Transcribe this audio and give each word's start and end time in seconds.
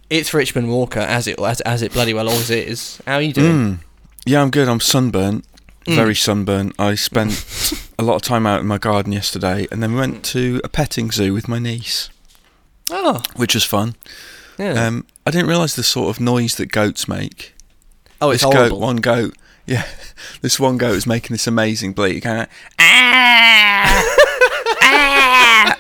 It's 0.09 0.34
Richmond 0.34 0.70
Walker, 0.70 1.00
as 1.00 1.27
it 1.27 1.39
as, 1.39 1.62
as 1.62 1.81
it 1.81 1.94
bloody 1.94 2.14
well 2.14 2.30
always 2.30 2.50
is. 2.52 3.00
How 3.08 3.16
are 3.16 3.22
you 3.22 3.34
doing? 3.34 3.53
Mm. 3.53 3.77
Yeah, 4.25 4.41
I'm 4.41 4.50
good. 4.52 4.67
I'm 4.67 4.80
sunburnt. 4.81 5.45
Mm. 5.85 5.95
Very 5.95 6.16
sunburnt. 6.16 6.73
I 6.80 6.95
spent 6.95 7.45
a 7.99 8.03
lot 8.03 8.16
of 8.16 8.21
time 8.23 8.48
out 8.48 8.59
in 8.62 8.67
my 8.67 8.77
garden 8.80 9.12
yesterday, 9.12 9.67
and 9.71 9.84
then 9.84 9.94
we 9.94 9.99
went 9.99 10.23
to 10.25 10.59
a 10.63 10.67
petting 10.70 11.11
zoo 11.11 11.31
with 11.34 11.48
my 11.48 11.59
niece, 11.59 12.09
Oh, 12.89 13.21
which 13.35 13.53
was 13.53 13.63
fun. 13.63 13.95
yeah. 14.58 14.85
Um, 14.88 15.05
I 15.27 15.31
didn't 15.31 15.48
realise 15.48 15.75
the 15.75 15.84
sort 15.84 16.09
of 16.09 16.20
noise 16.20 16.55
that 16.55 16.71
goats 16.71 17.08
make. 17.08 17.53
oh, 18.21 18.31
it's 18.31 18.41
this 18.44 18.52
horrible. 18.52 18.77
goat, 18.80 18.84
one 18.85 18.95
goat, 18.98 19.35
yeah, 19.67 19.85
this 20.41 20.59
one 20.59 20.77
goat 20.77 20.94
was 20.95 21.05
making 21.08 21.34
this 21.34 21.45
amazing 21.48 21.94
bleat, 21.94 22.23
kind 22.23 22.41
of. 22.41 22.47
"Ah, 22.80 24.16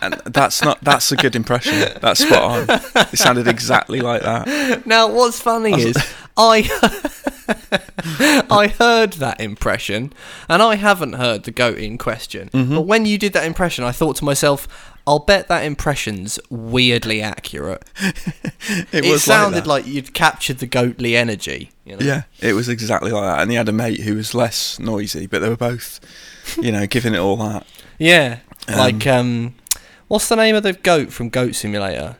And 0.01 0.13
that's 0.25 0.61
not. 0.61 0.81
That's 0.81 1.11
a 1.11 1.15
good 1.15 1.35
impression. 1.35 1.73
That's 2.01 2.19
spot 2.25 2.43
on. 2.43 2.81
It 3.11 3.17
sounded 3.17 3.47
exactly 3.47 4.01
like 4.01 4.21
that. 4.21 4.85
Now, 4.85 5.11
what's 5.11 5.39
funny 5.39 5.73
is 5.73 5.97
I 6.37 6.69
I 8.49 8.67
heard 8.67 9.13
that 9.13 9.39
impression, 9.39 10.13
and 10.49 10.61
I 10.61 10.75
haven't 10.75 11.13
heard 11.13 11.43
the 11.43 11.51
goat 11.51 11.77
in 11.77 11.97
question. 11.97 12.49
Mm-hmm. 12.49 12.75
But 12.75 12.81
when 12.81 13.05
you 13.05 13.17
did 13.17 13.33
that 13.33 13.45
impression, 13.45 13.83
I 13.83 13.91
thought 13.91 14.15
to 14.17 14.25
myself, 14.25 14.67
"I'll 15.05 15.19
bet 15.19 15.47
that 15.47 15.63
impression's 15.63 16.39
weirdly 16.49 17.21
accurate." 17.21 17.83
It, 17.99 18.87
It, 18.91 19.05
was 19.05 19.23
sounded 19.23 19.67
like, 19.67 19.85
like, 19.85 19.93
you'd 19.93 20.13
captured 20.13 20.57
the 20.57 20.67
goatly 20.67 21.15
energy. 21.15 21.71
You 21.85 21.97
know? 21.97 22.05
Yeah, 22.05 22.23
it 22.41 22.53
was 22.53 22.67
exactly 22.67 23.11
like 23.11 23.23
that. 23.23 23.41
And 23.41 23.51
he 23.51 23.57
had 23.57 23.69
a 23.69 23.73
mate 23.73 24.01
who 24.01 24.15
was 24.15 24.33
less 24.33 24.79
noisy, 24.79 25.27
but 25.27 25.39
they 25.39 25.49
were 25.49 25.55
both, 25.55 25.99
you 26.57 26.71
know, 26.71 26.87
giving 26.87 27.13
it 27.13 27.19
all 27.19 27.37
that. 27.37 27.65
yeah. 27.99 28.39
Um, 28.67 28.77
like, 28.77 29.05
um, 29.05 29.53
what's 30.07 30.27
the 30.29 30.35
name 30.35 30.55
of 30.55 30.63
the 30.63 30.73
goat 30.73 31.11
from 31.11 31.29
Goat 31.29 31.55
Simulator? 31.55 32.17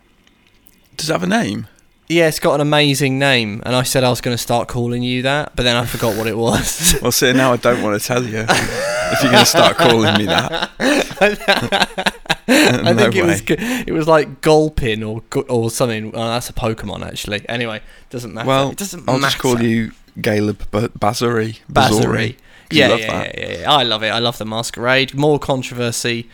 Does 0.97 1.09
it 1.09 1.14
have 1.14 1.23
a 1.23 1.28
name? 1.28 1.67
Yeah, 2.08 2.27
it's 2.27 2.39
got 2.39 2.53
an 2.55 2.61
amazing 2.61 3.17
name, 3.17 3.64
and 3.66 3.75
I 3.75 3.81
said 3.81 4.03
I 4.03 4.09
was 4.11 4.22
going 4.22 4.36
to 4.38 4.42
start 4.42 4.67
calling 4.67 5.02
you 5.02 5.23
that, 5.23 5.55
but 5.55 5.64
then 5.64 5.75
I 5.75 5.86
forgot 5.88 6.16
what 6.16 6.27
it 6.27 6.38
was. 6.38 6.95
Well, 7.02 7.11
see, 7.11 7.33
now 7.33 7.53
I 7.53 7.58
don't 7.58 7.81
want 7.81 8.00
to 8.00 8.08
tell 8.08 8.23
you 8.23 8.45
if 8.47 9.22
you're 9.23 9.31
going 9.31 9.44
to 9.44 9.50
start 9.50 9.75
calling 9.77 10.16
me 10.17 10.25
that. 10.25 10.72
I 12.47 12.94
no 12.94 12.95
think 12.95 13.16
it 13.16 13.23
way. 13.23 13.27
was 13.27 13.42
it 13.88 13.92
was 13.92 14.08
like 14.08 14.42
Gulpin 14.42 15.02
or 15.03 15.23
or 15.49 15.72
something. 15.72 16.11
Oh, 16.14 16.27
that's 16.30 16.49
a 16.49 16.53
Pokemon 16.53 17.03
actually. 17.05 17.47
Anyway, 17.49 17.81
doesn't 18.11 18.33
matter. 18.33 18.47
Well, 18.47 18.70
it 18.72 18.77
doesn't 18.77 19.08
I'll 19.09 19.17
matter. 19.17 19.31
just 19.31 19.42
call 19.42 19.61
you 19.61 19.92
Caleb 20.22 20.59
B- 20.72 20.88
Bazari. 20.99 21.59
Bazari. 21.72 22.36
Yeah, 22.76 22.88
love 22.90 23.00
yeah, 23.00 23.12
that. 23.23 23.38
yeah, 23.38 23.48
yeah, 23.52 23.59
yeah. 23.62 23.72
I 23.72 23.84
love 23.84 24.04
it. 24.04 24.09
I 24.09 24.20
love 24.20 24.38
the 24.38 24.45
masquerade. 24.45 25.14
More 25.14 25.40
controversy 25.40 26.30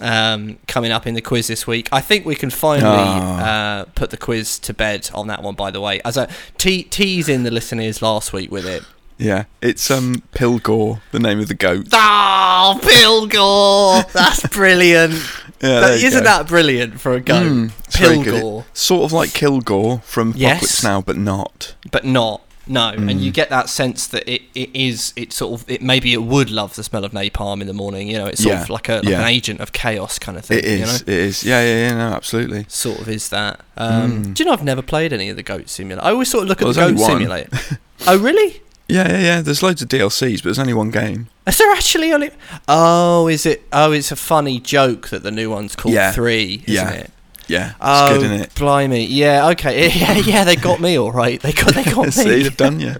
um, 0.00 0.58
coming 0.66 0.92
up 0.92 1.06
in 1.06 1.14
the 1.14 1.20
quiz 1.22 1.46
this 1.48 1.66
week. 1.66 1.88
I 1.92 2.00
think 2.00 2.24
we 2.26 2.34
can 2.34 2.50
finally 2.50 2.86
Ah. 2.98 3.80
uh, 3.80 3.84
put 3.94 4.10
the 4.10 4.16
quiz 4.16 4.58
to 4.60 4.72
bed 4.74 5.10
on 5.14 5.26
that 5.28 5.42
one. 5.42 5.54
By 5.54 5.70
the 5.70 5.80
way, 5.80 6.00
as 6.04 6.16
a 6.16 6.28
te- 6.58 6.84
teasing 6.84 7.42
the 7.42 7.50
listeners 7.50 8.02
last 8.02 8.32
week 8.32 8.50
with 8.50 8.66
it. 8.66 8.82
Yeah, 9.18 9.44
it's 9.60 9.90
um 9.90 10.22
Pilgor, 10.32 11.00
the 11.12 11.18
name 11.18 11.40
of 11.40 11.48
the 11.48 11.54
goat. 11.54 11.88
Oh, 11.92 12.80
Pilgor! 12.82 14.10
That's 14.12 14.46
brilliant. 14.48 15.14
Yeah, 15.62 15.80
That- 15.80 16.02
isn't 16.02 16.20
go. 16.20 16.24
that 16.24 16.46
brilliant 16.46 16.98
for 17.00 17.12
a 17.12 17.20
goat? 17.20 17.42
Mm, 17.46 17.72
it's 17.86 17.98
very 17.98 18.16
good. 18.22 18.42
Pilgor. 18.42 18.64
Sort 18.72 19.04
of 19.04 19.12
like 19.12 19.34
Kilgore 19.34 19.98
from 20.06 20.32
Yes. 20.34 20.82
Now, 20.82 21.02
but 21.02 21.18
not. 21.18 21.74
but 21.90 22.02
not 22.06 22.40
no 22.66 22.88
and 22.90 23.08
Mm. 23.10 23.20
you 23.20 23.30
get 23.32 23.48
that 23.50 23.68
sense 23.68 24.06
that 24.08 24.28
it, 24.32 24.42
it 24.54 24.70
is 24.74 25.12
it 25.16 25.32
sort 25.32 25.60
of 25.60 25.68
it 25.70 25.82
maybe 25.82 26.12
it 26.12 26.22
would 26.22 26.50
love 26.50 26.74
the 26.76 26.84
smell 26.84 27.04
of 27.04 27.12
napalm 27.12 27.60
in 27.60 27.66
the 27.66 27.72
morning 27.72 28.06
you 28.08 28.16
know 28.18 28.26
it's 28.26 28.42
sort 28.42 28.54
Yeah, 28.54 28.62
of 28.62 28.70
like 28.70 28.88
a 28.88 28.94
like 28.96 29.04
yeah. 29.04 29.20
an 29.20 29.26
agent 29.28 29.60
of 29.60 29.72
chaos 29.72 30.18
kind 30.18 30.36
of 30.38 30.44
thing 30.44 30.58
It 30.58 30.64
is. 30.64 30.80
you 30.80 30.86
know 30.86 30.92
It 30.94 31.08
is. 31.08 31.42
Yeah, 31.44 31.62
yeah, 31.62 31.88
yeah. 31.88 31.94
No, 31.96 32.14
absolutely. 32.14 32.66
sort 32.68 33.00
of 33.00 33.08
is 33.08 33.28
that 33.30 33.60
um, 33.76 34.24
Mm. 34.24 34.34
do 34.34 34.42
you 34.42 34.46
know 34.46 34.52
I've 34.52 34.62
never 34.64 34.82
played 34.82 35.12
any 35.12 35.28
of 35.30 35.36
the 35.36 35.42
goat 35.42 35.68
simulator 35.68 36.04
I 36.06 36.10
always 36.10 36.30
sort 36.30 36.42
of 36.44 36.48
look 36.48 36.60
Well, 36.60 36.70
at 36.70 36.74
the 36.76 36.92
goat 36.92 36.98
simulator 36.98 37.48
oh 38.06 38.18
really 38.18 38.62
Yeah, 38.88 39.08
yeah, 39.08 39.20
yeah. 39.20 39.40
There's 39.40 39.62
loads 39.62 39.82
of 39.82 39.88
DLCs, 39.88 40.38
but 40.38 40.44
there's 40.44 40.58
only 40.58 40.74
one 40.74 40.90
game. 40.90 41.28
is 41.46 41.58
there 41.58 41.70
actually 41.72 42.12
only 42.12 42.30
oh 42.68 43.26
is 43.28 43.46
it 43.46 43.62
oh 43.72 43.92
it's 43.92 44.12
a 44.12 44.16
funny 44.16 44.60
joke 44.60 45.08
that 45.08 45.22
the 45.22 45.30
new 45.30 45.48
one's 45.50 45.74
called 45.76 45.94
Yeah. 45.94 46.12
three 46.12 46.62
isn't 46.66 46.74
Yeah. 46.74 46.90
it 47.04 47.10
Yeah, 47.50 47.68
it's 47.70 47.76
oh 47.80 48.08
good, 48.14 48.24
isn't 48.26 48.40
it? 48.42 48.54
blimey 48.54 49.06
yeah 49.08 49.48
okay 49.48 49.88
yeah 50.00 50.16
yeah 50.18 50.44
they 50.44 50.56
got 50.56 50.80
me 50.80 50.98
all 50.98 51.12
right 51.12 51.40
they 51.40 51.52
got 51.52 51.74
they 51.74 51.84
got 51.84 52.12
See, 52.12 52.24
me 52.24 52.42
they've 52.44 52.56
done 52.56 52.80
you. 52.80 52.94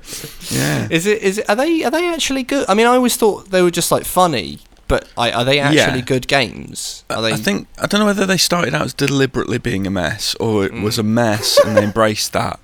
Yeah. 0.50 0.88
Is 0.96 1.06
it? 1.06 1.22
Is 1.22 1.38
it? 1.38 1.48
Are 1.48 1.56
they? 1.56 1.84
Are 1.84 1.90
they 1.90 2.06
actually 2.12 2.42
good? 2.42 2.64
I 2.68 2.74
mean, 2.74 2.86
I 2.86 2.94
always 2.96 3.16
thought 3.16 3.50
they 3.50 3.62
were 3.62 3.70
just 3.70 3.90
like 3.92 4.04
funny, 4.04 4.58
but 4.88 5.08
I, 5.16 5.30
are 5.30 5.44
they 5.44 5.58
actually 5.60 6.00
Yeah. 6.00 6.10
good 6.14 6.26
games? 6.26 7.04
Are 7.10 7.22
they? 7.22 7.32
I 7.32 7.36
think 7.36 7.68
I 7.78 7.86
don't 7.86 8.00
know 8.00 8.06
whether 8.06 8.26
they 8.26 8.36
started 8.38 8.74
out 8.74 8.82
as 8.86 8.94
deliberately 8.94 9.58
being 9.58 9.86
a 9.86 9.90
mess 9.90 10.34
or 10.40 10.64
it 10.64 10.72
Mm. 10.72 10.82
was 10.82 10.98
a 10.98 11.02
mess 11.04 11.58
and 11.64 11.76
they 11.76 11.84
embraced 11.84 12.32
that. 12.32 12.58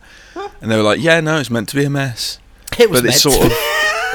And 0.61 0.71
they 0.71 0.77
were 0.77 0.83
like, 0.83 1.01
"Yeah, 1.01 1.21
no, 1.21 1.39
it's 1.39 1.51
meant 1.51 1.69
to 1.71 1.77
be 1.77 1.85
a 1.85 1.91
mess." 1.91 2.39
it 2.79 2.91
was 2.91 3.01
but 3.03 3.09
it's 3.11 3.23
sort 3.23 3.47
of 3.47 3.53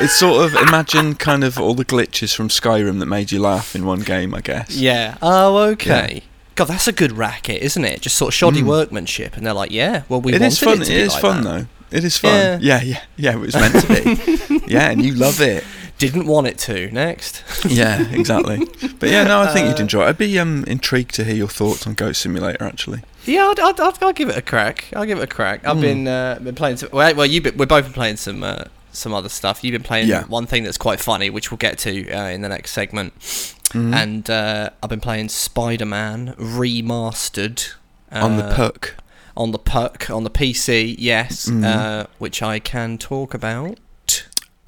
it's 0.01 0.13
sort 0.19 0.45
of 0.45 0.53
imagine 0.67 1.15
kind 1.15 1.43
of 1.43 1.57
all 1.59 1.73
the 1.75 1.85
glitches 1.85 2.35
from 2.35 2.47
Skyrim 2.49 2.99
that 2.99 3.05
made 3.05 3.31
you 3.31 3.39
laugh 3.39 3.75
in 3.75 3.85
one 3.85 4.01
game, 4.01 4.33
I 4.35 4.41
guess. 4.41 4.71
yeah. 4.75 5.17
Oh, 5.21 5.57
okay. 5.73 6.23
God, 6.55 6.65
that's 6.65 6.87
a 6.87 6.91
good 6.91 7.13
racket, 7.13 7.61
isn't 7.61 7.85
it? 7.85 8.01
Just 8.01 8.17
sort 8.17 8.29
of 8.29 8.33
shoddy 8.35 8.61
Mm. 8.61 8.67
workmanship, 8.67 9.37
and 9.37 9.45
they're 9.45 9.53
like, 9.53 9.71
yeah, 9.71 10.03
well, 10.09 10.19
we 10.21 10.33
it 10.33 10.41
wanted 10.41 10.47
is 10.47 10.59
fun. 10.59 10.73
it 10.73 10.81
It 10.81 10.85
to 10.85 10.91
be 10.91 10.97
is 10.99 11.13
like 11.13 11.21
fun 11.21 11.43
that. 11.43 11.49
though. 11.91 11.97
It 11.97 12.03
is 12.03 12.17
fun. 12.17 12.59
Yeah, 12.61 12.81
yeah, 12.81 13.01
yeah. 13.17 13.33
It 13.33 13.39
was 13.39 13.55
meant 13.55 13.75
to 13.85 13.87
be. 13.87 14.61
yeah, 14.73 14.89
and 14.91 15.03
you 15.03 15.13
love 15.13 15.41
it. 15.41 15.63
Didn't 15.97 16.25
want 16.25 16.47
it 16.47 16.57
to. 16.59 16.89
Next. 16.91 17.43
Yeah, 17.67 18.07
exactly. 18.11 18.65
But 18.99 19.09
yeah, 19.09 19.23
no, 19.23 19.41
I 19.41 19.47
think 19.53 19.67
you'd 19.67 19.77
Uh, 19.79 19.83
enjoy 19.83 20.03
it. 20.05 20.09
I'd 20.09 20.17
be 20.17 20.39
um, 20.39 20.63
intrigued 20.67 21.13
to 21.15 21.23
hear 21.23 21.35
your 21.35 21.47
thoughts 21.49 21.85
on 21.85 21.93
Goat 21.93 22.15
Simulator. 22.15 22.63
Actually, 22.63 23.01
Yeah, 23.25 23.45
I'll, 23.57 23.65
I'll, 23.67 23.75
I'll, 23.79 23.93
I'll 24.01 24.13
give 24.13 24.29
it 24.29 24.37
a 24.37 24.41
crack. 24.41 24.85
I'll 24.95 25.05
give 25.05 25.19
it 25.19 25.23
a 25.23 25.27
crack. 25.27 25.65
I've 25.67 25.77
Mm. 25.77 25.81
been 25.81 26.07
uh, 26.07 26.39
been 26.41 26.55
playing 26.55 26.77
some. 26.77 26.89
Well, 26.91 27.13
well 27.15 27.25
you 27.27 27.41
been, 27.41 27.55
we're 27.57 27.65
both 27.67 27.83
been 27.85 27.93
playing 27.93 28.17
some 28.17 28.41
uh, 28.43 28.63
some 28.91 29.13
other 29.13 29.29
stuff. 29.29 29.63
You've 29.63 29.73
been 29.73 29.83
playing 29.83 30.07
Yeah. 30.07 30.23
one 30.25 30.45
thing 30.45 30.63
that's 30.63 30.77
quite 30.77 30.99
funny, 30.99 31.29
which 31.29 31.51
we'll 31.51 31.57
get 31.57 31.77
to 31.79 32.11
uh, 32.11 32.27
in 32.29 32.41
the 32.41 32.49
next 32.49 32.71
segment. 32.71 33.17
Mhm. 33.19 33.95
And 33.95 34.29
uh, 34.29 34.69
I've 34.83 34.89
been 34.89 34.99
playing 34.99 35.29
Spider 35.29 35.85
Man 35.85 36.35
remastered 36.37 37.73
on 38.11 38.37
the 38.37 38.45
uh, 38.45 38.55
puck. 38.55 38.95
on 39.37 39.51
the 39.51 39.59
puck 39.59 40.09
on 40.09 40.23
the 40.23 40.29
PC. 40.29 40.95
Yes, 40.99 41.47
Mhm. 41.47 41.63
uh, 41.63 42.07
which 42.19 42.41
I 42.41 42.59
can 42.59 42.97
talk 42.97 43.33
about. 43.33 43.79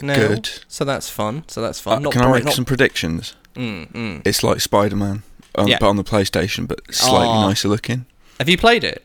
Now. 0.01 0.15
Good. 0.15 0.49
So 0.67 0.83
that's 0.83 1.09
fun. 1.09 1.43
So 1.47 1.61
that's 1.61 1.79
Uh, 1.79 1.91
fun. 1.91 2.03
not 2.03 2.13
can 2.13 2.23
I 2.23 2.31
make 2.31 2.45
not- 2.45 2.53
some 2.55 2.65
predictions? 2.65 3.35
Mm, 3.55 3.91
mm. 3.93 4.21
It's 4.25 4.43
like 4.43 4.59
Spider 4.59 4.95
Man, 4.95 5.23
on, 5.55 5.67
Yeah. 5.67 5.77
but 5.79 5.87
on 5.87 5.95
the 5.97 6.03
PlayStation, 6.03 6.67
but 6.67 6.79
slightly 6.93 7.27
Aw. 7.27 7.47
nicer 7.47 7.67
looking. 7.69 8.05
Have 8.39 8.49
you 8.49 8.57
played 8.57 8.83
it? 8.83 9.03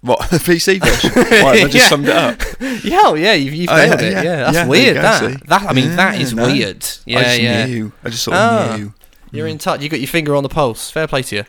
What 0.00 0.20
the 0.30 0.38
PC 0.38 0.80
version? 0.80 1.10
Why 1.14 1.56
have 1.56 1.68
I 1.68 1.70
just 1.70 1.74
Yeah. 1.74 1.88
summed 1.88 2.08
it 2.08 2.16
up? 2.16 2.40
Yeah, 2.84 3.00
oh, 3.04 3.14
yeah, 3.14 3.32
you've, 3.34 3.54
you've 3.54 3.70
Oh, 3.70 3.76
nailed 3.76 4.00
yeah, 4.00 4.06
it. 4.20 4.24
yeah. 4.24 4.36
That's 4.36 4.56
Yeah, 4.56 4.66
weird. 4.66 4.96
that, 4.96 5.46
that, 5.48 5.62
I 5.62 5.72
mean, 5.72 5.96
that 5.96 6.20
is 6.20 6.32
no. 6.34 6.46
weird. 6.46 6.84
I 6.84 7.00
Yeah, 7.06 7.22
just 7.22 7.40
yeah. 7.40 7.66
knew. 7.66 7.92
I 8.04 8.08
just 8.10 8.22
sort 8.24 8.36
of 8.36 8.78
knew. 8.78 8.94
You're 9.32 9.46
Mm. 9.48 9.52
in 9.52 9.58
touch. 9.58 9.82
You 9.82 9.88
got 9.88 10.00
your 10.00 10.06
finger 10.08 10.34
on 10.36 10.42
the 10.42 10.48
pulse. 10.48 10.90
Fair 10.90 11.06
play 11.06 11.22
to 11.22 11.36
you. 11.36 11.44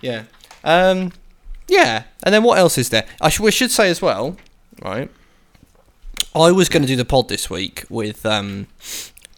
Yeah. 0.00 0.22
Um. 0.64 1.12
Yeah. 1.68 2.04
And 2.24 2.34
then 2.34 2.42
what 2.42 2.58
else 2.58 2.76
is 2.78 2.88
there? 2.90 3.06
I 3.20 3.28
sh- 3.30 3.40
we 3.40 3.50
should 3.52 3.70
say 3.70 3.88
as 3.88 4.02
well, 4.02 4.36
right? 4.82 5.10
I 6.34 6.50
was 6.50 6.68
going 6.68 6.82
to 6.82 6.88
do 6.88 6.96
the 6.96 7.04
pod 7.04 7.28
this 7.28 7.48
week 7.48 7.84
with 7.88 8.26
um, 8.26 8.66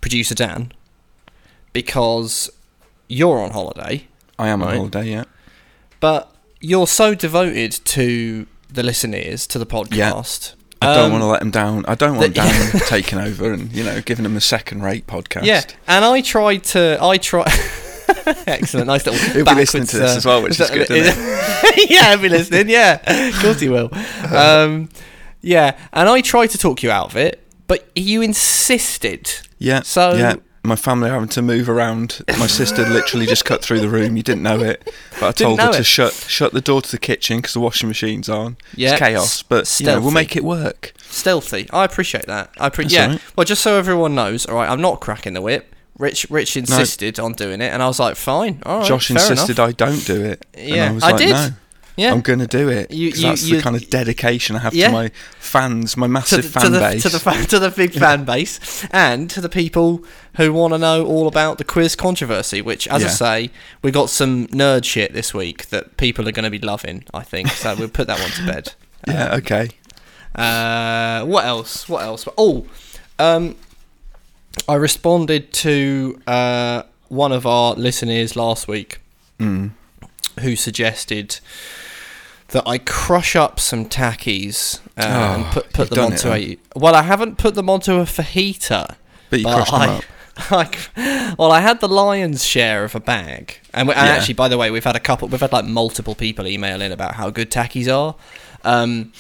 producer 0.00 0.34
Dan 0.34 0.72
because 1.72 2.50
you're 3.08 3.38
on 3.38 3.50
holiday, 3.52 4.06
I 4.38 4.48
am 4.48 4.62
Right. 4.62 4.70
on 4.70 4.76
holiday, 4.90 5.10
yeah. 5.10 5.24
but 6.00 6.34
you're 6.60 6.86
so 6.86 7.14
devoted 7.14 7.72
to 7.72 8.46
the 8.72 8.82
listeners 8.82 9.46
to 9.48 9.58
the 9.58 9.66
podcast. 9.66 10.54
I 10.80 10.94
don't 10.94 11.06
Um, 11.06 11.12
want 11.12 11.22
to 11.22 11.26
let 11.26 11.40
them 11.40 11.50
down. 11.50 11.84
I 11.88 11.94
don't 11.96 12.16
want 12.16 12.34
the- 12.34 12.40
Dan 12.40 12.80
taking 12.86 13.18
over 13.18 13.52
and 13.52 13.72
you 13.72 13.82
know 13.82 14.00
giving 14.00 14.22
them 14.22 14.36
a 14.36 14.40
second-rate 14.40 15.06
podcast. 15.08 15.44
Yeah, 15.44 15.62
and 15.88 16.04
I 16.04 16.20
tried 16.20 16.64
to. 16.64 16.98
I 17.00 17.16
try. 17.18 17.44
Excellent, 18.46 18.86
nice 18.86 19.04
little. 19.04 19.20
He'll 19.32 19.44
be 19.44 19.54
listening 19.54 19.86
to 19.86 19.98
this 19.98 20.14
uh, 20.14 20.16
as 20.16 20.24
well, 20.26 20.42
which 20.42 20.58
is 20.60 20.70
good, 20.70 20.90
isn't 20.90 21.18
yeah, 21.90 22.10
he'll 22.10 22.22
be 22.22 22.28
listening. 22.28 22.68
Yeah, 22.68 23.00
of 23.28 23.34
course 23.40 23.60
he 23.60 23.68
will. 23.68 23.90
Um, 24.34 24.88
yeah, 25.40 25.76
and 25.92 26.08
I 26.08 26.20
tried 26.20 26.48
to 26.48 26.58
talk 26.58 26.82
you 26.82 26.90
out 26.90 27.06
of 27.06 27.16
it, 27.16 27.44
but 27.66 27.88
you 27.96 28.22
insisted. 28.22 29.30
yeah. 29.58 29.82
So- 29.82 30.14
yeah, 30.14 30.36
my 30.68 30.76
family 30.76 31.10
having 31.10 31.28
to 31.30 31.42
move 31.42 31.68
around. 31.68 32.22
My 32.28 32.46
sister 32.46 32.86
literally 32.88 33.26
just 33.26 33.44
cut 33.44 33.62
through 33.62 33.80
the 33.80 33.88
room. 33.88 34.16
You 34.16 34.22
didn't 34.22 34.42
know 34.42 34.60
it, 34.60 34.88
but 35.18 35.22
I 35.28 35.32
told 35.32 35.58
her 35.60 35.66
know 35.66 35.72
to 35.72 35.82
shut 35.82 36.12
shut 36.12 36.52
the 36.52 36.60
door 36.60 36.82
to 36.82 36.90
the 36.90 36.98
kitchen 36.98 37.38
because 37.38 37.54
the 37.54 37.60
washing 37.60 37.88
machine's 37.88 38.28
on. 38.28 38.56
Yeah, 38.74 38.90
it's 38.92 38.98
chaos, 38.98 39.42
but 39.42 39.80
you 39.80 39.86
know, 39.86 40.00
we'll 40.00 40.10
make 40.10 40.36
it 40.36 40.44
work. 40.44 40.92
Stealthy. 41.02 41.68
I 41.72 41.84
appreciate 41.84 42.26
that. 42.26 42.50
I 42.58 42.68
pre- 42.68 42.84
That's 42.84 42.94
yeah. 42.94 43.02
alright. 43.04 43.36
Well, 43.36 43.44
just 43.44 43.62
so 43.62 43.76
everyone 43.78 44.14
knows, 44.14 44.46
all 44.46 44.54
right, 44.56 44.68
I'm 44.68 44.80
not 44.80 45.00
cracking 45.00 45.32
the 45.34 45.40
whip. 45.42 45.74
Rich 45.98 46.26
Rich 46.30 46.56
insisted 46.56 47.18
on 47.18 47.32
doing 47.32 47.60
it, 47.60 47.72
and 47.72 47.82
I 47.82 47.88
was 47.88 47.98
like, 47.98 48.14
fine, 48.16 48.62
all 48.64 48.78
right. 48.78 48.86
Josh 48.86 49.10
insisted 49.10 49.58
enough. 49.58 49.68
I 49.68 49.72
don't 49.72 50.06
do 50.06 50.22
it. 50.24 50.46
and 50.54 50.68
Yeah, 50.68 50.90
I 50.90 50.92
was 50.92 51.02
I 51.02 51.10
like, 51.10 51.18
did. 51.18 51.30
No, 51.30 51.48
Yeah, 51.98 52.12
I'm 52.12 52.20
going 52.20 52.38
to 52.38 52.46
do 52.46 52.68
it. 52.68 52.90
You- 52.90 53.08
you- 53.08 53.22
that's 53.22 53.42
you- 53.44 53.56
the 53.56 53.62
kind 53.62 53.74
of 53.76 53.90
dedication 53.90 54.56
I 54.56 54.60
have 54.60 54.72
Yeah. 54.74 54.86
to 54.86 54.92
my 54.92 55.10
fans, 55.38 55.96
my 55.96 56.06
to 56.06 56.12
massive 56.12 56.42
the, 56.44 56.48
fan 56.50 56.62
to 56.64 56.70
the, 56.70 56.78
base. 56.78 57.02
to 57.02 57.08
the 57.08 57.46
to 57.48 57.58
the 57.58 57.70
big 57.70 57.92
fan 58.04 58.24
base, 58.24 58.84
and 58.92 59.28
to 59.30 59.40
the 59.40 59.48
people 59.48 60.04
who 60.36 60.52
want 60.52 60.74
to 60.74 60.78
know 60.78 61.04
all 61.04 61.26
about 61.26 61.58
the 61.58 61.64
quiz 61.64 61.96
controversy. 61.96 62.62
Which, 62.62 62.86
as 62.88 63.04
I 63.04 63.08
say, 63.08 63.50
we 63.82 63.90
got 63.90 64.10
some 64.10 64.46
nerd 64.48 64.84
shit 64.84 65.12
this 65.12 65.34
week 65.34 65.66
that 65.70 65.96
people 65.96 66.28
are 66.28 66.32
going 66.32 66.44
to 66.44 66.50
be 66.50 66.58
loving. 66.60 67.04
I 67.12 67.22
think 67.22 67.48
so. 67.48 67.74
We'll 67.74 67.88
put 67.88 68.06
that 68.06 68.20
one 68.20 68.30
to 68.30 68.46
bed. 68.46 68.72
yeah, 69.08 69.34
okay. 69.36 69.70
Uh, 70.34 71.24
what 71.24 71.44
else? 71.44 71.88
What 71.88 72.02
else? 72.04 72.28
Oh, 72.38 72.66
um, 73.18 73.56
I 74.68 74.74
responded 74.74 75.52
to 75.54 76.20
uh, 76.26 76.82
one 77.08 77.32
of 77.32 77.46
our 77.46 77.74
listeners 77.74 78.36
last 78.36 78.68
week 78.68 79.00
Mm. 79.40 79.70
who 80.40 80.56
suggested 80.56 81.38
that 82.48 82.62
I 82.66 82.78
crush 82.78 83.36
up 83.36 83.60
some 83.60 83.86
Takis 83.86 84.80
uh, 84.96 85.02
and 85.02 85.44
Oh, 85.46 85.50
put, 85.52 85.72
put 85.72 85.90
them 85.90 86.00
onto 86.12 86.30
it, 86.32 86.58
a. 86.74 86.78
Well, 86.78 86.94
I 86.94 87.02
haven't 87.02 87.38
put 87.38 87.54
them 87.54 87.68
onto 87.70 87.94
a 87.94 88.04
fajita. 88.04 88.96
But 89.30 89.38
you 89.40 89.44
but 89.44 89.54
crushed 89.56 89.72
them 89.72 89.80
I, 89.82 89.88
up. 89.96 90.04
I, 90.96 91.34
well, 91.38 91.50
I 91.52 91.60
had 91.60 91.80
the 91.80 91.88
lion's 91.88 92.44
share 92.44 92.84
of 92.84 92.94
a 92.94 93.00
bag, 93.00 93.58
and, 93.74 93.88
we, 93.88 93.94
and 93.94 94.06
Yeah. 94.06 94.12
actually, 94.14 94.34
by 94.34 94.48
the 94.48 94.56
way, 94.56 94.70
we've 94.70 94.84
had 94.84 94.96
a 94.96 95.00
couple. 95.00 95.28
We've 95.28 95.40
had 95.40 95.52
like 95.52 95.64
multiple 95.64 96.14
people 96.14 96.46
email 96.46 96.80
in 96.80 96.92
about 96.92 97.14
how 97.16 97.28
good 97.30 97.50
Takis 97.50 97.92
are. 97.92 98.14
Um, 98.64 99.12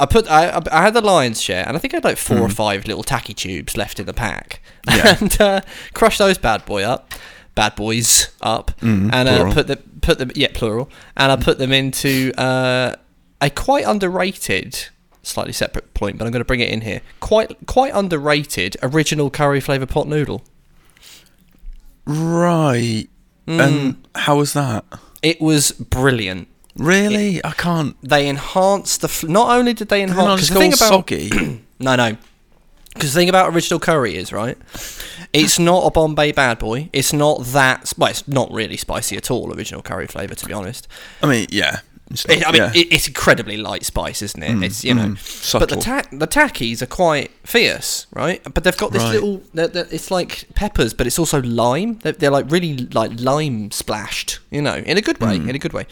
I 0.00 0.06
put 0.06 0.28
I, 0.30 0.62
I- 0.72 0.82
had 0.82 0.94
the 0.94 1.00
lion's 1.00 1.42
share, 1.42 1.66
and 1.66 1.76
I 1.76 1.80
think 1.80 1.92
I 1.92 1.96
had 1.98 2.04
like 2.04 2.16
four 2.18 2.38
or 2.38 2.48
five 2.48 2.86
little 2.86 3.02
tacky 3.02 3.34
tubes 3.34 3.76
left 3.76 3.98
in 4.00 4.06
the 4.06 4.14
pack, 4.14 4.60
Hmm. 4.88 4.96
Yeah. 4.96 5.16
and 5.20 5.40
uh, 5.40 5.60
crushed 5.92 6.18
those 6.18 6.38
bad 6.38 6.64
boy 6.64 6.82
up, 6.84 7.12
bad 7.54 7.74
boys 7.76 8.28
up, 8.40 8.72
Mm, 8.80 9.12
and 9.12 9.28
uh, 9.28 9.52
put 9.52 9.66
the 9.66 9.76
put 10.00 10.18
them 10.18 10.30
yeah 10.34 10.48
plural, 10.54 10.90
and 11.16 11.30
I 11.32 11.36
put 11.36 11.58
them 11.58 11.72
into 11.72 12.32
uh, 12.38 12.96
a 13.40 13.50
quite 13.50 13.84
underrated. 13.86 14.86
Slightly 15.22 15.54
separate 15.54 15.94
point, 15.94 16.18
but 16.18 16.26
I'm 16.26 16.32
going 16.32 16.40
to 16.42 16.44
bring 16.46 16.60
it 16.60 16.68
in 16.68 16.82
here. 16.82 17.00
Quite, 17.20 17.56
quite 17.66 17.92
underrated 17.94 18.76
original 18.82 19.30
curry 19.30 19.58
flavour 19.58 19.86
pot 19.86 20.06
noodle. 20.06 20.44
Right. 22.04 23.08
Mm. 23.46 23.60
And 23.60 24.08
how 24.14 24.36
was 24.36 24.52
that? 24.52 24.84
It 25.22 25.40
was 25.40 25.72
brilliant. 25.72 26.48
Really? 26.76 27.42
I 27.44 27.52
can't. 27.52 27.96
They 28.02 28.28
enhanced 28.28 29.00
the. 29.00 29.08
Fl- 29.08 29.28
not 29.28 29.56
only 29.56 29.72
did 29.72 29.88
they 29.88 30.02
enhance. 30.02 30.40
just 30.40 30.52
the 30.52 30.58
thing 30.58 30.72
about 30.72 30.88
soggy? 30.88 31.30
no, 31.78 31.96
no. 31.96 32.16
Because 32.92 33.12
the 33.14 33.20
thing 33.20 33.28
about 33.28 33.54
original 33.54 33.80
curry 33.80 34.16
is 34.16 34.32
right. 34.32 34.56
It's 35.34 35.58
not 35.58 35.84
a 35.86 35.90
Bombay 35.90 36.32
bad 36.32 36.58
boy. 36.58 36.88
It's 36.92 37.12
not 37.12 37.44
that. 37.46 37.92
Well, 37.98 38.10
it's 38.10 38.26
not 38.28 38.50
really 38.52 38.76
spicy 38.76 39.16
at 39.16 39.30
all. 39.30 39.52
Original 39.54 39.82
curry 39.82 40.06
flavour, 40.06 40.34
to 40.34 40.46
be 40.46 40.52
honest. 40.52 40.88
I 41.22 41.26
mean, 41.26 41.46
yeah. 41.50 41.80
It, 42.28 42.46
I 42.46 42.52
mean, 42.52 42.60
yeah. 42.62 42.72
it, 42.74 42.92
it's 42.92 43.08
incredibly 43.08 43.56
light 43.56 43.84
spice, 43.84 44.20
isn't 44.20 44.42
it? 44.42 44.62
it's 44.62 44.84
you 44.84 44.94
know, 44.94 45.08
mm, 45.08 45.58
but 45.58 45.70
the 45.70 45.76
ta- 45.76 46.02
the 46.12 46.28
Takis 46.28 46.82
are 46.82 46.86
quite 46.86 47.30
fierce, 47.44 48.06
right? 48.12 48.42
But 48.44 48.62
they've 48.62 48.76
got 48.76 48.92
this 48.92 49.02
Right. 49.02 49.14
little. 49.14 49.42
They're, 49.54 49.68
they're, 49.68 49.86
it's 49.90 50.10
like 50.10 50.44
peppers, 50.54 50.92
but 50.92 51.06
it's 51.06 51.18
also 51.18 51.40
lime. 51.42 51.98
They're, 52.02 52.12
they're 52.12 52.30
like 52.30 52.50
really 52.50 52.76
like 52.76 53.18
lime 53.18 53.70
splashed, 53.70 54.38
you 54.50 54.60
know, 54.60 54.74
in 54.76 54.98
a 54.98 55.00
good 55.00 55.18
way. 55.18 55.38
Mm. 55.38 55.48
In 55.48 55.56
a 55.56 55.58
good 55.58 55.72
way. 55.72 55.86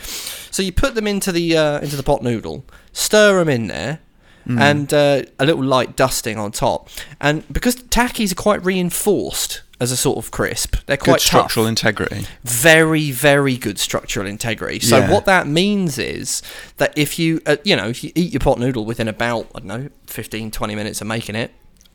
So 0.50 0.62
you 0.62 0.70
put 0.70 0.94
them 0.94 1.06
into 1.06 1.32
the 1.32 1.56
uh, 1.56 1.80
into 1.80 1.96
the 1.96 2.02
pot 2.02 2.22
noodle, 2.22 2.64
stir 2.92 3.38
them 3.38 3.48
in 3.48 3.66
there. 3.68 4.00
Mm. 4.46 4.60
And 4.60 4.92
uh, 4.94 5.22
a 5.38 5.46
little 5.46 5.62
light 5.64 5.94
dusting 5.96 6.36
on 6.38 6.50
top, 6.52 6.88
and 7.20 7.44
because 7.52 7.76
Takis 7.76 8.32
are 8.32 8.34
quite 8.34 8.64
reinforced 8.64 9.62
as 9.80 9.90
a 9.92 9.96
sort 9.96 10.18
of 10.18 10.30
crisp, 10.30 10.76
they're 10.86 10.96
Good 10.96 11.04
quite 11.04 11.20
tough 11.20 11.50
structural 11.50 11.66
integrity. 11.66 12.26
very 12.44 13.10
very 13.10 13.56
good 13.56 13.78
structural 13.78 14.26
integrity 14.26 14.78
so 14.80 14.98
Yeah. 14.98 15.10
what 15.10 15.24
that 15.26 15.46
means 15.48 15.98
is 15.98 16.40
that 16.76 16.92
if 16.96 17.18
you 17.18 17.40
uh, 17.46 17.56
you 17.64 17.74
know 17.76 17.88
if 17.88 18.02
you 18.04 18.12
eat 18.14 18.32
your 18.32 18.38
pot 18.40 18.58
noodle 18.60 18.84
within 18.84 19.08
about 19.08 19.46
i 19.56 19.58
don't 19.58 19.66
know 19.66 19.88
15 20.06 20.50
20 20.52 20.74
minutes 20.76 21.00
of 21.00 21.06
making 21.08 21.34
it 21.34 21.50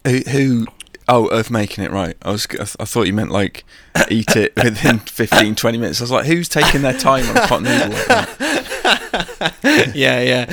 Who, 0.06 0.20
who? 0.30 0.68
Oh, 1.10 1.28
of 1.28 1.50
making 1.50 1.86
it 1.86 1.92
right. 1.92 2.18
I 2.22 2.32
was. 2.32 2.46
I 2.52 2.56
th- 2.66 2.76
I 2.82 2.84
thought 2.84 3.08
you 3.08 3.14
meant 3.14 3.32
like 3.32 3.64
eat 4.12 4.36
it 4.36 4.52
within 4.62 5.00
15, 5.06 5.56
20 5.56 5.78
minutes. 5.78 6.02
I 6.02 6.04
was 6.04 6.12
like, 6.12 6.26
who's 6.26 6.50
taking 6.50 6.82
their 6.82 6.98
time 6.98 7.26
on 7.30 7.38
a 7.38 7.48
pot 7.48 7.62
noodle 7.64 7.92
like? 8.10 9.27
yeah 9.64 10.20
yeah 10.22 10.46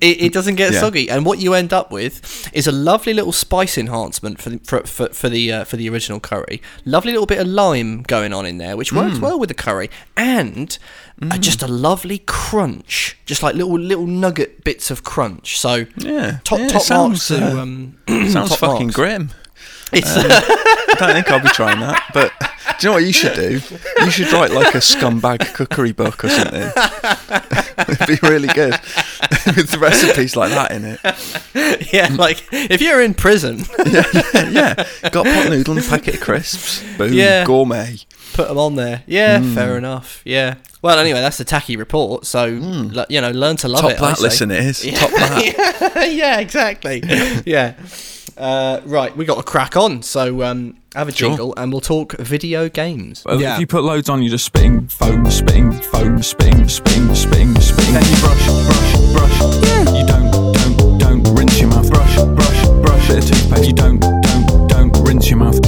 it, 0.00 0.20
it 0.22 0.32
doesn't 0.32 0.56
get 0.56 0.72
Yeah. 0.72 0.80
soggy 0.80 1.08
and 1.10 1.24
what 1.24 1.38
you 1.38 1.54
end 1.54 1.72
up 1.72 1.90
with 1.90 2.50
is 2.52 2.66
a 2.66 2.72
lovely 2.72 3.14
little 3.14 3.32
spice 3.32 3.76
enhancement 3.78 4.40
for 4.40 4.50
the, 4.50 4.58
for, 4.58 4.80
for, 4.86 5.08
for 5.08 5.28
the 5.28 5.52
uh, 5.52 5.64
for 5.64 5.76
the 5.76 5.88
original 5.88 6.20
curry 6.20 6.60
lovely 6.84 7.12
little 7.12 7.26
bit 7.26 7.38
of 7.38 7.46
lime 7.46 8.02
going 8.02 8.32
on 8.32 8.46
in 8.46 8.58
there 8.58 8.76
which 8.76 8.92
works 8.92 9.18
well 9.18 9.38
with 9.38 9.48
the 9.48 9.54
curry 9.54 9.88
and 10.16 10.78
uh, 11.22 11.38
just 11.38 11.62
a 11.62 11.68
lovely 11.68 12.18
crunch 12.26 13.16
just 13.26 13.42
like 13.42 13.54
little 13.54 13.78
little 13.78 14.06
nugget 14.06 14.64
bits 14.64 14.90
of 14.90 15.04
crunch 15.04 15.58
so 15.58 15.86
Yeah. 15.96 16.38
top 16.44 16.58
yeah, 16.58 16.66
top 16.68 16.72
marks 16.74 16.86
sounds, 16.86 17.28
to 17.28 17.44
uh, 17.58 17.62
um 17.62 17.96
sounds 18.28 18.54
fucking 18.56 18.86
marks. 18.88 18.94
grim. 18.96 19.30
It's 19.92 20.08
I 20.92 21.06
don't 21.06 21.14
think 21.14 21.30
I'll 21.30 21.40
be 21.40 21.48
trying 21.48 21.80
that. 21.80 22.02
But 22.14 22.32
do 22.78 22.86
you 22.86 22.88
know 22.88 22.92
what 22.94 23.04
you 23.04 23.12
should 23.12 23.34
do? 23.34 23.60
You 24.04 24.10
should 24.10 24.32
write 24.32 24.50
like 24.50 24.74
a 24.74 24.78
scumbag 24.78 25.52
cookery 25.54 25.92
book 25.92 26.24
or 26.24 26.28
something. 26.28 26.70
It'd 27.88 28.06
be 28.06 28.28
really 28.28 28.48
good 28.48 28.72
with 29.56 29.70
the 29.70 29.78
recipes 29.80 30.36
like 30.36 30.50
that 30.50 30.70
in 30.72 30.84
it. 30.84 31.92
yeah, 31.92 32.08
like 32.16 32.44
if 32.52 32.80
you're 32.80 33.02
in 33.02 33.14
prison, 33.14 33.64
Yeah, 33.86 34.04
yeah, 34.34 34.48
yeah. 34.50 35.08
Got 35.10 35.26
pot 35.26 35.48
noodle 35.50 35.76
and 35.76 35.84
a 35.84 35.88
packet 35.88 36.14
of 36.16 36.20
crisps. 36.20 36.82
Boom, 36.96 37.12
Yeah. 37.12 37.44
gourmet. 37.44 37.96
put 38.34 38.48
them 38.48 38.58
on 38.58 38.76
there. 38.76 39.02
Yeah, 39.06 39.40
Mm. 39.40 39.54
fair 39.54 39.76
enough. 39.76 40.22
Yeah. 40.24 40.54
Well, 40.80 40.98
anyway, 40.98 41.20
that's 41.20 41.36
the 41.38 41.44
tacky 41.44 41.76
report. 41.76 42.24
So 42.26 42.46
le- 42.46 43.06
you 43.08 43.20
know, 43.20 43.30
learn 43.30 43.56
to 43.58 43.68
love 43.68 43.82
Top 43.82 43.90
it. 43.92 44.00
I 44.00 44.10
that, 44.12 44.20
listen, 44.20 44.50
it 44.50 44.64
is. 44.64 44.84
Yeah. 44.84 44.98
Top 44.98 45.10
that. 45.10 46.12
yeah, 46.12 46.38
exactly. 46.40 47.02
yeah. 47.46 47.74
Uh, 48.36 48.80
right, 48.86 49.16
we 49.16 49.24
got 49.24 49.36
to 49.36 49.42
crack 49.42 49.76
on. 49.76 50.02
So 50.02 50.42
um, 50.42 50.76
have 50.94 51.08
a 51.08 51.12
Sure. 51.12 51.28
jingle, 51.30 51.54
and 51.56 51.70
we'll 51.72 51.80
talk 51.80 52.12
video 52.18 52.68
games. 52.68 53.22
Well, 53.26 53.40
Yeah. 53.40 53.54
If 53.54 53.60
you 53.60 53.66
put 53.66 53.84
loads 53.84 54.08
on, 54.08 54.22
you're 54.22 54.30
just 54.30 54.44
spitting 54.44 54.88
foam, 54.88 55.30
spitting 55.30 55.72
foam, 55.72 56.22
spitting, 56.22 56.68
spitting, 56.68 57.14
spitting, 57.14 57.54
spitting. 57.60 57.94
Then 57.94 58.04
you 58.04 58.16
brush, 58.20 58.46
brush, 58.66 59.12
brush. 59.12 59.40
Yeah. 59.64 59.98
You 60.00 60.06
don't, 60.06 60.30
don't, 60.54 60.98
don't 60.98 61.38
rinse 61.38 61.60
your 61.60 61.68
mouth. 61.70 61.90
Brush, 61.90 62.16
brush, 62.16 62.66
brush. 62.82 63.08
Bit 63.08 63.18
of 63.18 63.24
toothpaste. 63.30 63.66
You 63.68 63.72
don't, 63.74 63.98
don't, 64.00 64.68
don't 64.68 64.98
rinse 65.06 65.28
your 65.30 65.38
mouth. 65.38 65.58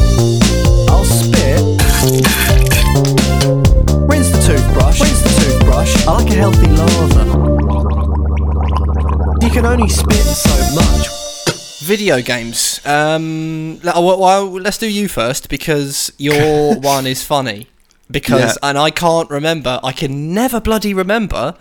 I'll 0.89 1.05
spit. 1.05 1.61
Rinse 4.09 4.31
the 4.31 4.43
toothbrush. 4.47 5.01
Rinse 5.01 5.23
the 5.23 5.29
toothbrush. 5.41 6.07
I 6.07 6.13
like 6.13 6.31
a 6.31 6.35
healthy 6.35 6.67
lather. 6.69 7.25
You 9.45 9.51
can 9.51 9.67
only 9.67 9.89
spit 9.89 10.17
so 10.17 10.75
much. 10.75 11.24
Video 11.85 12.21
games. 12.23 12.81
Um, 12.87 13.79
well, 13.85 14.19
well, 14.19 14.51
let's 14.51 14.79
do 14.79 14.89
you 14.89 15.09
first 15.09 15.49
because 15.49 16.13
your 16.19 16.77
one 16.81 17.07
is 17.07 17.23
funny. 17.23 17.69
Because 18.11 18.59
Yeah. 18.63 18.69
and 18.71 18.79
I 18.79 18.91
can't 18.91 19.29
remember. 19.31 19.81
I 19.83 19.93
can 19.93 20.33
never 20.35 20.61
bloody 20.61 20.93
remember, 20.95 21.55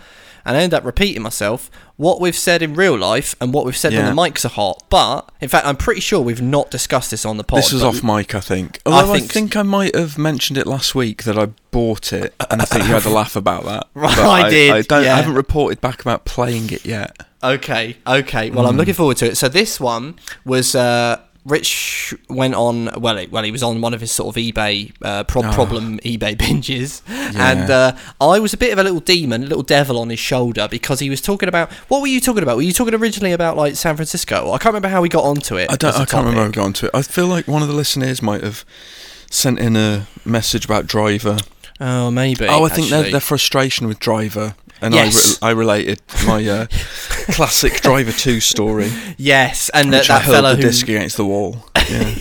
and 0.46 0.58
I 0.58 0.62
end 0.62 0.74
up 0.74 0.84
repeating 0.84 1.22
myself 1.22 1.72
what 1.96 2.20
we've 2.20 2.36
said 2.36 2.62
in 2.62 2.74
real 2.74 2.98
life 2.98 3.34
and 3.40 3.54
what 3.54 3.66
we've 3.66 3.78
said 3.78 3.94
Yeah. 3.94 4.04
when 4.06 4.16
the 4.16 4.22
mics 4.22 4.44
are 4.44 4.50
hot. 4.50 4.84
But 4.90 5.30
in 5.40 5.48
fact, 5.48 5.66
I'm 5.66 5.78
pretty 5.78 6.02
sure 6.02 6.20
we've 6.20 6.42
not 6.42 6.70
discussed 6.70 7.12
this 7.12 7.26
on 7.26 7.38
the 7.38 7.44
pod. 7.46 7.60
This 7.60 7.72
was 7.72 7.84
off 7.84 8.04
mic, 8.04 8.36
I 8.36 8.40
think. 8.42 8.80
Although 8.86 9.14
I 9.14 9.20
think 9.20 9.32
think, 9.32 9.56
s- 9.56 9.60
I 9.60 9.64
might 9.64 9.96
have 9.96 10.18
mentioned 10.18 10.58
it 10.58 10.68
last 10.68 10.94
week 10.96 11.24
that 11.24 11.38
I 11.38 11.48
bought 11.72 12.12
it, 12.12 12.34
and 12.52 12.62
I 12.62 12.66
think 12.66 12.84
you 12.86 12.92
had 12.94 13.06
a 13.06 13.10
laugh 13.10 13.36
about 13.36 13.64
that. 13.66 13.88
Right, 13.96 14.16
But 14.16 14.26
I 14.30 14.50
did, 14.50 14.72
I, 14.72 14.82
don't, 14.82 15.04
yeah. 15.04 15.14
I 15.14 15.18
haven't 15.18 15.36
reported 15.36 15.80
back 15.82 16.02
about 16.02 16.26
playing 16.26 16.72
it 16.72 16.86
yet. 16.86 17.16
Okay, 17.44 17.98
okay. 18.08 18.50
Well, 18.50 18.64
Hmm. 18.64 18.70
I'm 18.70 18.78
looking 18.78 18.94
forward 18.94 19.18
to 19.18 19.26
it. 19.28 19.38
So 19.38 19.50
this 19.50 19.80
one 19.80 20.16
was 20.46 20.76
uh, 20.76 21.20
Rich 21.46 22.16
went 22.30 22.56
on. 22.56 22.90
Well, 23.02 23.18
he, 23.18 23.28
well, 23.28 23.44
he 23.44 23.52
was 23.52 23.62
on 23.64 23.82
one 23.82 23.94
of 23.94 24.00
his 24.00 24.12
sort 24.14 24.34
of 24.34 24.42
eBay 24.42 24.94
uh, 25.02 25.26
pro- 25.26 25.44
Oh. 25.44 25.52
problem 25.52 26.00
eBay 26.00 26.36
binges, 26.38 27.02
and 27.36 27.70
uh, 27.70 27.98
I 28.22 28.40
was 28.40 28.54
a 28.54 28.58
bit 28.58 28.72
of 28.72 28.80
a 28.80 28.84
little 28.84 29.02
demon, 29.02 29.44
a 29.44 29.48
little 29.48 29.62
devil 29.64 30.00
on 30.00 30.10
his 30.10 30.20
shoulder 30.20 30.70
because 30.72 31.00
he 31.02 31.10
was 31.10 31.20
talking 31.20 31.50
about. 31.50 31.70
What 31.90 32.00
were 32.02 32.08
you 32.08 32.22
talking 32.22 32.44
about? 32.44 32.56
Were 32.56 32.62
you 32.62 32.72
talking 32.72 32.94
originally 32.96 33.34
about 33.34 33.58
like 33.58 33.76
San 33.76 33.96
Francisco? 33.98 34.52
I 34.54 34.58
can't 34.58 34.68
remember 34.74 34.88
how 34.88 35.02
we 35.02 35.10
got 35.10 35.26
onto 35.26 35.58
it. 35.58 35.70
I 35.70 35.76
don't. 35.76 35.94
I 35.94 36.06
can't 36.06 36.26
remember 36.26 36.40
how 36.42 36.46
we 36.48 36.52
got 36.54 36.66
onto 36.66 36.86
it. 36.86 36.92
I 36.94 37.02
feel 37.02 37.28
like 37.28 37.46
one 37.48 37.62
of 37.62 37.68
the 37.68 37.76
listeners 37.76 38.22
might 38.22 38.42
have 38.42 38.64
sent 39.30 39.60
in 39.60 39.76
a 39.76 40.08
message 40.24 40.64
about 40.64 40.88
Driver. 40.88 41.40
Oh, 41.82 42.10
maybe. 42.12 42.46
oh, 42.48 42.64
I 42.64 42.70
think 42.70 42.90
their, 42.90 43.12
their 43.12 43.20
frustration 43.20 43.88
with 43.88 44.00
Driver, 44.00 44.56
and 44.84 44.94
Yes. 44.94 45.42
I, 45.42 45.48
re- 45.48 45.52
I 45.52 45.60
related 45.60 46.02
my 46.28 46.46
uh, 46.48 46.66
classic 47.32 47.82
Driver 47.82 48.12
Two 48.12 48.40
story, 48.40 48.92
yes, 49.18 49.70
and 49.74 49.92
that, 49.94 50.08
that 50.08 50.24
hurled 50.24 50.46
the 50.46 50.56
who 50.56 50.62
disc 50.62 50.88
against 50.88 51.18
the 51.18 51.26
wall. 51.26 51.66
Yeah. 51.90 52.16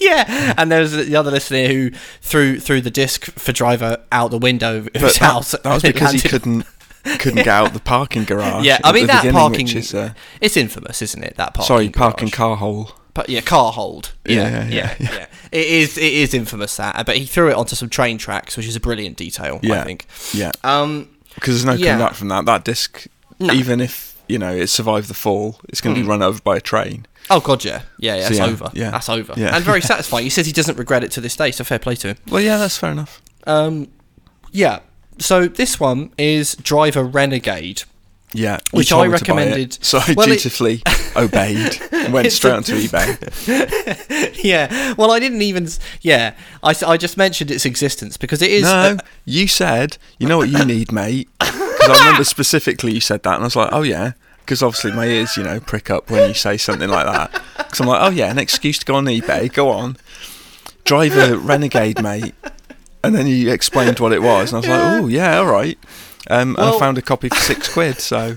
yeah, 0.00 0.54
and 0.58 0.70
there 0.72 0.80
was 0.80 0.92
the 0.92 1.16
other 1.16 1.30
listener 1.30 1.66
who 1.68 1.90
threw 2.20 2.58
threw 2.60 2.80
the 2.80 2.90
disc 2.90 3.24
for 3.38 3.52
driver 3.52 3.98
out 4.12 4.30
the 4.32 4.38
window 4.38 4.78
of 4.78 4.88
his 4.92 5.02
But 5.02 5.16
house. 5.16 5.52
that, 5.52 5.62
that 5.62 5.74
was 5.74 5.82
because 5.82 6.12
he 6.12 6.28
couldn't 6.28 6.66
couldn't 7.04 7.36
get 7.36 7.48
out 7.48 7.72
the 7.72 7.80
parking 7.80 8.24
garage. 8.24 8.64
Yeah, 8.66 8.78
I 8.84 8.92
mean 8.92 9.06
that 9.06 9.30
parking. 9.32 9.68
Is, 9.68 9.94
uh, 9.94 10.12
it's 10.40 10.56
infamous, 10.56 11.00
isn't 11.00 11.22
it? 11.22 11.36
That 11.36 11.54
parking. 11.54 11.66
sorry, 11.66 11.88
parking 11.90 12.28
car 12.30 12.56
hole. 12.56 12.90
but 13.14 13.28
yeah, 13.30 13.40
car 13.40 13.72
hold. 13.72 14.12
Yeah, 14.26 14.42
Yeah, 14.42 14.50
yeah, 14.50 14.94
yeah, 14.98 15.12
yeah. 15.12 15.26
It 15.52 15.66
is, 15.68 15.96
it 15.96 16.12
is 16.12 16.34
infamous 16.34 16.76
that, 16.76 17.06
but 17.06 17.16
he 17.16 17.24
threw 17.26 17.48
it 17.48 17.54
onto 17.54 17.76
some 17.76 17.88
train 17.88 18.18
tracks, 18.18 18.56
which 18.56 18.66
is 18.66 18.74
a 18.74 18.80
brilliant 18.80 19.16
detail. 19.16 19.60
Yeah, 19.62 19.80
I 19.80 19.84
think. 19.84 20.06
Yeah. 20.32 20.50
Um, 20.64 21.08
Because 21.34 21.54
there's 21.54 21.64
no 21.64 21.72
Yeah. 21.72 21.92
coming 21.92 22.06
back 22.06 22.14
from 22.14 22.28
that. 22.28 22.44
That 22.46 22.64
disc, 22.64 23.06
No. 23.40 23.52
even 23.52 23.80
if 23.80 24.14
you 24.28 24.38
know 24.38 24.52
it 24.54 24.68
survived 24.68 25.08
the 25.08 25.14
fall, 25.14 25.60
it's 25.68 25.80
going 25.80 25.94
to 25.94 26.00
be 26.02 26.06
run 26.06 26.22
over 26.22 26.40
by 26.40 26.56
a 26.56 26.60
train. 26.60 27.06
oh 27.30 27.40
god, 27.40 27.64
yeah, 27.64 27.82
yeah, 27.98 28.16
yeah, 28.16 28.22
So 28.24 28.28
it's 28.30 28.38
yeah, 28.38 28.44
over. 28.46 28.70
yeah, 28.74 28.90
that's 28.90 29.08
over. 29.08 29.32
yeah. 29.36 29.54
And 29.56 29.64
very 29.64 29.80
satisfying. 29.92 30.24
He 30.24 30.30
says 30.30 30.46
he 30.46 30.52
doesn't 30.52 30.76
regret 30.78 31.02
it 31.04 31.10
to 31.12 31.20
this 31.20 31.36
day, 31.36 31.50
so 31.50 31.64
fair 31.64 31.78
play 31.78 31.94
to 31.96 32.08
him. 32.08 32.16
Well, 32.28 32.42
yeah, 32.42 32.56
that's 32.58 32.76
fair 32.76 32.90
enough. 32.92 33.20
Um, 33.46 33.88
yeah. 34.52 34.80
So 35.18 35.46
this 35.46 35.78
one 35.78 36.10
is 36.18 36.54
Driver 36.56 37.04
Renegade. 37.04 37.82
Yeah, 38.34 38.58
Which 38.72 38.92
I 38.92 38.96
me 38.96 39.02
to 39.04 39.06
buy 39.06 39.06
it, 39.06 39.10
recommended- 39.20 39.84
so 39.84 39.98
I 39.98 40.12
Well, 40.16 40.26
it- 40.28 40.32
dutifully 40.34 40.82
obeyed 41.16 41.80
and 41.92 42.12
went 42.12 42.32
straight 42.32 42.50
a- 42.50 42.56
onto 42.56 42.74
eBay. 42.76 44.42
yeah. 44.44 44.94
Well, 44.98 45.12
I 45.12 45.20
didn't 45.20 45.40
even. 45.42 45.68
Yeah, 46.00 46.34
I 46.62 46.96
just 46.96 47.16
mentioned 47.16 47.50
its 47.52 47.64
existence 47.64 48.16
because 48.16 48.42
it 48.42 48.50
is. 48.50 48.64
No, 48.64 48.96
you 49.24 49.46
said, 49.46 49.98
you 50.18 50.26
know 50.26 50.36
what 50.36 50.48
you 50.48 50.64
need, 50.64 50.90
mate. 50.92 51.28
Because 51.38 51.88
I 51.88 51.98
remember 52.06 52.24
specifically 52.24 52.92
you 52.92 53.00
said 53.00 53.22
that, 53.22 53.34
and 53.34 53.42
I 53.42 53.46
was 53.46 53.56
like, 53.56 53.68
oh 53.72 53.82
yeah, 53.82 54.12
because 54.40 54.62
obviously 54.62 54.92
my 54.92 55.06
ears, 55.06 55.36
you 55.36 55.42
know, 55.44 55.60
prick 55.60 55.90
up 55.90 56.10
when 56.10 56.28
you 56.28 56.34
say 56.34 56.56
something 56.56 56.88
like 56.88 57.06
that. 57.06 57.42
Because 57.56 57.80
I'm 57.80 57.86
like, 57.86 58.02
oh 58.02 58.10
yeah, 58.10 58.30
an 58.30 58.38
excuse 58.38 58.78
to 58.80 58.84
go 58.84 58.96
on 58.96 59.04
eBay. 59.04 59.52
Go 59.52 59.70
on, 59.70 59.96
Driver 60.84 61.36
Renegade, 61.38 62.02
mate. 62.02 62.34
And 63.04 63.14
then 63.14 63.26
you 63.26 63.52
explained 63.52 64.00
what 64.00 64.12
it 64.12 64.22
was, 64.22 64.52
and 64.52 64.56
I 64.56 64.60
was 64.60 64.68
like, 64.68 65.02
oh 65.02 65.06
yeah, 65.08 65.36
all 65.38 65.46
right. 65.46 65.78
Um, 66.30 66.56
and 66.56 66.64
I 66.66 66.78
found 66.78 66.96
a 66.98 67.02
copy 67.02 67.28
for 67.28 67.36
six 67.36 67.72
quid. 67.72 67.98
So, 68.00 68.36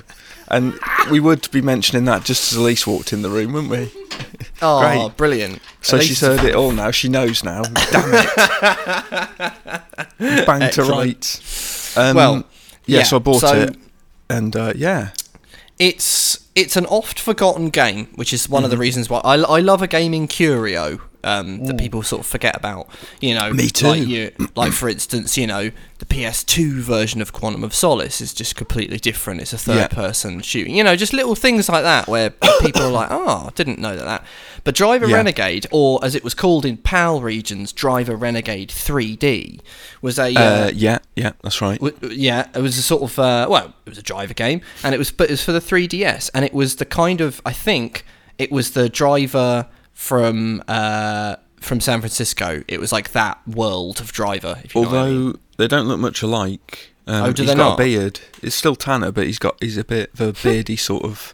and 0.49 0.77
we 1.09 1.19
would 1.19 1.49
be 1.51 1.61
mentioning 1.61 2.05
that 2.05 2.23
just 2.25 2.51
as 2.51 2.57
Elise 2.57 2.85
walked 2.85 3.13
in 3.13 3.21
the 3.21 3.29
room, 3.29 3.53
wouldn't 3.53 3.71
we? 3.71 3.91
oh, 4.61 4.79
great. 5.07 5.17
brilliant. 5.17 5.61
So 5.81 5.97
At 5.97 6.03
she's 6.03 6.19
heard 6.21 6.43
it 6.43 6.55
all 6.55 6.71
now. 6.71 6.91
She 6.91 7.07
knows 7.09 7.43
now. 7.43 7.61
Damn 7.91 8.13
it! 10.19 10.45
Bang 10.45 10.71
to 10.71 10.83
rights. 10.83 11.95
Um, 11.97 12.15
Well, 12.15 12.35
yeah, 12.85 12.99
yeah, 12.99 13.03
So 13.03 13.17
I 13.17 13.19
bought 13.19 13.41
so- 13.41 13.53
it, 13.61 13.75
and 14.29 14.55
uh, 14.55 14.73
yeah, 14.75 15.09
It's 15.79 16.45
it's 16.55 16.75
an 16.75 16.85
oft 16.87 17.19
forgotten 17.19 17.69
game, 17.69 18.07
which 18.15 18.33
is 18.33 18.49
one 18.49 18.63
of 18.63 18.69
Mm-hmm. 18.69 18.77
the 18.77 18.81
reasons 18.81 19.09
why 19.09 19.19
I, 19.23 19.35
I 19.35 19.59
love 19.59 19.81
a 19.81 19.87
gaming 19.87 20.27
curio 20.27 20.99
um, 21.23 21.63
that 21.65 21.77
people 21.77 22.01
sort 22.03 22.21
of 22.21 22.25
forget 22.25 22.55
about. 22.55 22.87
You 23.21 23.35
know, 23.35 23.53
Me 23.53 23.69
too. 23.69 23.87
Like, 23.87 24.07
you, 24.07 24.31
like 24.55 24.73
for 24.73 24.89
instance, 24.89 25.37
you 25.37 25.47
know, 25.47 25.71
the 25.99 26.05
PS2 26.05 26.79
version 26.81 27.21
of 27.21 27.33
Quantum 27.33 27.63
of 27.63 27.73
Solace 27.73 28.21
is 28.21 28.33
just 28.33 28.55
completely 28.55 28.97
different. 28.97 29.41
It's 29.41 29.53
a 29.53 29.57
third-person 29.57 30.41
shooting. 30.41 30.75
You 30.75 30.83
know, 30.83 30.95
just 30.95 31.13
little 31.13 31.35
things 31.35 31.69
like 31.69 31.83
that 31.83 32.07
where 32.07 32.29
people 32.61 32.81
are 32.83 32.91
like, 32.91 33.09
"Oh, 33.11 33.47
I 33.47 33.51
didn't 33.55 33.79
know 33.79 33.95
that." 33.95 34.05
that. 34.05 34.23
But 34.63 34.75
Driver 34.75 35.07
Yeah. 35.07 35.17
Renegade, 35.17 35.67
or 35.71 35.99
as 36.03 36.15
it 36.15 36.23
was 36.23 36.33
called 36.33 36.65
in 36.65 36.77
PAL 36.77 37.21
regions, 37.21 37.71
Driver 37.71 38.15
Renegade 38.15 38.69
3D, 38.69 39.59
was 40.01 40.17
a 40.19 40.33
uh, 40.35 40.71
yeah, 40.73 40.99
yeah, 41.15 41.31
that's 41.41 41.61
right. 41.61 41.79
W- 41.79 41.97
yeah, 42.13 42.47
it 42.55 42.61
was 42.61 42.77
a 42.77 42.81
sort 42.81 43.03
of 43.03 43.19
uh, 43.19 43.47
well, 43.49 43.73
it 43.85 43.89
was 43.89 43.97
a 43.97 44.03
driver 44.03 44.33
game, 44.33 44.61
and 44.83 44.93
it 44.95 44.97
was 44.97 45.11
but 45.11 45.29
it 45.29 45.31
was 45.33 45.43
for 45.43 45.51
the 45.51 45.59
3DS, 45.61 46.29
and 46.33 46.43
it 46.45 46.53
was 46.53 46.77
the 46.77 46.85
kind 46.85 47.21
of 47.21 47.41
I 47.45 47.53
think 47.53 48.05
it 48.37 48.51
was 48.51 48.71
the 48.71 48.89
driver 48.89 49.67
from 49.97 50.63
uh, 50.67 51.35
from 51.59 51.81
San 51.81 51.99
Francisco. 52.01 52.63
It 52.67 52.79
was 52.79 52.91
like 52.91 53.13
that 53.13 53.39
world 53.47 53.99
of 53.99 54.11
driver. 54.13 54.61
If 54.63 54.75
you 54.75 54.83
know 54.83 54.89
I 54.89 54.91
mean. 54.91 55.01
Although 55.25 55.39
they 55.57 55.67
don't 55.67 55.87
look 55.87 55.99
much 55.99 56.21
alike. 56.21 56.91
Um, 57.07 57.23
Oh, 57.25 57.31
do 57.33 57.41
he's 57.41 57.49
they 57.49 57.57
got 57.57 57.69
not? 57.69 57.79
a 57.79 57.83
beard. 57.83 58.19
It's 58.43 58.55
still 58.55 58.75
Tanner, 58.75 59.11
but 59.11 59.25
he's 59.25 59.39
got 59.39 59.57
he's 59.59 59.75
a 59.77 59.83
bit 59.83 60.13
of 60.13 60.21
a 60.21 60.33
beardy 60.43 60.75
sort 60.75 61.03
of 61.03 61.33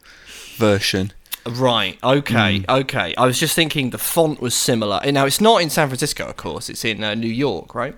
version. 0.56 1.12
Right. 1.46 2.00
Okay. 2.02 2.62
Mm. 2.62 2.82
Okay. 2.84 3.14
I 3.18 3.26
was 3.26 3.38
just 3.38 3.54
thinking 3.54 3.90
the 3.90 3.98
font 3.98 4.40
was 4.40 4.56
similar. 4.56 5.02
Now 5.12 5.26
it's 5.26 5.42
not 5.42 5.62
in 5.62 5.70
San 5.70 5.90
Francisco, 5.90 6.26
of 6.28 6.38
course. 6.38 6.70
It's 6.70 6.86
in 6.86 7.04
uh, 7.04 7.16
New 7.16 7.28
York, 7.28 7.76
right? 7.76 7.96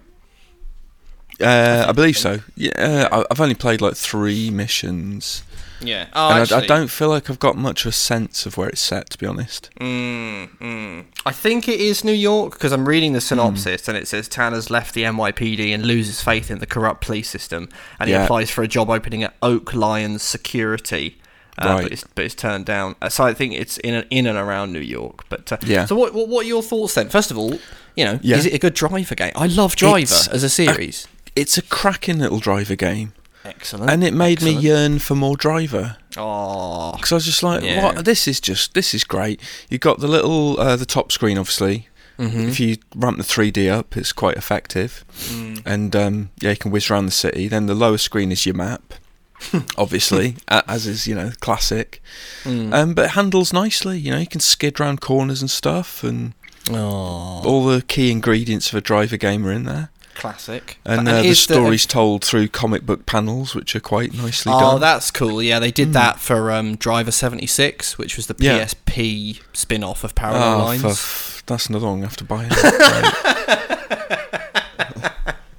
Uh, 1.42 1.86
I 1.88 1.92
believe 1.92 2.18
so. 2.18 2.40
Yeah, 2.56 3.10
I- 3.12 3.26
I've 3.30 3.42
only 3.42 3.56
played 3.56 3.82
like 3.82 3.96
three 3.96 4.50
missions, 4.50 5.44
Yeah. 5.82 6.06
Oh, 6.14 6.30
and 6.32 6.52
I, 6.52 6.60
I 6.60 6.66
don't 6.66 6.88
feel 6.90 7.10
like 7.10 7.30
I've 7.30 7.40
got 7.40 7.58
much 7.58 7.86
of 7.86 7.90
a 7.90 7.92
sense 7.92 8.46
of 8.46 8.56
where 8.58 8.70
it's 8.70 8.80
set. 8.82 9.10
To 9.10 9.18
be 9.18 9.26
honest. 9.26 9.70
Mm, 9.82 10.58
mm. 10.60 11.06
I 11.26 11.32
think 11.34 11.68
it 11.68 11.80
is 11.82 12.04
New 12.06 12.14
York 12.14 12.54
because 12.54 12.72
I'm 12.72 12.88
reading 12.88 13.12
the 13.14 13.20
Hmm. 13.20 13.26
synopsis 13.26 13.88
and 13.90 13.98
it 13.98 14.08
says 14.08 14.30
Tanner's 14.30 14.70
left 14.70 14.94
the 14.94 15.04
NYPD 15.04 15.74
and 15.74 15.86
loses 15.86 16.22
faith 16.22 16.50
in 16.50 16.60
the 16.60 16.66
corrupt 16.66 17.02
police 17.06 17.30
system, 17.30 17.68
and 18.00 18.08
he 18.08 18.14
Yeah. 18.16 18.24
applies 18.24 18.50
for 18.50 18.64
a 18.64 18.68
job 18.70 18.90
opening 18.90 19.22
at 19.24 19.34
Oak 19.42 19.74
Lions 19.74 20.24
Security. 20.24 21.18
Uh, 21.58 21.68
Right. 21.68 21.84
but, 21.84 21.92
it's, 21.92 22.04
but 22.16 22.26
it's 22.26 22.36
turned 22.36 22.66
down. 22.66 22.96
Uh, 23.02 23.08
So 23.10 23.24
I 23.26 23.34
think 23.34 23.54
it's 23.54 23.78
in 23.78 23.94
and 23.96 24.06
in 24.10 24.28
and 24.28 24.38
around 24.38 24.72
New 24.74 24.80
York. 24.80 25.24
But 25.30 25.52
uh, 25.52 25.58
Yeah. 25.66 25.86
So 25.86 25.96
what, 25.96 26.14
what 26.14 26.28
what 26.30 26.46
are 26.46 26.50
your 26.50 26.64
thoughts 26.64 26.94
then? 26.96 27.08
First 27.10 27.32
of 27.32 27.38
all, 27.38 27.54
you 27.96 28.04
know, 28.06 28.20
Yeah. 28.22 28.38
is 28.38 28.46
it 28.46 28.54
a 28.54 28.58
good 28.60 28.74
driver 28.74 29.16
game? 29.16 29.32
I 29.36 29.48
love 29.48 29.76
Driver 29.76 30.00
It's 30.02 30.28
as 30.28 30.44
a 30.44 30.50
series. 30.50 31.08
It's 31.36 31.58
a 31.58 31.62
cracking 31.62 32.20
little 32.20 32.40
driver 32.40 32.76
game, 32.76 33.14
Excellent. 33.44 33.90
and 33.92 34.04
it 34.04 34.14
made 34.14 34.38
Excellent. 34.40 34.58
me 34.58 34.62
yearn 34.64 35.00
for 35.00 35.16
more 35.16 35.36
driver. 35.36 35.98
Oh, 36.18 36.94
Because 36.94 37.12
I 37.12 37.16
was 37.16 37.26
just 37.26 37.44
like, 37.44 37.64
Yeah. 37.64 37.84
what? 37.84 38.06
This 38.06 38.28
is 38.28 38.40
just, 38.40 38.74
this 38.74 38.94
is 38.94 39.04
great. 39.04 39.42
You've 39.70 39.82
got 39.82 40.00
the 40.00 40.08
little, 40.08 40.60
uh, 40.60 40.76
the 40.78 40.86
top 40.86 41.12
screen, 41.12 41.38
obviously. 41.38 41.90
Mm-hmm. 42.18 42.48
If 42.48 42.60
you 42.62 42.78
ramp 42.96 43.18
the 43.18 43.24
3D 43.24 43.70
up, 43.70 43.98
it's 43.98 44.14
quite 44.14 44.38
effective. 44.38 45.04
Mm. 45.28 45.62
And 45.66 45.96
um, 45.98 46.30
yeah, 46.40 46.52
you 46.52 46.56
can 46.56 46.72
whiz 46.72 46.90
around 46.90 47.08
the 47.08 47.12
city. 47.12 47.50
Then 47.50 47.66
the 47.66 47.76
lower 47.76 47.98
screen 47.98 48.32
is 48.32 48.46
your 48.46 48.56
map, 48.56 48.94
obviously, 49.78 50.38
as 50.48 50.88
is, 50.88 51.08
you 51.08 51.16
know, 51.16 51.32
classic. 51.42 52.02
Mm. 52.46 52.74
Um, 52.74 52.94
but 52.94 53.06
it 53.06 53.12
handles 53.12 53.52
nicely. 53.52 53.98
You 54.00 54.12
know, 54.12 54.18
you 54.20 54.28
can 54.28 54.40
skid 54.40 54.80
round 54.80 55.02
corners 55.02 55.42
and 55.42 55.52
stuff. 55.52 56.06
And 56.06 56.34
oh, 56.72 57.42
all 57.44 57.66
the 57.66 57.82
key 57.82 58.12
ingredients 58.12 58.70
of 58.70 58.76
a 58.76 58.82
driver 58.82 59.18
game 59.18 59.46
are 59.46 59.52
in 59.52 59.64
there. 59.66 59.90
Classic. 60.16 60.80
And, 60.86 61.08
uh, 61.08 61.22
the 61.22 61.28
is 61.30 61.40
story's 61.40 61.86
told 61.86 62.24
through 62.26 62.48
comic 62.48 62.86
book 62.86 63.06
panels, 63.06 63.54
which 63.54 63.76
are 63.76 63.80
quite 63.80 64.14
nicely 64.14 64.52
Oh, 64.54 64.60
done. 64.60 64.76
Oh, 64.76 64.80
that's 64.80 65.12
cool. 65.12 65.42
Yeah, 65.44 65.60
they 65.60 65.72
did 65.72 65.94
that 65.94 66.20
for 66.20 66.52
um, 66.52 66.76
Driver 66.76 67.12
76, 67.12 67.98
which 67.98 68.16
was 68.18 68.28
the 68.28 68.36
Yeah. 68.40 68.60
PSP 68.66 69.42
spin 69.54 69.84
off 69.84 70.04
of 70.04 70.16
Parallel 70.16 70.62
Oh, 70.62 70.64
Lines. 70.66 70.84
f- 70.86 71.44
that's 71.46 71.68
another 71.68 71.88
one 71.88 72.00
I 72.00 72.06
have 72.06 72.18
to 72.18 72.24
buy. 72.24 72.50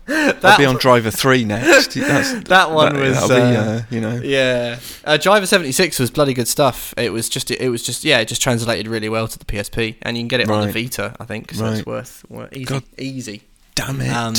Right. 0.09 0.43
I'll 0.45 0.59
be 0.59 0.65
on 0.65 0.77
Driver 0.77 1.11
Three 1.11 1.45
next. 1.45 1.95
That's, 1.95 2.49
That 2.49 2.71
one 2.71 2.99
was, 3.01 3.15
that'll 3.15 3.29
be, 3.29 3.57
uh, 3.57 3.63
uh, 3.63 3.83
you 3.91 4.01
know, 4.01 4.21
Yeah, 4.23 4.79
uh, 5.05 5.17
Driver 5.17 5.47
76 5.47 5.99
was 5.99 6.11
bloody 6.13 6.33
good 6.35 6.47
stuff. 6.47 6.95
It 6.97 7.13
was 7.13 7.29
just, 7.29 7.51
it 7.51 7.69
was 7.69 7.83
just, 7.83 8.05
yeah, 8.05 8.21
it 8.21 8.27
just 8.29 8.41
translated 8.41 8.87
really 8.87 9.09
well 9.09 9.27
to 9.27 9.39
the 9.39 9.45
PSP, 9.45 9.97
and 10.03 10.17
you 10.17 10.21
can 10.23 10.29
get 10.29 10.39
it 10.41 10.49
on 10.49 10.65
the 10.67 10.73
Vita, 10.73 11.17
I 11.19 11.25
think. 11.25 11.53
So 11.53 11.65
Right. 11.65 11.79
it's 11.79 11.87
worth, 11.87 12.25
worth 12.29 12.53
easy, 12.53 12.65
God. 12.65 12.83
easy. 12.97 13.43
Damn 13.77 14.01
it. 14.01 14.09
Um, 14.13 14.35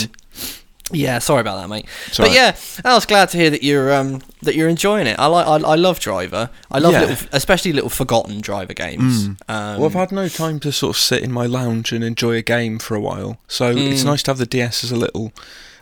yeah, 0.93 1.19
sorry 1.19 1.41
about 1.41 1.57
that, 1.61 1.67
mate. 1.67 1.85
It's 2.07 2.17
but 2.17 2.31
yeah, 2.31 2.55
I 2.85 2.93
was 2.93 3.05
glad 3.05 3.27
to 3.29 3.37
hear 3.37 3.49
that 3.49 3.61
you're 3.61 3.93
um 3.93 4.21
that 4.41 4.55
you're 4.55 4.69
enjoying 4.69 5.05
it. 5.05 5.19
I 5.19 5.25
like 5.25 5.45
I, 5.45 5.55
I 5.71 5.75
love 5.75 5.99
Driver. 5.99 6.49
I 6.71 6.79
love 6.79 6.93
Yeah. 6.93 7.01
little, 7.05 7.27
especially 7.33 7.73
little 7.73 7.89
forgotten 7.89 8.39
Driver 8.39 8.73
games. 8.73 9.25
Um, 9.49 9.77
well, 9.79 9.85
I've 9.85 9.93
had 9.93 10.11
no 10.13 10.29
time 10.29 10.59
to 10.61 10.71
sort 10.71 10.95
of 10.95 11.01
sit 11.01 11.23
in 11.23 11.31
my 11.33 11.45
lounge 11.45 11.91
and 11.91 12.03
enjoy 12.05 12.35
a 12.37 12.41
game 12.41 12.79
for 12.79 12.95
a 12.95 13.01
while, 13.01 13.37
so 13.49 13.71
it's 13.71 14.03
Mm. 14.03 14.05
nice 14.05 14.23
to 14.23 14.31
have 14.31 14.37
the 14.37 14.45
DS 14.45 14.83
as 14.85 14.91
a 14.93 14.95
little 14.95 15.33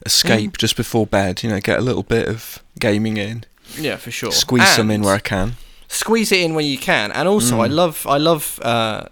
escape 0.07 0.57
just 0.57 0.75
before 0.75 1.05
bed. 1.05 1.43
You 1.43 1.49
know, 1.51 1.59
get 1.59 1.77
a 1.77 1.83
little 1.83 2.03
bit 2.03 2.27
of 2.27 2.63
gaming 2.79 3.17
in, 3.17 3.43
yeah, 3.79 3.97
for 3.97 4.09
sure. 4.09 4.31
squeeze 4.31 4.67
some 4.69 4.89
in 4.89 5.01
where 5.03 5.15
I 5.15 5.19
can. 5.19 5.53
squeeze 5.87 6.31
it 6.31 6.39
in 6.41 6.55
when 6.55 6.65
you 6.65 6.79
can. 6.79 7.11
And 7.11 7.27
also, 7.27 7.57
Mm. 7.57 7.63
I 7.63 7.67
love, 7.67 8.07
I 8.09 8.17
love 8.17 8.59
uh, 8.63 9.03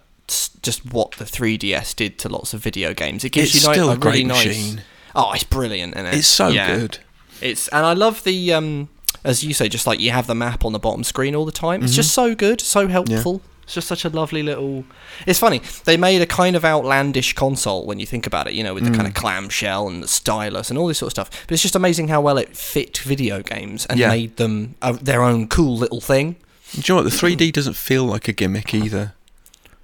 just 0.62 0.92
what 0.92 1.12
the 1.12 1.24
3DS 1.24 1.94
did 1.94 2.18
to 2.20 2.28
lots 2.28 2.54
of 2.54 2.60
video 2.60 2.94
games. 2.94 3.24
It 3.24 3.30
gives 3.30 3.54
It's 3.54 3.66
you 3.66 3.72
still 3.72 3.90
a 3.90 3.94
a 3.94 3.96
great 3.96 4.12
really 4.12 4.24
nice. 4.24 4.46
machine. 4.46 4.82
Oh, 5.14 5.32
it's 5.32 5.44
brilliant, 5.44 5.94
isn't 5.94 6.06
it? 6.06 6.14
It's 6.14 6.26
so 6.28 6.48
Yeah. 6.48 6.76
good. 6.76 6.98
It's 7.40 7.68
and 7.68 7.84
I 7.84 7.92
love 7.92 8.24
the 8.24 8.52
um, 8.52 8.88
as 9.24 9.44
you 9.44 9.54
say, 9.54 9.68
just 9.68 9.86
like 9.86 10.00
you 10.00 10.10
have 10.10 10.26
the 10.26 10.34
map 10.34 10.64
on 10.64 10.72
the 10.72 10.78
bottom 10.78 11.04
screen 11.04 11.34
all 11.34 11.44
the 11.44 11.52
time. 11.52 11.82
It's 11.82 11.92
Mhm. 11.92 11.96
just 11.96 12.12
so 12.14 12.34
good, 12.34 12.60
so 12.60 12.88
helpful. 12.88 13.40
It's 13.64 13.72
just 13.74 13.88
such 13.88 14.04
a 14.04 14.10
lovely 14.10 14.42
little. 14.42 14.84
It's 15.26 15.38
funny 15.38 15.62
they 15.84 15.96
made 15.96 16.20
a 16.20 16.26
kind 16.26 16.54
of 16.56 16.64
outlandish 16.66 17.32
console 17.34 17.86
when 17.86 17.98
you 17.98 18.04
think 18.06 18.26
about 18.26 18.46
it. 18.46 18.52
You 18.54 18.62
know, 18.62 18.74
with 18.74 18.84
the 18.84 18.90
kind 18.90 19.04
Mm. 19.04 19.08
of 19.08 19.14
clamshell 19.14 19.88
and 19.88 20.02
the 20.02 20.08
stylus 20.08 20.68
and 20.68 20.78
all 20.78 20.86
this 20.86 20.98
sort 20.98 21.08
of 21.08 21.12
stuff. 21.12 21.30
But 21.46 21.52
it's 21.54 21.62
just 21.62 21.74
amazing 21.76 22.08
how 22.08 22.20
well 22.20 22.36
it 22.36 22.56
fit 22.56 22.98
video 22.98 23.42
games 23.42 23.86
and 23.86 23.98
Yeah. 23.98 24.08
made 24.08 24.36
them 24.36 24.74
uh, 24.82 24.92
their 25.00 25.22
own 25.22 25.48
cool 25.48 25.76
little 25.78 26.00
thing. 26.02 26.36
Do 26.74 26.80
you 26.80 26.84
know 26.88 26.96
what? 27.02 27.10
The 27.10 27.16
3D 27.16 27.50
doesn't 27.52 27.76
feel 27.76 28.04
like 28.04 28.26
a 28.28 28.32
gimmick 28.32 28.74
either. 28.74 29.14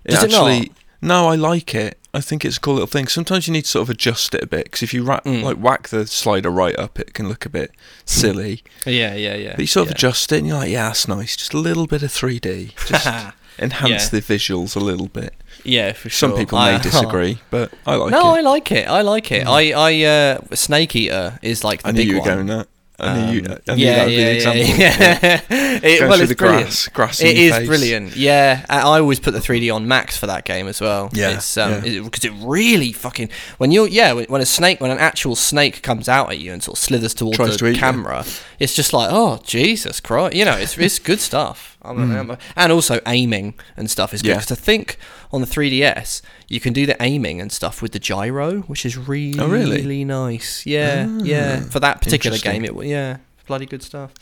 Does 0.07 0.23
it 0.25 0.30
not? 0.30 0.50
actually, 0.50 0.73
No, 1.02 1.28
I 1.28 1.35
like 1.37 1.75
it. 1.75 1.97
I 2.12 2.21
think 2.21 2.45
it's 2.45 2.57
a 2.57 2.61
cool 2.61 2.75
little 2.75 2.87
thing. 2.88 3.07
Sometimes 3.07 3.47
you 3.47 3.52
need 3.52 3.62
to 3.62 3.71
sort 3.71 3.83
of 3.85 3.90
adjust 3.90 4.35
it 4.35 4.42
a 4.42 4.47
bit 4.47 4.64
because 4.64 4.83
if 4.83 4.92
you 4.92 5.04
ra- 5.04 5.21
Mm. 5.25 5.42
like 5.45 5.57
whack 5.59 5.88
the 5.88 6.07
slider 6.07 6.50
right 6.50 6.76
up, 6.78 6.99
it 6.99 7.14
can 7.14 7.28
look 7.28 7.47
a 7.47 7.49
bit 7.49 7.71
silly. 8.04 8.62
Yeah, 8.85 9.14
yeah, 9.14 9.35
yeah. 9.37 9.50
But 9.52 9.61
you 9.61 9.66
sort 9.69 9.88
of 9.88 9.95
adjust 9.95 10.33
it, 10.33 10.38
and 10.38 10.47
you're 10.49 10.57
like, 10.57 10.71
yeah, 10.71 10.88
that's 10.88 11.07
nice. 11.07 11.37
Just 11.37 11.54
a 11.54 11.59
little 11.59 11.87
bit 11.87 12.02
of 12.02 12.11
3D, 12.11 12.73
just 12.88 13.07
enhance 13.61 14.12
Yeah. 14.12 14.21
the 14.21 14.21
visuals 14.23 14.75
a 14.75 14.80
little 14.80 15.07
bit. 15.09 15.35
Yeah, 15.62 15.92
for 15.92 16.09
sure. 16.09 16.30
Some 16.30 16.37
people 16.38 16.59
I- 16.59 16.76
may 16.76 16.83
disagree, 16.83 17.38
but 17.50 17.73
I 17.87 17.95
like 17.95 18.11
no, 18.11 18.19
it. 18.19 18.23
No, 18.23 18.30
I 18.37 18.40
like 18.40 18.73
it. 18.73 18.88
I 18.88 19.02
like 19.02 19.30
it. 19.30 19.47
I, 19.47 19.71
I, 19.73 20.02
uh, 20.04 20.38
Snake 20.54 20.97
Eater 20.97 21.38
is 21.42 21.62
like 21.62 21.83
the 21.83 21.88
I 21.88 21.92
knew 21.92 21.99
big 21.99 22.09
you 22.09 22.14
were 22.14 22.21
one. 22.21 22.28
going 22.28 22.47
that. 22.49 22.69
I 23.00 23.26
knew 23.30 23.40
you. 23.40 23.47
Um, 23.49 23.59
I 23.69 23.75
knew 23.75 23.87
that 23.87 24.04
would 24.04 24.11
be 24.11 24.16
the 24.16 24.35
example. 24.35 24.62
yeah. 24.78 25.40
It- 25.83 25.99
Going 26.00 26.11
well, 26.11 26.21
it's 26.21 26.35
brilliant. 26.35 26.88
grass, 26.92 27.21
in 27.21 27.26
It 27.28 27.37
is 27.38 27.54
face. 27.57 27.66
brilliant. 27.69 28.16
Yeah, 28.16 28.64
I 28.69 28.80
I 28.80 29.00
always 29.00 29.19
put 29.21 29.33
the 29.33 29.40
3D 29.40 29.75
on 29.75 29.88
max 29.88 30.16
for 30.16 30.26
that 30.26 30.45
game 30.45 30.69
as 30.69 30.80
well. 30.80 31.09
Yeah, 31.12 31.30
it's 31.37 31.57
um 31.57 31.85
yeah. 31.85 32.02
because 32.02 32.25
it, 32.25 32.33
really 32.42 32.92
fucking 32.92 33.30
when 33.59 33.71
you're 33.71 33.88
yeah 33.88 34.12
when, 34.12 34.25
when 34.26 34.40
a 34.42 34.47
snake 34.47 34.80
when 34.80 34.90
an 34.90 34.99
actual 34.99 35.37
snake 35.37 35.83
comes 35.83 36.09
out 36.09 36.30
at 36.30 36.38
you 36.38 36.52
and 36.52 36.62
sort 36.62 36.76
of 36.78 36.83
slithers 36.83 37.14
towards 37.14 37.37
Tries 37.37 37.57
to 37.57 37.64
the 37.64 37.73
you. 37.73 37.76
camera, 37.78 38.25
it's 38.59 38.75
just 38.75 38.92
like 38.92 39.09
oh 39.11 39.40
Jesus 39.45 40.00
Christ, 40.00 40.35
you 40.37 40.45
know 40.45 40.57
it's 40.57 40.76
it's 40.76 40.99
good 40.99 41.21
stuff. 41.21 41.69
I 41.82 41.92
mean, 41.94 42.14
um, 42.16 42.37
and 42.56 42.72
also 42.72 43.00
aiming 43.06 43.54
and 43.76 43.90
stuff 43.90 44.12
is 44.12 44.20
good 44.22 44.28
Mm. 44.28 44.32
Yeah. 44.32 44.37
because 44.40 44.52
I 44.52 44.60
think 44.60 44.99
on 45.32 45.40
the 45.40 45.46
3DS 45.46 46.20
you 46.49 46.60
can 46.60 46.72
do 46.72 46.84
the 46.87 46.96
aiming 47.02 47.40
and 47.40 47.50
stuff 47.50 47.80
with 47.80 47.92
the 47.92 47.99
gyro, 47.99 48.60
which 48.62 48.84
is 48.84 48.96
really 48.99 49.38
Oh, 49.40 49.49
really? 49.49 50.04
nice. 50.04 50.66
Yeah, 50.66 51.06
yeah. 51.22 51.60
For 51.60 51.80
that 51.80 52.02
particular 52.02 52.37
game, 52.38 52.64
it 52.64 52.75
yeah, 52.84 53.18
bloody 53.46 53.66
good 53.66 53.82
stuff. 53.82 54.12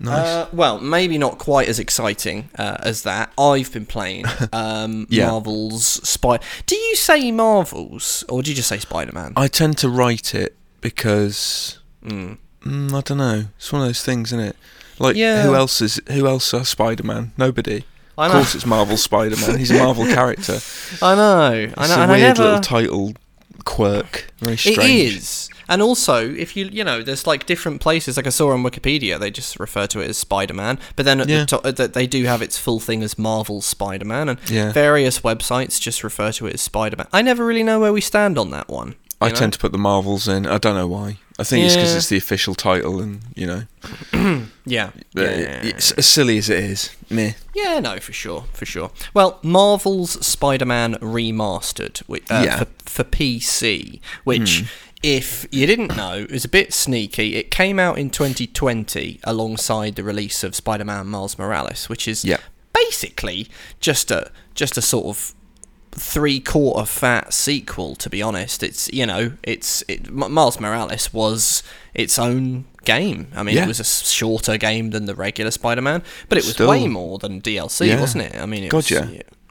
Nice. 0.00 0.26
Uh, 0.26 0.48
well, 0.52 0.78
maybe 0.80 1.18
not 1.18 1.38
quite 1.38 1.66
as 1.68 1.80
exciting 1.80 2.50
uh, 2.56 2.76
as 2.80 3.02
that. 3.02 3.32
I've 3.36 3.72
been 3.72 3.84
playing 3.86 4.26
um, 4.52 5.06
Yeah. 5.10 5.28
Marvel's 5.30 5.86
Spider. 6.08 6.42
Do 6.66 6.76
you 6.76 6.94
say 6.94 7.32
Marvels 7.32 8.22
or 8.28 8.42
do 8.42 8.50
you 8.50 8.54
just 8.56 8.68
say 8.68 8.78
Spider 8.78 9.10
Man? 9.12 9.32
I 9.36 9.48
tend 9.48 9.76
to 9.78 9.88
write 9.88 10.34
it 10.36 10.56
because 10.80 11.78
Mm. 12.04 12.38
mm, 12.62 12.92
I 12.94 13.00
don't 13.00 13.18
know. 13.18 13.46
It's 13.56 13.72
one 13.72 13.82
of 13.82 13.88
those 13.88 14.04
things, 14.04 14.28
isn't 14.32 14.40
it? 14.44 14.56
Like 14.98 15.16
Yeah. 15.16 15.42
who 15.42 15.54
else 15.54 15.80
is 15.80 16.00
who 16.10 16.26
else 16.26 16.52
are 16.54 16.64
Spider 16.64 17.02
Man? 17.04 17.32
Nobody. 17.36 17.84
I 18.16 18.26
Of 18.26 18.32
course, 18.32 18.54
it's 18.56 18.66
Marvel 18.66 18.96
Spider 18.96 19.36
Man. 19.36 19.58
He's 19.58 19.70
a 19.70 19.74
Marvel 19.78 20.04
character. 20.18 20.58
I 21.00 21.14
know. 21.14 21.52
It's 21.52 21.74
I 21.76 21.86
know. 21.86 22.02
a 22.04 22.08
weird 22.16 22.20
never, 22.38 22.42
little 22.42 22.60
title 22.60 23.12
quirk. 23.64 24.32
Very 24.40 24.56
strange. 24.56 24.78
It 24.78 24.84
is. 25.16 25.48
And 25.68 25.82
also, 25.82 26.28
if 26.34 26.56
you 26.56 26.64
you 26.72 26.82
know, 26.82 27.02
there's 27.02 27.26
like 27.26 27.46
different 27.46 27.80
places. 27.80 28.16
Like 28.16 28.26
I 28.26 28.30
saw 28.30 28.50
on 28.52 28.62
Wikipedia, 28.62 29.20
they 29.20 29.30
just 29.30 29.60
refer 29.60 29.86
to 29.88 30.00
it 30.00 30.08
as 30.08 30.16
Spider-Man. 30.16 30.78
But 30.96 31.04
then 31.04 31.20
at 31.20 31.28
Yeah. 31.28 31.40
the 31.40 31.46
top, 31.46 31.66
uh, 31.66 31.72
th- 31.72 31.92
they 31.92 32.06
do 32.06 32.24
have 32.24 32.40
its 32.42 32.56
full 32.58 32.80
thing 32.80 33.02
as 33.02 33.18
Marvel 33.18 33.60
Spider-Man, 33.60 34.30
and 34.30 34.38
Yeah. 34.48 34.72
various 34.72 35.20
websites 35.20 35.78
just 35.80 36.02
refer 36.02 36.32
to 36.32 36.46
it 36.46 36.54
as 36.54 36.62
Spider-Man. 36.62 37.06
I 37.12 37.20
never 37.22 37.44
really 37.44 37.62
know 37.62 37.78
where 37.80 37.92
we 37.92 38.00
stand 38.00 38.38
on 38.38 38.50
that 38.50 38.68
one. 38.68 38.94
I 39.20 39.28
know? 39.30 39.34
tend 39.34 39.52
to 39.54 39.58
put 39.58 39.72
the 39.72 39.78
Marvels 39.78 40.28
in. 40.28 40.46
I 40.46 40.58
don't 40.58 40.74
know 40.76 40.86
why. 40.86 41.18
I 41.40 41.44
think 41.44 41.64
it's 41.66 41.76
because 41.76 41.94
it's 41.94 42.08
the 42.08 42.16
official 42.16 42.54
title, 42.56 43.00
and 43.00 43.20
you 43.36 43.46
know, 43.46 43.62
yeah, 44.66 44.90
yeah. 45.14 45.62
it's 45.62 45.92
as 45.92 46.06
silly 46.06 46.36
as 46.38 46.50
it 46.50 46.58
is. 46.58 46.96
Meh. 47.10 47.32
Yeah, 47.54 47.78
no, 47.78 47.98
for 48.00 48.12
sure, 48.12 48.44
for 48.52 48.66
sure. 48.66 48.90
Well, 49.14 49.38
Marvel's 49.42 50.24
Spider-Man 50.26 50.94
remastered 50.96 52.02
uh, 52.10 52.42
Yeah. 52.44 52.58
for, 52.58 52.64
for 53.02 53.04
PC, 53.04 54.00
which, 54.24 54.64
if 55.02 55.46
you 55.52 55.66
didn't 55.66 55.96
know, 55.96 56.26
is 56.28 56.44
a 56.44 56.48
bit 56.48 56.72
sneaky. 56.74 57.36
It 57.36 57.52
came 57.52 57.78
out 57.78 57.98
in 57.98 58.10
2020 58.10 59.20
alongside 59.22 59.94
the 59.94 60.02
release 60.02 60.42
of 60.42 60.56
Spider-Man 60.56 61.06
Miles 61.06 61.38
Morales, 61.38 61.88
which 61.88 62.08
is 62.08 62.24
Yeah. 62.24 62.38
basically 62.72 63.48
just 63.80 64.10
a 64.10 64.30
just 64.54 64.76
a 64.76 64.82
sort 64.82 65.06
of 65.06 65.34
three 65.98 66.40
quarter 66.40 66.84
fat 66.86 67.32
sequel 67.32 67.94
to 67.96 68.08
be 68.08 68.22
honest 68.22 68.62
it's 68.62 68.88
you 68.92 69.04
know 69.04 69.32
it's 69.42 69.82
it, 69.88 70.06
M- 70.08 70.32
miles 70.32 70.58
morales 70.60 71.12
was 71.12 71.62
its 71.94 72.18
own 72.18 72.64
game 72.84 73.28
i 73.34 73.42
mean 73.42 73.56
Yeah. 73.56 73.64
it 73.64 73.68
was 73.68 73.80
a 73.80 73.84
shorter 73.84 74.56
game 74.56 74.90
than 74.90 75.06
the 75.06 75.14
regular 75.14 75.50
spider-man 75.50 76.02
but 76.28 76.38
it 76.38 76.44
was 76.44 76.54
Still. 76.54 76.68
way 76.70 76.86
more 76.88 77.18
than 77.18 77.40
dlc 77.40 77.86
Yeah. 77.86 78.00
wasn't 78.00 78.24
it 78.24 78.36
i 78.36 78.46
mean 78.46 78.64
it 78.64 78.70
God, 78.70 78.76
was, 78.90 78.90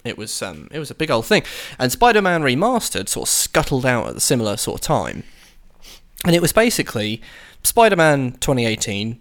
it 0.05 0.17
was 0.17 0.41
um 0.41 0.67
it 0.71 0.79
was 0.79 0.89
a 0.89 0.95
big 0.95 1.11
old 1.11 1.25
thing 1.25 1.43
and 1.77 1.91
spider-man 1.91 2.41
remastered 2.41 3.09
sort 3.09 3.27
of 3.27 3.29
scuttled 3.29 3.85
out 3.85 4.07
at 4.07 4.13
the 4.15 4.21
similar 4.21 4.55
sort 4.57 4.79
of 4.79 4.85
time 4.85 5.23
and 6.25 6.35
it 6.35 6.41
was 6.41 6.51
basically 6.51 7.21
Spider-Man 7.63 8.33
2018 8.39 9.19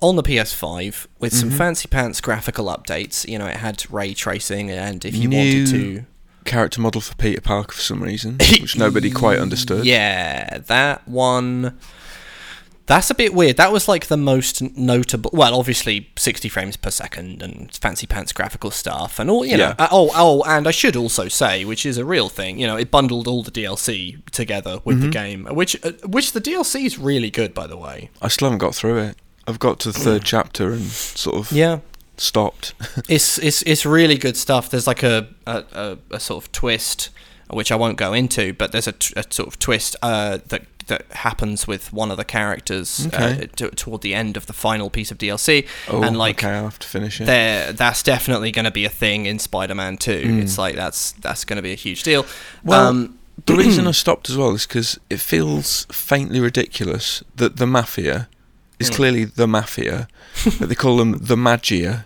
on 0.00 0.16
the 0.16 0.22
PS5 0.22 1.06
with 1.18 1.34
some 1.34 1.48
Mm-hmm. 1.48 1.58
fancy 1.58 1.88
pants 1.88 2.20
graphical 2.20 2.66
updates. 2.66 3.26
You 3.28 3.38
know, 3.38 3.46
it 3.46 3.56
had 3.56 3.84
ray 3.90 4.14
tracing, 4.14 4.70
and 4.70 5.04
if 5.04 5.14
you 5.16 5.28
New 5.28 5.36
wanted 5.36 5.66
to, 5.68 6.04
Character 6.44 6.80
model 6.80 7.00
for 7.00 7.14
Peter 7.16 7.40
Parker 7.40 7.72
for 7.74 7.80
some 7.82 8.02
reason, 8.02 8.36
which 8.60 8.76
nobody 8.78 9.10
quite 9.10 9.38
understood. 9.38 9.84
yeah, 9.84 10.58
that 10.66 11.06
one. 11.08 11.78
That's 12.86 13.10
a 13.10 13.14
bit 13.14 13.34
weird. 13.34 13.58
That 13.58 13.70
was 13.70 13.86
like 13.86 14.06
the 14.06 14.16
most 14.16 14.62
notable. 14.74 15.30
Well, 15.34 15.54
obviously, 15.54 16.08
60 16.16 16.48
frames 16.48 16.78
per 16.78 16.88
second 16.90 17.42
and 17.42 17.70
fancy 17.76 18.06
pants 18.06 18.32
graphical 18.32 18.70
stuff, 18.70 19.18
and 19.18 19.28
all 19.30 19.44
you 19.44 19.58
know. 19.58 19.74
Yeah. 19.78 19.88
oh, 19.90 20.10
oh, 20.14 20.42
and 20.46 20.66
I 20.66 20.70
should 20.70 20.96
also 20.96 21.28
say, 21.28 21.66
which 21.66 21.84
is 21.84 21.98
a 21.98 22.04
real 22.06 22.30
thing. 22.30 22.58
You 22.58 22.66
know, 22.66 22.76
it 22.78 22.90
bundled 22.90 23.28
all 23.28 23.42
the 23.42 23.50
DLC 23.50 24.24
together 24.30 24.80
with 24.86 24.96
Mm-hmm. 24.96 25.04
the 25.06 25.12
game, 25.12 25.44
which 25.50 25.76
uh, 25.84 25.92
which 26.06 26.32
the 26.32 26.40
DLC 26.40 26.86
is 26.86 26.98
really 26.98 27.30
good, 27.30 27.52
by 27.52 27.66
the 27.66 27.76
way. 27.76 28.08
I 28.22 28.28
still 28.28 28.46
haven't 28.46 28.60
got 28.60 28.74
through 28.74 28.96
it. 29.00 29.16
I've 29.46 29.58
got 29.58 29.80
to 29.80 29.92
the 29.92 29.98
third 29.98 30.24
chapter 30.24 30.72
and 30.72 30.84
sort 30.86 31.36
of 31.36 31.52
Yeah, 31.52 31.80
stopped. 32.20 32.74
it's 33.08 33.38
it's 33.38 33.62
it's 33.62 33.86
really 33.86 34.16
good 34.16 34.36
stuff. 34.36 34.70
There's 34.70 34.86
like 34.86 35.02
a 35.02 35.28
a, 35.46 35.64
a, 35.72 35.98
a 36.12 36.20
sort 36.20 36.44
of 36.44 36.52
twist, 36.52 37.10
which 37.50 37.72
I 37.72 37.76
won't 37.76 37.96
go 37.96 38.12
into, 38.12 38.52
but 38.52 38.72
there's 38.72 38.86
a, 38.86 38.92
t- 38.92 39.14
a 39.16 39.24
sort 39.30 39.48
of 39.48 39.58
twist 39.58 39.96
uh, 40.02 40.38
that 40.48 40.64
that 40.88 41.04
happens 41.12 41.66
with 41.66 41.92
one 41.92 42.10
of 42.10 42.16
the 42.16 42.24
characters 42.24 43.06
uh, 43.12 43.46
t- 43.54 43.68
toward 43.70 44.00
the 44.00 44.14
end 44.14 44.36
of 44.36 44.46
the 44.46 44.52
final 44.52 44.90
piece 44.90 45.10
of 45.10 45.18
DLC, 45.18 45.66
oh, 45.88 46.02
and 46.02 46.18
like. 46.18 46.42
okay, 46.42 46.54
I'll 46.54 46.64
have 46.64 46.78
to 46.80 46.88
finish 46.88 47.20
it. 47.20 47.26
That's 47.76 48.02
definitely 48.02 48.50
going 48.50 48.64
to 48.64 48.70
be 48.70 48.84
a 48.84 48.90
thing 48.90 49.26
in 49.26 49.38
Spider-Man 49.38 49.98
2. 49.98 50.40
It's 50.42 50.58
like 50.58 50.74
that's 50.74 51.12
that's 51.12 51.44
going 51.44 51.56
to 51.56 51.62
be 51.62 51.72
a 51.72 51.76
huge 51.76 52.02
deal. 52.02 52.26
Well, 52.64 52.88
um, 52.88 53.18
the 53.46 53.54
reason 53.54 53.86
I 53.86 53.92
stopped 53.92 54.28
as 54.28 54.36
well 54.36 54.50
is 54.50 54.66
because 54.66 54.98
it 55.08 55.20
feels 55.20 55.86
faintly 55.92 56.40
ridiculous 56.40 57.22
that 57.36 57.56
the 57.56 57.66
mafia 57.66 58.28
is 58.78 58.90
clearly 58.90 59.24
the 59.24 59.46
mafia, 59.46 60.08
but 60.58 60.68
they 60.68 60.74
call 60.74 60.96
them 60.96 61.12
the 61.20 61.36
Maggia 61.36 62.04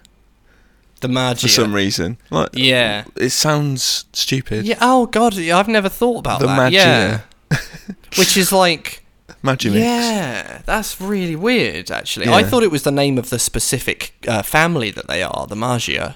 the 1.03 1.09
Maggia. 1.09 1.43
for 1.43 1.49
some 1.49 1.73
reason. 1.75 2.17
Like, 2.31 2.51
Yeah. 2.55 3.05
it 3.17 3.31
sounds 3.31 4.07
stupid. 4.13 4.65
Yeah. 4.65 4.79
Oh 4.81 5.07
God, 5.07 5.39
I've 5.39 5.69
never 5.69 5.89
thought 5.91 6.19
about 6.21 6.41
that. 6.41 6.47
the 6.47 6.55
that. 6.55 6.73
Maggia, 6.73 7.23
Yeah. 7.53 7.59
Which 8.19 8.37
is 8.37 8.51
like. 8.53 9.01
Magimix. 9.45 9.75
Yeah, 9.81 10.63
that's 10.67 11.01
really 11.01 11.35
weird. 11.35 11.91
Actually, 11.91 12.27
Yeah. 12.27 12.37
I 12.37 12.45
thought 12.45 12.63
it 12.63 12.71
was 12.71 12.83
the 12.85 12.93
name 12.93 13.19
of 13.19 13.31
the 13.31 13.39
specific 13.41 14.15
uh, 14.29 14.43
family 14.43 14.91
that 14.93 15.09
they 15.09 15.21
are, 15.23 15.47
the 15.49 15.57
Maggia. 15.57 16.15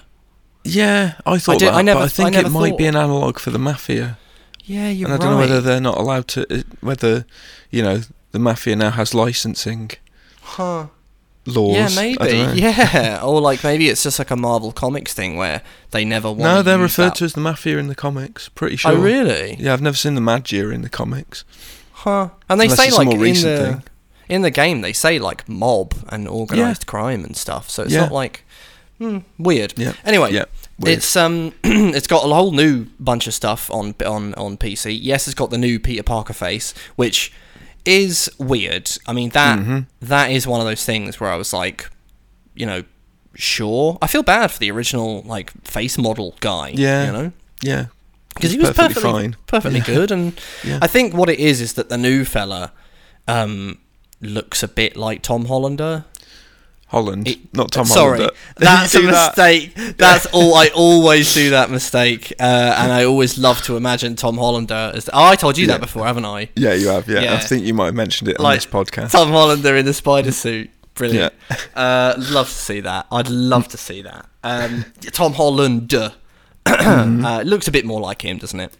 Yeah, 0.63 1.15
I 1.25 1.37
thought 1.37 1.59
did- 1.59 1.67
that, 1.69 1.73
I 1.75 1.81
never- 1.81 1.99
but 1.99 2.03
I 2.03 2.05
I 2.05 2.09
think 2.09 2.31
never 2.33 2.47
it 2.47 2.51
might 2.51 2.77
be 2.77 2.85
an 2.85 2.95
analog 2.95 3.37
for 3.39 3.51
the 3.51 3.59
mafia, 3.59 4.17
Yeah, 4.65 4.89
you're 4.89 5.09
right. 5.09 5.15
and 5.15 5.23
I 5.23 5.25
don't 5.25 5.35
know 5.35 5.39
whether 5.41 5.59
they're 5.61 5.81
not 5.81 5.97
allowed 5.97 6.27
to, 6.29 6.41
uh, 6.59 6.63
whether 6.81 7.25
you 7.69 7.81
know 7.83 8.01
the 8.31 8.39
mafia 8.39 8.75
now 8.75 8.91
has 8.91 9.13
licensing 9.13 9.91
huh? 10.41 10.87
Laws. 11.47 11.75
Yeah, 11.75 11.89
maybe. 12.01 12.61
Yeah, 12.61 13.21
or 13.23 13.39
like 13.41 13.63
maybe 13.63 13.87
it's 13.89 14.03
just 14.03 14.19
like 14.19 14.31
a 14.31 14.35
Marvel 14.35 14.71
Comics 14.71 15.13
thing 15.13 15.35
where 15.37 15.61
they 15.91 16.03
never 16.05 16.27
want. 16.29 16.39
No, 16.41 16.61
they're 16.61 16.77
referred 16.77 17.09
that. 17.11 17.15
to 17.15 17.25
as 17.25 17.33
the 17.33 17.41
mafia 17.41 17.77
in 17.77 17.87
the 17.87 17.95
comics. 17.95 18.49
Pretty 18.49 18.75
sure. 18.75 18.91
Oh, 18.91 18.95
really? 18.95 19.55
Yeah, 19.59 19.73
I've 19.73 19.81
never 19.81 19.95
seen 19.97 20.15
the 20.15 20.21
Maggia 20.21 20.73
in 20.73 20.81
the 20.81 20.89
comics. 20.89 21.43
Huh? 21.93 22.29
And 22.49 22.59
they 22.59 22.65
Unless 22.65 22.77
say 22.79 22.87
it's 22.87 22.95
a 22.95 22.99
like 22.99 23.05
more 23.07 23.15
in 23.15 23.21
recent 23.21 23.57
the 23.57 23.71
thing. 23.73 23.83
in 24.29 24.41
the 24.43 24.51
game 24.51 24.81
they 24.81 24.93
say 24.93 25.17
like 25.19 25.47
mob 25.49 25.93
and 26.09 26.27
organized 26.27 26.85
crime 26.85 27.23
and 27.23 27.35
stuff. 27.35 27.69
So 27.69 27.83
it's 27.83 27.93
Yeah. 27.93 28.01
not 28.01 28.11
like 28.11 28.43
hmm, 28.99 29.19
weird. 29.39 29.73
Yeah. 29.77 29.93
Anyway, 30.05 30.31
Yeah, 30.33 30.45
weird. 30.79 30.97
it's 30.99 31.15
um 31.15 31.53
it's 31.63 32.07
got 32.07 32.23
a 32.25 32.33
whole 32.33 32.51
new 32.51 32.85
bunch 32.99 33.25
of 33.27 33.33
stuff 33.33 33.71
on 33.71 33.95
on 34.05 34.33
on 34.35 34.57
PC. 34.57 34.97
Yes, 35.01 35.27
it's 35.27 35.33
got 35.35 35.49
the 35.49 35.57
new 35.57 35.79
Peter 35.79 36.03
Parker 36.03 36.33
face, 36.33 36.73
which 36.97 37.31
is 37.87 38.29
weird. 38.37 38.91
I 39.07 39.13
mean 39.13 39.29
that 39.31 39.59
Mm-hmm. 39.59 39.79
that 40.01 40.31
is 40.31 40.45
one 40.45 40.59
of 40.61 40.67
those 40.67 40.83
things 40.85 41.19
where 41.19 41.31
I 41.31 41.35
was 41.37 41.53
like, 41.53 41.89
you 42.55 42.65
know, 42.65 42.83
sure. 43.35 43.97
I 44.01 44.07
feel 44.07 44.23
bad 44.23 44.51
for 44.51 44.59
the 44.59 44.69
original 44.71 45.21
like 45.23 45.51
face 45.63 45.97
model 45.97 46.35
guy. 46.39 46.69
Yeah. 46.75 47.05
you 47.05 47.11
know 47.11 47.31
Yeah, 47.63 47.85
because 48.35 48.51
he 48.51 48.57
was 48.59 48.69
perfectly 48.69 49.01
perfectly 49.01 49.21
fine. 49.21 49.35
perfectly 49.47 49.79
Yeah. 49.79 49.85
good, 49.85 50.11
and 50.11 50.39
Yeah. 50.63 50.79
I 50.81 50.87
think 50.87 51.13
what 51.13 51.29
it 51.29 51.39
is 51.39 51.61
is 51.61 51.73
that 51.73 51.89
the 51.89 51.97
new 51.97 52.25
fella 52.25 52.71
um, 53.27 53.77
looks 54.21 54.63
a 54.63 54.67
bit 54.67 54.95
like 54.95 55.21
Tom 55.21 55.45
Hollander. 55.45 56.05
Holland, 56.87 57.27
It- 57.27 57.53
not 57.53 57.71
Tom 57.71 57.85
Sorry, 57.85 58.17
Holland. 58.19 58.35
that's 58.57 58.93
a 58.95 58.99
do 58.99 59.07
that. 59.07 59.37
mistake. 59.37 59.75
That's 59.97 60.25
all. 60.27 60.55
I 60.55 60.67
always 60.75 61.33
do 61.33 61.49
that 61.49 61.69
mistake, 61.69 62.31
uh, 62.39 62.75
and 62.77 62.91
I 62.93 63.03
always 63.03 63.37
love 63.37 63.61
to 63.63 63.75
imagine 63.75 64.15
Tom 64.15 64.37
Hollander 64.37 64.91
as. 64.95 65.09
oh, 65.11 65.23
I 65.25 65.35
told 65.35 65.57
you 65.57 65.65
Yeah. 65.67 65.73
that 65.73 65.81
before, 65.81 66.05
haven't 66.05 66.25
I? 66.25 66.49
Yeah, 66.55 66.73
you 66.73 66.87
have. 66.87 67.07
Yeah, 67.09 67.19
Yeah. 67.21 67.33
I 67.35 67.39
think 67.39 67.65
you 67.65 67.73
might 67.73 67.87
have 67.87 67.95
mentioned 67.95 68.29
it 68.29 68.39
on 68.39 68.43
Like 68.43 68.57
this 68.61 68.65
podcast. 68.65 69.11
Tom 69.11 69.29
Hollander 69.29 69.75
in 69.75 69.85
the 69.85 69.93
spider 69.93 70.31
suit. 70.31 70.69
Brilliant. 70.95 71.33
Uh, 71.75 72.15
love 72.17 72.47
to 72.47 72.55
see 72.55 72.79
that. 72.79 73.05
I'd 73.11 73.29
love 73.29 73.67
to 73.67 73.77
see 73.77 74.01
that. 74.01 74.25
Um, 74.43 74.85
Tom 75.11 75.33
Holland. 75.33 75.93
Mm-hmm. 76.67 77.23
uh, 77.25 77.41
looks 77.43 77.67
a 77.69 77.71
bit 77.71 77.85
more 77.85 78.01
like 78.01 78.23
him, 78.23 78.37
doesn't 78.39 78.59
it? 78.59 78.73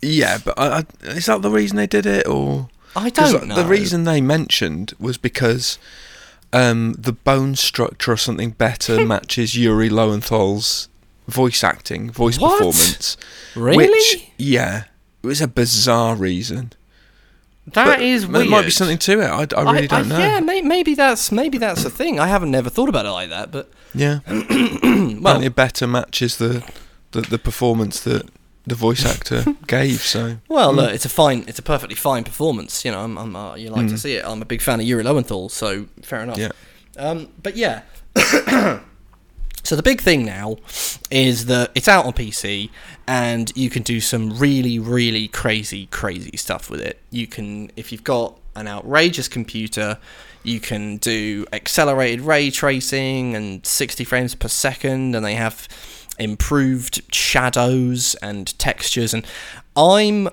yeah, 0.00 0.38
but 0.44 0.56
I, 0.56 0.78
I, 0.78 0.84
is 1.08 1.26
that 1.26 1.42
the 1.42 1.50
reason 1.50 1.76
they 1.76 1.88
did 1.88 2.06
it, 2.06 2.28
or 2.28 2.68
I 2.94 3.10
don't 3.10 3.48
know. 3.48 3.56
the 3.56 3.64
reason 3.64 4.04
they 4.04 4.20
mentioned 4.20 4.92
was 5.00 5.18
because 5.18 5.78
um, 6.52 6.94
the 6.98 7.12
bone 7.12 7.54
structure 7.56 8.12
or 8.12 8.16
something 8.16 8.50
better 8.50 9.04
matches 9.06 9.56
Yuri 9.56 9.88
Lowenthal's 9.90 10.88
voice 11.26 11.62
acting, 11.62 12.10
voice 12.10 12.38
What? 12.38 12.52
performance. 12.58 13.16
Really? 13.54 13.88
Which, 13.88 14.30
yeah, 14.38 14.84
it 15.22 15.26
was 15.26 15.40
a 15.40 15.48
bizarre 15.48 16.14
reason. 16.16 16.72
That 17.74 17.84
But 17.84 18.00
is 18.00 18.26
There 18.26 18.46
might 18.46 18.64
be 18.64 18.70
something 18.70 18.96
to 18.98 19.20
it. 19.20 19.52
I, 19.54 19.60
I 19.60 19.72
really 19.72 19.86
don't 19.88 20.08
know. 20.08 20.18
Yeah, 20.18 20.40
may, 20.40 20.62
maybe 20.62 20.94
that's 20.94 21.30
maybe 21.30 21.58
that's 21.58 21.84
a 21.84 21.90
thing. 21.90 22.18
I 22.18 22.26
haven't 22.26 22.50
never 22.50 22.70
thought 22.70 22.88
about 22.88 23.04
it 23.04 23.10
like 23.10 23.28
that, 23.28 23.50
but 23.50 23.70
Yeah. 23.94 24.20
well, 24.26 24.38
Apparently, 25.18 25.48
better 25.50 25.86
matches 25.86 26.38
the, 26.38 26.64
the 27.10 27.20
the 27.20 27.38
performance 27.38 28.00
that 28.00 28.26
the 28.68 28.74
voice 28.74 29.04
actor 29.06 29.44
gave. 29.66 30.00
So 30.00 30.38
well, 30.48 30.72
Mm. 30.72 30.76
look, 30.76 30.92
it's 30.94 31.04
a 31.04 31.08
fine, 31.08 31.44
it's 31.48 31.58
a 31.58 31.62
perfectly 31.62 31.96
fine 31.96 32.24
performance. 32.24 32.84
You 32.84 32.92
know, 32.92 33.00
I'm, 33.00 33.16
I'm 33.18 33.34
uh, 33.36 33.54
you 33.56 33.70
like 33.70 33.88
to 33.88 33.94
Mm. 33.94 33.98
see 33.98 34.14
it. 34.14 34.24
I'm 34.24 34.42
a 34.42 34.44
big 34.46 34.60
fan 34.62 34.80
of 34.80 34.86
Yuri 34.86 35.02
Lowenthal, 35.02 35.48
so 35.48 35.86
fair 36.02 36.20
enough. 36.22 36.38
Yeah. 36.38 36.50
Um, 36.96 37.28
but 37.42 37.56
yeah. 37.56 37.82
so 39.64 39.76
the 39.76 39.82
big 39.82 40.00
thing 40.00 40.24
now 40.24 40.56
is 41.10 41.46
that 41.46 41.70
it's 41.74 41.88
out 41.88 42.06
on 42.06 42.12
PC 42.12 42.70
and 43.06 43.52
you 43.56 43.68
can 43.70 43.82
do 43.82 44.00
some 44.00 44.38
really, 44.38 44.78
really 44.78 45.28
crazy, 45.28 45.86
crazy 45.86 46.36
stuff 46.36 46.70
with 46.70 46.80
it. 46.80 47.00
You 47.10 47.26
can, 47.26 47.70
if 47.76 47.92
you've 47.92 48.04
got 48.04 48.38
an 48.56 48.66
outrageous 48.66 49.28
computer, 49.28 49.98
you 50.42 50.58
can 50.60 50.96
do 50.98 51.44
accelerated 51.52 52.22
ray 52.22 52.50
tracing 52.50 53.34
and 53.36 53.64
60 53.66 54.04
frames 54.04 54.34
per 54.34 54.48
second, 54.48 55.14
and 55.14 55.24
they 55.24 55.34
have 55.34 55.68
improved 56.18 57.02
shadows 57.14 58.14
and 58.16 58.58
textures. 58.58 59.14
And 59.14 59.26
I'm, 59.76 60.28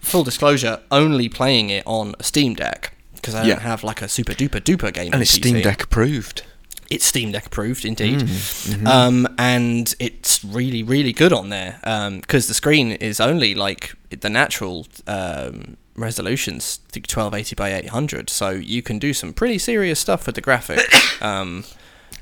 full 0.00 0.24
disclosure, 0.24 0.80
only 0.90 1.28
playing 1.28 1.70
it 1.70 1.84
on 1.86 2.14
a 2.18 2.22
Steam 2.22 2.54
Deck 2.54 2.94
because 3.14 3.34
I 3.34 3.44
Yeah. 3.44 3.54
don't 3.54 3.62
have 3.62 3.84
like 3.84 4.02
a 4.02 4.08
super 4.08 4.32
duper 4.32 4.60
duper 4.60 4.92
game. 4.92 5.12
and 5.12 5.22
it's 5.22 5.32
PC. 5.36 5.50
Steam 5.50 5.62
Deck 5.62 5.84
approved. 5.84 6.42
It's 6.88 7.04
Steam 7.04 7.30
Deck 7.30 7.46
approved, 7.46 7.84
indeed. 7.84 8.18
Mm-hmm. 8.20 8.86
Um, 8.86 9.28
and 9.38 9.94
it's 10.00 10.44
really, 10.44 10.82
really 10.82 11.12
good 11.12 11.32
on 11.32 11.48
there 11.48 11.78
because 12.20 12.48
the 12.48 12.54
screen 12.54 12.92
is 12.92 13.20
only 13.20 13.54
like 13.54 13.94
the 14.10 14.28
natural 14.28 14.88
um, 15.06 15.76
resolutions, 15.94 16.80
I 16.88 16.92
think 16.92 17.06
1280 17.08 17.54
by 17.54 17.74
800. 17.74 18.28
So 18.28 18.50
you 18.50 18.82
can 18.82 18.98
do 18.98 19.14
some 19.14 19.32
pretty 19.32 19.58
serious 19.58 20.00
stuff 20.00 20.26
with 20.26 20.34
the 20.34 20.42
graphics. 20.42 21.22
um, 21.22 21.64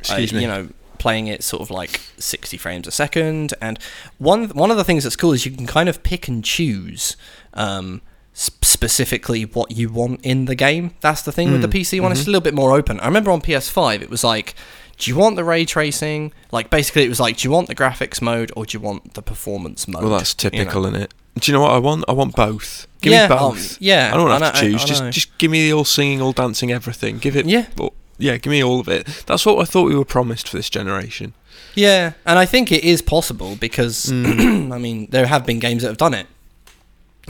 Excuse 0.01 0.33
uh, 0.33 0.37
me. 0.37 0.43
You 0.43 0.49
know, 0.49 0.69
playing 0.99 1.27
it 1.29 1.43
sort 1.43 1.63
of 1.63 1.71
like 1.71 2.01
60 2.19 2.57
frames 2.57 2.87
a 2.87 2.91
second. 2.91 3.55
And 3.61 3.79
one 4.19 4.49
one 4.51 4.71
of 4.71 4.77
the 4.77 4.85
things 4.85 5.05
that's 5.05 5.17
cool 5.17 5.33
is 5.33 5.45
you 5.47 5.53
can 5.53 5.67
kind 5.67 5.89
of 5.89 6.03
pick 6.03 6.29
and 6.29 6.45
choose. 6.45 7.17
Um, 7.55 8.03
s- 8.35 8.51
specifically 8.63 9.45
what 9.45 9.73
you 9.73 9.89
want 9.89 10.21
in 10.23 10.45
the 10.45 10.55
game 10.55 10.95
that's 11.01 11.23
the 11.23 11.33
thing 11.33 11.51
with 11.51 11.61
Mm, 11.63 11.71
the 11.73 11.81
pc 11.81 12.01
one 12.01 12.13
it's 12.13 12.21
mm-hmm. 12.21 12.31
a 12.31 12.33
little 12.33 12.41
bit 12.43 12.55
more 12.55 12.73
open 12.77 13.01
i 13.01 13.07
remember 13.07 13.33
on 13.33 13.41
ps5 13.41 14.01
it 14.01 14.09
was 14.11 14.23
like 14.23 14.55
do 14.97 15.11
you 15.11 15.17
want 15.17 15.35
the 15.35 15.43
ray 15.43 15.65
tracing 15.65 16.33
like 16.53 16.71
basically 16.71 17.03
it 17.05 17.09
was 17.09 17.19
like 17.19 17.39
do 17.39 17.49
you 17.49 17.51
want 17.53 17.67
the 17.67 17.75
graphics 17.75 18.23
mode 18.23 18.53
or 18.55 18.65
do 18.65 18.77
you 18.79 18.81
want 18.81 19.15
the 19.15 19.23
performance 19.23 19.89
mode 19.89 20.03
Well, 20.05 20.13
that's 20.13 20.37
you 20.45 20.51
know? 20.51 20.57
typical, 20.59 20.87
in 20.87 20.95
it? 20.95 21.13
Do 21.41 21.51
you 21.51 21.57
know 21.57 21.63
what 21.63 21.73
I 21.73 21.79
want? 21.79 22.05
I 22.09 22.13
want 22.13 22.35
both. 22.37 22.87
Give 23.01 23.13
Yeah, 23.13 23.29
me 23.29 23.35
um, 23.35 23.39
both. 23.55 23.81
yeah, 23.81 24.11
I 24.13 24.17
don't 24.17 24.29
want 24.29 24.41
to 24.41 24.45
have 24.47 24.55
know- 24.55 24.61
to 24.61 24.67
I- 24.67 24.71
choose. 24.71 24.83
I 24.83 24.87
just, 24.87 25.05
just 25.13 25.39
give 25.39 25.51
me 25.53 25.63
the 25.67 25.73
all 25.73 25.85
singing, 25.85 26.21
all 26.21 26.33
dancing, 26.33 26.71
everything. 26.73 27.19
Give 27.19 27.37
it. 27.37 27.47
Yeah. 27.47 27.67
all- 27.79 27.95
yeah. 28.19 28.37
Give 28.37 28.51
me 28.51 28.63
all 28.63 28.81
of 28.81 28.89
it. 28.89 29.07
That's 29.27 29.45
what 29.47 29.59
I 29.61 29.65
thought 29.65 29.85
we 29.85 29.95
were 29.97 30.05
promised 30.05 30.49
for 30.49 30.57
this 30.57 30.69
generation. 30.71 31.33
yeah 31.75 32.13
and 32.27 32.39
i 32.39 32.47
think 32.47 32.73
it 32.73 32.83
is 32.83 33.03
possible 33.03 33.55
because 33.57 34.07
Mm. 34.07 34.73
i 34.77 34.79
mean 34.79 35.07
there 35.11 35.27
have 35.27 35.45
been 35.47 35.59
games 35.61 35.83
that 35.83 35.89
have 35.89 35.99
done 35.99 36.15
it 36.15 36.27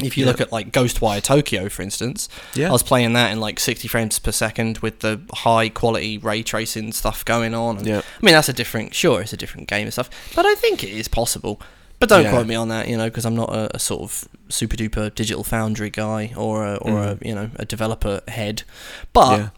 if 0.01 0.17
you 0.17 0.25
Yeah. 0.25 0.31
look 0.31 0.41
at 0.41 0.53
like 0.53 0.71
ghostwire 0.73 1.21
tokyo 1.23 1.69
for 1.69 1.83
instance 1.83 2.29
Yeah. 2.55 2.69
i 2.69 2.73
was 2.73 2.83
playing 2.83 3.13
that 3.15 3.33
in 3.33 3.41
like 3.41 3.59
60 3.59 3.89
frames 3.89 4.19
per 4.19 4.33
second 4.33 4.79
with 4.79 5.01
the 5.01 5.21
high 5.35 5.69
quality 5.69 6.19
ray 6.19 6.43
tracing 6.43 6.93
stuff 6.93 7.25
going 7.25 7.53
on 7.55 7.79
and 7.79 7.87
Yeah. 7.87 7.99
I 8.21 8.25
mean, 8.25 8.35
that's 8.35 8.49
a 8.49 8.53
different, 8.53 8.95
sure, 8.95 9.21
it's 9.23 9.33
a 9.33 9.37
different 9.37 9.69
game 9.69 9.85
and 9.89 9.93
stuff, 9.93 10.09
but 10.37 10.47
I 10.47 10.55
think 10.55 10.83
it 10.85 10.91
is 10.91 11.09
possible. 11.09 11.61
But 12.01 12.09
don't 12.09 12.23
Yeah. 12.25 12.31
quote 12.31 12.47
me 12.47 12.55
on 12.55 12.69
that, 12.69 12.87
you 12.89 12.97
know, 12.97 13.07
because 13.11 13.25
I'm 13.27 13.35
not 13.35 13.51
a, 13.53 13.75
a 13.75 13.79
sort 13.81 14.03
of 14.03 14.29
super 14.49 14.77
duper 14.77 15.13
digital 15.13 15.43
foundry 15.43 15.91
guy 15.91 16.33
or 16.37 16.65
a, 16.65 16.77
or 16.77 17.03
a 17.03 17.19
you 17.29 17.35
know 17.35 17.51
a 17.57 17.65
developer 17.65 18.21
head. 18.29 18.63
But 19.13 19.37
Mm. 19.39 19.53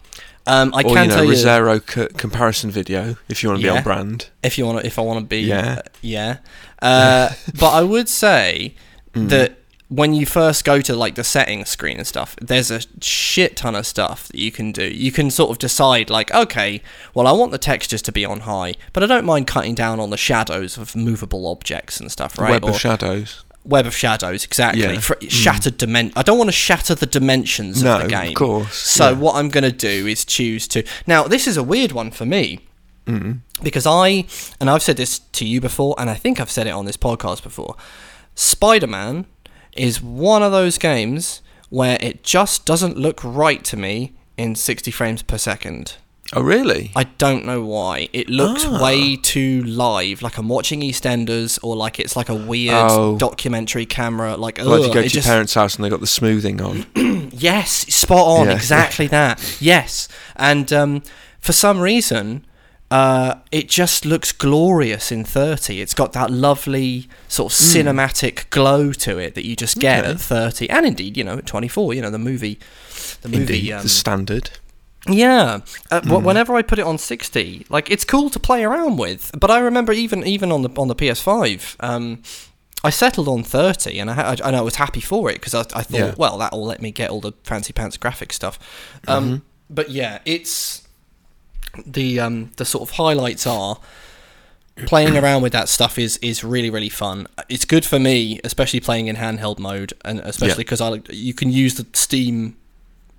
Um, 0.50 0.72
I 0.74 0.80
or 0.80 0.94
can 0.94 1.04
you 1.04 1.08
know, 1.10 1.14
tell 1.16 1.24
you 1.24 1.30
Rizero 1.30 1.80
c- 1.80 2.08
comparison 2.16 2.70
video 2.70 3.16
if 3.28 3.42
you 3.42 3.48
want 3.48 3.60
to 3.60 3.66
be 3.66 3.70
on 3.70 3.82
brand. 3.82 4.28
if 4.42 4.58
you 4.58 4.66
want 4.66 4.80
to, 4.80 4.86
if 4.86 4.98
I 4.98 5.02
want 5.02 5.18
to 5.20 5.24
be, 5.26 5.40
Yeah. 5.40 5.76
uh, 5.78 5.82
yeah. 6.02 6.36
Uh, 6.82 7.30
but 7.58 7.70
I 7.70 7.82
would 7.82 8.08
say 8.08 8.74
Mm. 9.14 9.28
that 9.30 9.56
when 9.88 10.14
you 10.14 10.24
first 10.24 10.64
go 10.64 10.80
to 10.80 10.94
like 10.94 11.16
the 11.16 11.24
settings 11.24 11.68
screen 11.68 11.96
and 11.98 12.06
stuff, 12.06 12.36
there's 12.40 12.70
a 12.70 12.80
shit 13.02 13.56
ton 13.56 13.74
of 13.74 13.84
stuff 13.84 14.28
that 14.28 14.36
you 14.38 14.52
can 14.52 14.70
do. 14.70 14.84
You 14.84 15.10
can 15.10 15.32
sort 15.32 15.50
of 15.50 15.58
decide 15.58 16.10
like, 16.10 16.32
okay, 16.32 16.80
well, 17.12 17.26
I 17.26 17.32
want 17.32 17.50
the 17.50 17.58
textures 17.58 18.00
to 18.02 18.12
be 18.12 18.24
on 18.24 18.40
high, 18.40 18.74
but 18.92 19.02
I 19.02 19.06
don't 19.06 19.24
mind 19.24 19.48
cutting 19.48 19.74
down 19.74 19.98
on 19.98 20.10
the 20.10 20.16
shadows 20.16 20.78
of 20.78 20.94
movable 20.94 21.48
objects 21.48 21.98
and 21.98 22.08
stuff, 22.12 22.38
right? 22.38 22.50
Web 22.52 22.64
Or- 22.64 22.70
of 22.70 22.78
shadows. 22.78 23.42
Web 23.64 23.86
of 23.86 23.94
Shadows, 23.94 24.44
exactly. 24.44 24.82
Yeah. 24.82 25.00
For 25.00 25.16
shattered 25.28 25.78
dimen. 25.78 26.12
I 26.16 26.22
don't 26.22 26.38
want 26.38 26.48
to 26.48 26.52
shatter 26.52 26.94
the 26.94 27.06
dimensions 27.06 27.82
No, 27.82 27.96
of 27.96 28.02
the 28.02 28.08
game. 28.08 28.28
of 28.28 28.34
course, 28.34 28.74
So 28.76 29.10
yeah. 29.10 29.18
what 29.18 29.36
I'm 29.36 29.48
going 29.50 29.64
to 29.64 29.72
do 29.72 30.06
is 30.06 30.24
choose 30.24 30.66
to. 30.68 30.82
Now 31.06 31.24
this 31.24 31.46
is 31.46 31.56
a 31.56 31.62
weird 31.62 31.92
one 31.92 32.10
for 32.10 32.24
me 32.26 32.60
Mm. 33.06 33.40
because 33.62 33.86
I 33.86 34.26
and 34.60 34.68
I've 34.70 34.82
said 34.82 34.96
this 34.98 35.18
to 35.18 35.44
you 35.46 35.60
before, 35.60 35.94
and 35.98 36.08
I 36.10 36.14
think 36.14 36.38
I've 36.40 36.50
said 36.50 36.66
it 36.66 36.70
on 36.70 36.84
this 36.84 36.98
podcast 36.98 37.42
before. 37.42 37.74
Spider-Man 38.34 39.26
is 39.76 40.00
one 40.02 40.42
of 40.42 40.52
those 40.52 40.78
games 40.78 41.40
where 41.70 41.96
it 42.00 42.22
just 42.22 42.66
doesn't 42.66 42.96
look 42.96 43.20
right 43.24 43.62
to 43.64 43.76
me 43.76 44.12
in 44.36 44.54
60 44.54 44.90
frames 44.90 45.22
per 45.22 45.38
second. 45.38 45.96
Oh, 46.32 46.42
really? 46.42 46.92
I 46.94 47.04
don't 47.04 47.44
know 47.44 47.62
why. 47.62 48.08
It 48.12 48.28
looks 48.30 48.64
Ah. 48.64 48.80
way 48.82 49.16
too 49.16 49.64
live, 49.64 50.22
like 50.22 50.38
I'm 50.38 50.48
watching 50.48 50.80
EastEnders, 50.80 51.58
or 51.62 51.74
like 51.74 51.98
it's 51.98 52.14
like 52.14 52.28
a 52.28 52.34
weird 52.34 52.74
Oh. 52.76 53.16
documentary 53.18 53.84
camera. 53.84 54.36
Like, 54.36 54.58
Well, 54.58 54.74
ugh, 54.74 54.80
you 54.82 54.86
go 54.88 54.92
to 54.94 55.00
your 55.00 55.08
just- 55.08 55.26
parents' 55.26 55.54
house 55.54 55.74
and 55.74 55.84
they 55.84 55.88
got 55.88 56.00
the 56.00 56.06
smoothing 56.06 56.60
on. 56.62 56.86
Yes, 57.32 57.70
spot 57.88 58.26
on, 58.26 58.46
Yeah. 58.48 58.54
exactly 58.54 59.06
that. 59.06 59.40
Yes, 59.60 60.08
and 60.36 60.70
um, 60.72 61.02
for 61.40 61.52
some 61.52 61.80
reason, 61.80 62.44
uh, 62.90 63.34
it 63.50 63.68
just 63.68 64.04
looks 64.04 64.30
glorious 64.32 65.10
in 65.10 65.24
30. 65.24 65.80
It's 65.80 65.94
got 65.94 66.12
that 66.12 66.30
lovely 66.30 67.08
sort 67.28 67.52
of 67.52 67.58
cinematic 67.58 68.50
glow 68.50 68.92
to 68.92 69.16
it 69.18 69.34
that 69.36 69.46
you 69.46 69.56
just 69.56 69.78
get 69.78 70.00
Hmm. 70.04 70.10
Okay. 70.10 70.14
at 70.14 70.20
30, 70.20 70.70
and 70.70 70.86
indeed, 70.86 71.16
you 71.16 71.24
know, 71.24 71.38
at 71.38 71.46
24. 71.46 71.94
You 71.94 72.02
know, 72.02 72.10
the 72.10 72.18
movie, 72.18 72.58
the 73.22 73.28
movie. 73.30 73.40
Indeed, 73.54 73.72
Um, 73.72 73.82
the 73.84 73.88
standard. 73.88 74.50
Yeah. 75.08 75.60
Uh, 75.90 76.00
wh- 76.02 76.24
Whenever 76.24 76.54
I 76.54 76.62
put 76.62 76.78
it 76.78 76.84
on 76.84 76.98
60, 76.98 77.66
like 77.70 77.90
it's 77.90 78.04
cool 78.04 78.30
to 78.30 78.38
play 78.38 78.64
around 78.64 78.98
with. 78.98 79.30
But 79.38 79.50
I 79.50 79.58
remember 79.60 79.92
even 79.92 80.26
even 80.26 80.52
on 80.52 80.62
the 80.62 80.70
on 80.76 80.88
the 80.88 80.94
PS5, 80.94 81.76
um, 81.80 82.22
I 82.84 82.90
settled 82.90 83.28
on 83.28 83.42
30, 83.42 83.98
and 83.98 84.10
I 84.10 84.14
ha- 84.14 84.36
and 84.44 84.56
I 84.56 84.60
was 84.62 84.76
happy 84.76 85.00
for 85.00 85.30
it 85.30 85.34
because 85.34 85.54
I, 85.54 85.60
I 85.60 85.82
thought, 85.82 85.90
Yeah. 85.92 86.14
well, 86.16 86.38
that 86.38 86.52
will 86.52 86.64
let 86.64 86.80
me 86.82 86.90
get 86.90 87.10
all 87.10 87.20
the 87.20 87.32
fancy 87.44 87.72
pants 87.72 87.96
graphic 87.96 88.32
stuff. 88.32 88.58
Um, 89.08 89.24
Mm-hmm. 89.24 89.36
But 89.72 89.90
yeah, 89.90 90.18
it's 90.24 90.82
the 91.86 92.18
um, 92.18 92.50
the 92.56 92.64
sort 92.64 92.82
of 92.88 92.96
highlights 92.96 93.46
are 93.46 93.78
playing 94.86 95.16
around 95.22 95.42
with 95.42 95.52
that 95.52 95.68
stuff 95.68 95.98
is 95.98 96.16
is 96.18 96.42
really 96.42 96.70
really 96.70 96.88
fun. 96.88 97.26
It's 97.48 97.64
good 97.64 97.84
for 97.84 97.98
me, 98.00 98.40
especially 98.42 98.80
playing 98.80 99.06
in 99.06 99.16
handheld 99.16 99.58
mode, 99.60 99.92
and 100.04 100.18
especially 100.20 100.64
because 100.64 100.80
I 100.80 101.00
you 101.10 101.34
can 101.34 101.52
use 101.52 101.74
the 101.76 101.86
Steam 101.92 102.56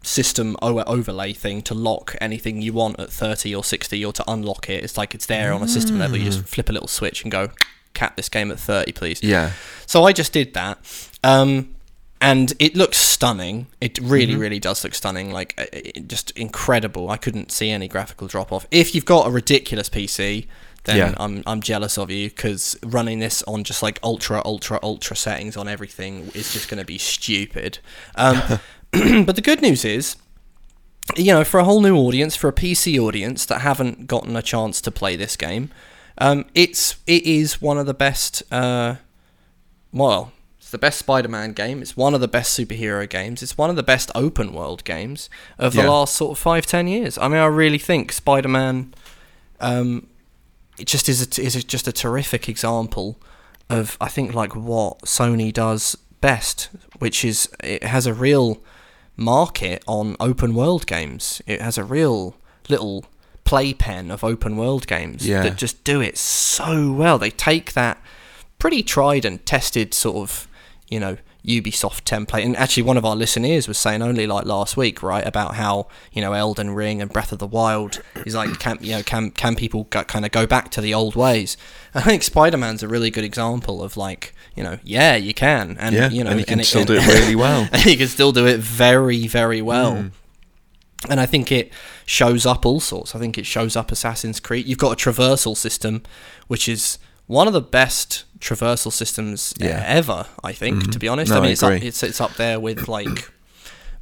system 0.04 0.56
overlay 0.62 1.34
thing 1.34 1.62
to 1.62 1.74
lock 1.74 2.16
anything 2.20 2.62
you 2.62 2.74
want 2.74 3.00
at 3.00 3.12
30 3.12 3.54
or 3.56 3.64
60 3.64 4.04
or 4.04 4.14
to 4.14 4.24
unlock 4.28 4.70
it. 4.70 4.84
It's 4.84 4.98
like 4.98 5.14
it's 5.14 5.26
there 5.26 5.54
on 5.54 5.62
a 5.62 5.68
system 5.68 6.00
level. 6.00 6.18
You 6.18 6.26
just 6.26 6.44
flip 6.48 6.70
a 6.70 6.74
little 6.74 6.88
switch 6.88 7.24
and 7.24 7.32
go, 7.32 7.52
cap 7.94 8.16
this 8.16 8.30
game 8.30 8.52
at 8.52 8.60
30, 8.60 8.92
please. 8.94 9.22
Yeah. 9.22 9.52
So 9.86 10.04
I 10.04 10.14
just 10.14 10.34
did 10.34 10.54
that. 10.54 10.80
Um, 11.24 11.76
and 12.20 12.54
it 12.60 12.76
looks 12.76 12.98
stunning. 12.98 13.68
It 13.80 13.98
really, 14.00 14.36
really 14.36 14.60
does 14.60 14.84
look 14.84 14.94
stunning. 14.94 15.32
Like, 15.32 15.56
uh, 15.58 15.66
it, 15.74 16.08
just 16.08 16.32
incredible. 16.32 17.10
I 17.10 17.18
couldn't 17.18 17.52
see 17.52 17.70
any 17.72 17.88
graphical 17.88 18.28
drop 18.28 18.52
off. 18.52 18.68
If 18.70 18.94
you've 18.94 19.06
got 19.06 19.28
a 19.28 19.32
ridiculous 19.32 19.90
PC, 19.90 20.48
then 20.84 20.98
Yeah. 20.98 21.14
I'm 21.18 21.44
I'm 21.46 21.62
jealous 21.62 21.98
of 21.98 22.10
you 22.10 22.30
because 22.30 22.78
running 22.84 23.20
this 23.20 23.44
on 23.44 23.64
just 23.64 23.82
like 23.84 24.00
ultra, 24.04 24.42
ultra, 24.46 24.80
ultra 24.82 25.16
settings 25.16 25.58
on 25.58 25.68
everything 25.68 26.32
is 26.34 26.54
just 26.54 26.70
going 26.70 26.80
to 26.80 26.86
be 26.86 26.98
stupid. 26.98 27.80
Um, 28.16 28.60
but 29.26 29.36
the 29.36 29.42
good 29.42 29.62
news 29.62 29.86
is, 29.86 30.16
you 31.16 31.34
know, 31.34 31.44
for 31.44 31.60
a 31.60 31.64
whole 31.64 31.82
new 31.82 31.96
audience, 31.96 32.36
for 32.36 32.48
a 32.48 32.54
PC 32.54 33.00
audience 33.00 33.46
that 33.46 33.62
haven't 33.62 34.08
gotten 34.08 34.36
a 34.36 34.42
chance 34.42 34.82
to 34.82 34.92
play 34.92 35.16
this 35.16 35.36
game, 35.36 35.70
um, 36.18 36.46
it's 36.54 36.96
it 37.08 37.24
is 37.26 37.62
one 37.62 37.78
of 37.78 37.86
the 37.86 37.94
best. 37.94 38.44
Uh, 38.52 38.96
well, 39.94 40.32
it's 40.60 40.70
the 40.72 40.78
best 40.78 41.00
Spider-Man 41.00 41.54
game. 41.54 41.82
It's 41.82 41.98
one 41.98 42.14
of 42.14 42.22
the 42.22 42.28
best 42.28 42.58
superhero 42.58 43.10
games. 43.10 43.42
It's 43.42 43.58
one 43.58 43.70
of 43.70 43.76
the 43.76 43.84
best 43.84 44.12
open 44.16 44.54
world 44.54 44.84
games 44.84 45.30
of 45.58 45.74
the 45.74 45.82
Yeah. 45.84 45.90
last 45.90 46.16
sort 46.16 46.32
of 46.32 46.38
five 46.40 46.66
ten 46.66 46.88
years. 46.88 47.18
I 47.18 47.28
mean, 47.28 47.38
I 47.40 47.46
really 47.46 47.80
think 47.80 48.12
Spider-Man. 48.12 48.94
Um, 49.60 50.08
it 50.80 50.88
just 50.88 51.08
is 51.10 51.22
a, 51.38 51.42
is 51.42 51.56
a, 51.56 51.64
just 51.64 51.88
a 51.88 51.92
terrific 51.92 52.50
example 52.50 53.20
of 53.70 53.98
I 54.02 54.08
think 54.08 54.34
like 54.34 54.56
what 54.56 55.00
Sony 55.02 55.54
does 55.54 55.96
best, 56.20 56.70
which 57.00 57.24
is 57.24 57.50
it 57.64 57.84
has 57.84 58.06
a 58.06 58.14
real 58.14 58.62
market 59.18 59.84
on 59.88 60.16
open 60.20 60.54
world 60.54 60.88
games. 60.88 61.42
It 61.46 61.62
has 61.62 61.78
a 61.78 61.84
real 61.84 62.36
little 62.70 63.06
playpen 63.44 64.12
of 64.12 64.24
open 64.24 64.56
world 64.56 64.88
games 64.88 65.28
Yeah. 65.28 65.44
that 65.44 65.58
just 65.58 65.84
do 65.84 66.00
it 66.02 66.18
so 66.18 66.92
well. 66.92 67.18
They 67.18 67.32
take 67.32 67.74
that 67.74 68.02
pretty 68.60 68.84
tried 68.84 69.26
and 69.26 69.44
tested 69.46 69.94
sort 69.94 70.18
of, 70.18 70.48
you 70.90 71.00
know, 71.00 71.18
Ubisoft 71.46 72.04
template. 72.04 72.44
And 72.46 72.56
actually, 72.58 72.84
one 72.84 72.98
of 72.98 73.06
our 73.06 73.16
listeners 73.16 73.68
was 73.68 73.78
saying 73.78 74.02
only 74.02 74.28
like 74.28 74.46
last 74.46 74.78
week, 74.78 75.02
right, 75.02 75.26
about 75.26 75.56
how 75.56 75.88
you 76.12 76.22
know 76.22 76.34
Elden 76.34 76.72
Ring 76.72 77.02
and 77.02 77.12
Breath 77.12 77.32
of 77.32 77.40
the 77.40 77.48
Wild 77.48 78.02
is 78.26 78.36
like 78.36 78.60
can 78.60 78.78
you 78.82 78.92
know 78.92 79.04
can 79.04 79.32
can 79.32 79.56
people 79.56 79.86
go, 79.86 80.04
kind 80.04 80.24
of 80.26 80.32
go 80.32 80.46
back 80.46 80.70
to 80.72 80.82
the 80.82 80.94
old 80.94 81.16
ways? 81.16 81.58
I 81.96 82.02
think 82.02 82.22
Spider 82.24 82.58
Man's 82.58 82.84
a 82.84 82.88
really 82.88 83.10
good 83.10 83.24
example 83.24 83.84
of 83.84 83.98
like 83.98 84.34
you 84.56 84.64
know 84.64 84.78
yeah 84.84 85.16
you 85.16 85.34
can 85.34 85.78
and 85.80 85.96
Yeah, 85.96 86.10
you 86.10 86.24
know 86.24 86.32
and 86.32 86.40
you 86.40 86.46
can 86.46 86.60
it- 86.60 86.66
still 86.66 86.82
and- 86.82 86.88
do 86.88 86.94
it 86.96 87.08
really 87.08 87.36
well. 87.36 87.68
and 87.72 87.86
you 87.88 87.98
can 87.98 88.08
still 88.08 88.32
do 88.32 88.46
it 88.46 88.60
very 88.60 89.28
very 89.28 89.62
well. 89.62 89.94
Mm. 89.94 90.12
And 91.10 91.20
I 91.20 91.26
think 91.26 91.52
it 91.52 91.74
shows 92.06 92.46
up 92.46 92.64
all 92.64 92.80
sorts. 92.80 93.16
I 93.16 93.20
think 93.20 93.36
it 93.40 93.48
shows 93.48 93.76
up 93.76 93.92
Assassin's 93.92 94.40
Creed. 94.40 94.68
You've 94.68 94.78
got 94.78 94.92
a 94.92 94.96
traversal 95.10 95.58
system, 95.58 96.04
which 96.48 96.70
is 96.70 97.00
one 97.26 97.48
of 97.48 97.54
the 97.54 97.62
best 97.62 98.26
traversal 98.42 98.92
systems 98.92 99.54
uh, 99.62 99.66
Yeah. 99.66 99.80
Mm-hmm. 99.84 99.98
ever. 100.00 100.26
I 100.44 100.52
think, 100.54 100.92
to 100.92 101.00
be 101.00 101.08
honest. 101.08 101.30
No, 101.32 101.38
I 101.38 101.40
mean, 101.42 101.50
I 101.50 101.52
it's 101.52 101.64
up, 101.64 101.72
it's 101.74 102.04
it's 102.04 102.22
up 102.22 102.34
there 102.36 102.60
with 102.60 102.88
like 102.98 103.32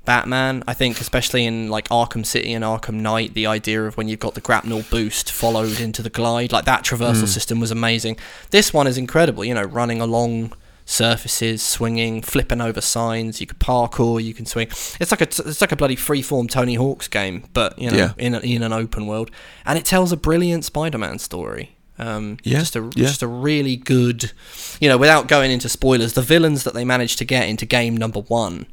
Batman. 0.05 0.63
I 0.67 0.73
think, 0.73 0.99
especially 1.01 1.45
in 1.45 1.69
like 1.69 1.87
Arkham 1.89 2.25
City 2.25 2.53
and 2.53 2.63
Arkham 2.63 2.95
Knight, 2.95 3.33
the 3.33 3.45
idea 3.47 3.83
of 3.85 3.97
when 3.97 4.07
you've 4.07 4.19
got 4.19 4.33
the 4.35 4.41
grapnel 4.41 4.83
boost 4.89 5.31
followed 5.31 5.79
into 5.79 6.01
the 6.01 6.09
glide, 6.09 6.51
like 6.51 6.65
that 6.65 6.83
traversal 6.83 7.23
Mm. 7.23 7.27
system 7.27 7.59
was 7.59 7.71
amazing. 7.71 8.17
This 8.49 8.73
one 8.73 8.87
is 8.87 8.97
incredible. 8.97 9.45
You 9.45 9.53
know, 9.53 9.63
running 9.63 10.01
along 10.01 10.53
surfaces, 10.85 11.61
swinging, 11.61 12.19
flipping 12.23 12.61
over 12.61 12.81
signs. 12.81 13.39
You 13.39 13.45
can 13.45 13.57
parkour. 13.59 14.23
You 14.23 14.33
can 14.33 14.47
swing. 14.47 14.67
It's 14.99 15.11
like 15.11 15.21
a 15.21 15.25
it's 15.49 15.61
like 15.61 15.71
a 15.71 15.75
bloody 15.75 15.95
freeform 15.95 16.49
Tony 16.49 16.73
Hawk's 16.75 17.07
game, 17.07 17.43
but 17.53 17.77
you 17.77 17.91
know, 17.91 17.97
Yeah. 17.97 18.11
in 18.17 18.33
a, 18.33 18.39
in 18.39 18.63
an 18.63 18.73
open 18.73 19.05
world, 19.05 19.29
and 19.65 19.77
it 19.77 19.85
tells 19.85 20.11
a 20.11 20.17
brilliant 20.17 20.65
Spider-Man 20.65 21.19
story. 21.19 21.75
Um, 21.99 22.37
Yeah, 22.43 22.59
just 22.59 22.75
a 22.75 22.81
yeah. 22.95 23.05
just 23.07 23.21
a 23.21 23.27
really 23.27 23.75
good, 23.75 24.31
you 24.79 24.87
know, 24.89 24.97
without 24.97 25.27
going 25.27 25.51
into 25.51 25.67
spoilers, 25.69 26.13
the 26.13 26.21
villains 26.21 26.63
that 26.63 26.73
they 26.73 26.85
managed 26.85 27.17
to 27.19 27.25
get 27.25 27.47
into 27.49 27.65
game 27.65 27.95
number 27.97 28.21
one 28.21 28.65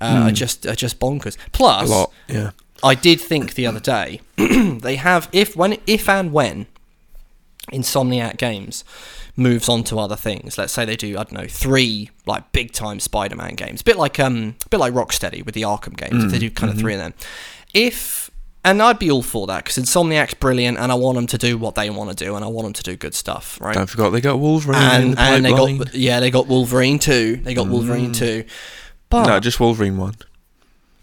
uh, 0.00 0.24
are 0.26 0.32
just 0.32 0.64
are 0.66 0.76
just 0.76 0.98
bonkers. 1.00 1.36
Hmm. 1.36 1.48
Plus, 1.52 1.90
lot. 1.90 2.12
Yeah. 2.28 2.50
I 2.82 2.94
did 2.94 3.20
think 3.20 3.54
the 3.54 3.66
other 3.66 3.80
day 3.80 4.20
they 4.36 4.96
have 4.96 5.28
if 5.32 5.56
when 5.56 5.78
if 5.86 6.08
and 6.08 6.32
when 6.32 6.66
Insomniac 7.72 8.36
Games 8.38 8.84
moves 9.36 9.68
on 9.68 9.84
to 9.84 9.98
other 9.98 10.16
things. 10.16 10.56
Let's 10.58 10.72
say 10.72 10.84
they 10.84 10.96
do 10.96 11.10
I 11.18 11.24
don't 11.24 11.32
know 11.32 11.46
three 11.48 12.10
like 12.26 12.52
big 12.52 12.72
time 12.72 13.00
Spider-Man 13.00 13.54
games, 13.54 13.80
a 13.80 13.84
bit 13.84 13.96
like 13.96 14.20
um 14.20 14.54
a 14.64 14.68
bit 14.68 14.78
like 14.80 14.92
Rocksteady 14.92 15.44
with 15.44 15.54
the 15.54 15.62
Arkham 15.62 15.96
games. 15.96 16.24
If 16.24 16.30
they 16.30 16.38
do 16.38 16.50
kind 16.50 16.72
of 16.72 16.78
three 16.78 16.94
of 16.94 17.00
them, 17.00 17.14
if 17.74 18.27
and 18.70 18.82
I'd 18.82 18.98
be 18.98 19.10
all 19.10 19.22
for 19.22 19.46
that 19.48 19.64
because 19.64 19.82
Insomniac's 19.82 20.34
brilliant, 20.34 20.78
and 20.78 20.90
I 20.92 20.94
want 20.94 21.16
them 21.16 21.26
to 21.28 21.38
do 21.38 21.58
what 21.58 21.74
they 21.74 21.90
want 21.90 22.16
to 22.16 22.24
do, 22.24 22.34
and 22.36 22.44
I 22.44 22.48
want 22.48 22.66
them 22.66 22.72
to 22.74 22.82
do 22.82 22.96
good 22.96 23.14
stuff, 23.14 23.60
right? 23.60 23.74
Don't 23.74 23.88
forget 23.88 24.12
they 24.12 24.20
got 24.20 24.38
Wolverine 24.38 24.78
in 24.82 24.90
and 24.90 25.14
the 25.16 25.20
and 25.20 25.44
they 25.44 25.50
got 25.50 25.94
yeah 25.94 26.20
they 26.20 26.30
got 26.30 26.46
Wolverine 26.46 26.98
too. 26.98 27.36
They 27.36 27.54
got 27.54 27.68
Wolverine 27.68 28.12
too. 28.12 28.44
But 29.10 29.26
no, 29.26 29.40
just 29.40 29.58
Wolverine 29.60 29.96
one. 29.96 30.14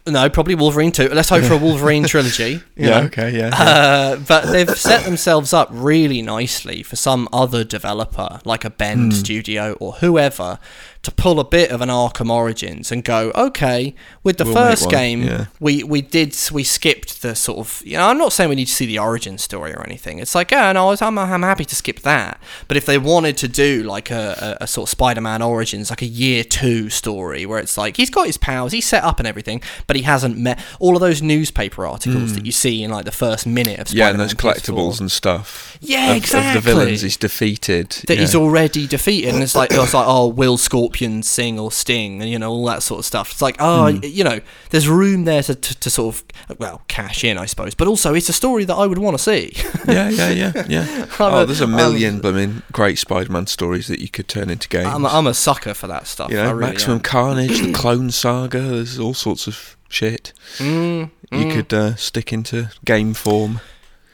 no, 0.07 0.29
probably 0.29 0.53
Wolverine 0.53 0.91
two. 0.91 1.09
Let's 1.09 1.29
hope 1.29 1.43
for 1.43 1.53
a 1.53 1.57
Wolverine 1.67 2.03
trilogy. 2.03 2.61
Yeah. 2.75 2.99
know. 3.01 3.05
Okay. 3.07 3.35
Yeah. 3.37 3.47
Uh, 3.55 4.15
but 4.17 4.51
they've 4.51 4.69
set 4.69 5.05
themselves 5.05 5.53
up 5.53 5.69
really 5.71 6.21
nicely 6.21 6.83
for 6.83 6.95
some 6.97 7.27
other 7.33 7.63
developer, 7.63 8.41
like 8.45 8.63
a 8.65 8.69
Bend 8.69 9.13
Hmm. 9.13 9.17
Studio 9.19 9.73
or 9.79 9.93
whoever, 9.93 10.59
to 11.05 11.11
pull 11.11 11.39
a 11.39 11.43
bit 11.43 11.71
of 11.71 11.81
an 11.81 11.89
Arkham 11.89 12.29
Origins 12.29 12.91
and 12.91 13.03
go, 13.03 13.31
okay, 13.35 13.95
with 14.23 14.37
the 14.37 14.43
We'll 14.45 14.53
first 14.53 14.89
game, 14.89 15.23
yeah. 15.23 15.45
we 15.59 15.83
we 15.83 16.01
did 16.01 16.35
we 16.51 16.63
skipped 16.63 17.21
the 17.21 17.35
sort 17.35 17.59
of 17.59 17.81
you 17.85 17.97
know 17.97 18.07
I'm 18.07 18.17
not 18.17 18.33
saying 18.33 18.49
we 18.49 18.55
need 18.55 18.65
to 18.65 18.73
see 18.73 18.85
the 18.85 18.99
origin 18.99 19.37
story 19.37 19.73
or 19.73 19.83
anything. 19.83 20.19
It's 20.19 20.35
like 20.35 20.51
yeah, 20.51 20.71
no, 20.71 20.95
I'm 20.99 21.17
I'm 21.17 21.41
happy 21.41 21.65
to 21.65 21.75
skip 21.75 22.01
that. 22.01 22.39
But 22.67 22.77
if 22.77 22.85
they 22.85 22.97
wanted 22.97 23.37
to 23.37 23.47
do 23.47 23.83
like 23.83 24.11
a, 24.11 24.57
a, 24.59 24.63
a 24.63 24.67
sort 24.67 24.87
of 24.87 24.91
Spider-Man 24.91 25.41
Origins, 25.41 25.89
like 25.89 26.01
a 26.01 26.07
year 26.07 26.43
two 26.43 26.89
story 26.89 27.45
where 27.45 27.59
it's 27.59 27.77
like 27.77 27.97
he's 27.97 28.09
got 28.09 28.27
his 28.27 28.37
powers, 28.37 28.71
he's 28.71 28.85
set 28.85 29.03
up 29.03 29.19
and 29.19 29.27
everything, 29.27 29.61
but 29.87 29.95
he 29.95 30.03
hasn't 30.03 30.37
met 30.37 30.59
all 30.79 30.95
of 30.95 31.01
those 31.01 31.21
newspaper 31.21 31.85
articles 31.85 32.33
that 32.33 32.45
you 32.45 32.51
see 32.51 32.83
in 32.83 32.91
like 32.91 33.05
the 33.05 33.11
first 33.11 33.47
minute 33.47 33.79
of 33.79 33.87
Hmm. 33.87 33.97
yeah, 33.97 34.05
Spider-Man 34.05 34.21
and 34.21 34.29
those 34.29 34.33
collectibles 34.33 34.99
and 34.99 35.11
stuff. 35.11 35.77
Yeah, 35.81 36.11
of, 36.11 36.17
exactly. 36.17 36.57
Of 36.57 36.63
the 36.63 36.71
villains 36.73 37.01
he's 37.01 37.17
defeated. 37.17 37.89
that 38.07 38.15
yeah. 38.15 38.21
he's 38.21 38.35
already 38.35 38.87
defeated, 38.87 39.33
and 39.33 39.43
it's 39.43 39.55
like 39.55 39.71
it's 39.71 39.93
like 39.93 40.07
oh, 40.07 40.27
will 40.27 40.57
Scorpion 40.57 40.94
sing 40.95 41.59
or 41.59 41.71
sting, 41.71 42.21
and 42.21 42.29
you 42.31 42.39
know 42.39 42.49
all 42.51 42.65
that 42.65 42.83
sort 42.83 42.99
of 42.99 43.05
stuff. 43.05 43.31
It's 43.31 43.41
like 43.41 43.57
oh, 43.59 43.91
Hmm. 43.91 43.99
you 44.03 44.23
know, 44.23 44.39
there's 44.69 44.87
room 44.87 45.25
there 45.25 45.43
to, 45.43 45.55
to, 45.55 45.79
to 45.79 45.89
sort 45.89 46.15
of 46.49 46.59
well 46.59 46.81
cash 46.87 47.23
in, 47.23 47.37
I 47.37 47.45
suppose, 47.45 47.75
but 47.75 47.87
also 47.87 48.13
it's 48.13 48.29
a 48.29 48.33
story 48.33 48.63
that 48.65 48.75
I 48.75 48.87
would 48.87 48.97
want 48.97 49.17
to 49.17 49.23
see. 49.23 49.53
yeah, 49.87 50.09
yeah, 50.09 50.29
yeah, 50.31 50.65
yeah. 50.67 51.05
Oh, 51.19 51.41
a- 51.41 51.45
there's 51.45 51.61
a 51.61 51.67
million 51.67 52.19
blooming 52.19 52.61
great 52.71 52.97
Spider-Man 52.97 53.47
stories 53.47 53.87
that 53.87 53.99
you 53.99 54.09
could 54.09 54.27
turn 54.27 54.49
into 54.49 54.67
games. 54.69 54.87
I'm 54.87 55.05
a, 55.05 55.09
I'm 55.09 55.27
a 55.27 55.33
sucker 55.33 55.73
for 55.73 55.87
that 55.87 56.07
stuff. 56.07 56.29
you 56.31 56.37
know, 56.37 56.53
really 56.53 56.71
Maximum 56.71 56.97
am. 56.97 57.01
Carnage, 57.03 57.59
the 57.61 57.73
Clone 57.81 58.11
Saga. 58.11 58.59
There's 58.61 58.99
all 58.99 59.13
sorts 59.13 59.47
of 59.47 59.75
shit 59.87 60.33
Mm, 60.57 61.09
you 61.31 61.37
mm. 61.45 61.53
could 61.53 61.73
uh, 61.73 61.95
stick 61.95 62.33
into 62.33 62.69
game 62.83 63.13
form. 63.13 63.61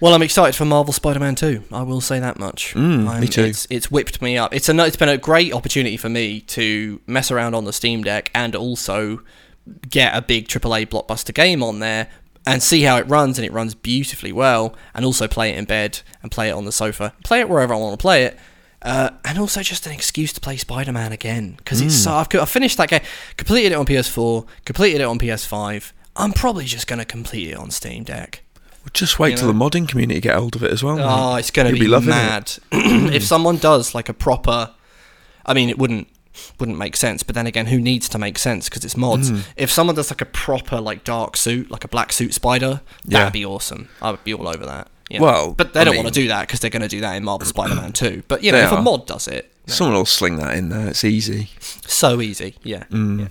Well, 0.01 0.15
I'm 0.15 0.23
excited 0.23 0.55
for 0.55 0.65
Marvel 0.65 0.91
Spider-Man 0.93 1.35
2. 1.35 1.65
I 1.71 1.83
will 1.83 2.01
say 2.01 2.19
that 2.19 2.39
much. 2.39 2.73
Mm, 2.73 3.19
me 3.21 3.27
too. 3.27 3.43
It's, 3.43 3.67
it's 3.69 3.91
whipped 3.91 4.19
me 4.21 4.35
up. 4.35 4.51
It's 4.53 4.67
a 4.67 4.85
it's 4.85 4.97
been 4.97 5.09
a 5.09 5.17
great 5.17 5.53
opportunity 5.53 5.95
for 5.95 6.09
me 6.09 6.41
to 6.41 6.99
mess 7.05 7.29
around 7.29 7.53
on 7.53 7.65
the 7.65 7.71
Steam 7.73 8.03
Deck 8.03 8.31
and 8.33 8.55
also 8.55 9.21
get 9.89 10.15
a 10.17 10.21
big 10.23 10.47
AAA 10.47 10.87
blockbuster 10.87 11.33
game 11.33 11.61
on 11.61 11.79
there 11.79 12.07
and 12.47 12.63
see 12.63 12.81
how 12.81 12.97
it 12.97 13.07
runs 13.07 13.37
and 13.37 13.45
it 13.45 13.53
runs 13.53 13.75
beautifully 13.75 14.31
well 14.31 14.75
and 14.95 15.05
also 15.05 15.27
play 15.27 15.51
it 15.51 15.57
in 15.59 15.65
bed 15.65 16.01
and 16.23 16.31
play 16.31 16.49
it 16.49 16.53
on 16.53 16.65
the 16.65 16.71
sofa. 16.71 17.13
Play 17.23 17.39
it 17.41 17.47
wherever 17.47 17.71
I 17.71 17.77
want 17.77 17.93
to 17.97 18.01
play 18.01 18.23
it. 18.23 18.39
Uh, 18.81 19.11
and 19.23 19.37
also 19.37 19.61
just 19.61 19.85
an 19.85 19.91
excuse 19.91 20.33
to 20.33 20.41
play 20.41 20.57
Spider-Man 20.57 21.11
again 21.11 21.53
because 21.57 21.79
it's 21.79 21.93
Hmm. 21.93 21.99
so 21.99 22.11
I've, 22.13 22.41
I've 22.41 22.49
finished 22.49 22.77
that 22.77 22.89
game, 22.89 23.01
completed 23.37 23.73
it 23.73 23.75
on 23.75 23.85
PS4, 23.85 24.47
completed 24.65 25.01
it 25.01 25.03
on 25.03 25.19
PS5. 25.19 25.91
I'm 26.15 26.33
probably 26.33 26.65
just 26.65 26.87
going 26.87 26.97
to 26.97 27.05
complete 27.05 27.49
it 27.49 27.55
on 27.55 27.69
Steam 27.69 28.03
Deck. 28.03 28.41
Well, 28.83 28.89
just 28.93 29.19
wait 29.19 29.37
till 29.37 29.51
know? 29.51 29.53
the 29.53 29.59
modding 29.79 29.87
community 29.87 30.19
get 30.21 30.35
hold 30.35 30.55
of 30.55 30.63
it 30.63 30.71
as 30.71 30.83
well. 30.83 30.97
Oh, 30.99 31.35
it's 31.35 31.51
going 31.51 31.71
to 31.73 31.79
be, 31.79 31.87
loving 31.87 32.09
mad. 32.09 32.51
if 32.71 33.23
someone 33.23 33.57
does 33.57 33.93
like 33.93 34.09
a 34.09 34.13
proper, 34.13 34.71
I 35.45 35.53
mean, 35.53 35.69
it 35.69 35.77
wouldn't 35.77 36.07
wouldn't 36.59 36.77
make 36.77 36.95
sense. 36.95 37.23
But 37.23 37.35
then 37.35 37.45
again, 37.45 37.67
who 37.67 37.79
needs 37.79 38.07
to 38.09 38.17
make 38.17 38.37
sense 38.39 38.69
because 38.69 38.83
it's 38.85 38.97
mods? 38.97 39.29
Hmm. 39.29 39.39
If 39.57 39.69
someone 39.69 39.95
does 39.95 40.09
like 40.11 40.21
a 40.21 40.25
proper 40.25 40.79
like 40.79 41.03
dark 41.03 41.37
suit, 41.37 41.69
like 41.69 41.83
a 41.83 41.87
black 41.87 42.11
suit 42.11 42.33
spider, 42.33 42.81
Yeah. 43.05 43.19
that'd 43.19 43.33
be 43.33 43.45
awesome. 43.45 43.89
I 44.01 44.11
would 44.11 44.23
be 44.23 44.33
all 44.33 44.47
over 44.47 44.65
that. 44.65 44.87
you 45.09 45.19
know. 45.19 45.25
Well, 45.25 45.53
but 45.53 45.73
they 45.73 45.81
I 45.81 45.83
don't 45.83 45.93
mean- 45.95 46.03
want 46.03 46.13
to 46.15 46.21
do 46.21 46.27
that 46.29 46.47
because 46.47 46.61
they're 46.61 46.69
going 46.69 46.81
to 46.83 46.87
do 46.87 47.01
that 47.01 47.15
in 47.15 47.23
Marvel 47.25 47.45
Spider-Man 47.45 47.91
2. 47.91 48.23
But 48.29 48.43
you 48.43 48.51
know, 48.51 48.59
if 48.59 48.71
a 48.71 48.81
mod 48.81 49.05
does 49.07 49.27
it, 49.27 49.51
Someone 49.67 49.95
will 49.95 50.05
sling 50.05 50.37
that 50.37 50.55
in 50.57 50.69
there. 50.69 50.87
It's 50.87 51.03
easy. 51.03 51.49
so 51.59 52.19
easy. 52.19 52.55
Yeah. 52.63 52.83
Mm. 52.91 53.29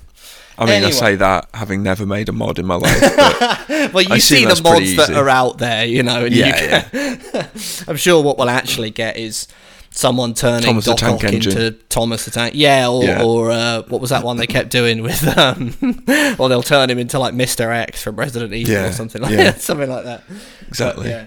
I 0.60 0.66
mean, 0.66 0.74
Anyway. 0.74 0.88
I 0.88 0.90
say 0.94 1.14
that 1.16 1.48
having 1.54 1.82
never 1.82 2.04
made 2.04 2.28
a 2.28 2.32
mod 2.32 2.58
in 2.58 2.66
my 2.66 2.74
life. 2.76 3.00
But 3.16 3.68
Well, 3.94 4.02
you 4.04 4.14
I 4.14 4.18
see 4.18 4.44
the 4.44 4.60
mods 4.62 4.94
that 4.96 5.10
are 5.10 5.28
out 5.28 5.58
there, 5.58 5.86
you 5.86 6.02
know, 6.02 6.26
and 6.26 6.34
you 6.34 6.44
yeah, 6.44 6.82
can, 6.82 7.20
yeah. 7.34 7.46
I'm 7.88 7.96
sure 7.96 8.22
what 8.22 8.36
we'll 8.36 8.50
actually 8.50 8.90
get 8.90 9.16
is 9.16 9.48
someone 9.92 10.34
turning 10.34 10.66
Thomas 10.66 10.84
the 10.84 10.94
Doc 10.94 11.14
Ock 11.14 11.24
Engine. 11.24 11.52
into 11.56 11.70
Thomas 11.88 12.24
the 12.26 12.30
Tank. 12.30 12.52
Yeah, 12.54 12.88
or, 12.90 13.02
Yeah. 13.04 13.22
or 13.24 13.50
uh, 13.50 13.82
what 13.88 14.00
was 14.02 14.10
that 14.10 14.22
one 14.22 14.36
they 14.36 14.46
kept 14.46 14.70
doing 14.70 15.02
with? 15.02 15.26
Um, 15.36 15.74
or 16.38 16.48
they'll 16.50 16.62
turn 16.62 16.90
him 16.90 16.98
into 16.98 17.18
like 17.18 17.34
Mr. 17.34 17.74
X 17.74 18.02
from 18.02 18.16
Resident 18.16 18.52
Evil 18.52 18.76
or 18.76 18.92
something 18.92 19.20
like 19.22 19.32
yeah. 19.32 19.54
something 19.54 19.88
like 19.88 20.04
that. 20.04 20.22
Exactly. 20.68 21.04
But, 21.04 21.10
yeah. 21.10 21.26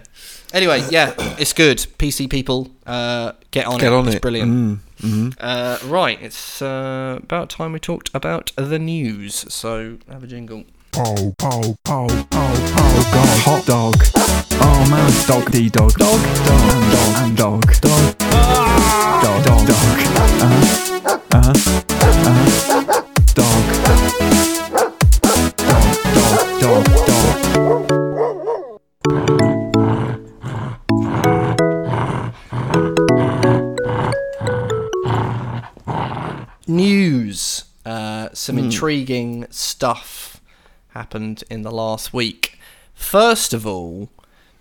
Anyway, 0.53 0.83
yeah, 0.91 1.13
it's 1.39 1.51
good. 1.53 1.79
PC 1.97 2.29
people, 2.29 2.69
uh, 2.85 3.31
get 3.49 3.65
on 3.65 3.79
Get 3.79 3.91
it. 3.91 3.95
on 3.95 4.05
it's 4.07 4.17
it. 4.17 4.21
brilliant. 4.21 4.51
Mm, 4.51 4.79
mhm. 5.01 5.35
Uh, 5.39 5.77
right, 5.85 6.21
it's 6.21 6.61
uh, 6.61 7.19
about 7.21 7.49
time 7.49 7.73
we 7.73 7.79
talked 7.79 8.09
about 8.13 8.51
the 8.55 8.79
news. 8.79 9.45
So 9.53 9.97
have 10.09 10.23
a 10.23 10.27
jingle. 10.27 10.63
Oh, 10.95 11.33
oh, 11.41 11.75
oh, 11.87 12.07
oh, 12.09 12.27
oh, 12.31 13.09
God. 13.13 13.39
Hot 13.45 13.65
dog. 13.65 13.95
Oh, 14.61 14.87
man. 14.91 15.11
Dog, 15.27 15.51
D 15.51 15.69
dog. 15.69 15.93
Dog, 15.93 16.21
dog, 16.21 16.61
and 16.71 16.91
dog, 16.91 17.15
and 17.17 17.37
dog. 17.37 17.61
Dog. 17.81 18.17
Dog, 19.23 19.43
dog, 19.43 19.67
dog. 19.67 19.79
Uh-huh. 20.43 21.19
Uh-huh. 21.31 21.53
Uh-huh. 22.03 23.03
Dog. 23.33 24.52
News. 36.75 37.63
Uh, 37.85 38.29
some 38.33 38.57
Hmm. 38.57 38.65
intriguing 38.65 39.45
stuff 39.49 40.41
happened 40.89 41.43
in 41.49 41.63
the 41.63 41.71
last 41.71 42.13
week. 42.13 42.57
First 42.93 43.53
of 43.53 43.65
all, 43.67 44.09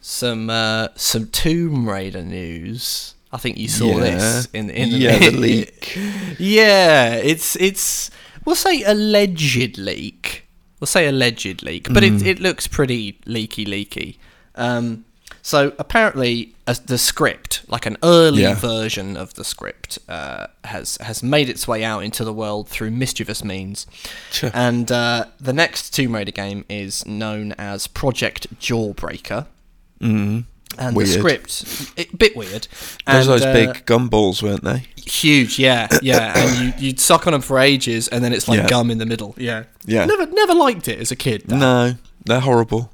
some 0.01 0.51
uh, 0.51 0.89
some 0.97 1.27
Tomb 1.29 1.89
Raider 1.89 2.23
news. 2.23 3.15
I 3.33 3.39
think 3.39 3.57
you 3.57 3.69
saw 3.69 3.87
Yeah. 3.99 4.01
this 4.17 4.49
in 4.53 4.71
in 4.71 4.91
the 4.91 4.99
yeah, 4.99 5.19
the 5.19 5.31
leak. 5.31 5.97
yeah, 6.39 7.15
it's 7.15 7.57
it's 7.57 8.11
we'll 8.45 8.57
say 8.57 8.83
alleged 8.83 9.79
leak. 9.79 10.45
We'll 10.81 10.87
say 10.89 11.07
alleged 11.07 11.63
leak, 11.63 11.89
but 11.93 12.03
Hmm. 12.03 12.17
it 12.17 12.23
it 12.27 12.41
looks 12.41 12.67
pretty 12.67 13.19
leaky 13.25 13.65
leaky. 13.65 14.19
Um, 14.57 15.05
So 15.45 15.73
apparently, 15.79 16.55
uh, 16.69 16.75
the 16.87 16.99
script, 16.99 17.63
like 17.69 17.85
an 17.85 17.97
early 18.05 18.43
Yeah. 18.43 18.55
version 18.55 19.17
of 19.17 19.35
the 19.35 19.43
script, 19.45 19.99
uh, 20.09 20.47
has 20.65 20.97
has 21.01 21.23
made 21.23 21.49
its 21.49 21.67
way 21.67 21.83
out 21.83 22.05
into 22.05 22.23
the 22.25 22.33
world 22.33 22.69
through 22.69 22.93
mischievous 22.93 23.43
means. 23.43 23.87
Sure. 24.31 24.51
And 24.55 24.91
uh, 24.93 25.25
the 25.41 25.53
next 25.53 25.91
Tomb 25.95 26.15
Raider 26.15 26.31
game 26.31 26.65
is 26.69 27.05
known 27.07 27.53
as 27.59 27.89
Project 27.89 28.47
Jawbreaker. 28.61 29.47
Mm. 30.01 30.45
And 30.79 30.97
Weird. 30.97 31.09
the 31.09 31.13
script, 31.13 31.93
a 31.99 32.07
bit 32.17 32.35
weird. 32.35 32.67
Those 33.07 33.27
and, 33.27 33.29
those 33.29 33.43
uh, 33.43 33.53
big 33.53 33.85
gumballs, 33.85 34.43
weren't 34.43 34.65
they? 34.65 34.87
huge, 35.05 35.59
yeah, 35.59 35.89
yeah. 36.01 36.33
and 36.39 36.59
you 36.79 36.87
you'd 36.87 37.01
suck 37.01 37.27
on 37.27 37.33
them 37.33 37.43
for 37.43 37.59
ages, 37.59 38.07
and 38.09 38.23
then 38.25 38.33
it's 38.33 38.47
like 38.49 38.61
Yeah. 38.61 38.69
gum 38.69 38.91
in 38.91 38.99
the 38.99 39.05
middle. 39.07 39.35
Yeah, 39.37 39.65
Yeah. 39.85 40.05
Never 40.07 40.27
never 40.27 40.55
liked 40.55 40.87
it 40.87 41.01
as 41.01 41.11
a 41.11 41.17
kid. 41.17 41.43
that. 41.49 41.57
No, 41.57 41.95
they're 42.25 42.41
horrible. 42.41 42.92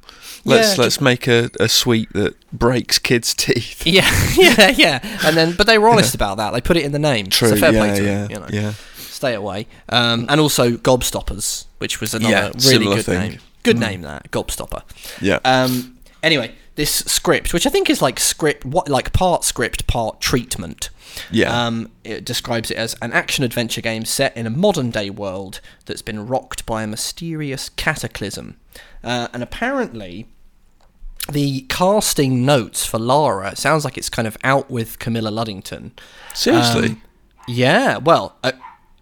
Let's 0.49 0.77
Yeah, 0.77 0.85
let's 0.85 1.01
make 1.01 1.27
a, 1.29 1.51
a 1.61 1.69
sweet 1.69 2.13
that 2.15 2.35
breaks 2.53 2.99
kids' 2.99 3.35
teeth. 3.45 3.87
Yeah, 3.87 4.09
yeah, 4.37 4.71
yeah. 4.71 5.19
And 5.27 5.37
then, 5.37 5.55
but 5.57 5.67
they 5.67 5.79
were 5.79 5.89
honest 5.89 6.15
about 6.15 6.37
that. 6.39 6.53
They 6.53 6.61
put 6.61 6.77
it 6.77 6.85
in 6.85 6.93
the 6.93 6.99
name. 6.99 7.27
True. 7.27 7.51
So 7.51 7.57
fair 7.57 7.73
yeah, 7.73 7.79
play 7.81 7.97
to 7.99 8.05
yeah, 8.05 8.19
them, 8.27 8.31
you 8.31 8.39
know. 8.41 8.47
yeah. 8.51 8.73
Stay 8.97 9.35
away. 9.35 9.67
Um, 9.89 10.27
and 10.29 10.41
also 10.41 10.73
Gobstoppers, 10.73 11.67
which 11.79 12.01
was 12.01 12.15
another 12.15 12.31
Yeah, 12.57 12.71
really 12.71 12.87
good 12.87 13.05
thing. 13.05 13.31
name. 13.33 13.39
Good 13.65 13.79
name 13.79 14.03
that 14.03 14.31
Gobstopper. 14.31 14.83
Yeah. 15.21 15.41
Um, 15.45 15.99
anyway, 16.23 16.55
this 16.77 16.91
script, 17.07 17.53
which 17.53 17.67
I 17.67 17.71
think 17.71 17.91
is 17.91 18.01
like 18.01 18.21
script, 18.21 18.65
what 18.65 18.89
like 18.89 19.13
part 19.13 19.43
script, 19.45 19.87
part 19.89 20.21
treatment. 20.21 20.91
Yeah. 21.33 21.67
Um, 21.67 21.91
it 22.05 22.25
describes 22.25 22.71
it 22.71 22.77
as 22.77 22.95
an 23.03 23.13
action 23.13 23.43
adventure 23.43 23.81
game 23.81 24.05
set 24.05 24.37
in 24.37 24.47
a 24.47 24.51
modern 24.51 24.91
day 24.91 25.11
world 25.11 25.61
that's 25.87 26.03
been 26.03 26.27
rocked 26.29 26.65
by 26.65 26.85
a 26.85 26.87
mysterious 26.87 27.69
cataclysm. 27.71 28.57
Uh, 29.03 29.27
and 29.33 29.43
apparently, 29.43 30.29
the 31.31 31.63
casting 31.69 32.45
notes 32.47 32.85
for 32.87 32.99
Lara 32.99 33.55
sounds 33.57 33.85
like 33.85 33.99
it's 33.99 34.09
kind 34.09 34.27
of 34.29 34.37
out 34.45 34.71
with 34.71 34.99
Camilla 34.99 35.31
Luddington. 35.31 35.93
Seriously. 36.35 36.89
Um, 36.91 37.03
yeah, 37.47 37.97
well, 37.99 38.37
uh, 38.45 38.53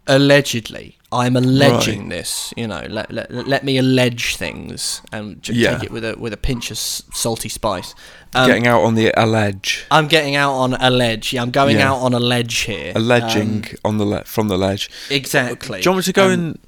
allegedly. 0.06 0.92
I'm 1.12 1.36
alleging 1.36 2.00
Right. 2.02 2.08
this, 2.10 2.52
you 2.56 2.66
know. 2.66 2.84
Let, 2.90 3.12
let, 3.12 3.30
let 3.46 3.64
me 3.64 3.78
allege 3.78 4.34
things 4.36 5.00
and 5.12 5.40
j- 5.40 5.52
Yeah. 5.54 5.74
take 5.78 5.84
it 5.84 5.90
with 5.92 6.04
a 6.04 6.16
with 6.18 6.32
a 6.32 6.36
pinch 6.36 6.70
of 6.72 6.76
s- 6.76 7.02
salty 7.14 7.48
spice. 7.48 7.94
Um, 8.34 8.48
Getting 8.48 8.66
out 8.66 8.82
on 8.82 8.96
the 8.96 9.12
ledge. 9.24 9.86
I'm 9.90 10.08
getting 10.08 10.34
out 10.34 10.52
on 10.52 10.74
a 10.74 10.90
ledge. 10.90 11.32
Yeah, 11.32 11.42
I'm 11.42 11.52
going 11.52 11.76
Yeah. 11.76 11.92
out 11.92 11.98
on 11.98 12.12
a 12.12 12.18
ledge 12.18 12.58
here. 12.62 12.92
Alleging 12.96 13.64
Um, 13.70 13.76
on 13.84 13.98
the 13.98 14.04
le- 14.04 14.24
from 14.24 14.48
the 14.48 14.58
ledge. 14.58 14.90
exactly. 15.10 15.80
Do 15.80 15.84
you 15.84 15.90
want 15.92 15.98
me 15.98 16.12
to 16.12 16.12
go 16.12 16.24
Um, 16.26 16.32
and 16.32 16.58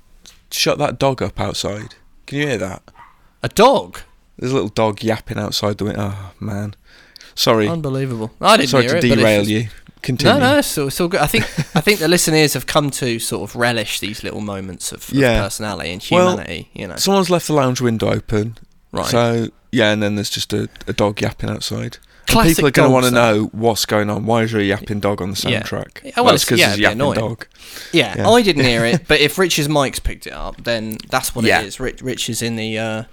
shut 0.53 0.79
that 0.79 0.99
dog 1.01 1.21
up 1.21 1.41
outside? 1.41 1.97
Can 2.27 2.39
you 2.39 2.47
hear 2.47 2.59
that? 2.59 2.83
a 3.43 3.49
dog? 3.49 4.01
There's 4.39 4.53
a 4.53 4.55
little 4.55 4.71
dog 4.71 5.03
yapping 5.03 5.39
outside 5.39 5.79
the 5.79 5.85
window. 5.85 6.13
Oh 6.15 6.33
man, 6.41 6.75
sorry, 7.35 7.69
Unbelievable. 7.69 8.31
I 8.41 8.57
didn't 8.57 8.71
sorry 8.71 8.87
to 8.89 8.97
it, 8.99 9.01
derail 9.03 9.47
you. 9.49 9.69
Continue. 10.01 10.35
No, 10.39 10.53
no, 10.53 10.59
it's 10.59 10.79
all, 10.79 10.87
it's 10.87 11.01
all 11.01 11.09
good. 11.09 11.21
I 11.21 11.27
think 11.27 11.45
I 11.77 11.81
think 11.81 11.99
the 11.99 12.07
listeners 12.17 12.55
have 12.55 12.67
come 12.67 12.91
to 12.93 13.19
sort 13.19 13.51
of 13.51 13.57
relish 13.57 13.99
these 13.99 14.23
little 14.23 14.41
moments 14.41 14.93
of, 14.93 15.09
of 15.09 15.15
Yeah. 15.15 15.43
personality 15.43 15.91
and 15.91 16.07
Well, 16.11 16.31
humanity. 16.37 16.71
you 16.73 16.87
know, 16.87 16.95
Someone's 16.97 17.31
left 17.31 17.49
the 17.49 17.53
lounge 17.55 17.81
window 17.81 18.09
open. 18.13 18.59
right? 18.93 19.07
So 19.07 19.49
yeah, 19.73 19.91
and 19.91 20.01
then 20.03 20.15
there's 20.15 20.31
just 20.31 20.53
a, 20.53 20.69
a 20.87 20.93
dog 20.93 21.21
yapping 21.21 21.51
outside. 21.51 21.99
And 22.29 22.35
Classic 22.35 22.57
people 22.57 22.69
are 22.69 22.71
going 22.71 22.89
to 22.89 22.93
want 22.93 23.07
to 23.07 23.11
know 23.11 23.45
what's 23.53 23.87
going 23.87 24.09
on. 24.11 24.25
Why 24.27 24.43
is 24.45 24.53
there 24.53 24.61
a 24.61 24.65
yapping 24.65 25.01
dog 25.01 25.21
on 25.23 25.31
the 25.31 25.37
soundtrack? 25.37 26.05
Yeah, 26.05 26.13
well, 26.21 26.27
it's- 26.29 26.45
because 26.45 26.61
yeah, 26.61 26.67
there's 26.69 26.79
a 26.79 26.83
yapping 26.83 27.01
annoying. 27.01 27.19
dog. 27.19 27.47
Yeah, 27.93 28.15
Yeah. 28.19 28.29
I 28.29 28.43
didn't 28.43 28.65
hear 28.67 28.85
it, 28.85 29.09
but 29.09 29.19
if 29.21 29.37
Rich's 29.39 29.69
mic's 29.69 29.99
picked 29.99 30.27
it 30.29 30.33
up, 30.33 30.63
then 30.63 30.99
that's 31.11 31.35
what 31.35 31.45
Yeah. 31.45 31.61
it 31.63 31.67
is. 31.67 31.81
Rich, 31.81 32.03
Rich 32.03 32.29
is 32.31 32.41
in 32.43 32.55
the 32.57 32.79
uh, 32.79 33.05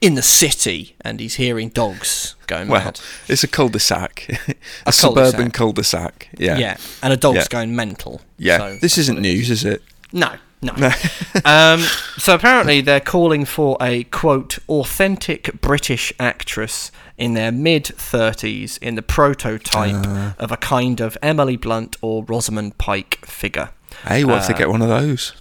in 0.00 0.14
the 0.14 0.22
city 0.22 0.94
and 1.00 1.20
he's 1.20 1.34
hearing 1.34 1.68
dogs 1.70 2.34
going 2.46 2.68
Well, 2.68 2.84
mad. 2.84 3.00
it's 3.28 3.44
a 3.44 3.48
cul-de-sac, 3.48 4.26
a, 4.48 4.54
A 4.86 4.92
suburban 4.92 5.50
cul-de-sac. 5.50 6.28
cul-de-sac. 6.28 6.28
Yeah, 6.38 6.58
Yeah, 6.58 6.76
and 7.02 7.12
a 7.12 7.16
dog's 7.16 7.36
Yeah. 7.38 7.46
going 7.50 7.76
mental. 7.76 8.20
yeah. 8.38 8.58
So 8.58 8.78
this 8.80 8.98
isn't 8.98 9.20
news, 9.20 9.50
is 9.50 9.64
it? 9.64 9.82
No, 10.12 10.36
no. 10.62 10.72
um, 11.44 11.80
so 12.18 12.34
apparently 12.34 12.80
they're 12.80 13.00
calling 13.00 13.44
for 13.44 13.76
a 13.80 14.04
quote 14.04 14.58
authentic 14.68 15.60
British 15.60 16.12
actress 16.18 16.90
in 17.16 17.34
their 17.34 17.52
mid 17.52 17.86
thirties 17.86 18.78
in 18.78 18.94
the 18.94 19.02
prototype 19.02 19.94
Ah. 20.06 20.34
of 20.38 20.50
a 20.52 20.56
kind 20.56 21.00
of 21.00 21.16
Emily 21.22 21.56
Blunt 21.56 21.96
or 22.00 22.24
Rosamund 22.24 22.78
Pike 22.78 23.18
figure. 23.24 23.70
Hey, 24.06 24.24
what 24.24 24.38
if 24.42 24.48
they 24.48 24.54
Uh, 24.54 24.58
get 24.58 24.68
one 24.70 24.82
of 24.82 24.88
those? 24.88 25.32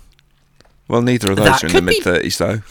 Well, 0.87 1.01
neither 1.01 1.31
of 1.31 1.37
those 1.37 1.63
are 1.63 1.67
in 1.67 1.73
the 1.73 1.81
mid 1.81 2.01
thirties, 2.03 2.37
though. 2.37 2.61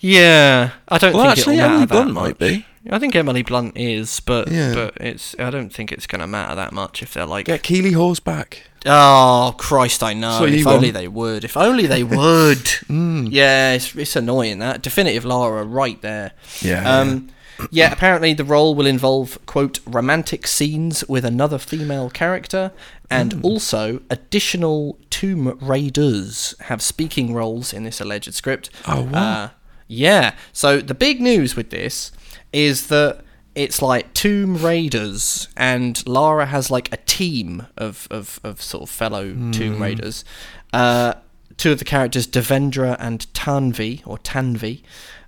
Yeah, 0.00 0.70
I 0.88 0.98
don't 0.98 1.12
Well, 1.14 1.24
think 1.26 1.38
actually, 1.38 1.56
it'll 1.58 1.66
Emily 1.70 1.86
that 1.86 1.88
Blunt 1.92 2.12
might 2.12 2.38
be. 2.38 2.66
I 2.90 2.98
think 2.98 3.14
Emily 3.14 3.42
Blunt 3.42 3.76
is, 3.76 4.20
but 4.20 4.50
Yeah. 4.50 4.72
but 4.74 4.96
it's 4.98 5.36
I 5.38 5.50
don't 5.50 5.68
think 5.70 5.92
it's 5.92 6.06
going 6.06 6.20
to 6.20 6.26
matter 6.26 6.54
that 6.54 6.72
much 6.72 7.02
if 7.02 7.12
they're 7.12 7.26
like 7.26 7.44
Get 7.46 7.62
Keeley 7.62 7.92
Hawes 7.92 8.20
back. 8.20 8.64
Oh 8.86 9.54
Christ, 9.58 10.02
I 10.02 10.14
know. 10.14 10.44
If 10.44 10.66
only 10.66 10.86
want. 10.88 10.94
they 10.94 11.06
would. 11.08 11.44
If 11.44 11.56
only 11.56 11.86
they 11.86 12.02
would. 12.02 12.64
Mm. 12.90 13.28
Yeah, 13.30 13.74
it's, 13.74 13.94
it's 13.94 14.16
annoying 14.16 14.58
that 14.60 14.80
definitive 14.82 15.24
Lara 15.26 15.62
right 15.64 16.00
there. 16.02 16.32
Yeah. 16.62 16.82
Um, 17.00 17.28
yeah. 17.70 17.92
Apparently, 17.92 18.32
the 18.32 18.42
role 18.44 18.74
will 18.74 18.86
involve 18.86 19.38
quote 19.46 19.78
romantic 19.86 20.46
scenes 20.46 21.04
with 21.08 21.24
another 21.26 21.58
female 21.58 22.08
character, 22.10 22.72
and 23.10 23.34
Hmm. 23.34 23.44
also 23.44 24.00
additional 24.10 24.98
Tomb 25.10 25.56
Raiders 25.60 26.54
have 26.62 26.80
speaking 26.82 27.32
roles 27.34 27.72
in 27.74 27.84
this 27.84 28.00
alleged 28.00 28.32
script. 28.34 28.70
Oh, 28.88 29.02
what? 29.02 29.14
Uh, 29.14 29.48
yeah. 29.90 30.34
So 30.52 30.80
the 30.80 30.94
big 30.94 31.20
news 31.20 31.56
with 31.56 31.70
this 31.70 32.12
is 32.52 32.86
that 32.86 33.22
it's 33.54 33.82
like 33.82 34.14
Tomb 34.14 34.56
Raiders, 34.56 35.48
and 35.56 36.06
Lara 36.06 36.46
has 36.46 36.70
like 36.70 36.92
a 36.92 36.96
team 36.98 37.66
of 37.76 38.06
of, 38.10 38.38
of 38.44 38.62
sort 38.62 38.84
of 38.84 38.90
fellow 38.90 39.34
Tomb 39.50 39.82
Raiders. 39.82 40.24
Uh, 40.72 41.14
two 41.56 41.72
of 41.72 41.78
the 41.80 41.84
characters, 41.84 42.26
Devendra 42.28 42.96
and 43.00 43.26
Tanvi 43.34 44.06
or 44.06 44.18
Tanvi. 44.18 44.82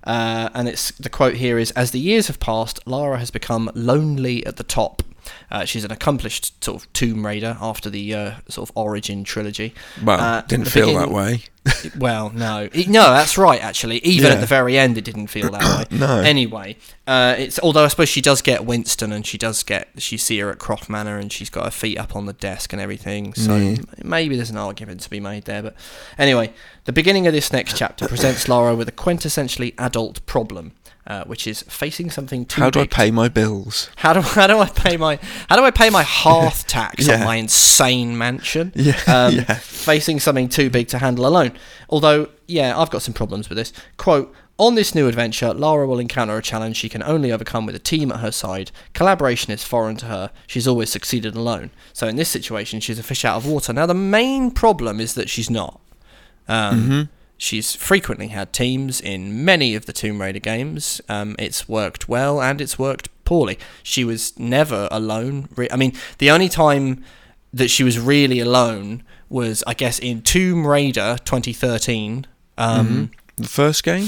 Uh, 0.05 0.49
and 0.53 0.69
it's 0.69 0.91
the 0.91 1.09
quote 1.09 1.35
here 1.35 1.57
is: 1.57 1.71
"As 1.71 1.91
the 1.91 1.99
years 1.99 2.27
have 2.27 2.39
passed, 2.39 2.79
Lara 2.87 3.19
has 3.19 3.31
become 3.31 3.69
lonely 3.75 4.45
at 4.45 4.55
the 4.55 4.63
top. 4.63 5.03
Uh, 5.51 5.65
she's 5.65 5.83
an 5.83 5.91
accomplished 5.91 6.63
sort 6.63 6.81
of 6.83 6.91
Tomb 6.93 7.25
Raider 7.25 7.57
after 7.61 7.89
the 7.89 8.13
uh, 8.13 8.31
sort 8.49 8.69
of 8.69 8.75
origin 8.77 9.23
trilogy. 9.23 9.73
well, 10.03 10.19
Uh, 10.19 10.41
didn't 10.41 10.65
feel 10.69 10.93
that 10.95 11.09
way. 11.11 11.43
well, 11.97 12.29
no, 12.31 12.67
no, 12.87 13.03
that's 13.13 13.37
right. 13.37 13.63
Actually, 13.63 13.99
even 13.99 14.27
Yeah. 14.27 14.33
at 14.35 14.41
the 14.41 14.45
very 14.45 14.77
end, 14.77 14.97
it 14.97 15.05
didn't 15.05 15.27
feel 15.27 15.49
that 15.51 15.61
way. 15.91 15.97
No. 15.97 16.17
Anyway, 16.19 16.75
uh, 17.07 17.35
it's 17.37 17.57
although 17.59 17.85
I 17.85 17.87
suppose 17.87 18.09
she 18.09 18.19
does 18.21 18.41
get 18.41 18.65
Winston, 18.65 19.13
and 19.13 19.25
she 19.25 19.37
does 19.37 19.63
get 19.63 19.87
she 19.97 20.17
see 20.17 20.39
her 20.39 20.49
at 20.49 20.59
Croft 20.59 20.89
Manor, 20.89 21.17
and 21.17 21.31
she's 21.31 21.49
got 21.49 21.63
her 21.65 21.71
feet 21.71 21.97
up 21.97 22.15
on 22.17 22.25
the 22.25 22.33
desk 22.33 22.73
and 22.73 22.81
everything. 22.81 23.33
So 23.33 23.51
Mm. 23.51 24.03
maybe 24.03 24.35
there's 24.35 24.49
an 24.49 24.57
argument 24.57 24.99
to 25.01 25.09
be 25.09 25.21
made 25.21 25.45
there. 25.45 25.61
But 25.63 25.75
anyway, 26.17 26.51
the 26.83 26.91
beginning 26.91 27.27
of 27.27 27.33
this 27.33 27.53
next 27.53 27.77
chapter 27.77 28.07
presents 28.09 28.49
Lara 28.49 28.75
with 28.75 28.89
a 28.89 28.91
quintessentially 28.91 29.73
adult 29.77 30.25
problem. 30.25 30.73
Uh, 31.05 31.25
which 31.25 31.45
is 31.47 31.63
facing 31.63 32.09
something 32.09 32.45
too 32.45 32.61
How 32.61 32.69
do 32.69 32.79
I 32.79 32.87
pay 32.87 33.11
my 33.11 33.27
bills? 33.27 33.89
how 33.97 34.13
do 34.13 34.21
how 34.39 34.47
do 34.47 34.57
I 34.59 34.69
pay 34.69 34.95
my 34.95 35.19
how 35.49 35.57
do 35.57 35.63
I 35.65 35.71
pay 35.71 35.89
my 35.89 36.01
hearth 36.03 36.65
tax 36.77 37.09
on 37.09 37.19
my 37.25 37.35
insane 37.35 38.17
mansion? 38.17 38.71
Yeah, 38.75 38.97
um, 39.07 39.35
yeah. 39.35 39.55
facing 39.55 40.21
something 40.21 40.47
too 40.47 40.69
big 40.69 40.87
to 40.89 40.99
handle 40.99 41.25
alone. 41.27 41.51
Although, 41.89 42.29
yeah, 42.47 42.79
I've 42.79 42.89
got 42.89 43.01
some 43.01 43.13
problems 43.13 43.49
with 43.49 43.57
this. 43.57 43.73
Quote. 43.97 44.33
On 44.59 44.75
this 44.75 44.93
new 44.93 45.07
adventure, 45.07 45.51
Lara 45.51 45.87
will 45.87 45.97
encounter 45.97 46.37
a 46.37 46.41
challenge 46.41 46.77
she 46.77 46.87
can 46.87 47.01
only 47.01 47.31
overcome 47.31 47.65
with 47.65 47.73
a 47.75 47.79
team 47.79 48.11
at 48.11 48.19
her 48.19 48.31
side. 48.31 48.69
Collaboration 48.93 49.51
is 49.51 49.63
foreign 49.63 49.97
to 49.97 50.05
her. 50.05 50.29
She's 50.45 50.67
always 50.67 50.91
succeeded 50.91 51.35
alone. 51.35 51.71
So 51.91 52.07
in 52.07 52.17
this 52.17 52.29
situation, 52.29 52.79
she's 52.79 52.99
a 52.99 53.03
fish 53.03 53.25
out 53.25 53.35
of 53.35 53.47
water. 53.47 53.73
Now, 53.73 53.87
the 53.87 53.95
main 53.95 54.51
problem 54.51 54.99
is 54.99 55.15
that 55.15 55.27
she's 55.27 55.49
not. 55.49 55.81
Um, 56.47 56.79
Mm-hmm. 56.83 57.01
She's 57.43 57.75
frequently 57.75 58.29
had 58.29 58.53
teams 58.53 59.01
in 59.01 59.43
many 59.43 59.75
of 59.75 59.85
the 59.85 59.91
Tomb 59.91 60.21
Raider 60.21 60.39
games. 60.39 61.01
Um, 61.09 61.35
it's 61.37 61.67
worked 61.67 62.07
well 62.07 62.41
and 62.41 62.61
it's 62.61 62.79
worked 62.79 63.09
poorly. 63.25 63.59
She 63.83 64.05
was 64.05 64.37
never 64.39 64.87
alone. 64.91 65.49
Re- 65.53 65.67
I 65.69 65.75
mean, 65.75 65.91
the 66.19 66.31
only 66.31 66.47
time 66.47 67.03
that 67.51 67.67
she 67.69 67.83
was 67.83 67.99
really 67.99 68.39
alone 68.39 69.03
was, 69.27 69.61
I 69.67 69.73
guess, 69.73 69.99
in 69.99 70.21
Tomb 70.21 70.65
Raider 70.65 71.17
2013. 71.25 72.25
Um, 72.57 73.11
The 73.35 73.47
first 73.49 73.83
game? 73.83 74.07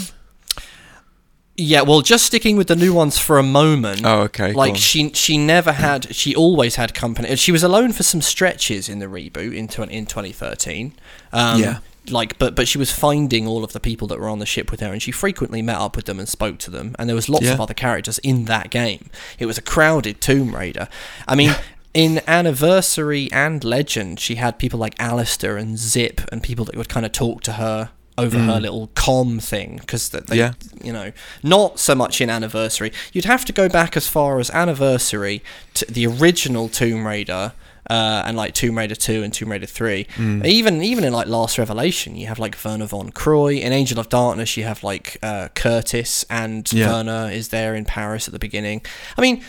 Yeah, 1.58 1.82
well, 1.82 2.02
just 2.02 2.26
sticking 2.26 2.56
with 2.56 2.68
the 2.68 2.76
new 2.76 2.94
ones 2.94 3.18
for 3.18 3.38
a 3.38 3.44
moment. 3.44 4.02
Oh, 4.06 4.22
okay. 4.24 4.54
Like 4.54 4.76
she, 4.78 5.12
she 5.14 5.38
never 5.38 5.72
had. 5.74 6.14
She 6.16 6.34
always 6.36 6.76
had 6.76 6.94
company. 6.94 7.36
She 7.36 7.52
was 7.52 7.64
alone 7.64 7.92
for 7.92 8.04
some 8.04 8.22
stretches 8.22 8.88
in 8.88 9.00
the 9.00 9.08
reboot 9.08 9.54
in 9.54 9.68
in 9.90 10.06
2013. 10.06 10.94
Um, 11.34 11.60
Yeah. 11.62 11.78
Like, 12.10 12.38
but 12.38 12.56
but 12.56 12.68
she 12.68 12.78
was 12.78 12.92
finding 12.92 13.48
all 13.48 13.64
of 13.64 13.74
the 13.74 13.80
people 13.80 14.08
that 14.10 14.20
were 14.20 14.30
on 14.30 14.40
the 14.40 14.46
ship 14.46 14.72
with 14.72 14.80
her, 14.80 14.92
and 14.92 15.02
she 15.02 15.12
frequently 15.12 15.62
met 15.62 15.78
up 15.78 15.96
with 15.96 16.06
them 16.06 16.20
and 16.20 16.28
spoke 16.28 16.58
to 16.60 16.72
them. 16.72 16.96
And 17.00 17.10
there 17.10 17.16
was 17.16 17.30
lots 17.30 17.48
of 17.48 17.60
other 17.62 17.74
characters 17.74 18.20
in 18.20 18.46
that 18.46 18.70
game. 18.70 19.10
It 19.40 19.46
was 19.46 19.58
a 19.58 19.62
crowded 19.62 20.22
Tomb 20.22 20.56
Raider. 20.56 20.88
I 21.28 21.36
mean. 21.36 21.56
In 21.94 22.20
Anniversary 22.28 23.32
and 23.32 23.64
Legend, 23.64 24.20
she 24.20 24.36
had 24.36 24.60
people 24.60 24.78
like 24.78 25.00
Alistair 25.00 25.56
and 25.56 25.78
Zip 25.78 26.20
and 26.30 26.44
people 26.44 26.66
that 26.66 26.76
would 26.76 26.90
kind 26.90 27.06
of 27.06 27.14
talk 27.14 27.42
to 27.44 27.54
her 27.54 27.92
over 28.18 28.38
her 28.38 28.54
mm. 28.54 28.62
little 28.62 28.90
com 28.96 29.40
thing 29.40 29.78
because 29.80 30.10
they, 30.10 30.36
Yeah. 30.36 30.54
you 30.84 30.94
know, 30.94 31.12
not 31.44 31.80
so 31.80 31.96
much 31.96 32.22
in 32.22 32.30
Anniversary. 32.30 32.92
You'd 33.12 33.26
have 33.26 33.46
to 33.46 33.54
go 33.54 33.68
back 33.68 33.98
as 33.98 34.08
far 34.08 34.40
as 34.40 34.50
Anniversary 34.52 35.44
to 35.76 35.86
the 35.86 36.08
original 36.08 36.70
Tomb 36.70 37.06
Raider. 37.06 37.54
Uh, 37.90 38.24
and 38.26 38.36
like 38.36 38.54
Tomb 38.54 38.78
Raider 38.78 38.96
2 38.96 39.24
and 39.24 39.34
Tomb 39.34 39.52
Raider 39.52 39.66
3. 39.68 40.08
Hmm. 40.16 40.46
Even 40.46 40.82
even 40.82 41.04
in 41.04 41.14
like 41.14 41.28
Last 41.28 41.58
Revelation, 41.58 42.16
you 42.16 42.28
have 42.28 42.40
like 42.40 42.58
Werner 42.64 42.86
von 42.88 43.12
Croy. 43.12 43.56
In 43.56 43.72
Angel 43.74 44.00
of 44.00 44.10
Darkness, 44.10 44.58
you 44.58 44.64
have 44.64 44.84
like 44.84 45.18
uh, 45.22 45.50
Curtis 45.56 46.26
and 46.30 46.72
Yeah. 46.74 46.92
Werner 46.92 47.30
is 47.32 47.50
there 47.50 47.76
in 47.76 47.86
Paris 47.86 48.28
at 48.28 48.34
the 48.34 48.40
beginning. 48.40 48.82
I 49.18 49.22
mean, 49.22 49.44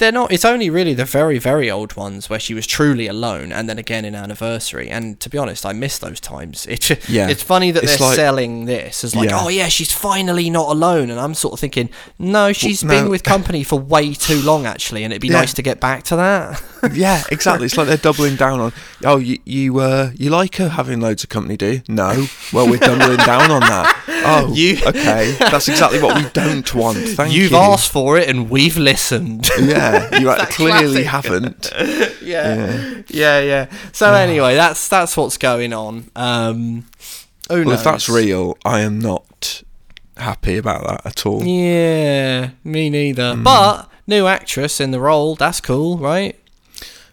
they're 0.00 0.10
not. 0.10 0.32
It's 0.32 0.44
only 0.44 0.68
really 0.70 0.94
the 0.94 1.04
very 1.04 1.38
very 1.38 1.70
old 1.70 1.94
ones 1.94 2.28
where 2.28 2.40
she 2.40 2.52
was 2.54 2.66
truly 2.66 3.06
alone, 3.06 3.52
and 3.52 3.68
then 3.68 3.78
again 3.78 4.04
in 4.04 4.14
Anniversary. 4.16 4.90
And 4.90 5.20
to 5.20 5.30
be 5.30 5.38
honest, 5.38 5.64
I 5.64 5.72
miss 5.72 5.98
those 5.98 6.18
times. 6.18 6.66
It's 6.68 6.90
Yeah. 7.08 7.28
it's 7.28 7.42
funny 7.44 7.70
that 7.70 7.84
It's 7.84 7.96
they're 7.98 8.08
like- 8.08 8.16
selling 8.16 8.64
this 8.64 9.04
as 9.04 9.14
like, 9.14 9.30
Yeah. 9.30 9.40
oh 9.44 9.48
yeah, 9.48 9.68
she's 9.68 9.92
finally 9.92 10.50
not 10.50 10.68
alone, 10.70 11.10
and 11.10 11.20
I'm 11.20 11.34
sort 11.34 11.52
of 11.54 11.60
thinking, 11.60 11.88
no, 12.18 12.52
she's 12.52 12.82
no. 12.82 12.90
been 12.90 13.08
with 13.08 13.22
company 13.34 13.62
for 13.62 13.78
way 13.78 14.12
too 14.14 14.40
long 14.42 14.66
actually, 14.66 15.04
and 15.04 15.12
it'd 15.12 15.22
be 15.22 15.28
Yeah. 15.28 15.40
nice 15.40 15.54
to 15.54 15.62
get 15.62 15.78
back 15.80 16.02
to 16.04 16.16
that. 16.16 16.60
yeah, 16.92 17.22
exactly. 17.30 17.66
It's 17.66 17.76
like 17.76 17.86
they're 17.86 17.96
doubling 17.96 18.36
down 18.36 18.58
on. 18.58 18.72
Oh, 19.04 19.18
you 19.18 19.38
you 19.44 19.78
uh, 19.78 20.10
you 20.16 20.30
like 20.30 20.56
her 20.56 20.70
having 20.70 21.00
loads 21.00 21.22
of 21.22 21.28
company, 21.28 21.56
do 21.56 21.66
you? 21.74 21.82
No. 21.88 22.26
Well, 22.52 22.68
we're 22.68 22.78
doubling 22.78 23.18
down 23.18 23.50
on 23.50 23.60
that. 23.60 23.96
Oh, 24.24 24.52
You- 24.60 24.78
okay. 24.86 25.36
That's 25.38 25.68
exactly 25.68 26.00
what 26.02 26.16
we 26.16 26.26
don't 26.30 26.74
want. 26.74 26.98
Thank 26.98 27.32
You've 27.34 27.52
you. 27.52 27.56
asked 27.58 27.92
for 27.92 28.16
it, 28.18 28.28
and 28.30 28.48
we've 28.48 28.76
listened. 28.78 29.48
Yeah, 29.60 29.89
you 30.20 30.46
clearly 30.46 31.04
classic. 31.04 31.06
haven't. 31.06 31.72
yeah, 32.22 33.02
yeah, 33.08 33.40
yeah. 33.40 33.70
So 33.92 34.12
anyway, 34.12 34.54
that's 34.54 34.88
that's 34.88 35.16
what's 35.16 35.36
going 35.36 35.72
on. 35.72 36.10
Um, 36.16 36.86
Well, 37.48 37.70
if 37.72 37.82
that's 37.82 38.08
real, 38.08 38.56
I 38.64 38.80
am 38.80 38.98
not 38.98 39.62
happy 40.16 40.56
about 40.56 40.86
that 40.86 41.06
at 41.06 41.26
all. 41.26 41.42
Yeah, 41.44 42.50
me 42.64 42.90
neither. 42.90 43.34
Hmm. 43.34 43.42
But 43.42 43.88
new 44.06 44.26
actress 44.26 44.80
in 44.80 44.90
the 44.90 45.00
role, 45.00 45.34
that's 45.34 45.60
cool, 45.60 45.98
right? 45.98 46.36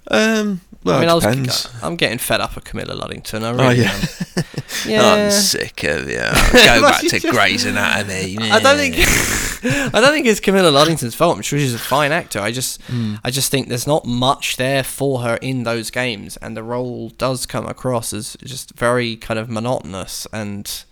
Um, 0.10 0.62
well, 0.84 0.98
I 0.98 1.00
mean, 1.02 1.10
I 1.10 1.14
was, 1.14 1.24
depends. 1.24 1.70
I'm 1.82 1.96
getting 1.96 2.18
fed 2.18 2.40
up 2.42 2.56
of 2.58 2.64
Camilla 2.64 2.94
Luddington. 2.96 3.44
I 3.44 3.50
Oh 3.50 3.54
really 3.70 3.82
yeah, 3.82 3.92
am. 3.94 4.44
Yeah. 4.86 5.04
I'm 5.04 5.32
sick 5.32 5.84
of 5.84 6.10
you. 6.10 6.18
Go 6.52 6.82
back 6.82 7.02
to 7.08 7.20
Grey's 7.20 7.66
Anatomy. 7.66 8.38
I 8.42 8.60
don't 8.60 8.78
think 8.78 8.96
I 9.94 10.00
don't 10.02 10.12
think 10.12 10.28
it's 10.28 10.40
Camilla 10.40 10.70
Luddington's 10.70 11.16
fault. 11.16 11.36
I'm 11.36 11.42
sure 11.42 11.58
she's 11.58 11.74
a 11.74 11.80
fine 11.80 12.12
actor. 12.12 12.40
I 12.40 12.52
just 12.52 12.82
Hmm. 12.84 13.16
I 13.24 13.32
just 13.32 13.50
think 13.52 13.70
there's 13.70 13.88
not 13.88 14.06
much 14.06 14.58
there 14.58 14.84
for 14.84 15.22
her 15.22 15.38
in 15.38 15.64
those 15.64 15.90
games, 15.90 16.38
and 16.38 16.56
the 16.56 16.64
role 16.64 17.10
does 17.10 17.46
come 17.46 17.66
across 17.66 18.14
as 18.14 18.38
just 18.44 18.74
very 18.76 19.16
kind 19.16 19.40
of 19.40 19.50
monotonous 19.50 20.28
and 20.32 20.84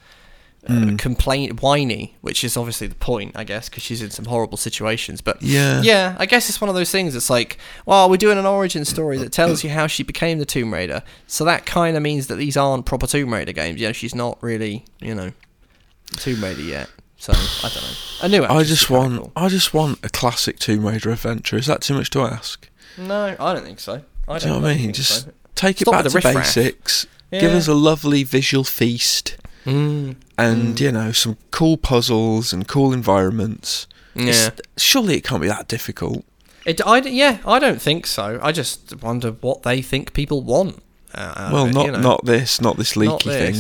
uh, 0.68 0.74
Hmm. 0.74 0.96
complaint 0.96 1.62
whiny, 1.62 2.16
which 2.22 2.44
is 2.44 2.58
obviously 2.58 2.88
the 2.88 2.96
point, 2.96 3.34
I 3.36 3.44
guess, 3.44 3.70
because 3.70 3.84
she's 3.84 4.02
in 4.02 4.10
some 4.10 4.26
horrible 4.26 4.58
situations. 4.58 5.22
But 5.22 5.42
Yeah. 5.42 5.82
yeah, 5.84 6.16
I 6.18 6.26
guess 6.26 6.50
it's 6.50 6.60
one 6.60 6.70
of 6.70 6.76
those 6.76 6.90
things. 6.92 7.16
It's 7.16 7.30
like, 7.30 7.58
well, 7.86 8.10
we're 8.10 8.18
doing 8.18 8.38
an 8.38 8.46
origin 8.46 8.84
story 8.86 9.18
that 9.20 9.32
tells 9.32 9.64
you 9.64 9.70
how 9.70 9.88
she 9.88 10.02
became 10.04 10.40
the 10.40 10.46
Tomb 10.46 10.74
Raider, 10.74 11.04
so 11.28 11.46
that 11.46 11.66
kind 11.66 11.96
of 11.96 12.02
means 12.04 12.28
that 12.28 12.36
these 12.38 12.58
aren't 12.58 12.86
proper 12.86 13.06
Tomb 13.08 13.34
Raider 13.34 13.52
games. 13.54 13.80
You 13.80 13.88
know, 13.88 13.94
she's 13.94 14.16
not 14.16 14.38
really, 14.42 14.86
you 15.02 15.14
know, 15.14 15.32
Tomb 16.18 16.44
Raider 16.44 16.62
yet. 16.62 16.90
So 17.18 17.34
I 17.34 17.70
don't 17.70 17.76
know. 17.84 17.90
I 18.24 18.28
knew 18.28 18.44
it. 18.44 18.50
I 18.50 18.64
just 18.64 18.90
want, 18.90 19.32
I 19.36 19.48
just 19.48 19.74
want 19.74 20.00
a 20.04 20.10
classic 20.10 20.60
Tomb 20.60 20.86
Raider 20.86 21.10
adventure. 21.12 21.58
Is 21.58 21.66
that 21.68 21.82
too 21.82 21.94
much 21.94 22.10
to 22.12 22.22
ask? 22.22 22.70
No, 22.98 23.36
I 23.40 23.54
don't 23.54 23.64
think 23.64 23.80
so. 23.80 24.02
I 24.28 24.38
don't 24.38 24.40
Do 24.40 24.48
you 24.48 24.54
know 24.56 24.60
what 24.62 24.72
I 24.72 24.76
mean? 24.76 24.94
Just 24.94 25.26
so. 25.26 25.32
take 25.56 25.82
it 25.82 25.90
back 25.90 26.06
to 26.06 26.22
basics. 26.22 27.08
Give 27.32 27.52
us 27.54 27.68
a 27.68 27.74
lovely 27.74 28.24
visual 28.24 28.64
feast, 28.64 29.36
Mm, 29.66 30.16
and 30.38 30.80
you 30.80 30.92
know 30.92 31.12
some 31.12 31.38
cool 31.52 31.78
puzzles 31.78 32.54
and 32.54 32.68
cool 32.68 32.94
environments. 32.94 33.88
yeah. 34.16 34.30
It's- 34.30 34.62
surely 34.78 35.16
it 35.18 35.24
can't 35.24 35.42
be 35.42 35.48
that 35.48 35.68
difficult. 35.68 36.24
It, 36.66 36.82
I, 36.86 37.00
d- 37.00 37.10
yeah, 37.12 37.40
I 37.46 37.60
don't 37.60 37.80
think 37.82 38.08
so. 38.08 38.40
I 38.42 38.52
just 38.52 39.02
wonder 39.04 39.32
what 39.32 39.62
they 39.64 39.82
think 39.84 40.14
people 40.14 40.42
want. 40.42 40.82
Uh, 41.14 41.20
out 41.36 41.38
of 41.48 41.52
well, 41.54 41.66
it, 41.68 41.74
not 41.74 41.86
you 41.86 41.92
know. 41.92 42.00
not 42.00 42.26
this, 42.26 42.60
not 42.60 42.78
this 42.78 42.96
leaky 42.96 43.12
Not 43.12 43.22
thing. 43.22 43.56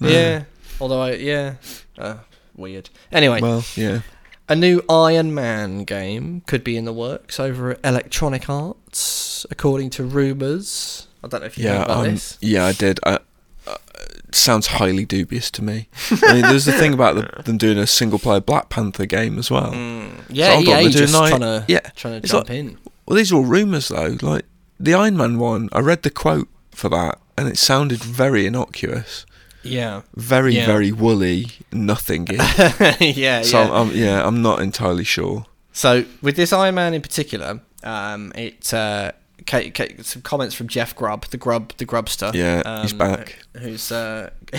No. 0.00 0.08
Yeah. 0.08 0.44
Although 0.80 1.00
I, 1.02 1.12
yeah, 1.12 1.54
uh, 1.98 2.16
weird. 2.56 2.88
Anyway, 3.12 3.40
Well, 3.42 3.62
yeah. 3.76 4.00
a 4.48 4.56
new 4.56 4.82
Iron 4.88 5.34
Man 5.34 5.84
game 5.84 6.42
could 6.46 6.64
be 6.64 6.76
in 6.78 6.84
the 6.86 6.92
works 6.94 7.38
over 7.38 7.72
at 7.72 7.80
Electronic 7.84 8.48
Arts, 8.48 9.44
according 9.50 9.90
to 9.90 10.04
rumours. 10.04 11.08
I 11.22 11.28
don't 11.28 11.40
know 11.40 11.46
if 11.46 11.58
you 11.58 11.64
know 11.64 11.72
Yeah, 11.74 11.84
about 11.84 12.06
um, 12.06 12.12
this. 12.14 12.38
yeah, 12.40 12.64
I 12.66 12.72
did. 12.72 13.00
I, 13.04 13.18
uh, 13.66 13.76
it 14.14 14.15
sounds 14.32 14.66
highly 14.66 15.04
dubious 15.04 15.50
to 15.52 15.62
me. 15.64 15.88
I 16.10 16.32
mean, 16.34 16.42
there's 16.42 16.64
the 16.64 16.72
thing 16.72 16.92
about 16.94 17.14
the, 17.16 17.42
them 17.44 17.58
doing 17.58 17.78
a 17.78 17.86
single 17.86 18.18
player 18.18 18.40
Black 18.40 18.68
Panther 18.68 19.06
game 19.06 19.38
as 19.38 19.50
well. 19.50 19.72
Mm, 19.72 20.24
yeah, 20.28 20.54
hold 20.54 20.68
on, 20.68 20.78
EA 20.78 20.82
they're 20.82 20.90
just 20.90 21.14
like- 21.14 21.28
trying 21.30 21.40
to 21.42 21.64
yeah, 21.68 21.80
trying 21.94 22.20
to 22.20 22.26
jump 22.28 22.48
like- 22.48 22.58
in. 22.58 22.78
Well, 23.06 23.16
these 23.16 23.30
are 23.32 23.36
all 23.36 23.44
rumours 23.44 23.88
though. 23.88 24.16
Like 24.20 24.44
the 24.80 24.94
Iron 24.94 25.16
Man 25.16 25.38
one, 25.38 25.68
I 25.72 25.78
read 25.80 26.02
the 26.02 26.10
quote 26.10 26.48
for 26.72 26.88
that, 26.90 27.18
and 27.38 27.48
it 27.48 27.56
sounded 27.58 28.02
very 28.02 28.46
innocuous, 28.46 29.24
Yeah, 29.62 30.02
very 30.16 30.54
Yeah. 30.56 30.66
very 30.66 30.92
woolly, 30.92 31.50
nothing. 31.72 32.26
yeah, 33.00 33.42
so 33.42 33.58
yeah. 33.62 33.64
I'm, 33.64 33.72
I'm, 33.72 33.90
yeah, 33.96 34.26
I'm 34.26 34.42
not 34.42 34.60
entirely 34.60 35.04
sure. 35.04 35.46
So 35.72 36.04
with 36.22 36.36
this 36.36 36.52
Iron 36.52 36.74
Man 36.74 36.94
in 36.94 37.02
particular, 37.02 37.60
um, 37.84 38.32
it 38.34 38.72
uh, 38.74 39.12
ca- 39.46 39.70
ca- 39.70 40.02
some 40.02 40.22
comments 40.22 40.54
from 40.54 40.68
Jeff 40.68 40.94
Grubb, 40.94 41.26
the 41.26 41.36
Grub, 41.36 41.72
the 41.76 41.86
Grubster. 41.86 42.34
Yeah, 42.34 42.82
he's 42.82 42.92
um, 42.92 42.98
back. 42.98 43.38
Who's 43.54 43.90
uh, 43.90 44.30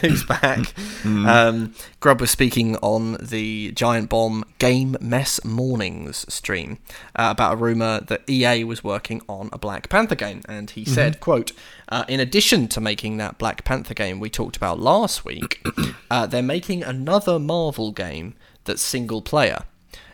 who's 0.00 0.24
back? 0.24 0.58
Mm. 1.02 1.28
Um, 1.28 1.74
Grubb 2.00 2.20
was 2.20 2.30
speaking 2.30 2.76
on 2.78 3.16
the 3.20 3.72
Giant 3.72 4.08
Bomb 4.08 4.44
Game 4.58 4.96
Mess 5.00 5.44
Mornings 5.44 6.32
stream 6.32 6.78
uh, 7.14 7.28
about 7.30 7.54
a 7.54 7.56
rumor 7.56 8.00
that 8.00 8.28
EA 8.28 8.64
was 8.64 8.82
working 8.82 9.22
on 9.28 9.50
a 9.52 9.58
Black 9.58 9.88
Panther 9.88 10.14
game, 10.14 10.42
and 10.48 10.70
he 10.70 10.84
said, 10.84 11.20
"quote 11.20 11.52
uh, 11.88 12.04
In 12.08 12.20
addition 12.20 12.68
to 12.68 12.80
making 12.80 13.18
that 13.18 13.38
Black 13.38 13.64
Panther 13.64 13.94
game 13.94 14.20
we 14.20 14.30
talked 14.30 14.56
about 14.56 14.80
last 14.80 15.24
week, 15.24 15.64
uh, 16.10 16.26
they're 16.26 16.42
making 16.42 16.82
another 16.82 17.38
Marvel 17.38 17.92
game 17.92 18.34
that's 18.64 18.82
single 18.82 19.22
player." 19.22 19.64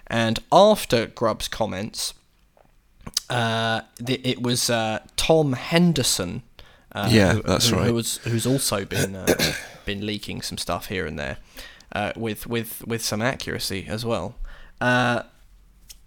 And 0.08 0.38
after 0.52 1.06
Grubb's 1.06 1.48
comments, 1.48 2.14
uh, 3.30 3.82
th- 4.04 4.20
it 4.24 4.42
was 4.42 4.70
uh, 4.70 5.00
Tom 5.16 5.52
Henderson. 5.54 6.42
Uh, 6.92 7.08
Yeah, 7.10 7.34
who, 7.34 7.42
that's 7.42 7.68
who, 7.68 7.76
right. 7.76 7.86
Who 7.86 7.94
was, 7.94 8.18
who's 8.18 8.46
also 8.46 8.84
been 8.84 9.16
uh, 9.16 9.26
been 9.84 10.04
leaking 10.04 10.42
some 10.42 10.58
stuff 10.58 10.86
here 10.86 11.06
and 11.06 11.18
there, 11.18 11.38
uh, 11.92 12.12
with 12.16 12.46
with 12.46 12.86
with 12.86 13.02
some 13.02 13.22
accuracy 13.22 13.86
as 13.88 14.04
well. 14.04 14.36
Uh, 14.80 15.22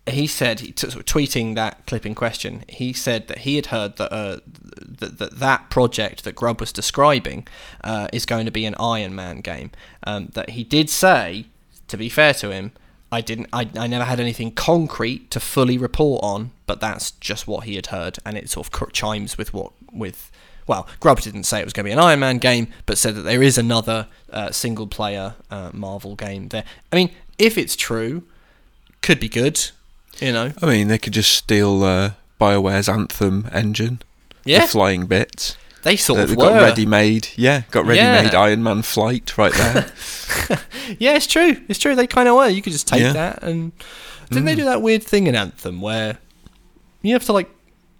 he 0.07 0.25
said, 0.27 0.61
he 0.61 0.71
t- 0.71 0.89
sort 0.89 0.95
of 0.95 1.05
tweeting 1.05 1.55
that 1.55 1.85
clip 1.85 2.05
in 2.05 2.15
question, 2.15 2.63
he 2.67 2.93
said 2.93 3.27
that 3.27 3.39
he 3.39 3.57
had 3.57 3.67
heard 3.67 3.97
that 3.97 4.11
uh, 4.11 4.39
that, 4.47 5.19
that 5.19 5.39
that 5.39 5.69
project 5.69 6.23
that 6.23 6.35
Grubb 6.35 6.59
was 6.59 6.71
describing 6.71 7.47
uh, 7.83 8.07
is 8.11 8.25
going 8.25 8.45
to 8.45 8.51
be 8.51 8.65
an 8.65 8.75
Iron 8.79 9.13
Man 9.13 9.41
game. 9.41 9.71
Um, 10.03 10.29
that 10.33 10.51
he 10.51 10.63
did 10.63 10.89
say, 10.89 11.45
to 11.87 11.97
be 11.97 12.09
fair 12.09 12.33
to 12.35 12.49
him, 12.49 12.71
I 13.11 13.21
didn't, 13.21 13.47
I, 13.51 13.67
I 13.75 13.87
never 13.87 14.05
had 14.05 14.19
anything 14.19 14.51
concrete 14.51 15.31
to 15.31 15.39
fully 15.39 15.77
report 15.77 16.23
on, 16.23 16.51
but 16.67 16.79
that's 16.79 17.11
just 17.11 17.47
what 17.47 17.63
he 17.65 17.75
had 17.75 17.87
heard, 17.87 18.19
and 18.25 18.37
it 18.37 18.49
sort 18.49 18.67
of 18.67 18.93
chimes 18.93 19.37
with 19.37 19.53
what 19.53 19.71
with. 19.91 20.31
Well, 20.67 20.87
Grubb 20.99 21.19
didn't 21.21 21.45
say 21.45 21.59
it 21.59 21.63
was 21.63 21.73
going 21.73 21.85
to 21.85 21.89
be 21.89 21.93
an 21.93 21.97
Iron 21.97 22.19
Man 22.19 22.37
game, 22.37 22.67
but 22.85 22.99
said 22.99 23.15
that 23.15 23.23
there 23.23 23.41
is 23.41 23.57
another 23.57 24.05
uh, 24.31 24.51
single-player 24.51 25.33
uh, 25.49 25.71
Marvel 25.73 26.15
game 26.15 26.49
there. 26.49 26.63
I 26.93 26.95
mean, 26.95 27.09
if 27.39 27.57
it's 27.57 27.75
true, 27.75 28.21
could 29.01 29.19
be 29.19 29.29
good. 29.29 29.71
You 30.19 30.31
know, 30.31 30.51
I 30.61 30.65
mean, 30.67 30.87
they 30.87 30.99
could 30.99 31.13
just 31.13 31.31
steal 31.31 31.83
uh, 31.83 32.11
Bioware's 32.37 32.87
Anthem 32.87 33.49
engine, 33.51 34.03
yeah, 34.45 34.61
the 34.61 34.67
flying 34.67 35.07
bits. 35.07 35.57
They 35.83 35.95
sort 35.95 36.17
They- 36.17 36.23
of 36.33 36.37
got 36.37 36.53
ready-made, 36.61 37.29
yeah, 37.35 37.63
got 37.71 37.85
ready-made 37.85 38.33
Yeah. 38.33 38.39
Iron 38.41 38.63
Man 38.63 38.81
flight 38.81 39.37
right 39.37 39.53
there. 39.53 39.91
Yeah, 40.97 41.15
it's 41.15 41.27
true. 41.27 41.55
It's 41.67 41.77
true. 41.77 41.93
They 41.95 42.07
kind 42.07 42.27
of 42.27 42.35
were. 42.35 42.47
You 42.47 42.61
could 42.63 42.73
just 42.73 42.87
take 42.87 43.01
Yeah. 43.01 43.09
Mm. 43.11 43.13
that 43.13 43.43
and 43.43 43.71
didn't 44.29 44.45
they 44.45 44.55
do 44.55 44.65
that 44.65 44.81
weird 44.81 45.03
thing 45.03 45.27
in 45.27 45.35
Anthem 45.35 45.81
where 45.81 46.17
you 47.03 47.13
have 47.13 47.23
to 47.25 47.33
like 47.33 47.47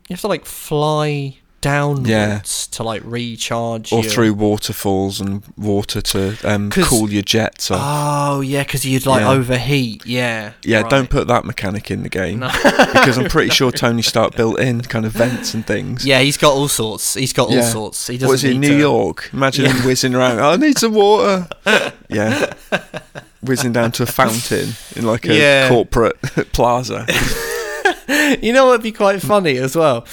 you 0.08 0.14
have 0.16 0.22
to 0.22 0.28
like 0.28 0.46
fly 0.46 1.38
downwards 1.62 2.68
to 2.68 2.84
like 2.84 3.02
recharge 3.06 3.92
or 3.92 4.02
your- 4.02 4.12
through 4.12 4.34
waterfalls 4.34 5.20
and 5.22 5.44
water 5.58 6.02
to 6.02 6.38
um, 6.44 6.70
cool 6.72 7.10
your 7.12 7.22
jets 7.22 7.70
off. 7.72 7.80
Oh 7.82 8.42
yeah, 8.42 8.64
because 8.64 8.86
you'd 8.86 9.06
like 9.06 9.22
Yeah. 9.22 9.32
overheat. 9.32 10.06
Yeah. 10.06 10.54
yeah, 10.64 10.82
right. 10.82 10.90
don't 10.90 11.10
put 11.10 11.28
that 11.28 11.46
mechanic 11.46 11.92
in 11.92 12.04
the 12.04 12.10
game 12.10 12.40
No. 12.40 12.50
because 12.64 13.18
I'm 13.18 13.30
pretty 13.30 13.50
sure 13.52 13.72
Tony 13.74 14.02
Stark 14.02 14.36
built 14.36 14.60
in 14.60 14.82
kind 14.82 15.06
of 15.06 15.12
vents 15.14 15.54
and 15.54 15.66
things. 15.66 16.06
Yeah, 16.06 16.20
he's 16.20 16.38
got 16.38 16.52
all 16.54 16.68
sorts. 16.68 17.14
He's 17.16 17.34
got 17.34 17.50
all 17.50 17.64
sorts. 17.64 18.08
He 18.08 18.16
doesn't 18.18 18.28
What 18.28 18.34
is 18.36 18.44
it, 18.44 18.58
New 18.58 18.70
to- 18.70 18.78
York? 18.80 19.30
Imagine 19.34 19.66
him 19.66 19.86
whizzing 19.86 20.16
around. 20.16 20.40
I 20.40 20.56
need 20.56 20.78
some 20.78 20.94
water. 20.94 21.48
yeah, 22.10 22.54
whizzing 23.42 23.72
down 23.74 23.92
to 23.94 24.04
a 24.04 24.06
fountain 24.06 24.70
in 24.96 25.06
like 25.06 25.26
a 25.26 25.36
Yeah. 25.36 25.70
corporate 25.70 26.22
plaza. 26.54 27.06
you 28.42 28.52
know 28.54 28.66
what'd 28.68 28.84
be 28.84 28.92
quite 28.92 29.22
funny 29.22 29.58
as 29.58 29.76
well 29.76 30.06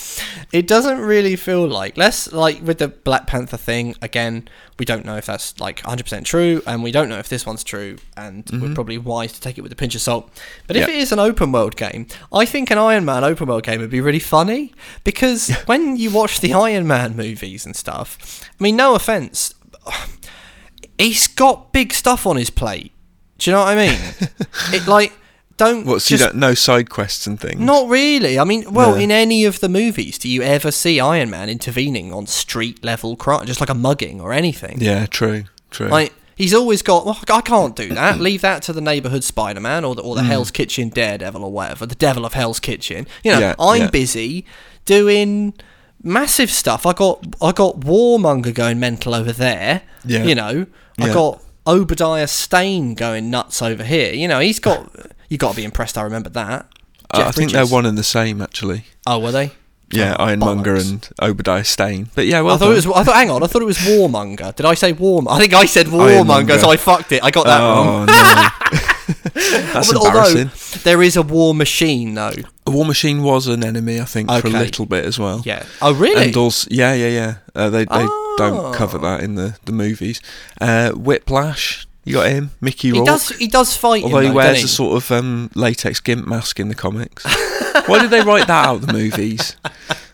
it 0.52 0.66
doesn't 0.66 1.00
really 1.00 1.36
feel 1.36 1.66
like 1.66 1.96
less 1.96 2.32
like 2.32 2.62
with 2.62 2.78
the 2.78 2.88
Black 2.88 3.26
Panther 3.26 3.56
thing. 3.56 3.94
Again, 4.00 4.48
we 4.78 4.86
don't 4.86 5.04
know 5.04 5.16
if 5.16 5.26
that's 5.26 5.58
like 5.60 5.80
100 5.80 6.04
percent 6.04 6.26
true, 6.26 6.62
and 6.66 6.82
we 6.82 6.92
don't 6.92 7.08
know 7.08 7.18
if 7.18 7.28
this 7.28 7.44
one's 7.44 7.62
true, 7.62 7.98
and 8.16 8.48
we're 8.52 8.74
probably 8.74 8.98
wise 8.98 9.32
to 9.32 9.40
take 9.40 9.58
it 9.58 9.60
with 9.60 9.72
a 9.72 9.76
pinch 9.76 9.94
of 9.94 10.00
salt. 10.00 10.30
But 10.66 10.76
if 10.76 10.86
Mm-hmm. 10.86 10.98
It 10.98 11.02
is 11.02 11.12
an 11.12 11.18
open 11.18 11.52
world 11.52 11.76
game, 11.76 12.06
I 12.32 12.44
think 12.44 12.70
an 12.70 12.78
Iron 12.78 13.04
Man 13.04 13.24
open 13.24 13.48
world 13.48 13.64
game 13.64 13.80
would 13.80 13.90
be 13.90 14.00
really 14.00 14.20
funny 14.20 14.72
because 15.04 15.50
when 15.66 15.96
you 15.96 16.10
watch 16.10 16.40
the 16.40 16.54
Iron 16.54 16.86
Man 16.86 17.16
movies 17.16 17.66
and 17.66 17.74
stuff, 17.74 18.48
I 18.48 18.62
mean, 18.62 18.76
no 18.76 18.94
offense, 18.94 19.52
he's 20.98 21.26
got 21.26 21.72
big 21.72 21.92
stuff 21.92 22.26
on 22.26 22.36
his 22.36 22.50
plate. 22.50 22.92
Do 23.38 23.50
you 23.50 23.56
know 23.56 23.64
what 23.64 23.76
I 23.76 23.86
mean? 23.88 23.98
it 24.72 24.86
like 24.86 25.12
don't 25.56 25.86
What? 25.86 26.02
So 26.02 26.14
you 26.14 26.18
don't 26.18 26.36
no 26.36 26.54
side 26.54 26.90
quests 26.90 27.26
and 27.26 27.40
things. 27.40 27.60
not 27.60 27.88
really. 27.88 28.38
I 28.38 28.44
mean, 28.44 28.72
well, 28.72 28.96
Yeah. 28.96 29.04
in 29.04 29.10
any 29.10 29.44
of 29.44 29.60
the 29.60 29.68
movies, 29.68 30.18
do 30.18 30.28
you 30.28 30.42
ever 30.42 30.70
see 30.70 31.00
Iron 31.00 31.30
Man 31.30 31.48
intervening 31.48 32.12
on 32.12 32.26
street 32.26 32.84
level 32.84 33.16
crime, 33.16 33.46
just 33.46 33.60
like 33.60 33.70
a 33.70 33.74
mugging 33.74 34.20
or 34.20 34.32
anything? 34.32 34.78
Yeah, 34.80 35.06
true, 35.06 35.44
true. 35.70 35.88
Like 35.88 36.12
he's 36.36 36.52
always 36.52 36.82
got. 36.82 37.06
Well, 37.06 37.18
I 37.32 37.40
can't 37.40 37.74
do 37.74 37.88
that. 37.94 38.20
Leave 38.28 38.42
that 38.42 38.62
to 38.64 38.72
the 38.72 38.80
neighborhood 38.82 39.24
Spider 39.24 39.60
Man 39.60 39.84
or 39.84 39.94
the 39.94 40.02
or 40.02 40.14
the 40.14 40.22
Mm. 40.22 40.26
Hell's 40.26 40.50
Kitchen 40.50 40.88
Daredevil 40.90 41.42
or 41.42 41.50
whatever. 41.52 41.86
The 41.86 41.94
Devil 41.94 42.24
of 42.26 42.34
Hell's 42.34 42.60
Kitchen. 42.60 43.06
You 43.24 43.32
know, 43.32 43.38
Yeah, 43.40 43.54
I'm 43.58 43.82
yeah. 43.82 43.90
busy 43.90 44.44
doing 44.84 45.54
massive 46.02 46.50
stuff. 46.50 46.84
I 46.86 46.92
got 46.92 47.24
I 47.40 47.52
got 47.52 47.80
Warmonger 47.80 48.52
going 48.54 48.78
mental 48.78 49.14
over 49.14 49.32
there. 49.32 49.82
Yeah. 50.04 50.24
You 50.24 50.34
know, 50.34 50.66
I 50.98 51.12
got 51.12 51.42
Obadiah 51.66 52.28
Stane 52.28 52.94
going 52.94 53.30
nuts 53.30 53.60
over 53.62 53.82
here. 53.84 54.12
You 54.12 54.28
know, 54.28 54.40
he's 54.40 54.60
got. 54.60 54.90
You 55.28 55.38
got 55.38 55.50
to 55.50 55.56
be 55.56 55.64
impressed. 55.64 55.96
I 55.98 56.02
remember 56.02 56.30
that. 56.30 56.68
Uh, 57.10 57.24
I 57.26 57.30
think 57.30 57.52
they're 57.52 57.66
one 57.66 57.86
and 57.86 57.96
the 57.96 58.02
same 58.04 58.40
actually. 58.42 58.84
Oh, 59.06 59.18
were 59.18 59.32
they? 59.32 59.52
Yeah, 59.92 60.16
Oh, 60.18 60.24
Ironmonger 60.24 60.74
bollocks. 60.76 60.90
and 60.90 61.08
Obadiah 61.22 61.62
Stane. 61.64 62.08
But 62.16 62.26
yeah, 62.26 62.40
well 62.40 62.56
I 62.56 62.58
thought 62.58 62.64
done. 62.66 62.72
it 62.72 62.86
was. 62.86 62.86
I 62.88 63.04
thought. 63.04 63.14
Hang 63.14 63.30
on. 63.30 63.42
I 63.44 63.46
thought 63.46 63.62
it 63.62 63.66
was 63.66 63.78
Warmonger. 63.78 64.54
Did 64.56 64.66
I 64.66 64.74
say 64.74 64.92
Warm? 64.92 65.28
I 65.28 65.38
think 65.38 65.54
I 65.54 65.64
said 65.66 65.86
Warmonger, 65.86 66.58
so 66.58 66.70
I 66.70 66.76
fucked 66.76 67.12
it. 67.12 67.22
I 67.22 67.30
got 67.30 67.46
that 67.46 67.60
wrong. 67.60 67.86
Oh 67.86 68.04
no, 68.06 69.32
that's 69.72 69.94
Although 69.94 70.08
embarrassing. 70.08 70.80
there 70.82 71.02
is 71.02 71.16
a 71.16 71.22
war 71.22 71.54
machine, 71.54 72.14
though. 72.14 72.32
A 72.66 72.70
War 72.72 72.84
Machine 72.84 73.22
was 73.22 73.46
an 73.46 73.62
enemy, 73.62 74.00
I 74.00 74.04
think, 74.04 74.28
for 74.28 74.48
a 74.48 74.50
little 74.50 74.86
bit 74.86 75.04
as 75.04 75.20
well. 75.20 75.42
Yeah. 75.44 75.64
Oh, 75.80 75.94
really? 75.94 76.24
And 76.26 76.36
also, 76.36 76.66
yeah, 76.68 76.94
yeah, 76.94 77.08
yeah. 77.08 77.34
Uh, 77.54 77.70
they 77.70 77.84
they 77.84 77.88
Oh. 77.92 78.34
don't 78.36 78.74
cover 78.74 78.98
that 78.98 79.20
in 79.22 79.36
the 79.36 79.56
the 79.66 79.72
movies. 79.72 80.20
Uh, 80.60 80.90
Whiplash, 80.90 81.86
you 82.06 82.14
got 82.14 82.28
him, 82.30 82.52
Mickey 82.60 82.92
he 82.92 83.04
does. 83.04 83.28
He 83.30 83.48
does 83.48 83.76
fight. 83.76 84.04
Although 84.04 84.18
him, 84.18 84.22
he 84.22 84.28
though, 84.30 84.34
wears 84.36 84.62
doesn't 84.62 84.64
a 84.66 84.68
sort 84.68 84.96
of 85.02 85.10
um, 85.10 85.50
latex 85.54 86.00
gimp 86.00 86.26
mask 86.26 86.58
in 86.60 86.68
the 86.68 86.74
comics. 86.74 87.24
Why 87.86 87.98
did 88.00 88.10
they 88.10 88.22
write 88.22 88.46
that 88.46 88.66
out 88.66 88.76
of 88.76 88.86
the 88.86 88.92
movies? 88.92 89.56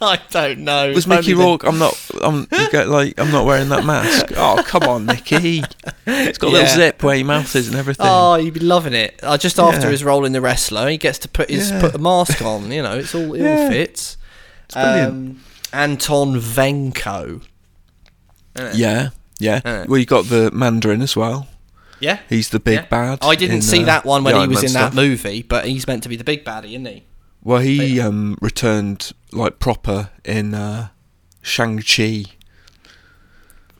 I 0.00 0.20
don't 0.30 0.60
know. 0.60 0.92
Was 0.92 1.06
only 1.06 1.16
Mickey 1.18 1.34
Rourke? 1.34 1.64
I'm 1.64 1.78
not. 1.78 1.98
I'm 2.22 2.44
get 2.70 2.88
like. 2.88 3.18
I'm 3.18 3.30
not 3.30 3.46
wearing 3.46 3.68
that 3.70 3.84
mask. 3.84 4.32
Oh 4.36 4.62
come 4.64 4.82
on, 4.84 5.06
Mickey! 5.06 5.62
It's 6.06 6.38
got 6.38 6.48
a 6.48 6.50
little 6.50 6.68
zip 6.68 7.02
where 7.02 7.16
your 7.16 7.26
mouth 7.26 7.54
is 7.56 7.68
and 7.68 7.76
everything. 7.76 8.06
Oh, 8.08 8.36
you'd 8.36 8.54
be 8.54 8.60
loving 8.60 8.92
it. 8.94 9.18
Uh, 9.22 9.36
just 9.38 9.58
after 9.58 9.82
Yeah. 9.86 9.90
his 9.90 10.04
role 10.04 10.24
in 10.24 10.32
the 10.32 10.40
wrestler, 10.40 10.88
he 10.88 10.98
gets 10.98 11.18
to 11.20 11.28
put 11.28 11.50
his 11.50 11.70
Yeah. 11.70 11.80
put 11.80 11.94
a 11.94 11.98
mask 11.98 12.42
on. 12.42 12.70
You 12.70 12.82
know, 12.82 12.98
it's 12.98 13.14
all 13.14 13.34
it 13.34 13.40
all 13.40 13.46
Yeah. 13.46 13.68
fits. 13.68 14.16
brilliant. 14.72 15.08
Um, 15.12 15.40
Anton 15.72 16.40
Venko. 16.40 17.42
Yeah, 18.74 19.10
yeah. 19.38 19.60
Uh. 19.64 19.84
Well, 19.88 19.98
you 19.98 20.06
got 20.06 20.26
the 20.26 20.50
Mandarin 20.52 21.02
as 21.02 21.16
well. 21.16 21.48
Yeah. 22.00 22.18
He's 22.28 22.50
the 22.50 22.58
big 22.60 22.74
Yeah. 22.74 22.86
bad. 22.86 23.18
I 23.22 23.34
didn't 23.34 23.56
in, 23.56 23.62
see 23.62 23.82
uh, 23.82 23.86
that 23.86 24.04
one 24.04 24.24
when 24.24 24.34
he 24.40 24.46
was 24.48 24.62
in 24.62 24.70
stuff. 24.70 24.92
that 24.92 24.96
movie, 24.96 25.42
but 25.42 25.64
he's 25.66 25.86
meant 25.86 26.02
to 26.02 26.08
be 26.08 26.16
the 26.16 26.24
big 26.24 26.44
baddie, 26.44 26.70
isn't 26.72 26.84
he? 26.86 27.04
Well, 27.42 27.60
he 27.60 28.00
um, 28.00 28.36
returned 28.40 29.12
like 29.32 29.58
proper 29.58 30.10
in 30.24 30.54
uh, 30.54 30.88
Shang 31.42 31.80
Chi. 31.82 32.24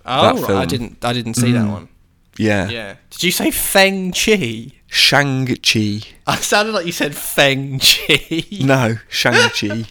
Oh, 0.07 0.41
right, 0.43 0.51
I 0.51 0.65
didn't. 0.67 1.05
I 1.05 1.13
didn't 1.13 1.35
see 1.35 1.53
that 1.53 1.65
Mm. 1.67 1.73
one. 1.73 1.89
Yeah, 2.37 2.69
Yeah. 2.69 2.95
Did 3.11 3.23
you 3.23 3.31
say 3.31 3.51
Feng 3.51 4.13
Chi? 4.13 4.73
Shang 4.87 5.47
Chi. 5.63 6.01
I 6.27 6.37
sounded 6.37 6.73
like 6.73 6.85
you 6.85 6.93
said 6.93 7.15
Feng 7.15 7.79
Chi. 7.79 8.43
No, 8.61 8.97
Shang 9.09 9.51
Chi. 9.51 9.85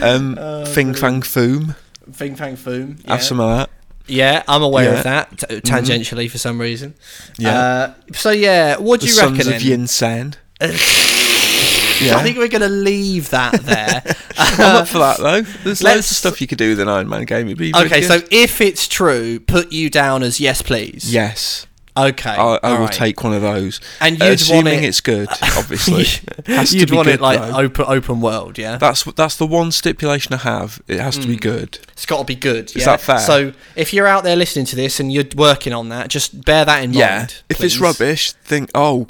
um, 0.02 0.36
Fing 0.66 0.94
Fang 0.94 1.20
Foom. 1.22 1.76
Fing 2.12 2.34
Fang 2.34 2.56
Foom. 2.56 3.02
Yeah. 3.04 3.12
Have 3.12 3.22
some 3.22 3.40
of 3.40 3.56
that. 3.56 3.70
Yeah, 4.06 4.42
I'm 4.48 4.62
aware 4.62 4.84
Yeah. 4.84 4.90
Mm-hmm. 4.90 4.98
of 4.98 5.04
that 5.04 5.48
t- 5.48 5.60
tangentially 5.60 6.30
for 6.30 6.38
some 6.38 6.60
reason. 6.60 6.94
Yeah. 7.38 7.58
Uh, 7.58 7.94
so 8.12 8.30
yeah, 8.30 8.76
what 8.78 9.00
do 9.00 9.06
the 9.06 9.12
you 9.12 9.18
Sons 9.18 9.38
reckon? 9.38 9.52
of 9.54 9.60
then? 9.60 9.68
Yin 9.70 9.86
Sen. 9.86 10.34
I 10.60 12.22
think 12.22 12.36
we're 12.36 12.48
gonna 12.48 12.68
leave 12.68 13.30
that 13.30 13.54
there. 13.62 14.02
I'm 14.38 14.76
up 14.82 14.88
for 14.88 14.98
that 14.98 15.18
though. 15.18 15.40
There's 15.64 15.82
loads 15.82 16.10
of 16.10 16.16
stuff 16.16 16.40
you 16.40 16.46
could 16.46 16.58
do 16.58 16.70
with 16.70 16.80
an 16.80 16.88
Iron 16.88 17.08
Man 17.08 17.24
game. 17.24 17.46
It'd 17.46 17.58
be 17.58 17.72
okay, 17.74 18.02
so 18.02 18.20
if 18.30 18.60
it's 18.60 18.86
true, 18.86 19.40
put 19.40 19.72
you 19.72 19.88
down 19.90 20.22
as 20.22 20.38
yes, 20.40 20.60
please. 20.62 21.12
yes, 21.12 21.66
Okay. 21.96 22.30
I, 22.30 22.58
I 22.62 22.70
will 22.72 22.76
alright. 22.78 22.92
take 22.92 23.22
one 23.24 23.32
of 23.32 23.42
those. 23.42 23.80
And 24.00 24.14
you'd 24.14 24.20
want 24.22 24.34
assuming 24.34 24.84
it- 24.84 24.88
it's 24.88 25.00
good, 25.00 25.28
obviously. 25.56 26.04
Has 26.46 26.74
You'd 26.74 26.90
be 26.90 26.96
want 26.96 27.06
good, 27.06 27.14
it 27.16 27.20
like 27.20 27.40
though. 27.40 27.58
open 27.58 27.84
open 27.88 28.20
world, 28.20 28.58
yeah. 28.58 28.76
That's 28.76 29.02
that's 29.04 29.36
the 29.36 29.46
one 29.46 29.72
stipulation 29.72 30.34
I 30.34 30.38
have. 30.38 30.80
It 30.88 31.00
has 31.00 31.16
Mm. 31.18 31.22
to 31.22 31.28
be 31.28 31.36
good. 31.36 31.78
It's 31.92 32.06
got 32.06 32.18
to 32.18 32.24
be 32.24 32.34
good. 32.34 32.74
Is 32.76 32.84
that 32.84 33.00
fair? 33.00 33.18
So 33.18 33.52
if 33.74 33.92
you're 33.94 34.06
out 34.06 34.24
there 34.24 34.36
listening 34.36 34.66
to 34.66 34.76
this 34.76 35.00
and 35.00 35.12
you're 35.12 35.24
working 35.36 35.72
on 35.72 35.88
that, 35.88 36.08
just 36.08 36.44
bear 36.44 36.64
that 36.64 36.84
in 36.84 36.92
Yeah. 36.92 37.18
mind. 37.18 37.42
If 37.48 37.62
it's 37.62 37.78
rubbish, 37.78 38.32
think, 38.32 38.70
oh 38.74 39.06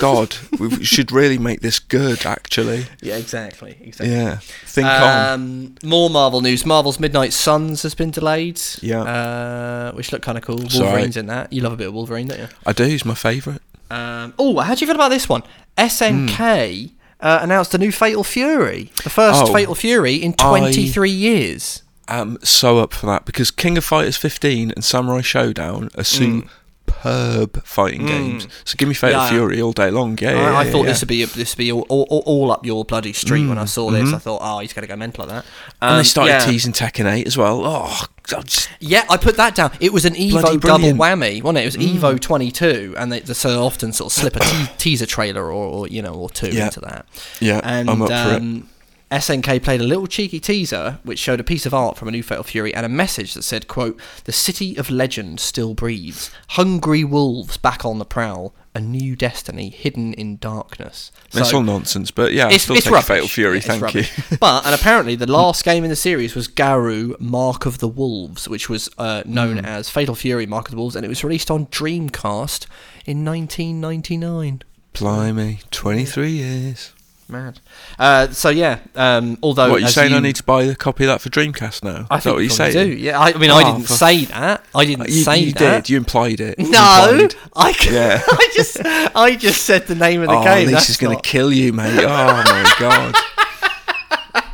God, 0.00 0.36
we 0.58 0.84
should 0.84 1.10
really 1.10 1.38
make 1.38 1.60
this 1.60 1.78
good. 1.78 2.26
Actually, 2.26 2.86
Yeah, 3.00 3.16
exactly. 3.16 3.76
Exactly. 3.80 4.14
yeah. 4.14 4.38
Think 4.66 4.86
on. 4.86 5.32
Um, 5.32 5.74
more 5.82 6.10
Marvel 6.10 6.40
news. 6.42 6.66
Marvel's 6.66 7.00
Midnight 7.00 7.32
Suns 7.32 7.82
has 7.82 7.94
been 7.94 8.10
delayed. 8.10 8.60
Yeah. 8.82 9.02
Uh, 9.02 9.92
which 9.92 10.12
look 10.12 10.22
kind 10.22 10.36
of 10.36 10.44
cool. 10.44 10.58
Sorry. 10.68 10.84
Wolverine's 10.86 11.16
in 11.16 11.26
that. 11.26 11.52
You 11.52 11.62
love 11.62 11.72
a 11.72 11.76
bit 11.76 11.88
of 11.88 11.94
Wolverine, 11.94 12.28
don't 12.28 12.40
you? 12.40 12.48
I 12.66 12.72
do. 12.72 12.84
He's 12.84 13.04
my 13.04 13.14
favourite. 13.14 13.60
Um, 13.90 14.34
oh, 14.38 14.58
how 14.60 14.74
do 14.74 14.80
you 14.80 14.86
feel 14.86 14.94
about 14.96 15.08
this 15.08 15.28
one? 15.28 15.42
SNK 15.78 16.90
Hmm. 16.90 16.94
uh, 17.20 17.38
announced 17.42 17.74
a 17.74 17.78
new 17.78 17.90
Fatal 17.92 18.22
Fury. 18.24 18.90
The 19.02 19.10
first 19.10 19.42
Oh. 19.44 19.52
Fatal 19.52 19.74
Fury 19.74 20.14
in 20.14 20.34
I- 20.38 20.48
23 20.48 21.10
years. 21.10 21.82
I'm 22.08 22.38
so 22.42 22.78
up 22.78 22.92
for 22.92 23.06
that 23.06 23.24
because 23.24 23.50
King 23.52 23.78
of 23.78 23.84
Fighters 23.84 24.16
15 24.16 24.72
and 24.72 24.82
Samurai 24.84 25.20
Shodown 25.20 25.96
are 25.96 26.02
superb 27.02 27.62
fighting 27.64 28.06
games. 28.06 28.46
So 28.64 28.74
give 28.76 28.88
me 28.88 28.94
Fatal 28.94 29.20
Mm. 29.20 29.24
Yeah. 29.24 29.30
Fury 29.30 29.62
all 29.62 29.72
day 29.72 29.90
long. 29.90 30.18
Yeah, 30.20 30.32
yeah, 30.32 30.38
I, 30.52 30.60
I 30.60 30.64
yeah, 30.64 30.70
thought 30.70 30.82
yeah. 30.82 30.86
this 30.88 31.00
would 31.00 31.08
be 31.08 31.24
this 31.24 31.52
would 31.54 31.58
be 31.58 31.72
all, 31.72 31.86
all, 31.88 32.22
all 32.26 32.50
up 32.52 32.64
your 32.66 32.84
bloody 32.84 33.12
street 33.12 33.46
when 33.48 33.58
I 33.58 33.64
saw 33.64 33.90
this. 33.90 34.08
mhm. 34.10 34.14
I 34.14 34.18
thought, 34.18 34.40
oh, 34.42 34.58
he's 34.60 34.72
going 34.72 34.82
to 34.82 34.88
go 34.88 34.96
mental 34.96 35.24
like 35.26 35.34
that. 35.34 35.44
And 35.80 35.90
Um, 35.92 35.96
they 35.98 36.04
started 36.04 36.30
yeah. 36.32 36.38
teasing 36.40 36.72
Tekken 36.72 37.10
8 37.10 37.26
as 37.26 37.36
well. 37.36 37.62
Oh, 37.64 38.04
God, 38.24 38.46
just- 38.46 38.68
Yeah, 38.80 39.04
I 39.08 39.16
put 39.16 39.36
that 39.36 39.54
down. 39.54 39.72
It 39.80 39.92
was 39.92 40.04
an 40.04 40.14
Evo 40.14 40.60
double 40.60 40.92
whammy, 40.92 41.42
wasn't 41.42 41.58
it? 41.58 41.62
It 41.62 41.66
was 41.66 41.76
Evo 41.76 42.20
22, 42.20 42.94
and 42.96 43.12
they, 43.12 43.20
they 43.20 43.34
so 43.34 43.64
often 43.64 43.92
sort 43.92 44.12
of 44.12 44.18
slip 44.18 44.36
a 44.36 44.40
te- 44.40 44.66
teaser 44.78 45.06
trailer 45.06 45.44
or, 45.44 45.52
or 45.66 45.88
you 45.88 46.02
know 46.02 46.14
or 46.14 46.30
two 46.30 46.46
into 46.46 46.80
that. 46.80 47.06
yeah, 47.40 47.60
And 47.64 47.90
I'm 47.90 48.02
up 48.02 48.08
for 48.08 48.36
it. 48.36 48.62
SNK 49.10 49.60
played 49.62 49.80
a 49.80 49.84
little 49.84 50.06
cheeky 50.06 50.38
teaser 50.38 50.98
which 51.02 51.18
showed 51.18 51.40
a 51.40 51.44
piece 51.44 51.66
of 51.66 51.74
art 51.74 51.98
from 51.98 52.06
a 52.06 52.12
new 52.12 52.22
Fatal 52.22 52.44
Fury 52.44 52.72
and 52.72 52.86
a 52.86 52.88
message 52.88 53.34
that 53.34 53.42
said, 53.42 53.66
"quote 53.66 53.98
The 54.24 54.32
city 54.32 54.76
of 54.76 54.88
legend 54.88 55.40
still 55.40 55.74
breathes. 55.74 56.30
Hungry 56.50 57.02
wolves 57.02 57.56
back 57.56 57.84
on 57.84 57.98
the 57.98 58.04
prowl. 58.04 58.54
A 58.72 58.78
new 58.80 59.16
destiny 59.16 59.68
hidden 59.70 60.14
in 60.14 60.36
darkness." 60.36 61.10
it's 61.34 61.50
So- 61.50 61.56
all 61.56 61.62
nonsense, 61.64 62.12
but 62.12 62.32
yeah, 62.32 62.46
I'll 62.46 62.52
it's, 62.54 62.62
still 62.62 62.76
it's 62.76 62.84
take 62.84 62.92
rubbish. 62.94 63.08
Fatal 63.08 63.26
Fury, 63.28 63.56
Yeah, 63.56 63.62
thank 63.78 63.94
you. 63.94 64.04
but 64.38 64.64
and 64.64 64.74
apparently 64.80 65.16
the 65.16 65.26
last 65.26 65.64
game 65.64 65.82
in 65.82 65.90
the 65.90 65.96
series 65.96 66.36
was 66.36 66.46
Garou 66.46 67.16
Mark 67.18 67.66
of 67.66 67.78
the 67.78 67.88
Wolves, 67.88 68.46
which 68.48 68.68
was 68.68 68.88
uh, 68.96 69.24
known 69.26 69.58
Hmm. 69.58 69.64
as 69.64 69.90
Fatal 69.90 70.14
Fury 70.14 70.46
Mark 70.46 70.66
of 70.68 70.70
the 70.70 70.76
Wolves, 70.76 70.94
and 70.94 71.04
it 71.04 71.08
was 71.08 71.24
released 71.24 71.50
on 71.50 71.66
Dreamcast 71.66 72.66
in 73.06 73.24
1999. 73.24 74.62
Blimey, 74.92 75.58
23 75.72 76.30
years. 76.30 76.92
Mad. 77.30 77.60
Uh, 77.98 78.28
so 78.28 78.48
yeah, 78.50 78.78
um, 78.94 79.38
although 79.42 79.70
what, 79.70 79.80
you 79.80 79.86
as 79.86 79.94
saying 79.94 80.12
I 80.12 80.20
need 80.20 80.36
to 80.36 80.42
buy 80.44 80.64
a 80.64 80.74
copy 80.74 81.04
of 81.04 81.08
that 81.08 81.20
for 81.20 81.28
Dreamcast 81.30 81.82
now? 81.84 82.06
I 82.10 82.18
Is 82.18 82.24
think 82.24 82.34
what 82.34 82.38
you 82.40 82.42
you're 82.48 82.50
saying? 82.50 82.72
do. 82.90 82.94
Yeah, 82.96 83.18
I, 83.18 83.28
I 83.32 83.38
mean, 83.38 83.50
I 83.50 83.62
Oh, 83.62 83.72
didn't 83.72 83.86
for- 83.88 83.92
say 83.94 84.24
that. 84.26 84.64
I 84.74 84.84
didn't 84.84 85.08
You, 85.08 85.22
say 85.22 85.38
you 85.38 85.52
that. 85.52 85.84
did. 85.84 85.90
You 85.90 85.96
implied 85.98 86.40
it. 86.40 86.58
No, 86.58 86.66
implied. 87.12 87.34
I, 87.56 87.74
Yeah. 87.90 88.22
I 88.28 88.50
just, 88.54 88.76
I 88.84 89.36
just 89.36 89.62
said 89.62 89.86
the 89.86 89.94
name 89.94 90.22
of 90.22 90.28
the 90.28 90.34
Oh, 90.36 90.44
game. 90.44 90.66
This 90.66 90.86
That's 90.88 90.96
going 90.96 91.16
to 91.16 91.22
kill 91.22 91.52
you, 91.52 91.72
mate. 91.72 91.98
Oh, 92.00 92.06
my 92.06 92.74
God. 92.80 93.14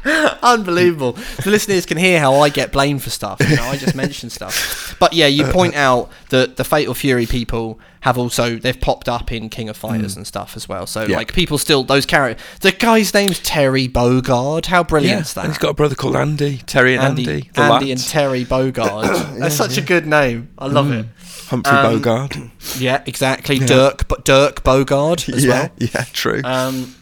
Unbelievable. 0.42 1.12
The 1.42 1.50
listeners 1.50 1.86
can 1.86 1.96
hear 1.96 2.20
how 2.20 2.34
I 2.36 2.48
get 2.48 2.72
blamed 2.72 3.02
for 3.02 3.10
stuff. 3.10 3.40
You 3.48 3.56
know, 3.56 3.64
I 3.64 3.76
just 3.76 3.94
mention 3.94 4.30
stuff. 4.30 4.96
But 5.00 5.12
yeah, 5.12 5.26
you 5.26 5.44
point 5.44 5.74
out 5.86 6.10
that 6.30 6.56
the 6.56 6.64
Fatal 6.64 6.94
Fury 6.94 7.26
people 7.26 7.78
have 8.00 8.16
also 8.18 8.56
they've 8.56 8.80
popped 8.80 9.08
up 9.08 9.32
in 9.32 9.48
King 9.48 9.68
of 9.68 9.76
Fighters 9.76 10.16
and 10.16 10.26
stuff 10.26 10.56
as 10.56 10.68
well. 10.68 10.86
So 10.86 11.06
Mm. 11.06 11.08
Yeah. 11.08 11.16
like 11.16 11.32
people 11.34 11.58
still 11.58 11.82
those 11.84 12.06
characters. 12.06 12.44
The 12.60 12.72
guy's 12.72 13.12
name's 13.12 13.40
Terry 13.40 13.88
Bogard. 13.88 14.66
How 14.66 14.86
Yeah, 14.98 15.18
is 15.20 15.34
that? 15.34 15.44
and 15.44 15.52
he's 15.52 15.58
got 15.58 15.70
a 15.70 15.74
brother 15.74 15.94
called 15.94 16.16
Andy. 16.16 16.58
Terry 16.66 16.94
and 16.94 17.04
Andy. 17.04 17.28
Andy, 17.28 17.50
the 17.52 17.60
Andy 17.62 17.92
and. 17.92 18.00
Terry 18.00 18.44
Bogard. 18.44 19.38
That's 19.38 19.56
such 19.56 19.76
a 19.76 19.82
good 19.82 20.06
name. 20.06 20.48
I 20.58 20.66
love 20.66 20.90
it. 20.92 21.06
Humphrey 21.48 21.72
um, 21.76 21.92
Bogart. 22.00 22.36
Yeah, 22.78 23.02
exactly. 23.06 23.58
Dirk, 23.60 24.08
but 24.08 24.24
Dirk 24.24 24.62
Bogarde 24.64 25.32
as 25.32 25.44
yeah, 25.44 25.52
well. 25.52 25.70
yeah, 25.78 26.04
true. 26.12 26.40
Um, 26.44 26.95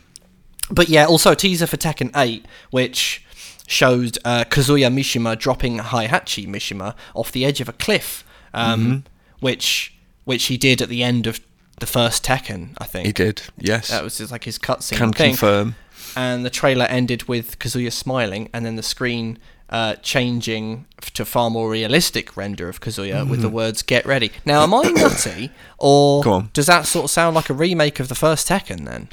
but 0.75 0.89
yeah, 0.89 1.07
also 1.07 1.33
a 1.33 1.37
teaser 1.37 1.67
for 1.67 1.77
Tekken 1.77 2.11
8, 2.17 2.45
which 2.71 3.25
showed 3.67 4.19
uh, 4.25 4.45
Kazuya 4.45 4.93
Mishima 4.93 5.39
dropping 5.39 5.79
Heihachi 5.79 6.47
Mishima 6.47 6.95
off 7.15 7.33
the 7.33 7.45
edge 7.45 7.61
of 7.61 7.69
a 7.69 7.73
cliff, 7.73 8.25
um, 8.53 8.81
Mm-hmm. 8.81 8.99
which 9.41 9.95
which 10.25 10.45
he 10.47 10.57
did 10.57 10.81
at 10.83 10.89
the 10.89 11.03
end 11.03 11.27
of 11.27 11.41
the 11.81 11.87
first 11.87 12.25
Tekken, 12.25 12.75
I 12.79 12.85
think. 12.85 13.07
He 13.07 13.13
did. 13.13 13.43
Yes. 13.59 13.89
That 13.89 14.03
was 14.05 14.17
just 14.19 14.33
like 14.33 14.45
his 14.45 14.59
cutscene 14.59 14.97
Can 14.97 15.13
thing. 15.13 15.31
confirm. 15.33 15.75
And 16.17 16.45
the 16.47 16.51
trailer 16.51 16.85
ended 16.87 17.25
with 17.29 17.59
Kazuya 17.59 17.93
smiling, 17.93 18.49
and 18.53 18.65
then 18.65 18.77
the 18.77 18.83
screen 18.83 19.39
uh, 19.71 19.97
changing 19.97 20.87
to 21.15 21.25
far 21.25 21.51
more 21.51 21.69
realistic 21.69 22.37
render 22.37 22.69
of 22.69 22.81
Kazuya 22.81 23.29
with 23.29 23.41
the 23.43 23.49
words 23.49 23.83
"Get 23.83 24.07
ready." 24.07 24.31
Now, 24.45 24.63
am 24.63 24.73
I 24.75 24.83
nutty, 24.83 25.51
or 25.79 26.23
Mm-hmm. 26.23 26.47
Does 26.53 26.67
that 26.67 26.87
sort 26.87 27.05
of 27.07 27.11
sound 27.11 27.35
like 27.35 27.51
a 27.51 27.55
remake 27.55 27.99
of 27.99 28.09
the 28.09 28.15
first 28.15 28.47
Tekken? 28.49 28.85
Then 28.87 29.09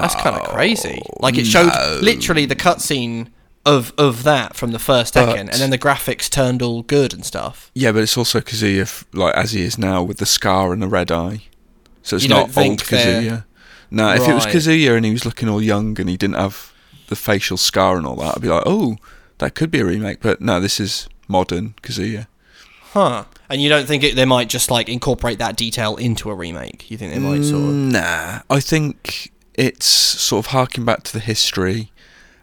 that's 0.00 0.14
kind 0.14 0.36
of 0.36 0.42
oh, 0.42 0.52
crazy. 0.52 1.02
Oh, 1.04 1.16
Like 1.20 1.36
it 1.36 1.44
showed 1.44 1.66
no. 1.66 2.00
literally 2.02 2.46
the 2.46 2.56
cutscene 2.56 3.28
of 3.64 3.92
of 3.96 4.24
that 4.24 4.56
from 4.56 4.72
the 4.72 4.78
first 4.78 5.14
Tekken, 5.14 5.40
and 5.40 5.54
then 5.54 5.70
the 5.70 5.78
graphics 5.78 6.28
turned 6.28 6.62
all 6.62 6.82
good 6.82 7.14
and 7.14 7.24
stuff. 7.24 7.70
Yeah, 7.74 7.92
but 7.92 8.02
it's 8.02 8.16
also 8.16 8.40
Kazuya, 8.40 9.04
like 9.12 9.34
as 9.34 9.52
he 9.52 9.62
is 9.62 9.78
now, 9.78 10.02
with 10.02 10.18
the 10.18 10.26
scar 10.26 10.72
and 10.72 10.82
the 10.82 10.88
red 10.88 11.12
eye. 11.12 11.42
So 12.02 12.16
it's 12.16 12.24
You 12.24 12.30
don't 12.30 12.56
old 12.56 12.80
Kazuya. 12.80 13.44
No, 13.90 14.12
if 14.14 14.26
it 14.26 14.34
was 14.34 14.46
Right. 14.46 14.54
Kazuya 14.54 14.96
and 14.96 15.04
he 15.04 15.12
was 15.12 15.24
looking 15.24 15.48
all 15.48 15.62
young 15.62 16.00
and 16.00 16.08
he 16.08 16.16
didn't 16.16 16.36
have 16.36 16.72
the 17.08 17.16
facial 17.16 17.58
scar 17.58 17.98
and 17.98 18.06
all 18.06 18.16
that, 18.16 18.36
I'd 18.36 18.42
be 18.42 18.48
like, 18.48 18.62
oh, 18.64 18.96
that 19.38 19.54
could 19.54 19.70
be 19.70 19.80
a 19.80 19.84
remake. 19.84 20.20
But 20.20 20.40
no, 20.40 20.60
this 20.60 20.80
is 20.80 21.08
modern 21.28 21.74
Kazuya. 21.82 22.26
Huh? 22.92 23.24
And 23.48 23.60
you 23.60 23.68
don't 23.68 23.86
think 23.86 24.02
it, 24.02 24.16
they 24.16 24.24
might 24.24 24.48
just 24.48 24.70
like 24.70 24.88
incorporate 24.88 25.38
that 25.38 25.56
detail 25.56 25.96
into 25.96 26.30
a 26.30 26.34
remake? 26.34 26.90
You 26.90 26.96
think 26.96 27.12
they 27.12 27.18
might 27.18 27.42
sort 27.44 27.62
of? 27.62 27.68
Mm, 27.68 27.92
nah, 27.92 28.40
I 28.50 28.60
think 28.60 29.31
it's 29.54 29.86
sort 29.86 30.46
of 30.46 30.52
harking 30.52 30.84
back 30.84 31.02
to 31.04 31.12
the 31.12 31.20
history 31.20 31.90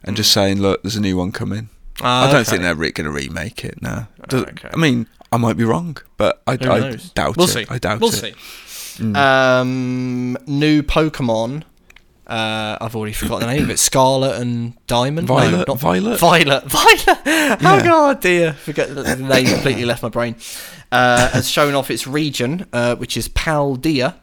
and 0.03 0.16
just 0.16 0.32
saying, 0.32 0.62
look, 0.62 0.82
there's 0.84 0.95
a 0.95 1.01
new 1.01 1.18
one 1.18 1.32
coming. 1.32 1.70
Ah, 2.01 2.24
I 2.28 2.32
don't 2.32 2.41
okay. 2.41 2.49
think 2.51 2.62
they're 2.64 2.76
re- 2.76 2.91
going 2.91 3.05
to 3.05 3.12
remake 3.12 3.66
it. 3.66 3.82
No, 3.82 4.07
Does- 4.28 4.43
okay. 4.43 4.70
I 4.72 4.78
mean, 4.78 5.07
I 5.32 5.38
might 5.38 5.57
be 5.57 5.64
wrong, 5.66 5.97
but 6.18 6.41
I, 6.47 6.53
I 6.53 6.55
doubt 7.14 7.36
we'll 7.38 7.47
it. 7.47 7.49
See. 7.49 7.66
I 7.70 7.78
doubt 7.78 7.99
we'll 7.99 8.10
it. 8.10 8.14
see. 8.14 8.34
Mm. 9.03 9.16
Um, 9.16 10.38
new 10.47 10.82
Pokemon. 10.84 11.64
Uh, 12.28 12.78
I've 12.80 12.95
already 12.95 13.14
forgotten 13.14 13.47
the 13.47 13.53
name 13.55 13.64
of 13.64 13.70
it. 13.72 13.80
Scarlet 13.80 14.39
and 14.39 14.74
Diamond. 14.86 15.28
No, 15.28 15.36
Violet? 15.36 15.68
not 15.68 15.80
Violet? 15.80 16.20
Violet. 16.20 16.64
Violet. 16.68 16.99
Oh 17.26 17.26
Yeah. 17.26 17.82
god, 17.84 18.22
dear. 18.22 18.53
Forget 18.53 18.89
the 18.89 19.01
the 19.01 19.16
name 19.16 19.47
completely 19.47 19.84
left 19.86 20.03
my 20.03 20.10
brain. 20.10 20.36
Uh, 20.91 21.30
has 21.30 21.49
shown 21.49 21.74
off 21.74 21.89
its 21.89 22.05
region, 22.07 22.68
uh, 22.72 22.95
which 22.97 23.18
is 23.18 23.28
Paldea. 23.30 24.14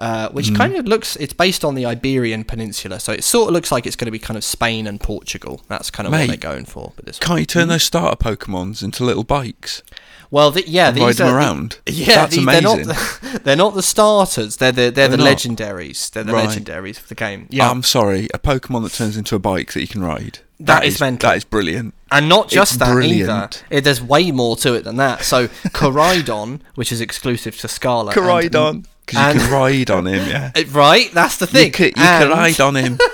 Uh, 0.00 0.28
Mm. 0.28 0.32
which 0.34 0.54
kind 0.54 0.76
of 0.76 0.86
looks, 0.86 1.16
it's 1.16 1.32
based 1.32 1.64
on 1.64 1.74
the 1.74 1.84
Iberian 1.84 2.44
Peninsula, 2.44 3.00
so 3.00 3.12
it 3.12 3.24
sort 3.24 3.48
of 3.48 3.52
looks 3.54 3.72
like 3.72 3.84
it's 3.84 3.96
going 3.96 4.06
to 4.06 4.12
be 4.12 4.18
kind 4.20 4.36
of 4.36 4.44
Spain 4.44 4.86
and 4.86 5.00
Portugal. 5.00 5.60
That's 5.66 5.90
kind 5.90 6.06
of 6.06 6.12
what 6.12 6.26
they're 6.28 6.36
going 6.36 6.66
for. 6.66 6.92
But 6.94 7.06
this. 7.06 7.18
Can't 7.18 7.40
you 7.40 7.46
turn 7.46 7.66
those 7.66 7.82
starter 7.82 8.16
Pokemons 8.16 8.82
into 8.84 9.02
little 9.02 9.24
bikes? 9.24 9.82
Well, 10.30 10.50
the, 10.52 10.62
yeah, 10.68 10.90
these 10.92 11.02
ride 11.02 11.14
them 11.16 11.28
are, 11.28 11.36
around? 11.38 11.78
Yeah, 11.86 12.14
That's 12.16 12.36
these- 12.36 12.46
they're 12.46 12.60
not. 12.60 12.74
amazing. 12.80 12.94
The, 13.32 13.40
they're 13.44 13.56
not 13.56 13.74
the 13.74 13.82
starters. 13.82 14.58
They're 14.58 14.70
the 14.70 14.82
they're, 14.82 14.90
They're 14.90 15.08
the 15.08 15.16
not? 15.16 15.36
legendaries. 15.36 16.10
They're 16.12 16.22
the 16.22 16.32
Right. 16.34 16.48
legendaries 16.48 16.98
of 17.00 17.08
the 17.08 17.14
game. 17.16 17.46
Yeah, 17.50 17.68
I'm 17.70 17.82
sorry, 17.82 18.28
a 18.34 18.38
Pokemon 18.38 18.84
that 18.84 18.92
turns 18.92 19.16
into 19.16 19.34
a 19.34 19.38
bike 19.40 19.72
that 19.72 19.80
you 19.80 19.88
can 19.88 20.02
ride. 20.02 20.40
That 20.60 20.84
is 20.84 21.00
mental. 21.00 21.28
That 21.30 21.36
is 21.38 21.44
brilliant. 21.44 21.94
and 22.12 22.28
not 22.28 22.48
just 22.50 22.72
it's 22.74 22.78
that 22.80 23.02
either. 23.02 23.48
It, 23.70 23.82
there's 23.84 24.02
way 24.02 24.30
more 24.30 24.54
to 24.58 24.74
it 24.74 24.84
than 24.84 24.96
that. 24.96 25.22
So 25.22 25.48
Koraidon, 25.48 26.60
which 26.74 26.92
is 26.92 27.00
exclusive 27.00 27.56
to 27.58 27.68
Scarlet, 27.68 28.16
and- 28.16 28.24
Koraidon. 28.26 28.84
Because 29.08 29.18
you 29.20 29.30
and- 29.30 29.40
can 29.40 29.52
ride 29.52 29.90
on 29.90 30.06
him, 30.06 30.28
yeah. 30.28 30.50
Uh, 30.56 30.62
right, 30.70 31.10
that's 31.12 31.36
the 31.38 31.46
You 31.46 31.52
thing. 31.52 31.72
can, 31.72 31.84
you 31.86 31.92
and, 31.96 32.28
can 32.28 32.30
ride 32.30 32.60
on 32.60 32.74
him. 32.76 32.98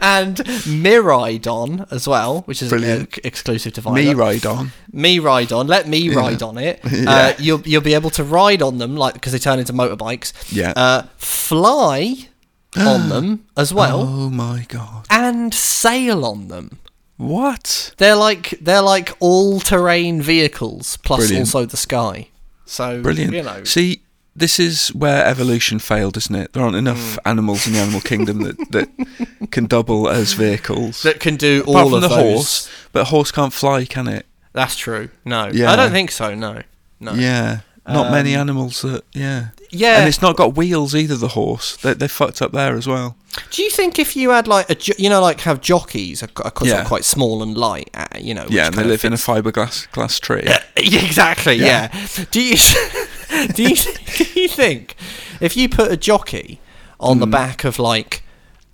and 0.00 0.36
Miraidon 0.36 1.90
as 1.90 2.06
well, 2.06 2.42
which 2.42 2.62
is 2.62 2.72
uh, 2.72 3.04
exclusive 3.24 3.72
to 3.74 3.90
Me 3.90 4.14
ride 4.14 4.46
on. 4.46 4.72
me 4.92 5.18
ride 5.18 5.52
on. 5.52 5.66
Let 5.66 5.88
me 5.88 6.14
ride 6.14 6.42
on 6.42 6.58
it. 6.58 6.80
Uh, 6.84 6.88
Yeah. 6.92 7.36
you'll 7.38 7.60
you'll 7.62 7.82
be 7.82 7.94
able 7.94 8.10
to 8.10 8.24
ride 8.24 8.62
on 8.62 8.78
them, 8.78 8.96
like 8.96 9.14
because 9.14 9.32
they 9.32 9.38
turn 9.38 9.58
into 9.58 9.72
motorbikes. 9.72 10.32
Yeah. 10.52 10.72
Uh, 10.76 11.02
fly 11.16 12.28
on 12.76 13.08
them 13.08 13.46
as 13.56 13.72
well, 13.72 14.00
Oh 14.02 14.30
my 14.30 14.66
god. 14.68 15.06
and 15.10 15.52
sail 15.54 16.24
on 16.24 16.48
them. 16.48 16.78
What? 17.16 17.94
They're 17.98 18.16
like 18.16 18.50
they're 18.60 18.82
like 18.82 19.16
all 19.20 19.60
terrain 19.60 20.20
vehicles 20.22 20.96
plus 20.98 21.20
Brilliant. 21.20 21.46
also 21.48 21.64
the 21.64 21.76
sky. 21.76 22.28
So 22.66 23.02
Brilliant. 23.02 23.32
You 23.32 23.42
know, 23.42 23.64
See, 23.64 24.02
this 24.36 24.60
is 24.60 24.88
where 24.88 25.24
evolution 25.24 25.78
failed, 25.78 26.16
isn't 26.16 26.34
it? 26.34 26.52
There 26.52 26.62
aren't 26.62 26.76
enough 26.76 26.98
Mm. 27.16 27.18
animals 27.24 27.66
in 27.66 27.72
the 27.72 27.78
animal 27.80 28.00
kingdom 28.00 28.42
that, 28.42 28.56
that 28.72 29.50
can 29.50 29.66
double 29.66 30.08
as 30.08 30.34
vehicles. 30.34 31.02
that 31.02 31.20
can 31.20 31.36
do 31.36 31.62
Apart 31.62 31.76
all 31.76 31.84
from 31.90 31.94
of 31.94 32.02
the 32.02 32.08
those. 32.08 32.18
horse, 32.34 32.70
but 32.92 33.00
a 33.00 33.04
horse 33.04 33.32
can't 33.32 33.52
fly, 33.52 33.84
can 33.86 34.06
it? 34.08 34.26
That's 34.52 34.76
true. 34.76 35.08
No, 35.24 35.48
Yeah. 35.52 35.70
I 35.72 35.76
don't 35.76 35.90
think 35.92 36.10
so. 36.10 36.34
No, 36.34 36.62
no. 37.00 37.12
Yeah. 37.14 37.60
Not 37.88 38.10
many 38.10 38.34
Um, 38.34 38.40
animals 38.42 38.82
that, 38.82 39.04
yeah. 39.12 39.48
Yeah. 39.70 39.98
And 39.98 40.08
it's 40.08 40.20
not 40.22 40.36
got 40.36 40.56
wheels 40.56 40.94
either, 40.94 41.16
the 41.16 41.28
horse. 41.28 41.76
They, 41.76 41.94
they 41.94 42.08
fucked 42.08 42.40
up 42.42 42.52
there 42.52 42.76
as 42.76 42.86
well. 42.86 43.16
Do 43.50 43.62
you 43.62 43.70
think 43.70 43.98
if 43.98 44.16
you 44.16 44.30
had 44.30 44.48
like 44.48 44.68
a 44.70 44.74
jo- 44.74 44.94
you 44.98 45.08
know 45.10 45.20
like 45.20 45.40
have 45.40 45.60
jockeys 45.60 46.22
are, 46.22 46.28
are 46.44 46.52
sort 46.56 46.66
Yeah. 46.68 46.84
quite 46.84 47.04
small 47.04 47.42
and 47.42 47.56
light, 47.56 47.90
uh, 47.94 48.06
you 48.18 48.32
know? 48.34 48.46
yeah, 48.48 48.66
and 48.66 48.74
they 48.76 48.84
live 48.84 49.04
in 49.04 49.12
a 49.12 49.16
fiberglass 49.16 49.90
glass 49.92 50.18
tree. 50.18 50.42
Yeah, 50.44 50.62
exactly. 50.76 51.54
Yeah. 51.56 51.90
Yeah. 51.92 52.24
Do 52.30 52.40
you 52.42 52.56
do 53.54 53.62
you 53.62 53.76
do 53.76 54.40
you 54.40 54.48
think 54.48 54.96
if 55.40 55.56
you 55.56 55.68
put 55.68 55.92
a 55.92 55.96
jockey 55.96 56.60
on 56.98 57.16
Mm. 57.18 57.20
the 57.20 57.26
back 57.26 57.64
of 57.64 57.78
like 57.78 58.22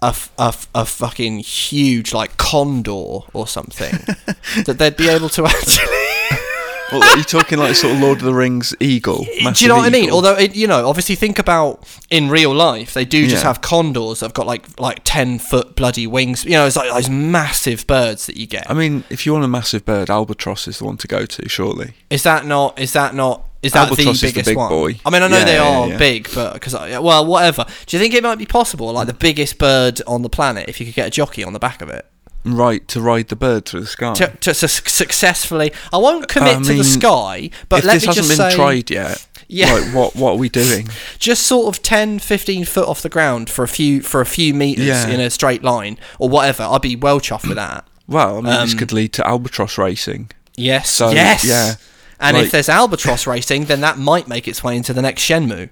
a 0.01 0.15
a 0.75 0.85
fucking 0.85 1.39
huge 1.41 2.13
like 2.15 2.37
condor 2.37 3.21
or 3.33 3.47
something 3.47 3.93
that 4.67 4.77
they'd 4.79 4.97
be 4.97 5.09
able 5.09 5.29
to 5.31 5.45
actually 5.47 6.07
Well, 6.93 7.03
are 7.03 7.17
you 7.17 7.25
talking 7.25 7.59
like 7.59 7.75
sort 7.75 7.95
of 7.95 8.01
Lord 8.01 8.19
of 8.19 8.25
the 8.25 8.35
Rings 8.35 8.75
eagle? 8.81 9.25
do 9.25 9.53
you 9.59 9.69
know 9.69 9.77
what 9.77 9.87
I 9.87 9.91
mean? 9.91 10.05
eagle? 10.05 10.17
Although 10.17 10.35
it, 10.37 10.55
you 10.55 10.67
know, 10.67 10.89
obviously, 10.89 11.15
think 11.15 11.39
about 11.39 11.85
in 12.11 12.29
real 12.29 12.55
life, 12.55 12.95
they 12.95 13.05
do 13.05 13.27
just 13.27 13.43
Yeah. 13.43 13.49
have 13.49 13.61
condors 13.63 14.21
that've 14.21 14.35
got 14.35 14.47
like 14.47 14.79
like 14.79 15.01
ten 15.05 15.39
foot 15.39 15.75
bloody 15.77 16.07
wings. 16.07 16.45
You 16.45 16.53
know, 16.53 16.67
it's 16.67 16.77
like 16.77 16.91
those 16.93 17.09
massive 17.11 17.87
birds 17.87 18.27
that 18.27 18.37
you 18.37 18.47
get. 18.47 18.71
I 18.71 18.75
mean, 18.75 19.05
if 19.11 19.25
you 19.27 19.33
want 19.33 19.45
a 19.45 19.49
massive 19.49 19.85
bird, 19.85 20.11
albatross 20.11 20.69
is 20.69 20.79
the 20.79 20.85
one 20.85 20.97
to 20.99 21.09
go 21.09 21.27
to, 21.27 21.49
surely. 21.49 21.95
Is 22.11 22.23
that 22.25 22.47
not? 22.47 22.79
Is 22.79 22.93
that 22.93 23.15
not? 23.15 23.49
Is 23.63 23.73
that 23.75 23.89
Albatross 23.91 24.05
the 24.05 24.11
is 24.11 24.21
the 24.21 24.27
biggest 24.27 24.47
big 24.49 24.57
one? 24.57 24.69
boy. 24.71 24.99
I 25.07 25.11
mean, 25.11 25.23
I 25.23 25.29
know 25.29 25.39
Yeah, 25.39 25.45
they 25.45 25.55
yeah, 25.55 25.63
are 25.79 25.89
yeah. 25.91 25.97
big, 25.97 26.29
but 26.35 26.55
because 26.55 26.75
well, 26.75 27.25
whatever. 27.25 27.65
Do 27.87 27.97
you 27.97 28.03
think 28.03 28.13
it 28.13 28.21
might 28.25 28.39
be 28.39 28.45
possible, 28.45 28.91
like 28.93 29.07
the 29.07 29.15
biggest 29.15 29.57
bird 29.59 30.03
on 30.05 30.23
the 30.23 30.29
planet, 30.29 30.69
if 30.69 30.81
you 30.81 30.87
could 30.87 30.97
get 30.97 31.07
a 31.07 31.11
jockey 31.11 31.45
on 31.45 31.53
the 31.53 31.61
back 31.61 31.81
of 31.81 31.89
it 31.89 32.05
Right, 32.45 32.87
to 32.89 33.01
ride 33.01 33.29
the 33.29 33.37
bird 33.37 33.67
through 33.67 33.83
the 33.83 33.87
sky. 33.87 34.15
to, 34.15 34.27
to 34.29 34.53
su- 34.55 34.67
successfully? 34.69 35.73
I 35.93 35.99
won't 35.99 36.27
commit 36.29 36.57
I 36.59 36.63
to 36.63 36.75
the 36.75 36.83
sky, 36.85 37.51
but 37.69 37.81
if 37.81 37.85
let 37.85 37.95
this 37.95 38.03
me 38.03 38.07
hasn't 38.09 38.27
just 38.27 38.39
been 38.39 38.51
say, 38.51 38.57
tried 38.57 38.91
yet, 38.91 39.27
Yeah. 39.49 39.73
like, 39.75 39.95
what 39.95 40.17
what 40.17 40.33
are 40.33 40.37
we 40.39 40.49
doing? 40.63 40.89
just 41.21 41.45
sort 41.47 41.69
of 41.75 41.83
10, 41.83 42.19
15 42.19 42.65
foot 42.65 42.89
off 42.89 43.01
the 43.03 43.09
ground 43.09 43.49
for 43.49 43.63
a 43.63 43.69
few 43.69 44.03
for 44.03 44.21
a 44.21 44.27
few 44.27 44.55
meters 44.55 44.87
Yeah. 44.87 45.09
in 45.09 45.21
a 45.21 45.31
straight 45.31 45.63
line 45.63 45.99
or 46.19 46.29
whatever. 46.29 46.65
I'd 46.65 46.83
be 46.83 46.97
well 46.97 47.21
chuffed 47.21 47.47
with 47.47 47.57
that. 47.59 47.87
Well, 48.09 48.39
I 48.39 48.41
mean, 48.41 48.61
this 48.63 48.73
Um, 48.73 48.79
could 48.79 48.93
lead 48.93 49.13
to 49.15 49.27
albatross 49.27 49.79
racing. 49.79 50.31
Yes, 50.57 50.91
So, 50.91 51.11
yes, 51.13 51.45
yeah, 51.45 51.75
And 52.19 52.37
like- 52.37 52.47
if 52.47 52.53
there's 52.53 52.69
albatross 52.69 53.27
racing, 53.27 53.67
then 53.67 53.81
that 53.83 53.99
might 53.99 54.27
make 54.27 54.49
its 54.49 54.65
way 54.65 54.77
into 54.77 54.93
the 54.93 55.01
next 55.01 55.23
Shenmue. 55.23 55.71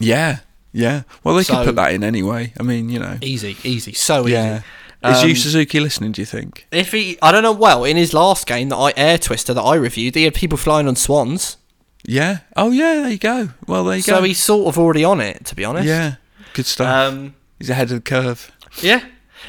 Yeah, 0.00 0.38
yeah. 0.72 1.02
Well, 1.22 1.34
they 1.36 1.42
So- 1.44 1.56
could 1.56 1.66
put 1.66 1.76
that 1.76 1.92
in 1.92 2.02
anyway. 2.02 2.52
I 2.58 2.62
mean, 2.62 2.88
you 2.88 2.98
know. 2.98 3.18
Easy, 3.20 3.56
easy, 3.62 3.92
so 3.92 4.26
Yeah. 4.26 4.62
Is 5.10 5.22
Um, 5.22 5.28
Yu 5.28 5.34
Suzuki 5.34 5.80
listening? 5.80 6.12
Do 6.12 6.22
you 6.22 6.26
think? 6.26 6.66
If 6.72 6.92
he, 6.92 7.18
I 7.22 7.32
don't 7.32 7.42
know. 7.42 7.52
Well, 7.52 7.84
in 7.84 7.96
his 7.96 8.12
last 8.14 8.46
game, 8.46 8.68
that 8.70 8.76
I 8.76 8.92
Air 8.96 9.18
Twister 9.18 9.52
that 9.54 9.62
I 9.62 9.74
reviewed, 9.74 10.14
he 10.14 10.24
had 10.24 10.34
people 10.34 10.58
flying 10.58 10.86
on 10.88 10.96
swans, 10.96 11.56
Yeah. 12.04 12.38
Oh, 12.56 12.70
yeah. 12.70 12.94
There 13.02 13.10
you 13.10 13.18
go. 13.18 13.50
Well, 13.66 13.84
there 13.84 13.96
you 13.96 14.02
so 14.02 14.12
go. 14.12 14.18
So 14.18 14.24
he's 14.24 14.38
sort 14.42 14.66
of 14.68 14.78
already 14.78 15.04
on 15.04 15.20
it. 15.20 15.44
To 15.46 15.54
be 15.54 15.64
honest, 15.64 15.86
yeah. 15.86 16.16
Good 16.54 16.66
stuff. 16.66 16.86
Um, 17.12 17.34
he's 17.58 17.68
ahead 17.70 17.90
of 17.90 17.96
the 17.96 18.00
curve. 18.00 18.50
yeah. 18.82 19.00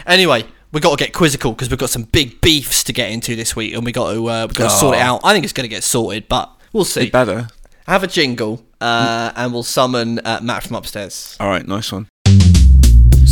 Anyway, 0.06 0.44
we 0.72 0.80
got 0.82 0.98
to 0.98 1.04
get 1.04 1.14
quizzical 1.14 1.52
because 1.54 1.70
we've 1.70 1.80
got 1.80 1.90
some 1.90 2.04
big 2.04 2.40
beefs 2.42 2.84
to 2.84 2.94
get 2.94 3.10
into 3.12 3.36
this 3.36 3.56
week, 3.56 3.74
and 3.74 3.84
we 3.86 3.92
got 3.92 4.12
to 4.14 4.28
uh, 4.30 4.48
we 4.48 4.54
got 4.54 4.66
to 4.66 4.70
sort 4.70 4.96
it 4.96 5.00
Oh. 5.00 5.16
out. 5.16 5.22
I 5.24 5.34
think 5.34 5.44
it's 5.44 5.54
going 5.54 5.64
to 5.70 5.74
get 5.76 5.84
sorted, 5.84 6.28
but 6.28 6.52
we'll 6.74 6.84
see. 6.86 7.04
It 7.08 7.12
better. 7.12 7.48
Have 7.88 8.04
a 8.04 8.08
jingle, 8.08 8.64
uh, 8.82 9.32
and 9.36 9.54
we'll 9.54 9.64
summon 9.64 10.20
uh, 10.20 10.40
Matt 10.44 10.64
from 10.64 10.76
upstairs. 10.76 11.38
All 11.40 11.48
right. 11.48 11.66
Nice 11.66 11.92
one. 11.92 12.08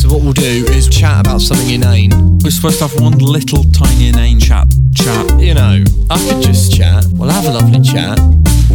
So 0.06 0.14
what 0.14 0.22
we'll 0.22 0.34
do 0.34 0.66
is 0.70 0.88
chat 0.88 1.22
about 1.22 1.41
something 1.41 1.68
inane. 1.68 2.12
We're 2.43 2.51
supposed 2.51 2.78
to 2.78 2.88
have 2.88 3.01
one 3.01 3.18
little 3.18 3.64
tiny 3.72 4.10
inane 4.10 4.39
chat. 4.39 4.68
Chat. 4.93 5.39
You 5.39 5.56
know, 5.56 5.84
I 6.12 6.30
could 6.30 6.43
just 6.43 6.72
chat. 6.72 7.06
We'll 7.14 7.32
have 7.32 7.45
a 7.45 7.51
lovely 7.51 7.82
chat. 7.82 8.20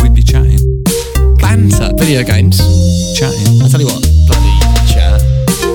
We'd 0.02 0.12
be 0.12 0.24
chatting. 0.24 0.58
Banter. 1.38 1.92
Video 1.98 2.24
games. 2.24 2.58
Chatting. 3.16 3.62
I 3.62 3.68
tell 3.68 3.80
you 3.80 3.86
what, 3.86 4.02
bloody 4.26 4.92
chat. 4.92 5.22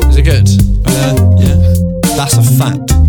Is 0.09 0.17
it 0.17 0.23
good? 0.23 0.49
Uh, 0.85 1.15
yeah. 1.39 2.17
That's 2.17 2.35
a 2.35 2.43
fact. 2.43 3.04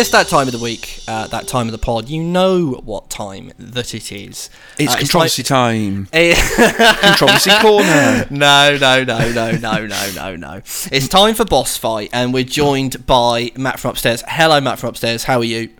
Brilliant. 0.00 0.08
It's 0.08 0.10
it's 0.10 0.30
that 0.30 0.36
time 0.36 0.48
of 0.48 0.52
the 0.52 0.58
week, 0.64 1.00
uh, 1.06 1.26
that 1.28 1.46
time 1.46 1.66
of 1.68 1.72
the 1.72 1.78
pod. 1.78 2.08
You 2.08 2.22
know 2.22 2.80
what 2.84 3.10
time 3.10 3.52
that 3.58 3.94
it 3.94 4.10
is. 4.12 4.48
It's 4.78 4.92
Uh, 4.94 4.96
controversy 4.98 5.42
time. 5.42 6.08
like- 6.12 6.36
Controversy 7.02 7.50
corner. 7.60 8.26
no, 8.30 8.78
no, 8.80 9.04
no, 9.04 9.32
no, 9.32 9.50
no, 9.52 9.86
no, 9.86 10.10
no, 10.14 10.36
no. 10.36 10.54
It's 10.90 11.08
time 11.08 11.34
for 11.34 11.44
boss 11.44 11.76
fight, 11.76 12.10
and 12.12 12.32
we're 12.32 12.44
joined 12.44 13.04
by 13.06 13.50
Matt 13.56 13.78
from 13.78 13.90
upstairs. 13.90 14.24
Hello, 14.26 14.60
Matt 14.60 14.78
from 14.78 14.88
upstairs. 14.90 15.24
How 15.24 15.38
are 15.38 15.44
you? 15.44 15.70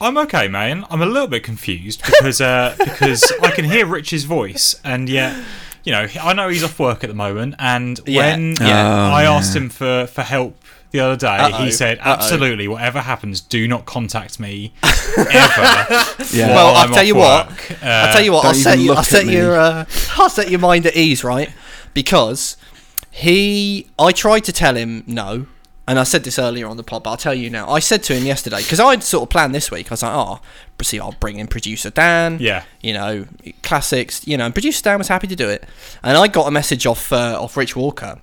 I'm 0.00 0.18
okay, 0.18 0.48
man. 0.48 0.84
I'm 0.90 1.00
a 1.00 1.06
little 1.06 1.28
bit 1.28 1.42
confused 1.44 2.02
because 2.04 2.40
uh, 2.40 2.74
because 2.78 3.32
I 3.42 3.50
can 3.52 3.64
hear 3.64 3.86
Rich's 3.86 4.24
voice, 4.24 4.74
and 4.84 5.08
yet, 5.08 5.34
you 5.84 5.92
know, 5.92 6.06
I 6.22 6.32
know 6.34 6.48
he's 6.48 6.62
off 6.64 6.78
work 6.78 7.02
at 7.04 7.08
the 7.08 7.14
moment. 7.16 7.54
And 7.58 7.98
Yeah, 8.06 8.32
when 8.32 8.54
yeah. 8.60 9.08
Oh, 9.10 9.12
I 9.14 9.22
yeah. 9.22 9.32
asked 9.32 9.54
him 9.56 9.68
for, 9.70 10.06
for 10.06 10.22
help 10.22 10.56
the 10.92 11.00
other 11.00 11.16
day, 11.16 11.26
Uh-oh, 11.38 11.64
he 11.64 11.70
said, 11.72 11.98
uh-oh. 11.98 12.12
"Absolutely, 12.12 12.68
whatever 12.68 13.00
happens, 13.00 13.40
do 13.40 13.66
not 13.66 13.84
contact 13.86 14.38
me 14.38 14.72
ever." 14.82 16.04
Yeah. 16.32 16.48
Well, 16.54 16.74
I'll 16.76 16.86
I'm 16.88 16.92
tell 16.92 17.02
you 17.04 17.16
what. 17.16 17.48
work. 17.48 17.72
I'll 17.82 18.08
Uh, 18.08 18.12
tell 18.12 18.22
you 18.22 18.32
what. 18.32 18.44
I'll 18.46 18.54
set 18.54 18.78
you. 18.78 18.92
I'll 18.94 19.02
set 19.02 19.26
your. 19.26 19.56
Uh, 19.56 19.84
I'll 20.16 20.30
set 20.30 20.50
your 20.50 20.60
mind 20.60 20.86
at 20.86 20.96
ease, 20.96 21.24
right? 21.24 21.50
Because 21.94 22.56
he. 23.10 23.88
I 23.98 24.12
tried 24.12 24.40
to 24.44 24.52
tell 24.52 24.74
him 24.76 25.04
no, 25.06 25.46
and 25.86 25.98
I 25.98 26.04
said 26.04 26.24
this 26.24 26.38
earlier 26.38 26.66
on 26.66 26.76
the 26.76 26.82
pod, 26.82 27.02
but 27.02 27.10
I'll 27.10 27.16
tell 27.16 27.34
you 27.34 27.50
now. 27.50 27.68
I 27.68 27.80
said 27.80 28.02
to 28.04 28.14
him 28.14 28.24
yesterday 28.24 28.58
because 28.62 28.80
I'd 28.80 29.02
sort 29.02 29.24
of 29.24 29.28
planned 29.30 29.54
this 29.54 29.70
week. 29.70 29.90
I 29.90 29.94
was 29.94 30.02
like, 30.02 30.12
oh, 30.14 30.40
see, 30.82 30.98
I'll 30.98 31.12
bring 31.20 31.38
in 31.38 31.46
producer 31.48 31.90
Dan. 31.90 32.38
Yeah. 32.40 32.64
You 32.80 32.94
know, 32.94 33.26
classics. 33.62 34.26
You 34.26 34.36
know, 34.38 34.46
and 34.46 34.54
producer 34.54 34.82
Dan 34.82 34.98
was 34.98 35.08
happy 35.08 35.26
to 35.26 35.36
do 35.36 35.48
it, 35.48 35.64
and 36.02 36.16
I 36.16 36.28
got 36.28 36.46
a 36.48 36.50
message 36.50 36.86
off 36.86 37.12
uh, 37.12 37.38
off 37.42 37.56
Rich 37.56 37.76
Walker. 37.76 38.20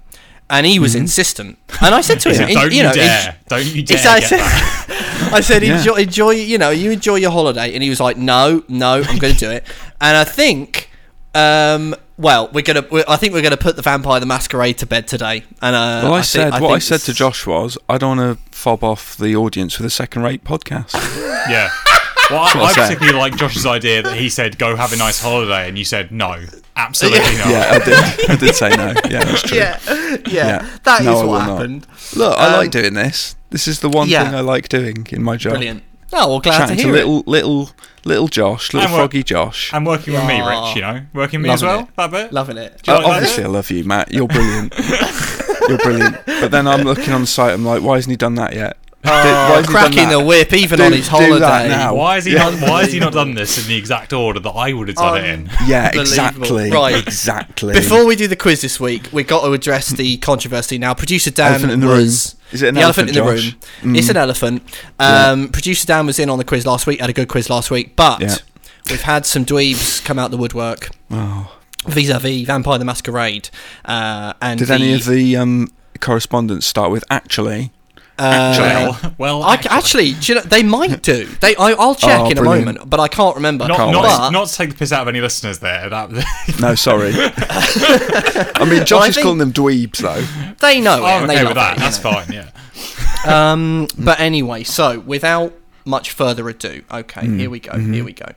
And 0.52 0.66
he 0.66 0.80
was 0.80 0.96
insistent, 0.96 1.60
and 1.80 1.94
I 1.94 2.02
said 2.02 2.20
to 2.22 2.30
him, 2.34 2.50
"Don't 2.52 2.72
you 2.72 2.78
you, 2.78 2.84
know, 2.84 2.92
dare! 2.94 3.38
Don't 3.50 3.66
you 3.66 3.84
dare 3.84 3.98
Exactly. 3.98 4.38
get 4.38 4.44
that!" 4.44 5.30
I 5.34 5.42
said, 5.42 5.62
Yeah. 5.62 5.78
enjoy, 5.78 5.94
enjoy, 5.96 6.32
you 6.32 6.58
know, 6.58 6.72
you 6.72 6.90
enjoy 6.90 7.16
your 7.18 7.30
holiday. 7.30 7.72
And 7.76 7.84
he 7.84 7.90
was 7.92 8.00
like, 8.00 8.18
no, 8.18 8.64
no, 8.68 8.94
I'm 9.08 9.20
going 9.20 9.34
to 9.34 9.40
do 9.40 9.52
it. 9.52 9.64
And 10.02 10.18
I 10.18 10.24
think, 10.24 10.90
um, 11.36 11.94
well, 12.18 12.50
we're 12.52 12.64
going 12.64 12.82
to, 12.84 13.06
I 13.08 13.16
think 13.18 13.34
we're 13.34 13.42
going 13.44 13.52
to 13.52 13.58
put 13.58 13.76
the 13.76 13.84
Vampire 13.84 14.20
the 14.20 14.26
Masquerade 14.26 14.80
to 14.80 14.88
bed 14.88 15.08
today. 15.08 15.44
And, 15.62 15.76
uh, 15.76 16.02
Well, 16.04 16.14
I, 16.14 16.22
think- 16.22 16.26
said 16.26 16.54
what 16.54 16.64
I 16.64 16.68
think 16.70 16.82
said 16.82 17.02
to 17.02 17.14
Josh 17.14 17.46
was 17.46 17.78
I 17.88 18.00
don't 18.00 18.18
want 18.18 18.40
to 18.40 18.44
fob 18.56 18.84
off 18.84 19.16
the 19.18 19.36
audience 19.36 19.78
with 19.78 19.86
a 19.86 19.92
second-rate 19.92 20.44
podcast. 20.44 20.96
Yeah. 21.48 21.70
Well, 22.32 22.42
I, 22.42 22.52
I 22.54 22.64
I 22.66 22.74
particularly 22.76 23.18
like 23.18 23.36
Josh's 23.38 23.66
idea 23.66 24.04
that 24.04 24.16
he 24.16 24.30
said, 24.30 24.60
"Go 24.60 24.76
have 24.76 24.94
a 24.94 24.98
nice 24.98 25.20
holiday," 25.20 25.68
and 25.68 25.80
you 25.80 25.84
said, 25.84 26.12
"No, 26.12 26.46
absolutely 26.80 27.20
not." 27.38 27.48
yeah, 27.50 27.72
I 27.72 27.80
did. 27.80 28.30
I 28.32 28.36
did 28.36 28.56
say 28.56 28.70
no. 28.70 28.88
Yeah, 29.10 29.24
that's 29.26 29.42
true. 29.44 29.58
Yeah, 29.58 29.80
yeah, 29.90 30.18
Yeah. 30.28 30.70
that 30.84 31.00
is 31.02 31.06
No, 31.06 31.12
I 31.20 31.24
will 31.24 31.30
what 31.32 31.40
not. 31.40 31.50
happened. 31.58 31.88
Look, 32.16 32.38
I 32.38 32.48
Um, 32.48 32.54
like 32.54 32.72
doing 32.72 32.94
this. 32.94 33.36
This 33.52 33.68
is 33.68 33.80
the 33.80 33.90
one 33.90 34.08
yeah. 34.08 34.26
thing 34.26 34.36
I 34.36 34.42
like 34.42 34.70
doing 34.70 35.08
in 35.12 35.24
my 35.24 35.36
job. 35.38 35.54
Brilliant. 35.54 35.84
Oh, 36.12 36.28
well, 36.28 36.40
glad 36.40 36.58
Chatting 36.58 36.78
to 36.78 36.82
to, 36.84 36.88
hear 36.90 36.96
it. 36.98 37.06
little, 37.06 37.24
little, 37.28 37.70
little 38.04 38.28
Josh, 38.28 38.74
little 38.74 38.86
And 38.88 38.94
we're- 38.94 39.02
froggy 39.04 39.24
Josh. 39.24 39.72
And 39.74 39.86
working 39.86 40.14
with 40.16 40.26
me, 40.26 40.42
Rich, 40.42 40.76
you 40.76 40.82
know, 40.82 41.02
working 41.14 41.40
with 41.42 41.50
me 41.50 41.54
as 41.54 41.62
Loving 41.62 41.76
well. 41.78 41.86
it. 41.88 41.96
That 41.98 42.12
bit. 42.12 42.34
Loving 42.34 42.58
it. 42.58 42.82
Uh, 42.88 42.94
like 42.98 43.06
obviously, 43.08 43.44
bit? 43.44 43.50
I 43.50 43.52
love 43.54 43.70
you, 43.72 43.84
Matt. 43.84 44.12
You're 44.12 44.28
brilliant. 44.28 44.74
You're 45.70 45.78
brilliant. 45.78 46.18
But 46.26 46.50
then 46.50 46.68
I'm 46.68 46.82
looking 46.82 47.14
on 47.14 47.22
the 47.22 47.28
site. 47.28 47.54
I'm 47.54 47.64
like, 47.64 47.84
why 47.84 47.96
hasn't 47.98 48.10
he 48.12 48.18
done 48.18 48.36
that 48.36 48.54
yet? 48.56 48.78
Did- 49.02 49.10
why 49.12 49.14
Oh, 49.14 49.56
hasn't 49.56 49.68
he 49.68 49.74
done 49.74 49.92
cracking 49.94 50.10
the 50.10 50.20
whip 50.20 50.52
even 50.54 50.78
Do- 50.78 50.84
on 50.86 50.92
his 50.92 51.08
holiday. 51.08 51.90
Why 51.92 52.16
has 52.16 52.26
he 52.26 52.34
Yeah. 52.34 52.50
not? 52.50 52.70
Why 52.70 52.84
has 52.84 52.92
he 52.92 53.00
not 53.00 53.14
done 53.14 53.34
this 53.34 53.58
in 53.58 53.68
the 53.68 53.76
exact 53.78 54.12
order 54.12 54.40
that 54.42 54.50
I 54.50 54.74
would 54.74 54.90
have 54.90 54.98
done 54.98 55.18
it 55.18 55.24
in? 55.26 55.50
Yeah, 55.66 55.90
exactly. 55.94 56.70
Right. 56.70 56.96
Exactly. 56.96 57.74
Before 57.74 58.06
we 58.06 58.16
do 58.18 58.28
the 58.28 58.36
quiz 58.36 58.60
this 58.62 58.78
week, 58.80 59.08
we've 59.14 59.26
got 59.28 59.46
to 59.46 59.54
address 59.54 59.88
the 59.90 60.18
controversy. 60.18 60.78
Now, 60.78 60.94
producer 60.94 61.32
Dan 61.32 61.52
Elephant 61.52 61.72
in 61.72 61.80
the 61.80 61.88
was. 61.88 62.36
Is 62.52 62.62
it 62.62 62.68
an 62.70 62.76
the 62.76 62.82
elephant, 62.82 63.16
elephant, 63.16 63.18
in 63.18 63.36
the 63.36 63.42
Josh? 63.52 63.56
room. 63.84 63.96
It's 63.96 64.10
an 64.10 64.18
elephant. 64.18 64.64
Um, 65.00 65.48
Producer 65.50 65.86
Dan 65.88 66.06
was 66.06 66.20
in 66.20 66.30
on 66.30 66.38
the 66.38 66.44
quiz 66.44 66.66
last 66.66 66.86
week. 66.88 67.00
Had 67.00 67.10
a 67.10 67.14
good 67.14 67.28
quiz 67.30 67.50
last 67.50 67.72
week, 67.72 67.96
but 67.96 68.20
Yeah. 68.22 68.36
we've 68.90 69.02
had 69.04 69.26
some 69.26 69.46
dweebs 69.46 70.04
come 70.04 70.20
out 70.20 70.32
the 70.32 70.38
woodwork 70.38 70.90
Oh. 71.12 71.52
vis-a-vis 71.88 72.46
Vampire 72.48 72.78
the 72.80 72.86
Masquerade. 72.86 73.50
Uh, 73.86 74.34
and 74.42 74.60
Did 74.60 74.68
the, 74.68 74.74
any 74.74 74.94
of 74.94 75.06
the 75.06 75.38
um, 75.38 75.70
correspondence 76.02 76.66
start 76.66 76.92
with 76.92 77.04
actually? 77.10 77.72
Uh, 78.20 78.56
well, 78.60 79.14
well, 79.18 79.44
I, 79.44 79.56
actually, 79.70 80.14
do 80.14 80.34
you 80.34 80.36
know, 80.36 80.42
they 80.46 80.62
might 80.64 81.02
do. 81.02 81.26
They, 81.42 81.56
I, 81.56 81.72
I'll 81.72 81.96
check 81.96 82.20
Oh, 82.20 82.30
in 82.30 82.38
a 82.38 82.44
moment, 82.44 82.90
but 82.90 83.00
I 83.00 83.08
can't 83.08 83.36
remember. 83.36 83.68
not, 83.68 83.78
Can't 83.78 83.92
not, 83.94 84.32
not 84.34 84.48
to 84.50 84.54
take 84.56 84.70
the 84.72 84.76
piss 84.76 84.92
out 84.92 85.04
of 85.04 85.08
any 85.08 85.22
listeners 85.22 85.60
there. 85.60 85.90
That, 85.90 86.12
No, 86.62 86.76
sorry. 86.76 87.12
I 87.16 88.66
mean, 88.70 88.86
Josh 88.86 88.92
Well, 88.92 89.04
I 89.04 89.08
is 89.08 89.18
calling 89.18 89.38
them 89.38 89.54
dweebs, 89.54 89.98
though. 90.00 90.54
they 90.60 90.82
know 90.82 91.04
it. 91.06 91.08
I'm 91.08 91.24
and 91.24 91.32
okay 91.32 91.40
love 91.44 91.50
with 91.52 91.56
that. 91.56 91.78
it, 91.78 91.80
That's 91.80 92.04
know. 92.04 92.12
fine. 92.12 92.32
Yeah. 92.32 92.50
Um, 93.26 93.88
but 93.98 94.18
anyway, 94.22 94.64
so 94.64 95.00
without 95.02 95.54
much 95.84 96.12
further 96.12 96.48
ado, 96.48 96.84
okay, 96.90 97.26
Hmm. 97.26 97.38
here 97.40 97.50
we 97.50 97.60
go. 97.60 97.72
Mm-hmm. 97.74 97.94
Here 97.94 98.04
we 98.06 98.14
go. 98.14 98.28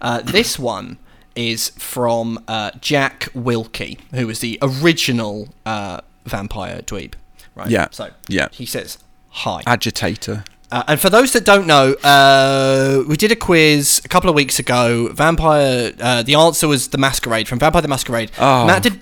Uh, 0.00 0.20
this 0.20 0.58
one 0.58 0.98
is 1.36 1.68
from 1.78 2.42
uh, 2.48 2.72
Jack 2.80 3.28
Wilkie, 3.34 3.98
who 4.12 4.26
was 4.26 4.40
the 4.40 4.58
original 4.60 5.48
uh, 5.64 6.00
vampire 6.24 6.82
dweeb. 6.82 7.14
Right. 7.54 7.70
Yeah, 7.70 7.86
So 7.92 8.10
yeah. 8.28 8.48
he 8.50 8.66
says 8.66 8.98
hi. 9.32 9.62
Agitator. 9.66 10.44
Uh, 10.72 10.82
and 10.88 11.00
for 11.00 11.10
those 11.10 11.34
that 11.34 11.44
don't 11.44 11.66
know, 11.66 11.92
uh, 12.02 13.04
we 13.06 13.14
did 13.16 13.30
a 13.30 13.36
quiz 13.36 14.00
a 14.06 14.08
couple 14.08 14.30
of 14.30 14.34
weeks 14.34 14.58
ago. 14.58 15.08
Vampire. 15.12 15.92
Uh, 16.00 16.22
the 16.22 16.34
answer 16.34 16.66
was 16.66 16.88
the 16.88 16.98
Masquerade 16.98 17.46
from 17.46 17.58
Vampire 17.58 17.82
the 17.82 17.88
Masquerade. 17.88 18.30
Oh, 18.38 18.66
Matt 18.66 18.82
did. 18.82 18.94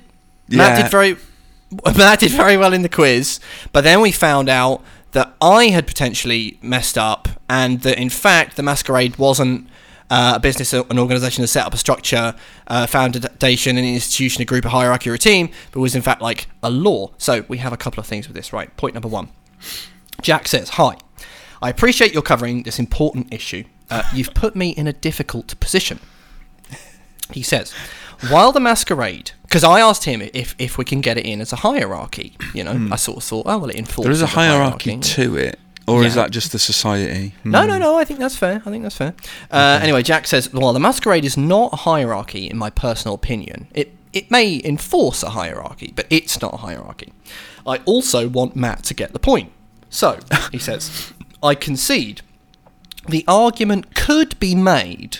Matt 0.49 0.76
yeah. 0.76 0.83
did 0.83 0.91
very. 0.91 1.16
Matt 1.97 2.18
did 2.18 2.33
very 2.33 2.57
well 2.57 2.72
in 2.72 2.83
the 2.83 2.89
quiz, 2.89 3.39
but 3.70 3.85
then 3.85 4.01
we 4.01 4.11
found 4.11 4.49
out 4.49 4.83
that 5.12 5.33
I 5.41 5.66
had 5.66 5.87
potentially 5.87 6.59
messed 6.61 6.99
up, 6.99 7.28
and 7.49 7.83
that 7.83 7.99
in 7.99 8.11
fact 8.11 8.57
the 8.57 8.62
Masquerade 8.62 9.16
wasn't. 9.16 9.68
Uh, 10.12 10.33
a 10.35 10.41
business, 10.41 10.72
an 10.72 10.99
organisation, 10.99 11.41
that 11.41 11.47
set 11.47 11.64
up 11.64 11.72
a 11.72 11.76
structure, 11.76 12.35
uh, 12.66 12.85
foundation, 12.85 13.78
an 13.78 13.85
institution, 13.85 14.43
a 14.43 14.45
group, 14.45 14.64
a 14.64 14.68
hierarchy, 14.68 15.09
or 15.09 15.14
a 15.14 15.18
team, 15.18 15.49
but 15.70 15.78
was 15.78 15.95
in 15.95 16.03
fact 16.03 16.20
like 16.20 16.49
a 16.64 16.68
law. 16.68 17.12
So 17.16 17.45
we 17.47 17.59
have 17.59 17.72
a 17.72 17.76
couple 17.76 18.01
of 18.01 18.07
things 18.07 18.26
with 18.26 18.35
this, 18.35 18.53
right? 18.53 18.76
Point 18.76 18.95
number 18.95 19.07
one. 19.07 19.28
Jack 20.23 20.49
says, 20.49 20.71
Hi. 20.71 20.97
I 21.62 21.68
appreciate 21.68 22.12
you're 22.12 22.23
covering 22.23 22.62
this 22.62 22.79
important 22.79 23.33
issue. 23.35 23.64
Uh, 23.91 24.03
you've 24.14 24.33
put 24.35 24.57
me 24.57 24.71
in 24.71 24.87
a 24.87 24.93
difficult 24.93 25.59
position. 25.61 26.01
He 27.33 27.43
says, 27.43 27.73
While 28.29 28.53
the 28.53 28.61
masquerade, 28.61 29.33
because 29.43 29.62
I 29.64 29.81
asked 29.81 30.05
him 30.05 30.23
if, 30.23 30.55
if 30.59 30.79
we 30.79 30.85
can 30.85 31.01
get 31.01 31.16
it 31.18 31.27
in 31.27 31.41
as 31.41 31.53
a 31.53 31.57
hierarchy, 31.57 32.37
you 32.55 32.64
know, 32.64 32.89
I 32.93 32.97
sort 32.97 33.18
of 33.18 33.25
thought, 33.25 33.47
oh, 33.47 33.59
well, 33.59 33.71
it 33.71 33.77
enforces. 33.77 34.05
There 34.05 34.12
is 34.12 34.21
a 34.23 34.25
the 34.25 34.31
hierarchy 34.33 34.99
to 34.99 35.37
it, 35.37 35.59
or 35.87 36.03
is 36.05 36.14
that 36.14 36.31
just 36.31 36.53
the 36.53 36.59
society? 36.59 37.35
No, 37.45 37.62
Hmm. 37.62 37.68
no, 37.68 37.79
no. 37.79 37.99
I 37.99 38.05
think 38.05 38.18
that's 38.21 38.37
fair. 38.37 38.62
I 38.66 38.71
think 38.71 38.83
that's 38.83 38.97
fair. 38.97 39.14
Uh, 39.51 39.79
Anyway, 39.83 40.03
Jack 40.03 40.27
says, 40.27 40.53
"Well, 40.53 40.73
the 40.73 40.81
masquerade 40.81 41.25
is 41.25 41.37
not 41.37 41.73
a 41.73 41.77
hierarchy, 41.77 42.49
in 42.51 42.57
my 42.57 42.71
personal 42.71 43.14
opinion. 43.14 43.68
It 43.75 43.95
it 44.12 44.29
may 44.31 44.61
enforce 44.64 45.23
a 45.23 45.31
hierarchy, 45.31 45.93
but 45.95 46.05
it's 46.11 46.41
not 46.41 46.55
a 46.55 46.57
hierarchy. 46.59 47.12
I 47.64 47.77
also 47.85 48.29
want 48.29 48.57
Matt 48.57 48.83
to 48.85 48.95
get 48.95 49.12
the 49.12 49.21
point. 49.21 49.53
So 49.91 50.18
he 50.53 50.59
says, 50.59 51.12
I 51.43 51.55
concede. 51.55 52.22
The 53.09 53.24
argument 53.26 53.95
could 53.95 54.38
be 54.41 54.55
made 54.55 55.18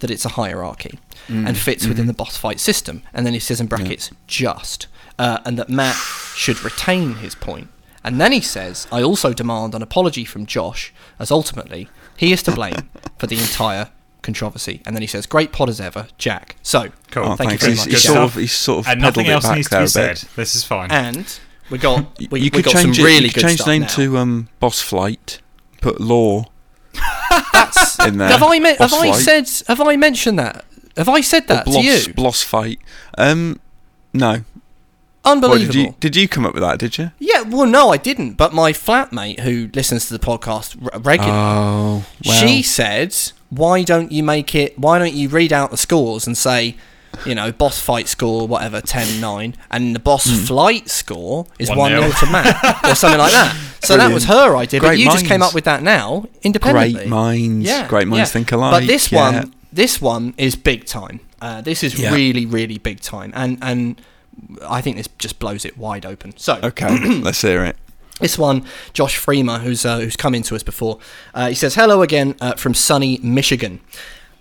that 0.00 0.10
it's 0.10 0.24
a 0.24 0.30
hierarchy 0.30 0.98
and 1.28 1.56
fits 1.58 1.86
within 1.88 2.06
the 2.06 2.12
boss 2.12 2.36
fight 2.36 2.60
system, 2.60 3.02
and 3.12 3.26
then 3.26 3.32
he 3.32 3.40
says 3.40 3.60
in 3.60 3.66
brackets, 3.66 4.10
just, 4.28 4.86
uh, 5.18 5.40
and 5.44 5.58
that 5.58 5.68
Matt 5.68 5.96
should 6.36 6.62
retain 6.62 7.16
his 7.16 7.34
point. 7.34 7.68
And 8.04 8.20
then 8.20 8.30
he 8.30 8.40
says, 8.40 8.86
I 8.92 9.02
also 9.02 9.32
demand 9.32 9.74
an 9.74 9.82
apology 9.82 10.24
from 10.24 10.46
Josh, 10.46 10.94
as 11.18 11.32
ultimately 11.32 11.88
he 12.16 12.32
is 12.32 12.44
to 12.44 12.52
blame 12.52 12.88
for 13.18 13.26
the 13.26 13.36
entire 13.38 13.90
controversy. 14.22 14.82
And 14.86 14.94
then 14.94 15.02
he 15.02 15.08
says, 15.08 15.26
Great 15.26 15.50
pod 15.50 15.68
as 15.68 15.80
ever, 15.80 16.06
Jack. 16.16 16.54
So, 16.62 16.90
Cool. 17.10 17.24
Oh, 17.24 17.34
thank 17.36 17.50
you 17.52 17.58
thanks. 17.58 17.62
very 17.64 17.72
He's, 17.72 17.80
much. 17.86 17.88
he's 17.94 18.02
sort 18.04 18.18
of, 18.18 18.34
he's 18.34 18.52
sort 18.52 18.78
of 18.86 18.92
And 18.92 19.00
pedalled 19.00 19.16
nothing 19.16 19.26
it 19.26 19.32
else 19.34 19.44
back 19.46 19.56
needs 19.56 19.68
to 19.68 19.74
there 19.74 19.82
be 19.82 19.88
said. 19.88 20.16
This 20.36 20.54
is 20.54 20.62
fine. 20.62 20.92
And 20.92 21.40
we 21.70 21.78
got 21.78 22.18
we, 22.30 22.40
you 22.40 22.44
we 22.44 22.50
could 22.50 22.64
got 22.64 22.74
change 22.74 22.96
some 22.96 23.04
it. 23.04 23.08
really 23.08 23.24
you 23.26 23.30
could 23.32 23.34
good 23.42 23.48
change 23.48 23.54
stuff 23.60 23.66
the 23.66 23.72
name 23.72 23.82
now. 23.82 23.88
to 23.88 24.18
um, 24.18 24.48
Boss 24.60 24.80
Flight. 24.80 25.40
Put 25.80 26.00
law 26.00 26.46
That's 27.52 27.98
in 28.00 28.18
there. 28.18 28.28
have 28.28 28.42
I 28.42 28.58
me- 28.58 28.76
have 28.78 28.92
I 28.94 29.12
said 29.12 29.48
have 29.68 29.80
I 29.80 29.96
mentioned 29.96 30.38
that? 30.38 30.64
Have 30.96 31.08
I 31.08 31.20
said 31.20 31.44
Or 31.44 31.46
that 31.48 31.64
to 31.66 31.70
Bloss, 31.70 32.06
you? 32.06 32.14
Bloss 32.14 32.42
Fight. 32.42 32.80
Um, 33.18 33.60
no. 34.12 34.44
What, 35.22 35.32
Unbelievable. 35.32 35.72
did 35.72 35.74
you 35.74 35.94
did 36.00 36.16
you 36.16 36.28
come 36.28 36.46
up 36.46 36.54
with 36.54 36.62
that? 36.62 36.78
Did 36.78 36.98
you? 36.98 37.10
Yeah, 37.18 37.42
well, 37.42 37.66
no, 37.66 37.90
I 37.90 37.96
didn't. 37.96 38.34
But 38.34 38.54
my 38.54 38.72
flatmate, 38.72 39.40
who 39.40 39.68
listens 39.74 40.06
to 40.06 40.16
the 40.16 40.24
podcast 40.24 40.76
r- 40.92 41.00
regularly, 41.00 41.36
Oh, 41.36 42.04
well. 42.24 42.40
she 42.46 42.62
said, 42.62 43.14
"Why 43.50 43.82
don't 43.82 44.12
you 44.12 44.22
make 44.22 44.54
it? 44.54 44.78
Why 44.78 44.98
don't 45.00 45.14
you 45.14 45.28
read 45.28 45.52
out 45.52 45.72
the 45.72 45.76
scores 45.76 46.28
and 46.28 46.38
say, 46.38 46.76
you 47.24 47.34
know, 47.34 47.52
boss 47.52 47.80
fight 47.80 48.08
score, 48.08 48.46
whatever, 48.46 48.80
10-9, 48.80 49.54
and 49.70 49.94
the 49.94 49.98
boss 50.00 50.24
Hmm. 50.26 50.44
flight 50.44 50.88
score 50.90 51.46
is 51.58 51.70
1-0. 51.70 51.76
one 51.76 51.92
0 51.92 52.10
to 52.10 52.26
Matt 52.26 52.84
or 52.84 52.94
something 52.94 53.18
like 53.18 53.32
that." 53.32 53.56
So 53.86 53.96
that 53.96 54.12
was 54.12 54.24
her 54.24 54.56
idea. 54.56 54.80
but 54.80 54.88
Great 54.88 54.98
you 54.98 55.04
just 55.04 55.26
came 55.26 55.38
minds. 55.40 55.50
up 55.52 55.54
with 55.54 55.64
that 55.64 55.80
now 55.80 56.26
independently. 56.42 56.92
Great 56.94 57.08
minds. 57.08 57.66
Yeah, 57.66 57.86
Great 57.86 58.08
minds 58.08 58.30
yeah. 58.30 58.32
think 58.32 58.50
alike. 58.50 58.72
But 58.72 58.86
this 58.88 59.12
yeah. 59.12 59.30
one, 59.30 59.54
this 59.72 60.00
one 60.00 60.34
is 60.38 60.56
big 60.56 60.86
time. 60.86 61.20
Uh, 61.40 61.60
this 61.60 61.84
is 61.84 61.96
Yeah. 61.96 62.12
really, 62.12 62.46
really 62.46 62.78
big 62.78 62.98
time, 63.00 63.30
and 63.36 63.58
and 63.62 64.00
I 64.68 64.80
think 64.80 64.96
this 64.96 65.08
just 65.18 65.38
blows 65.38 65.64
it 65.64 65.78
wide 65.78 66.04
open. 66.04 66.32
So, 66.36 66.58
Okay, 66.64 66.98
let's 67.22 67.40
hear 67.42 67.64
it. 67.64 67.76
This 68.18 68.36
one, 68.38 68.64
Josh 68.92 69.16
Freemer, 69.16 69.58
who's 69.60 69.84
uh, 69.86 70.00
who's 70.00 70.16
come 70.16 70.34
into 70.34 70.56
us 70.56 70.64
before, 70.64 70.98
uh, 71.32 71.48
he 71.48 71.54
says, 71.54 71.76
"Hello 71.76 72.02
again 72.02 72.34
uh, 72.40 72.54
from 72.54 72.74
sunny 72.74 73.20
Michigan. 73.22 73.78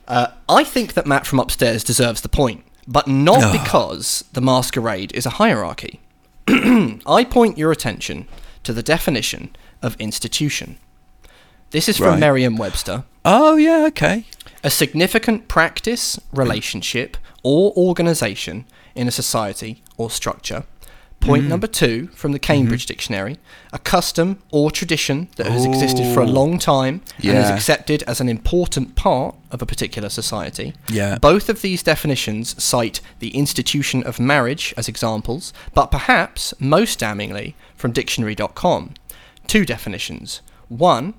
Uh, 0.07 0.27
I 0.49 0.63
think 0.63 0.93
that 0.93 1.05
Matt 1.05 1.27
from 1.27 1.39
upstairs 1.39 1.83
deserves 1.83 2.21
the 2.21 2.29
point, 2.29 2.63
but 2.87 3.07
not 3.07 3.51
because 3.51 4.25
the 4.33 4.41
masquerade 4.41 5.11
is 5.13 5.25
a 5.25 5.31
hierarchy. 5.31 5.99
I 6.47 7.25
point 7.29 7.57
your 7.57 7.71
attention 7.71 8.27
to 8.63 8.73
the 8.73 8.83
definition 8.83 9.55
of 9.81 9.95
institution. 9.99 10.77
This 11.71 11.89
is 11.89 11.97
from 11.97 12.07
Right. 12.07 12.19
Merriam-Webster." 12.19 13.03
Oh 13.23 13.55
yeah, 13.57 13.85
okay. 13.87 14.25
a 14.63 14.69
significant 14.69 15.47
practice, 15.47 16.19
relationship, 16.31 17.17
or 17.43 17.71
organization 17.75 18.65
in 18.95 19.07
a 19.07 19.11
society 19.11 19.83
or 19.97 20.09
structure. 20.09 20.63
Point 21.19 21.43
mm-hmm. 21.43 21.49
number 21.49 21.67
two 21.67 22.07
from 22.09 22.33
the 22.33 22.39
Cambridge 22.39 22.83
mm-hmm. 22.83 22.93
Dictionary 22.93 23.37
a 23.73 23.79
custom 23.79 24.41
or 24.51 24.71
tradition 24.71 25.27
that 25.35 25.47
has 25.47 25.65
existed 25.65 26.13
for 26.13 26.21
a 26.21 26.25
long 26.25 26.57
time 26.57 27.01
and 27.17 27.37
is 27.37 27.49
accepted 27.49 28.03
as 28.03 28.21
an 28.21 28.29
important 28.29 28.95
part 28.95 29.35
of 29.51 29.61
a 29.61 29.65
particular 29.65 30.07
society. 30.07 30.73
Yeah. 30.87 31.17
Both 31.17 31.49
of 31.49 31.61
these 31.61 31.83
definitions 31.83 32.61
cite 32.63 33.01
the 33.19 33.35
institution 33.35 34.01
of 34.03 34.19
marriage 34.19 34.73
as 34.77 34.87
examples, 34.87 35.51
but 35.73 35.87
perhaps 35.91 36.53
most 36.59 36.99
damningly 36.99 37.55
from 37.75 37.91
dictionary.com. 37.91 38.93
Two 39.47 39.65
definitions. 39.65 40.41
One, 40.69 41.15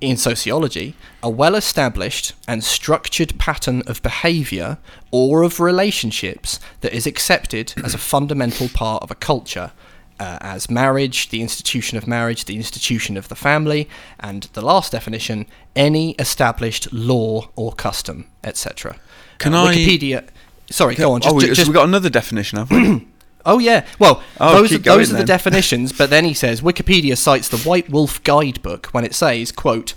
in 0.00 0.16
sociology, 0.16 0.94
a 1.22 1.30
well 1.30 1.54
established 1.54 2.34
and 2.46 2.62
structured 2.62 3.38
pattern 3.38 3.82
of 3.86 4.02
behaviour 4.02 4.78
or 5.10 5.42
of 5.42 5.58
relationships 5.60 6.60
that 6.82 6.92
is 6.92 7.06
accepted 7.06 7.72
as 7.84 7.94
a 7.94 7.98
fundamental 7.98 8.68
part 8.68 9.02
of 9.02 9.10
a 9.10 9.14
culture, 9.14 9.72
uh, 10.20 10.38
as 10.40 10.70
marriage, 10.70 11.30
the 11.30 11.40
institution 11.42 11.96
of 11.96 12.06
marriage, 12.06 12.44
the 12.44 12.56
institution 12.56 13.16
of 13.16 13.28
the 13.28 13.34
family, 13.34 13.88
and 14.20 14.44
the 14.52 14.62
last 14.62 14.92
definition, 14.92 15.46
any 15.74 16.12
established 16.18 16.92
law 16.92 17.48
or 17.56 17.72
custom, 17.72 18.26
etc. 18.44 18.96
Can 19.38 19.54
Uh, 19.54 19.64
I- 19.64 19.74
Wikipedia. 19.74 20.28
Sorry, 20.70 20.94
go 20.94 21.12
on. 21.12 21.20
Just, 21.20 21.34
oh, 21.34 21.40
ju- 21.40 21.46
so 21.48 21.54
just, 21.54 21.68
we 21.68 21.74
got 21.74 21.84
another 21.88 22.10
definition, 22.10 22.58
have 22.58 22.70
we? 22.70 23.06
Oh 23.46 23.58
yeah. 23.58 23.86
Well, 23.98 24.22
Oh, 24.40 24.52
those 24.60 24.72
are, 24.74 24.78
those 24.78 25.12
are 25.12 25.16
the 25.16 25.24
definitions. 25.36 25.92
But 25.92 26.10
then 26.10 26.24
he 26.24 26.34
says 26.34 26.60
Wikipedia 26.60 27.16
cites 27.16 27.48
the 27.48 27.58
White 27.58 27.88
Wolf 27.88 28.22
Guidebook 28.24 28.88
when 28.88 29.04
it 29.04 29.14
says, 29.14 29.52
"quote." 29.52 29.94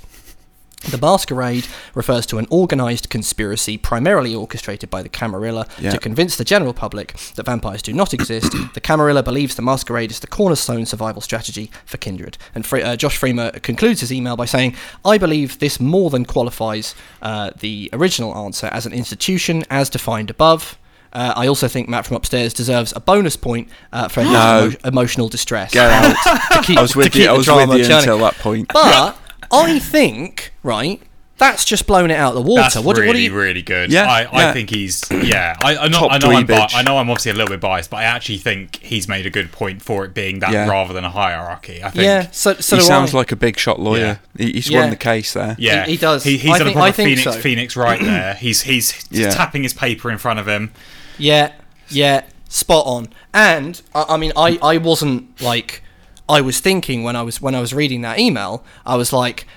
The 0.91 0.97
masquerade 0.97 1.67
refers 1.93 2.25
to 2.27 2.37
an 2.37 2.47
organised 2.49 3.09
conspiracy 3.09 3.77
primarily 3.77 4.33
orchestrated 4.33 4.89
by 4.89 5.01
the 5.03 5.09
Camarilla 5.09 5.67
Yeah. 5.77 5.89
to 5.91 5.97
convince 5.97 6.37
the 6.37 6.45
general 6.45 6.71
public 6.73 7.17
that 7.35 7.45
vampires 7.47 7.81
do 7.81 7.91
not 7.91 8.13
exist. 8.13 8.53
the 8.73 8.79
Camarilla 8.79 9.21
believes 9.21 9.55
the 9.55 9.61
masquerade 9.61 10.09
is 10.09 10.21
the 10.21 10.27
cornerstone 10.27 10.85
survival 10.85 11.21
strategy 11.21 11.69
for 11.85 11.97
Kindred. 11.97 12.37
And 12.55 12.65
Fre- 12.65 12.77
uh, 12.77 12.95
Josh 12.95 13.17
Freemer 13.17 13.51
concludes 13.59 13.99
his 13.99 14.13
email 14.13 14.37
by 14.37 14.45
saying, 14.45 14.73
I 15.03 15.17
believe 15.17 15.59
this 15.59 15.81
more 15.81 16.09
than 16.09 16.23
qualifies 16.23 16.95
uh, 17.21 17.51
the 17.59 17.89
original 17.91 18.33
answer 18.37 18.67
as 18.67 18.85
an 18.85 18.93
institution 18.93 19.65
as 19.69 19.89
defined 19.89 20.29
above. 20.29 20.77
Uh, 21.11 21.33
I 21.35 21.47
also 21.47 21.67
think 21.67 21.89
Matt 21.89 22.05
from 22.05 22.17
upstairs 22.17 22.53
deserves 22.53 22.93
a 22.95 22.99
bonus 22.99 23.35
point 23.35 23.69
uh, 23.91 24.07
for 24.07 24.21
his 24.21 24.31
No. 24.33 24.67
emo- 24.67 24.75
emotional 24.85 25.27
distress. 25.29 25.73
Get 25.73 25.89
out. 25.89 26.15
to 26.51 26.61
keep, 26.63 26.77
I 26.77 26.81
was 26.81 26.91
to 26.91 26.97
with 26.99 27.11
keep 27.13 27.23
you. 27.23 27.29
I 27.29 27.33
was 27.33 27.47
with 27.47 27.69
you 27.69 27.83
churning. 27.83 27.97
until 27.97 28.17
that 28.19 28.35
point. 28.35 28.67
But 28.71 29.17
I 29.51 29.79
think, 29.79 30.53
right, 30.63 31.01
that's 31.39 31.65
just 31.65 31.87
blown 31.87 32.11
it 32.11 32.15
out 32.15 32.35
of 32.35 32.43
the 32.43 32.47
water. 32.47 32.61
That's 32.61 32.75
what, 32.77 32.95
do- 32.95 33.01
really, 33.01 33.07
what 33.07 33.15
do 33.15 33.21
you? 33.21 33.33
really 33.35 33.61
good. 33.63 33.91
Yeah, 33.91 34.03
I, 34.07 34.23
I 34.25 34.39
yeah. 34.41 34.53
think 34.53 34.69
he's 34.69 35.09
yeah. 35.09 35.57
I, 35.63 35.77
I 35.77 35.87
know, 35.87 35.97
Top 35.99 36.11
I 36.11 36.17
know, 36.19 36.29
I'm 36.31 36.45
bi- 36.45 36.69
I 36.73 36.83
know 36.83 36.97
I'm 36.97 37.09
obviously 37.09 37.31
a 37.31 37.33
little 37.33 37.49
bit 37.49 37.59
biased, 37.59 37.89
but 37.89 37.97
I 37.97 38.03
actually 38.03 38.37
think 38.37 38.75
he's 38.83 39.07
made 39.07 39.25
a 39.25 39.29
good 39.31 39.51
point 39.51 39.81
for 39.81 40.05
it 40.05 40.13
being 40.13 40.39
that 40.39 40.51
Yeah. 40.51 40.67
rather 40.69 40.93
than 40.93 41.03
a 41.05 41.09
hierarchy. 41.09 41.83
I 41.83 41.89
think. 41.89 42.03
Yeah, 42.03 42.29
so 42.31 42.53
so 42.55 42.75
he 42.75 42.81
sounds 42.83 43.15
I. 43.15 43.17
like 43.17 43.31
a 43.31 43.35
big 43.35 43.57
shot 43.57 43.79
lawyer. 43.79 44.19
He, 44.37 44.51
he's 44.51 44.69
Yeah. 44.69 44.81
won 44.81 44.89
the 44.91 44.95
case 44.95 45.33
there. 45.33 45.55
Yeah, 45.57 45.85
He- 45.85 45.91
he 45.91 45.97
does. 45.97 46.23
He, 46.23 46.37
he's 46.37 46.51
I 46.53 46.57
done 46.59 46.67
think- 46.67 46.75
a 46.75 46.79
proper 46.79 46.91
think 46.93 47.07
Phoenix, 47.17 47.23
so. 47.35 47.41
Phoenix 47.41 47.75
right 47.75 47.99
there. 48.01 48.33
He's 48.39 48.61
he's 48.61 49.05
Yeah. 49.09 49.31
tapping 49.31 49.63
his 49.63 49.73
paper 49.73 50.11
in 50.11 50.17
front 50.19 50.39
of 50.39 50.47
him. 50.47 50.71
Yeah, 51.17 51.53
yeah, 51.89 52.23
spot 52.49 52.85
on. 52.85 53.09
And 53.33 53.81
I, 53.95 54.05
I 54.09 54.17
mean, 54.17 54.31
I, 54.35 54.59
I 54.61 54.77
wasn't 54.77 55.41
like 55.41 55.83
I 56.27 56.41
was 56.41 56.59
thinking 56.59 57.03
when 57.03 57.15
I 57.15 57.21
was 57.23 57.41
when 57.41 57.55
I 57.55 57.61
was 57.61 57.73
reading 57.73 58.01
that 58.01 58.19
email. 58.19 58.63
I 58.85 58.95
was 58.95 59.11
like, 59.13 59.47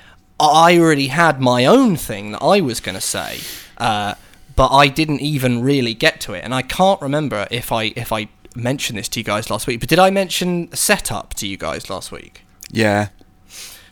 I 0.46 0.78
already 0.78 1.08
had 1.08 1.40
my 1.40 1.64
own 1.66 1.96
thing 1.96 2.32
that 2.32 2.42
I 2.42 2.60
was 2.60 2.80
going 2.80 2.94
to 2.94 3.00
say, 3.00 3.38
uh, 3.78 4.14
but 4.56 4.68
I 4.68 4.88
didn't 4.88 5.20
even 5.20 5.62
really 5.62 5.94
get 5.94 6.20
to 6.22 6.34
it, 6.34 6.44
and 6.44 6.54
I 6.54 6.62
can't 6.62 7.00
remember 7.00 7.46
if 7.50 7.72
I 7.72 7.92
if 7.96 8.12
I 8.12 8.28
mentioned 8.54 8.98
this 8.98 9.08
to 9.10 9.20
you 9.20 9.24
guys 9.24 9.50
last 9.50 9.66
week. 9.66 9.80
But 9.80 9.88
did 9.88 9.98
I 9.98 10.10
mention 10.10 10.70
setup 10.74 11.34
to 11.34 11.46
you 11.46 11.56
guys 11.56 11.88
last 11.88 12.12
week? 12.12 12.42
Yeah. 12.70 13.08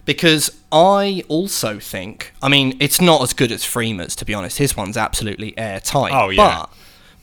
because 0.04 0.50
I 0.72 1.22
also 1.28 1.78
think, 1.78 2.32
I 2.42 2.48
mean, 2.48 2.76
it's 2.80 3.00
not 3.00 3.22
as 3.22 3.32
good 3.32 3.52
as 3.52 3.64
Freeman's, 3.64 4.16
to 4.16 4.24
be 4.24 4.34
honest. 4.34 4.58
His 4.58 4.76
one's 4.76 4.96
absolutely 4.96 5.56
airtight. 5.58 6.12
Oh, 6.12 6.30
yeah. 6.30 6.66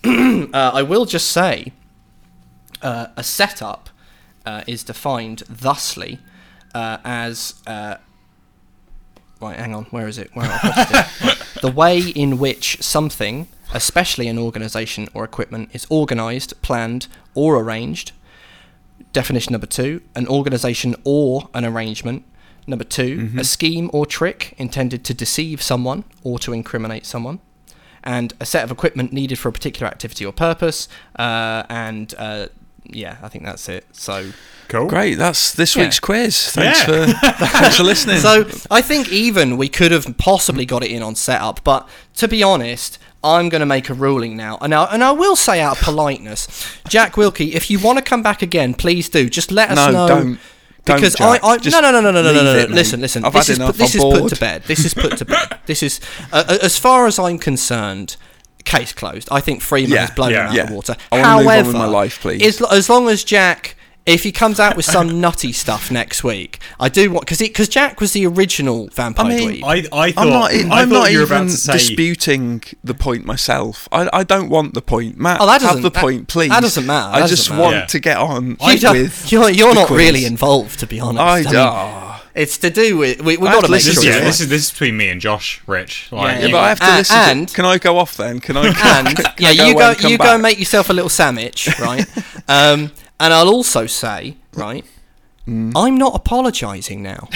But 0.01 0.09
uh, 0.53 0.71
I 0.73 0.83
will 0.83 1.05
just 1.05 1.29
say 1.31 1.73
uh, 2.81 3.07
a 3.17 3.23
setup 3.23 3.89
uh, 4.45 4.63
is 4.67 4.83
defined 4.83 5.39
thusly 5.49 6.19
uh, 6.73 6.97
as. 7.03 7.55
Right, 9.39 9.57
hang 9.57 9.75
on, 9.75 9.85
where 9.85 10.07
is 10.07 10.17
it? 10.17 10.31
Where 10.33 10.45
have 10.45 10.59
I 10.63 10.73
posted 10.73 11.29
it? 11.29 11.47
the 11.61 11.71
way 11.71 11.99
in 11.99 12.39
which 12.39 12.81
something, 12.81 13.47
especially 13.73 14.27
an 14.27 14.39
organisation 14.39 15.07
or 15.13 15.23
equipment, 15.23 15.69
is 15.73 15.85
organised, 15.91 16.61
planned, 16.61 17.07
or 17.35 17.55
arranged. 17.57 18.13
Definition 19.13 19.51
number 19.53 19.67
two: 19.67 20.01
an 20.15 20.27
organisation 20.27 20.95
or 21.03 21.49
an 21.53 21.65
arrangement. 21.65 22.23
Number 22.69 22.83
2 22.83 23.31
a 23.37 23.45
scheme 23.45 23.89
or 23.93 24.05
trick 24.05 24.53
intended 24.57 25.05
to 25.05 25.13
deceive 25.13 25.61
someone 25.61 26.03
or 26.21 26.37
to 26.39 26.51
incriminate 26.51 27.05
someone. 27.05 27.39
And 28.03 28.33
a 28.41 28.45
set 28.45 28.65
of 28.65 28.71
equipment 28.71 29.13
needed 29.13 29.39
for 29.39 29.47
a 29.47 29.53
particular 29.53 29.87
activity 29.87 30.25
or 30.25 30.33
purpose. 30.33 30.89
Uh, 31.17 31.63
and 31.69 32.13
uh, 32.17 32.47
yeah, 32.91 33.17
I 33.21 33.27
think 33.29 33.43
that's 33.45 33.67
it. 33.69 33.85
So, 33.93 34.31
Cool. 34.69 34.87
Great. 34.87 35.17
That's 35.17 35.53
this 35.53 35.75
Yeah. 35.77 35.83
week's 35.83 35.99
quiz. 36.01 36.49
Thanks 36.51 36.79
Yeah. 36.79 36.85
for 36.85 37.05
thanks 37.45 37.77
for 37.77 37.83
listening. 37.83 38.19
so 38.19 38.45
I 38.69 38.81
think 38.81 39.09
even 39.13 39.55
we 39.55 39.69
could 39.69 39.91
have 39.91 40.17
possibly 40.17 40.65
got 40.65 40.83
it 40.83 40.91
in 40.91 41.01
on 41.01 41.15
setup, 41.15 41.63
but 41.63 41.87
to 42.17 42.27
be 42.27 42.43
honest, 42.43 42.97
I'm 43.23 43.47
going 43.49 43.61
to 43.61 43.65
make 43.65 43.89
a 43.89 43.93
ruling 43.93 44.35
now, 44.35 44.57
and 44.61 44.75
I, 44.75 44.83
and 44.85 45.03
I 45.03 45.11
will 45.11 45.35
say 45.37 45.61
out 45.61 45.77
of 45.77 45.83
politeness, 45.83 46.47
Jack 46.89 47.15
Wilkie, 47.17 47.55
if 47.55 47.69
you 47.69 47.79
want 47.79 47.97
to 47.97 48.03
come 48.03 48.21
back 48.21 48.41
again, 48.41 48.73
please 48.73 49.07
do. 49.09 49.29
Just 49.29 49.51
let 49.53 49.69
us 49.71 49.75
No, 49.77 49.91
know. 49.91 50.07
don't. 50.07 50.39
Don't, 50.85 50.95
Because 50.97 51.15
Jack. 51.15 51.43
I, 51.43 51.53
I 51.53 51.57
no 51.57 51.79
no 51.81 51.91
no 51.91 51.99
no 51.99 52.11
no 52.11 52.11
no 52.11 52.21
no 52.21 52.31
no, 52.33 52.43
no. 52.43 52.59
it, 52.59 52.69
listen 52.71 53.01
listen 53.01 53.25
I've 53.25 53.33
this 53.33 53.47
had 53.47 53.51
is 53.53 53.57
enough. 53.59 53.69
put, 53.71 53.77
this 53.77 53.95
I'm 53.95 54.07
is 54.13 54.19
put 54.21 54.29
to 54.29 54.39
bed 54.39 54.63
this 54.67 54.85
is 54.85 54.93
put 54.93 55.17
to 55.17 55.25
bed 55.25 55.59
this 55.65 55.83
is 55.83 55.99
uh, 56.31 56.43
uh, 56.47 56.57
as 56.61 56.77
far 56.77 57.07
as 57.07 57.19
I'm 57.19 57.37
concerned 57.39 58.15
case 58.67 58.93
closed 58.93 59.27
I 59.31 59.39
think 59.39 59.61
Freeman 59.61 59.91
Yeah, 59.93 60.01
has 60.01 60.11
blown 60.11 60.31
yeah, 60.31 60.41
him 60.43 60.47
out 60.49 60.53
yeah. 60.55 60.61
of 60.63 60.69
the 60.69 60.75
water 60.75 60.95
I 61.11 61.19
however 61.21 61.43
move 61.43 61.49
on 61.49 61.67
with 61.67 61.75
my 61.75 61.85
life, 61.85 62.19
please. 62.21 62.41
as, 62.61 62.61
as 62.71 62.89
long 62.89 63.09
as 63.09 63.23
Jack 63.23 63.75
if 64.05 64.23
he 64.23 64.31
comes 64.31 64.57
out 64.57 64.77
with 64.77 64.85
some 64.85 65.19
nutty 65.25 65.51
stuff 65.51 65.91
next 65.91 66.23
week 66.23 66.59
I 66.79 66.87
do 66.87 67.11
want 67.11 67.25
because 67.25 67.39
because 67.39 67.67
Jack 67.67 67.99
was 67.99 68.13
the 68.13 68.25
original 68.25 68.87
vampire 68.93 69.25
I 69.25 69.29
mean, 69.35 69.61
dweeb. 69.61 69.89
I, 69.91 70.05
I 70.07 70.11
thought, 70.13 70.21
I'm 70.23 70.29
not. 70.29 70.51
I 70.51 70.81
I'm 70.81 70.89
thought 70.89 70.95
not 70.95 71.11
you 71.11 71.17
were 71.19 71.23
even 71.25 71.37
about 71.37 71.49
to 71.49 71.57
say. 71.57 71.73
disputing 71.73 72.63
the 72.83 72.93
point 72.93 73.25
myself. 73.25 73.89
I, 73.91 74.09
I 74.13 74.23
don't 74.23 74.47
want 74.49 74.75
the 74.75 74.81
point, 74.81 75.17
Matt. 75.17 75.41
Oh, 75.41 75.45
that 75.45 75.61
have 75.61 75.71
doesn't- 75.71 75.81
the 75.81 75.89
that- 75.89 76.01
point, 76.01 76.27
please. 76.29 76.49
that 76.51 76.61
doesn't 76.61 76.85
matter, 76.85 77.15
I 77.21 77.27
just 77.27 77.47
doesn't 77.49 77.57
want 77.61 77.75
matter. 77.75 77.87
to 77.87 77.99
get 77.99 78.15
on 78.17 78.57
You 78.61 78.91
with 78.93 79.29
you're, 79.31 79.49
you're 79.49 79.69
the 79.73 79.81
not 79.81 79.87
quiz. 79.87 79.97
really 79.97 80.23
involved 80.25 80.79
to 80.79 80.87
be 80.87 81.01
honest 81.01 81.21
I 81.21 81.39
I 81.39 81.43
mean. 81.43 82.16
It's 82.37 82.57
to 82.59 82.69
do 82.69 82.95
with 82.97 83.19
we, 83.21 83.35
we've 83.37 83.51
got 83.51 83.61
to 83.61 83.67
to 83.67 83.71
make 83.71 83.83
listen 83.85 83.95
This, 83.95 84.03
sure 84.03 84.13
to 84.13 84.17
yeah, 84.19 84.23
it. 84.23 84.25
this 84.25 84.39
is 84.39 84.47
this 84.49 84.63
is 84.65 84.71
between 84.71 84.95
me 84.97 85.09
and 85.09 85.19
Josh, 85.19 85.61
Rich. 85.67 86.11
Like, 86.11 86.39
Yeah, 86.39 86.45
Yeah, 86.45 86.51
but 86.53 86.57
I 86.59 86.69
have 86.69 86.79
to 86.79 86.85
Uh, 86.93 86.97
listen. 86.97 87.17
and- 87.17 87.53
can 87.53 87.65
I 87.65 87.77
go 87.77 87.97
off 87.97 88.15
then? 88.15 88.39
Can 88.39 88.55
I? 88.57 88.67
and 88.67 89.17
can 89.17 89.25
yeah, 89.39 89.49
I 89.49 89.67
you 89.67 89.73
go 89.75 89.89
and 89.89 89.97
come 89.97 90.11
you 90.11 90.17
go 90.17 90.33
and 90.33 90.41
make 90.41 90.59
yourself 90.59 90.89
a 90.89 90.93
little 90.93 91.09
sandwich, 91.09 91.67
right? 91.79 92.05
um, 92.47 92.91
and 93.19 93.33
I'll 93.33 93.49
also 93.49 93.85
say, 93.87 94.37
right, 94.53 94.85
Mm. 95.47 95.71
I'm 95.77 95.97
not 95.97 96.13
apologising 96.13 97.01
now 97.01 97.29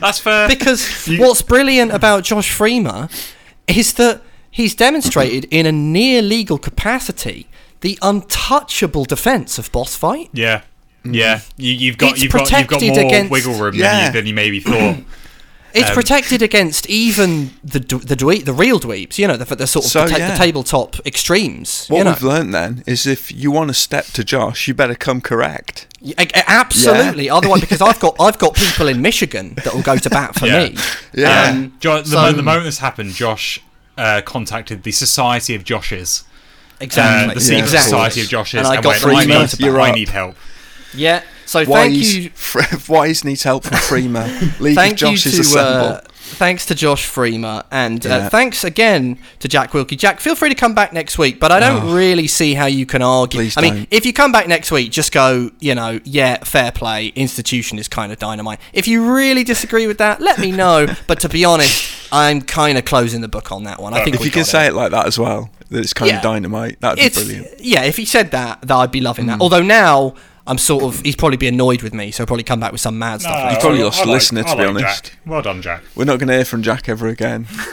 that's 0.00 0.18
fair. 0.20 0.48
because 0.48 1.06
what's 1.18 1.42
brilliant 1.42 1.92
about 1.92 2.24
Josh 2.24 2.50
Freemer 2.50 3.08
is 3.66 3.94
that 3.94 4.22
he's 4.50 4.74
demonstrated 4.74 5.44
in 5.50 5.66
a 5.66 5.72
near 5.72 6.22
legal 6.22 6.58
capacity 6.58 7.48
the 7.80 7.98
untouchable 8.02 9.04
defence 9.04 9.58
of 9.58 9.70
boss 9.72 9.96
fight. 9.96 10.30
yeah, 10.32 10.62
yeah. 11.04 11.40
You, 11.56 11.72
you've 11.72 11.98
got 11.98 12.12
It's 12.12 12.22
you've 12.22 12.32
got 12.32 12.50
you've 12.50 12.66
got 12.68 12.82
more 12.82 13.00
against- 13.06 13.30
wiggle 13.30 13.54
room 13.54 13.76
than, 13.78 14.06
you, 14.06 14.12
than 14.12 14.26
you 14.26 14.34
maybe 14.34 14.60
thought. 14.60 14.98
It's 15.74 15.88
Um, 15.88 15.94
protected 15.94 16.42
against 16.42 16.86
even 16.90 17.52
the 17.64 17.78
the 17.78 18.14
dwe- 18.14 18.44
the 18.44 18.52
real 18.52 18.78
dweebs, 18.78 19.16
you 19.16 19.26
know, 19.26 19.38
the, 19.38 19.56
the 19.56 19.66
sort 19.66 19.86
of 19.86 19.90
So, 19.90 20.04
the, 20.04 20.10
ta- 20.10 20.16
yeah. 20.18 20.32
the 20.32 20.36
tabletop 20.36 20.96
extremes. 21.06 21.86
What 21.88 21.96
you 21.96 22.04
know. 22.04 22.10
we've 22.10 22.22
learned 22.22 22.52
then 22.52 22.84
is 22.86 23.06
if 23.06 23.32
you 23.32 23.50
want 23.50 23.68
to 23.68 23.74
step 23.74 24.04
to 24.08 24.22
Josh, 24.22 24.68
you 24.68 24.74
better 24.74 24.94
come 24.94 25.22
correct. 25.22 25.86
Yeah, 25.98 26.16
a- 26.18 26.26
a- 26.40 26.50
absolutely. 26.50 27.30
Otherwise, 27.30 27.62
because 27.62 27.80
I've 27.80 27.98
got 28.00 28.16
I've 28.20 28.36
got 28.38 28.54
people 28.54 28.86
in 28.86 29.00
Michigan 29.00 29.54
that 29.64 29.72
will 29.72 29.80
go 29.80 29.96
to 29.96 30.10
bat 30.10 30.34
for 30.34 30.46
Yeah. 30.46 30.68
me. 30.68 30.76
Yeah. 31.14 31.48
Um, 31.48 31.72
Jo- 31.80 32.02
the, 32.02 32.08
so- 32.10 32.20
mo- 32.20 32.32
the 32.32 32.42
moment 32.42 32.66
this 32.66 32.76
happened, 32.80 33.14
Josh 33.14 33.58
uh, 33.96 34.20
contacted 34.26 34.82
the 34.82 34.92
Society 34.92 35.54
of 35.54 35.64
Joshes. 35.64 36.24
exactly. 36.80 37.30
Uh, 37.30 37.34
the 37.34 37.40
secret 37.40 37.60
exactly. 37.62 37.90
Society 37.92 38.20
of 38.20 38.26
Joshes. 38.26 38.58
And 38.58 38.66
I 38.66 38.74
got 38.76 38.84
went, 38.84 39.00
three 39.00 39.16
I, 39.16 39.24
emails 39.24 39.58
need, 39.58 39.68
about 39.70 39.80
I 39.80 39.92
need 39.92 40.10
help. 40.10 40.36
Yeah. 40.94 41.22
So 41.46 41.64
thank 41.64 41.68
Wise, 41.94 42.16
you, 42.16 42.30
Wise 42.88 43.24
needs 43.24 43.42
help 43.42 43.64
from 43.64 43.76
Freema. 43.76 44.24
Thank 44.74 45.00
you 45.02 45.16
to 45.16 45.58
uh, 45.58 46.00
thanks 46.12 46.64
to 46.66 46.74
Josh 46.74 47.06
Freema, 47.06 47.64
and 47.70 48.06
uh, 48.06 48.08
Yeah. 48.08 48.28
thanks 48.30 48.64
again 48.64 49.18
to 49.40 49.48
Jack 49.48 49.74
Wilkie. 49.74 49.96
Jack, 49.96 50.20
feel 50.20 50.34
free 50.34 50.48
to 50.48 50.54
come 50.54 50.74
back 50.74 50.92
next 50.94 51.18
week, 51.18 51.38
but 51.40 51.52
I 51.52 51.60
don't 51.60 51.82
Oh. 51.90 51.94
really 51.94 52.26
see 52.26 52.54
how 52.54 52.64
you 52.66 52.86
can 52.86 53.02
argue. 53.02 53.40
Please 53.40 53.56
I 53.58 53.60
mean, 53.60 53.74
don't. 53.74 53.88
if 53.90 54.06
you 54.06 54.12
come 54.14 54.32
back 54.32 54.48
next 54.48 54.70
week, 54.72 54.92
just 54.92 55.12
go, 55.12 55.50
you 55.60 55.74
know, 55.74 56.00
yeah, 56.04 56.38
fair 56.44 56.72
play. 56.72 57.08
Institution 57.08 57.78
is 57.78 57.86
kind 57.88 58.12
of 58.12 58.18
dynamite. 58.18 58.58
If 58.72 58.88
you 58.88 59.12
really 59.14 59.44
disagree 59.44 59.86
with 59.86 59.98
that, 59.98 60.20
let 60.22 60.38
me 60.38 60.52
know. 60.62 60.86
but 61.06 61.20
to 61.20 61.28
be 61.28 61.44
honest, 61.44 61.92
I'm 62.12 62.40
kind 62.40 62.78
of 62.78 62.84
closing 62.86 63.20
the 63.20 63.28
book 63.28 63.52
on 63.52 63.64
that 63.64 63.78
one. 63.80 63.92
I 63.92 64.04
think 64.04 64.16
if 64.16 64.24
you 64.24 64.30
can 64.30 64.44
say 64.44 64.66
it 64.68 64.74
like 64.74 64.92
that 64.92 65.06
as 65.06 65.18
well, 65.18 65.50
that 65.70 65.80
it's 65.80 65.92
kind 65.92 66.10
Yeah. 66.10 66.18
of 66.18 66.22
dynamite, 66.22 66.80
that'd 66.80 66.96
be 66.98 67.02
it's 67.04 67.16
brilliant. 67.22 67.48
Yeah. 67.60 67.82
If 67.82 67.96
he 67.98 68.06
said 68.06 68.30
that, 68.30 68.62
that 68.62 68.74
I'd 68.74 68.92
be 68.92 69.00
loving 69.02 69.26
that. 69.26 69.40
Although 69.40 69.62
now 69.62 70.14
I'm 70.46 70.58
sort 70.58 70.82
of, 70.82 71.00
he'd 71.02 71.18
probably 71.18 71.36
be 71.36 71.46
annoyed 71.46 71.82
with 71.82 71.94
me, 71.94 72.10
so 72.10 72.18
he'll 72.22 72.26
probably 72.26 72.42
come 72.42 72.58
back 72.58 72.72
with 72.72 72.80
some 72.80 72.98
mad 72.98 73.20
stuff. 73.20 73.38
No, 73.38 73.44
later. 73.46 73.60
probably 73.60 73.80
I- 73.80 73.84
lost 73.84 74.00
I 74.00 74.02
a 74.02 74.06
like- 74.06 74.14
listener, 74.14 74.42
to 74.42 74.48
I 74.48 74.54
be 74.54 74.60
like 74.60 74.68
honest. 74.84 75.04
Jack. 75.04 75.18
Well 75.24 75.42
done, 75.42 75.62
Jack. 75.62 75.82
We're 75.94 76.04
not 76.04 76.18
going 76.18 76.28
to 76.28 76.34
hear 76.34 76.44
from 76.44 76.62
Jack 76.62 76.88
ever 76.88 77.06
again. 77.08 77.46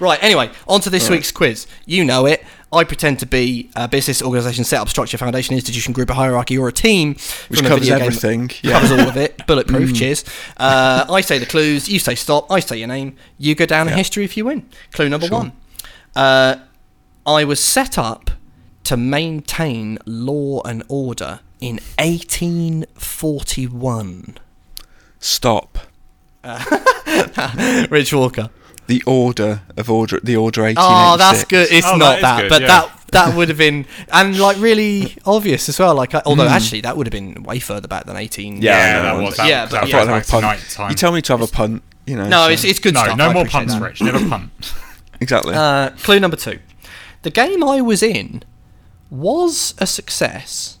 Right, 0.00 0.18
anyway, 0.22 0.50
on 0.68 0.80
to 0.82 0.90
this 0.90 1.08
week's 1.10 1.30
quiz. 1.32 1.66
You 1.84 2.04
know 2.04 2.26
it. 2.26 2.44
I 2.72 2.84
pretend 2.84 3.20
to 3.20 3.26
be 3.26 3.70
a 3.76 3.86
business, 3.88 4.20
organisation, 4.22 4.64
setup, 4.64 4.88
structure, 4.88 5.16
foundation, 5.16 5.54
institution, 5.54 5.92
group, 5.92 6.10
a 6.10 6.14
hierarchy, 6.14 6.58
or 6.58 6.68
a 6.68 6.72
team. 6.72 7.10
Which 7.48 7.58
from 7.60 7.66
a 7.66 7.68
covers 7.68 7.84
video 7.88 7.98
game. 7.98 8.06
everything, 8.06 8.50
yeah. 8.62 8.72
Covers 8.72 8.90
all 8.92 9.08
of 9.08 9.16
it. 9.16 9.40
Bulletproof, 9.46 9.94
cheers. 9.94 10.24
Uh, 10.56 11.06
I 11.08 11.20
say 11.20 11.38
the 11.38 11.46
clues, 11.46 11.88
you 11.88 11.98
say 11.98 12.14
stop, 12.14 12.50
I 12.50 12.60
say 12.60 12.78
your 12.78 12.88
name, 12.88 13.16
you 13.38 13.54
go 13.54 13.66
down 13.66 13.88
in 13.88 13.94
history 13.94 14.24
if 14.24 14.36
you 14.36 14.44
win. 14.46 14.68
Clue 14.92 15.08
number 15.08 15.26
Sure. 15.28 15.38
one. 15.38 15.52
Uh, 16.14 16.56
I 17.24 17.44
was 17.44 17.60
set 17.60 17.98
up 17.98 18.30
to 18.86 18.96
maintain 18.96 19.98
law 20.06 20.62
and 20.64 20.82
order 20.88 21.40
in 21.60 21.80
1841. 21.98 24.38
Stop. 25.18 25.78
Rich 27.90 28.12
Walker. 28.12 28.50
The 28.86 29.02
order 29.04 29.62
of 29.76 29.90
order, 29.90 30.20
the 30.22 30.36
order 30.36 30.62
1886. 30.62 30.76
Oh, 30.78 31.16
that's 31.16 31.42
good. 31.44 31.66
It's 31.72 31.84
Oh, 31.86 31.96
not 31.96 32.20
that 32.20 32.22
is 32.22 32.22
that, 32.22 32.40
good, 32.42 32.48
but 32.50 32.60
yeah. 32.62 32.66
that 32.68 32.92
that 33.12 33.34
would 33.36 33.48
have 33.48 33.58
been 33.58 33.84
and 34.12 34.38
like 34.38 34.56
really 34.58 35.16
obvious 35.24 35.68
as 35.68 35.80
well. 35.80 35.94
Like, 35.96 36.14
I, 36.14 36.22
although 36.24 36.46
actually 36.46 36.82
that 36.82 36.96
would 36.96 37.06
have 37.08 37.12
been 37.12 37.42
way 37.42 37.58
further 37.58 37.88
back 37.88 38.04
than 38.04 38.16
eighteen. 38.16 38.62
Yeah, 38.62 38.78
Yeah, 38.78 39.02
that 39.02 39.20
was 39.22 39.36
that. 39.38 39.48
Yeah, 39.48 39.64
that 39.66 39.70
but 39.72 39.82
was 39.82 39.90
yeah. 39.90 39.98
I 40.14 40.20
thought 40.20 40.44
I'd 40.44 40.58
a 40.58 40.60
punt. 40.60 40.70
time. 40.70 40.90
You 40.90 40.94
tell 40.96 41.10
me 41.12 41.20
to 41.22 41.32
have 41.32 41.42
a 41.42 41.48
punt, 41.48 41.82
you 42.06 42.14
know. 42.14 42.28
No, 42.28 42.44
so- 42.46 42.52
it's 42.52 42.62
it's 42.64 42.78
good 42.78 42.94
no, 42.94 43.02
stuff. 43.02 43.18
no 43.18 43.30
I 43.30 43.32
more 43.32 43.42
appreciate 43.42 43.58
punts, 43.68 43.74
that. 43.74 43.82
Rich. 43.82 44.02
Never 44.02 44.28
punt. 44.28 44.50
exactly. 45.20 45.54
Uh, 45.56 45.90
clue 46.04 46.20
number 46.20 46.36
two. 46.36 46.60
The 47.22 47.30
game 47.30 47.64
I 47.64 47.80
was 47.80 48.04
in 48.04 48.44
was 49.10 49.74
a 49.78 49.86
success. 49.86 50.78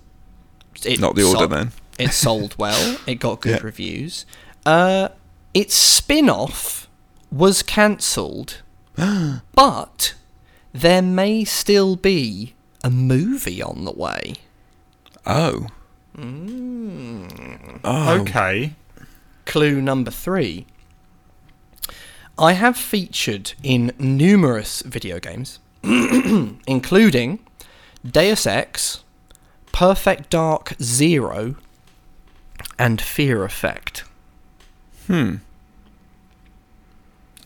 It 0.84 1.00
Not 1.00 1.14
the 1.14 1.22
order 1.24 1.38
sold- 1.40 1.50
then. 1.52 1.72
It 1.98 2.12
sold 2.12 2.54
well. 2.58 2.98
It 3.06 3.14
got 3.16 3.40
good 3.40 3.56
Yeah. 3.60 3.64
reviews. 3.64 4.26
Uh, 4.66 5.08
its 5.54 5.74
spin-off 5.74 6.88
was 7.32 7.62
cancelled, 7.62 8.60
but 9.54 10.14
there 10.74 11.00
may 11.00 11.44
still 11.44 11.96
be 11.96 12.54
a 12.84 12.90
movie 12.90 13.62
on 13.62 13.84
the 13.86 13.92
way. 13.92 14.34
oh. 15.26 15.68
Mm. 16.16 17.80
Oh. 17.84 18.20
Okay. 18.20 18.74
Clue 19.46 19.80
number 19.80 20.10
three. 20.10 20.66
I 22.38 22.52
have 22.52 22.76
featured 22.76 23.52
in 23.62 23.92
numerous 23.98 24.82
video 24.82 25.18
games, 25.20 25.58
including 25.82 27.38
Deus 28.10 28.46
Ex, 28.46 29.02
Perfect 29.72 30.30
Dark 30.30 30.74
Zero, 30.82 31.56
and 32.78 33.00
Fear 33.00 33.44
Effect. 33.44 34.04
Hmm. 35.06 35.36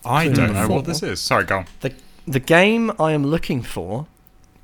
I 0.04 0.26
Clue 0.26 0.34
don't 0.34 0.52
know 0.54 0.68
what 0.68 0.84
this 0.86 1.02
is. 1.02 1.20
Sorry, 1.20 1.44
go 1.44 1.58
on. 1.58 1.66
The, 1.80 1.92
the 2.26 2.40
game 2.40 2.90
I 2.98 3.12
am 3.12 3.26
looking 3.26 3.62
for 3.62 4.06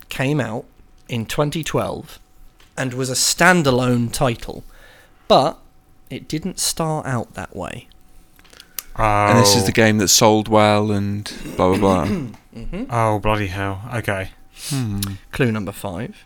came 0.09 0.41
out 0.41 0.65
in 1.09 1.27
2012 1.27 2.19
and 2.77 2.95
was 2.95 3.11
a 3.11 3.15
standalone 3.15 4.13
title, 4.13 4.65
but 5.29 5.59
it 6.11 6.29
didn't 6.29 6.59
start 6.59 7.07
out 7.07 7.35
that 7.35 7.55
way. 7.55 7.89
Oh, 8.99 9.05
And 9.05 9.39
this 9.39 9.55
is 9.55 9.67
the 9.67 9.73
game 9.73 9.99
that 9.99 10.09
sold 10.09 10.49
well 10.49 10.91
and 10.91 11.31
blah 11.57 11.77
blah 11.77 12.07
blah. 12.07 12.29
Oh 12.89 13.19
bloody 13.19 13.49
hell! 13.49 13.83
Okay. 13.95 14.31
Hmm. 14.57 15.01
Clue 15.33 15.53
number 15.53 15.73
five. 15.73 16.25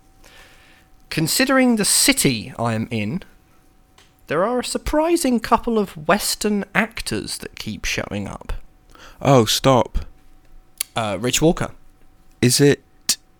Considering 1.08 1.76
the 1.76 1.84
city 1.84 2.52
I 2.58 2.74
am 2.74 2.86
in, 2.90 3.22
there 4.28 4.44
are 4.44 4.60
a 4.60 4.64
surprising 4.64 5.40
couple 5.40 5.78
of 5.78 6.06
Western 6.06 6.64
actors 6.74 7.38
that 7.38 7.58
keep 7.58 7.84
showing 7.84 8.28
up. 8.28 8.52
Oh, 9.20 9.44
stop. 9.44 9.98
Uh, 10.94 11.18
Rich 11.20 11.42
Walker. 11.42 11.72
Is 12.40 12.60
it 12.60 12.82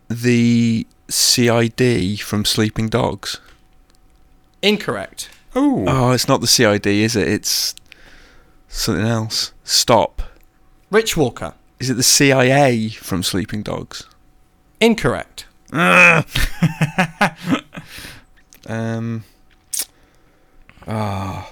the 0.09 0.85
CID 1.07 2.19
from 2.19 2.43
Sleeping 2.43 2.89
Dogs? 2.89 3.39
Incorrect. 4.61 5.29
Ooh. 5.55 5.85
Oh, 5.87 6.11
it's 6.11 6.27
not 6.27 6.41
the 6.41 6.47
CID, 6.47 6.85
is 6.87 7.15
it? 7.15 7.27
It's 7.27 7.73
something 8.67 9.05
else. 9.05 9.53
Stop. 9.63 10.21
Rich 10.89 11.15
Walker. 11.15 11.53
Is 11.79 11.89
it 11.89 11.95
the 11.95 12.03
CIA 12.03 12.89
from 12.89 13.23
Sleeping 13.23 13.63
Dogs? 13.63 14.05
Incorrect. 14.81 15.45
Um. 18.67 19.23
Ah. 20.87 21.51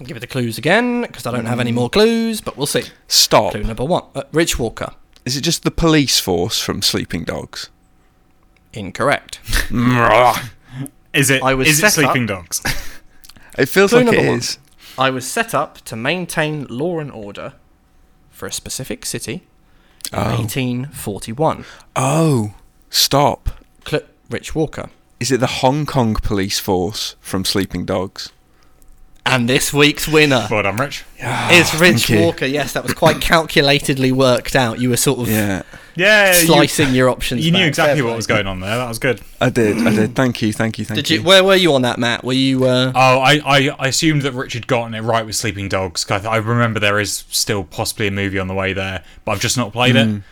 I'll 0.00 0.06
give 0.06 0.16
it 0.16 0.20
the 0.20 0.26
clues 0.26 0.58
again 0.58 1.02
because 1.02 1.26
I 1.26 1.30
don't 1.30 1.46
have 1.46 1.60
any 1.60 1.72
more 1.72 1.88
clues, 1.88 2.40
but 2.40 2.56
we'll 2.56 2.66
see. 2.66 2.84
Stop. 3.06 3.52
Clue 3.52 3.62
number 3.64 3.84
one. 3.84 4.04
Uh, 4.14 4.22
Rich 4.32 4.58
Walker. 4.58 4.94
Is 5.24 5.36
it 5.36 5.42
just 5.42 5.62
the 5.64 5.70
police 5.70 6.18
force 6.20 6.60
from 6.60 6.82
Sleeping 6.82 7.24
Dogs? 7.24 7.70
Incorrect. 8.72 9.40
Is 11.14 11.30
it? 11.30 11.42
I 11.42 11.54
was 11.54 11.68
is 11.68 11.82
it 11.82 11.90
Sleeping 11.90 12.22
up- 12.24 12.28
Dogs? 12.28 12.62
It 13.58 13.66
feels 13.68 13.90
Clue 13.90 14.04
like 14.04 14.14
it 14.14 14.26
one. 14.28 14.38
is. 14.38 14.58
I 14.96 15.10
was 15.10 15.26
set 15.26 15.52
up 15.52 15.78
to 15.86 15.96
maintain 15.96 16.64
law 16.68 17.00
and 17.00 17.10
order 17.10 17.54
for 18.30 18.46
a 18.46 18.52
specific 18.52 19.04
city 19.04 19.34
in 19.34 19.40
Oh. 20.12 20.36
1841. 20.38 21.64
Oh. 21.96 22.54
Stop. 22.90 23.50
Cl- 23.86 24.02
Rich 24.30 24.54
Walker. 24.54 24.90
Is 25.20 25.30
it 25.32 25.40
the 25.40 25.46
Hong 25.46 25.84
Kong 25.84 26.14
police 26.14 26.58
force 26.58 27.16
from 27.20 27.44
Sleeping 27.44 27.84
Dogs? 27.84 28.30
And 29.30 29.48
this 29.48 29.72
week's 29.72 30.08
winner 30.08 30.46
well 30.50 30.62
done, 30.62 30.76
Rich. 30.76 31.04
is 31.50 31.72
Rich 31.74 32.06
thank 32.06 32.08
you. 32.08 32.20
Walker. 32.20 32.46
Yes, 32.46 32.72
that 32.72 32.82
was 32.82 32.94
quite 32.94 33.16
calculatedly 33.16 34.12
worked 34.12 34.56
out. 34.56 34.80
You 34.80 34.90
were 34.90 34.96
sort 34.96 35.20
of 35.20 35.28
Yeah, 35.28 35.62
Yeah. 35.96 36.32
slicing 36.32 36.88
you, 36.88 36.94
your 36.94 37.10
options. 37.10 37.44
You 37.44 37.52
knew 37.52 37.64
exactly 37.64 38.00
Fair 38.00 38.06
what 38.06 38.16
was 38.16 38.26
going 38.26 38.46
on 38.46 38.60
there. 38.60 38.76
That 38.76 38.88
was 38.88 38.98
good. 38.98 39.20
I 39.40 39.50
did. 39.50 39.86
I 39.86 39.90
did. 39.94 40.14
Thank 40.14 40.40
you. 40.42 40.52
Thank 40.52 40.78
you. 40.78 40.84
Thank 40.84 40.96
Did 40.96 41.10
you. 41.10 41.18
you? 41.18 41.22
Where 41.24 41.44
were 41.44 41.56
you 41.56 41.74
on 41.74 41.82
that, 41.82 41.98
Matt? 41.98 42.24
Were 42.24 42.32
you? 42.32 42.64
Uh, 42.64 42.92
Oh, 42.94 43.18
I, 43.18 43.40
I, 43.44 43.76
I 43.78 43.88
assumed 43.88 44.22
that 44.22 44.32
Rich 44.32 44.54
had 44.54 44.66
gotten 44.66 44.94
it 44.94 45.00
right 45.02 45.24
with 45.26 45.36
Sleeping 45.36 45.68
Dogs. 45.68 46.06
I, 46.10 46.16
I 46.24 46.36
remember 46.36 46.80
there 46.80 46.98
is 46.98 47.24
still 47.30 47.64
possibly 47.64 48.06
a 48.06 48.10
movie 48.10 48.38
on 48.38 48.48
the 48.48 48.54
way 48.54 48.72
there, 48.72 49.04
but 49.24 49.32
I've 49.32 49.40
just 49.40 49.56
not 49.56 49.72
played 49.72 49.94
Hmm. 49.96 50.16
it. 50.16 50.22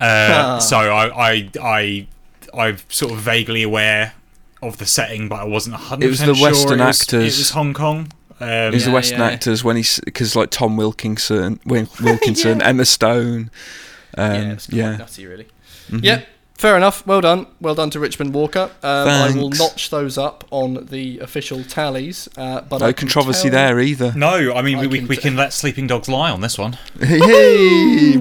Uh, 0.00 0.60
so 0.60 0.76
I, 0.76 1.30
I, 1.32 1.50
I, 1.62 2.06
I'm 2.52 2.76
sort 2.88 3.12
of 3.12 3.18
vaguely 3.18 3.62
aware 3.62 4.12
of 4.62 4.78
the 4.78 4.86
setting, 4.86 5.28
but 5.28 5.36
I 5.40 5.44
wasn't 5.44 5.74
100 5.74 6.04
It 6.04 6.08
was 6.08 6.18
the 6.20 6.34
sure 6.34 6.50
Western 6.50 6.80
it 6.80 6.84
was, 6.86 7.00
actors. 7.02 7.22
It 7.22 7.40
was 7.40 7.50
Hong 7.50 7.74
Kong. 7.74 8.10
Um, 8.40 8.48
It 8.48 8.74
was 8.74 8.84
the 8.84 8.90
Western 8.90 9.20
yeah. 9.20 9.26
actors 9.26 9.62
when 9.64 9.76
he's 9.76 10.00
because 10.04 10.34
like 10.36 10.50
Tom 10.50 10.76
Wilkinson, 10.76 11.60
Wil- 11.64 11.88
Wilkinson, 12.02 12.60
Emma 12.62 12.84
Stone. 12.84 13.50
Um, 14.16 14.32
yeah, 14.32 14.42
yeah, 14.42 14.52
it's 14.52 14.66
quite 14.66 14.98
nutty, 14.98 15.26
really. 15.26 15.46
Yep. 15.90 16.26
Fair 16.56 16.76
enough. 16.76 17.04
Well 17.04 17.20
done. 17.20 17.48
Well 17.60 17.74
done 17.74 17.90
to 17.90 18.00
Richmond 18.00 18.32
Walker. 18.32 18.70
Um, 18.82 19.08
I 19.08 19.32
will 19.34 19.50
notch 19.50 19.90
those 19.90 20.16
up 20.16 20.44
on 20.52 20.86
the 20.86 21.18
official 21.18 21.64
tallies. 21.64 22.28
Uh, 22.36 22.60
but 22.60 22.78
no 22.80 22.86
I 22.86 22.92
controversy 22.92 23.50
tell- 23.50 23.58
there 23.58 23.80
either. 23.80 24.12
No, 24.14 24.54
I 24.54 24.62
mean 24.62 24.78
I 24.78 24.82
we, 24.82 24.86
we, 24.86 24.98
can 25.00 25.08
we 25.08 25.16
t- 25.16 25.22
can 25.22 25.36
let 25.36 25.52
Sleeping 25.52 25.88
Dogs 25.88 26.08
lie 26.08 26.30
on 26.30 26.40
this 26.42 26.56
one. 26.56 26.78
Hey, 27.00 28.14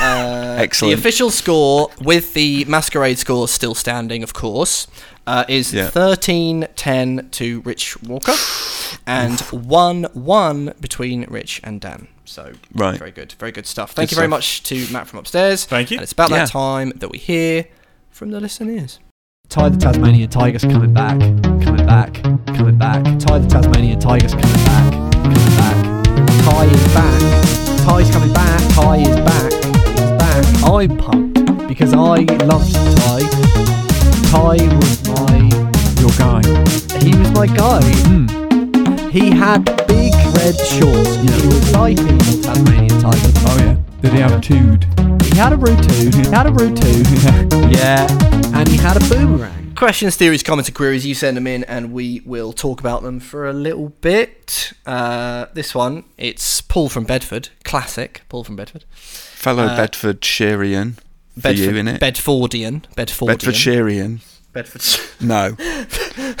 Uh, 0.00 0.56
Excellent. 0.58 0.94
The 0.94 0.98
official 0.98 1.30
score, 1.30 1.90
with 2.00 2.32
the 2.34 2.64
masquerade 2.66 3.18
score 3.18 3.48
still 3.48 3.74
standing, 3.74 4.22
of 4.22 4.32
course, 4.32 4.86
uh, 5.26 5.44
is 5.48 5.72
Yeah. 5.72 5.88
13 5.90 6.66
10 6.76 7.28
to 7.32 7.60
Rich 7.62 8.00
Walker 8.02 8.34
and 9.06 9.40
1 9.40 10.04
1 10.14 10.74
between 10.80 11.24
Rich 11.28 11.60
and 11.64 11.80
Dan. 11.80 12.08
So, 12.24 12.52
Right. 12.74 12.98
very 12.98 13.10
good. 13.10 13.34
Very 13.38 13.52
good 13.52 13.66
stuff. 13.66 13.92
Thank 13.92 14.08
Good 14.10 14.16
you 14.16 14.16
very 14.16 14.26
stuff. 14.28 14.30
much 14.38 14.62
to 14.64 14.92
Matt 14.92 15.06
from 15.08 15.18
upstairs. 15.18 15.64
Thank 15.64 15.90
you. 15.90 15.98
And 15.98 16.02
it's 16.02 16.12
about 16.12 16.30
Yeah. 16.30 16.38
that 16.38 16.48
time 16.50 16.92
that 16.96 17.10
we 17.10 17.18
hear 17.18 17.66
from 18.10 18.30
the 18.30 18.40
listeners. 18.40 18.98
Ty 19.48 19.68
the 19.70 19.76
Tasmanian 19.76 20.30
Tigers 20.30 20.62
coming 20.62 20.94
back, 20.94 21.18
coming 21.62 21.84
back, 21.86 22.14
coming 22.46 22.78
back. 22.78 23.04
Ty 23.18 23.38
the 23.38 23.48
Tasmanian 23.48 23.98
Tigers 24.00 24.32
coming 24.32 24.64
back, 24.64 24.92
coming 25.22 25.56
back. 25.56 25.76
Ty 26.44 26.64
is 26.64 26.94
back. 26.94 27.20
Ty's 27.84 28.10
coming 28.10 28.32
back. 28.32 28.60
Ty 28.74 28.96
is 28.98 29.16
back. 29.20 29.52
He's 29.52 30.10
back. 30.18 30.44
I'm 30.64 30.96
pumped 30.96 31.68
because 31.68 31.92
I 31.92 32.20
loved 32.46 32.72
Ty. 32.96 33.81
Ty 34.32 34.56
was 34.78 35.08
my 35.10 35.36
Your 36.00 36.08
guy. 36.16 36.40
he 37.04 37.14
was 37.18 37.30
my 37.32 37.46
guy. 37.46 37.82
He 39.10 39.28
had 39.28 39.62
big 39.86 40.14
red 40.34 40.56
shorts. 40.56 41.16
He 41.16 41.28
was 41.46 41.72
like 41.74 41.98
a 41.98 42.02
little 42.02 42.42
Tasmanian 42.42 42.98
tiger. 42.98 43.32
Oh 43.44 43.56
yeah. 43.58 43.76
Did 44.00 44.12
he 44.14 44.20
have 44.20 44.32
a 44.32 44.40
tood? 44.40 44.84
He 45.24 45.36
had 45.36 45.52
a 45.52 45.56
rude 45.58 45.82
tooth. 45.82 46.14
He 46.14 46.30
had 46.30 46.46
a 46.46 46.50
rude 46.50 46.78
tooth. 46.78 47.12
yeah, 47.76 48.06
and 48.54 48.66
he 48.70 48.78
had 48.78 48.96
a 48.96 49.00
boomerang. 49.14 49.74
Questions, 49.74 50.16
theories, 50.16 50.42
comments, 50.42 50.70
and 50.70 50.76
queries, 50.76 51.04
you 51.04 51.14
send 51.14 51.36
them 51.36 51.46
in 51.46 51.64
and 51.64 51.92
we 51.92 52.22
will 52.24 52.54
talk 52.54 52.80
about 52.80 53.02
them 53.02 53.20
for 53.20 53.46
a 53.46 53.52
little 53.52 53.90
bit. 54.00 54.72
Uh, 54.86 55.44
this 55.52 55.74
one, 55.74 56.04
it's 56.16 56.62
Paul 56.62 56.88
from 56.88 57.04
Bedford. 57.04 57.50
Classic, 57.64 58.22
Paul 58.30 58.44
from 58.44 58.56
Bedford. 58.56 58.86
Fellow 58.94 59.66
Bedfordshirian 59.68 60.94
for 60.94 61.11
Bedford, 61.36 61.58
you, 61.64 61.70
innit? 61.70 61.98
Bedfordian. 61.98 62.84
Bedfordian. 62.96 63.36
Bedfordshirian. 63.38 64.20
Bedford. 64.52 64.82
No. 65.20 65.56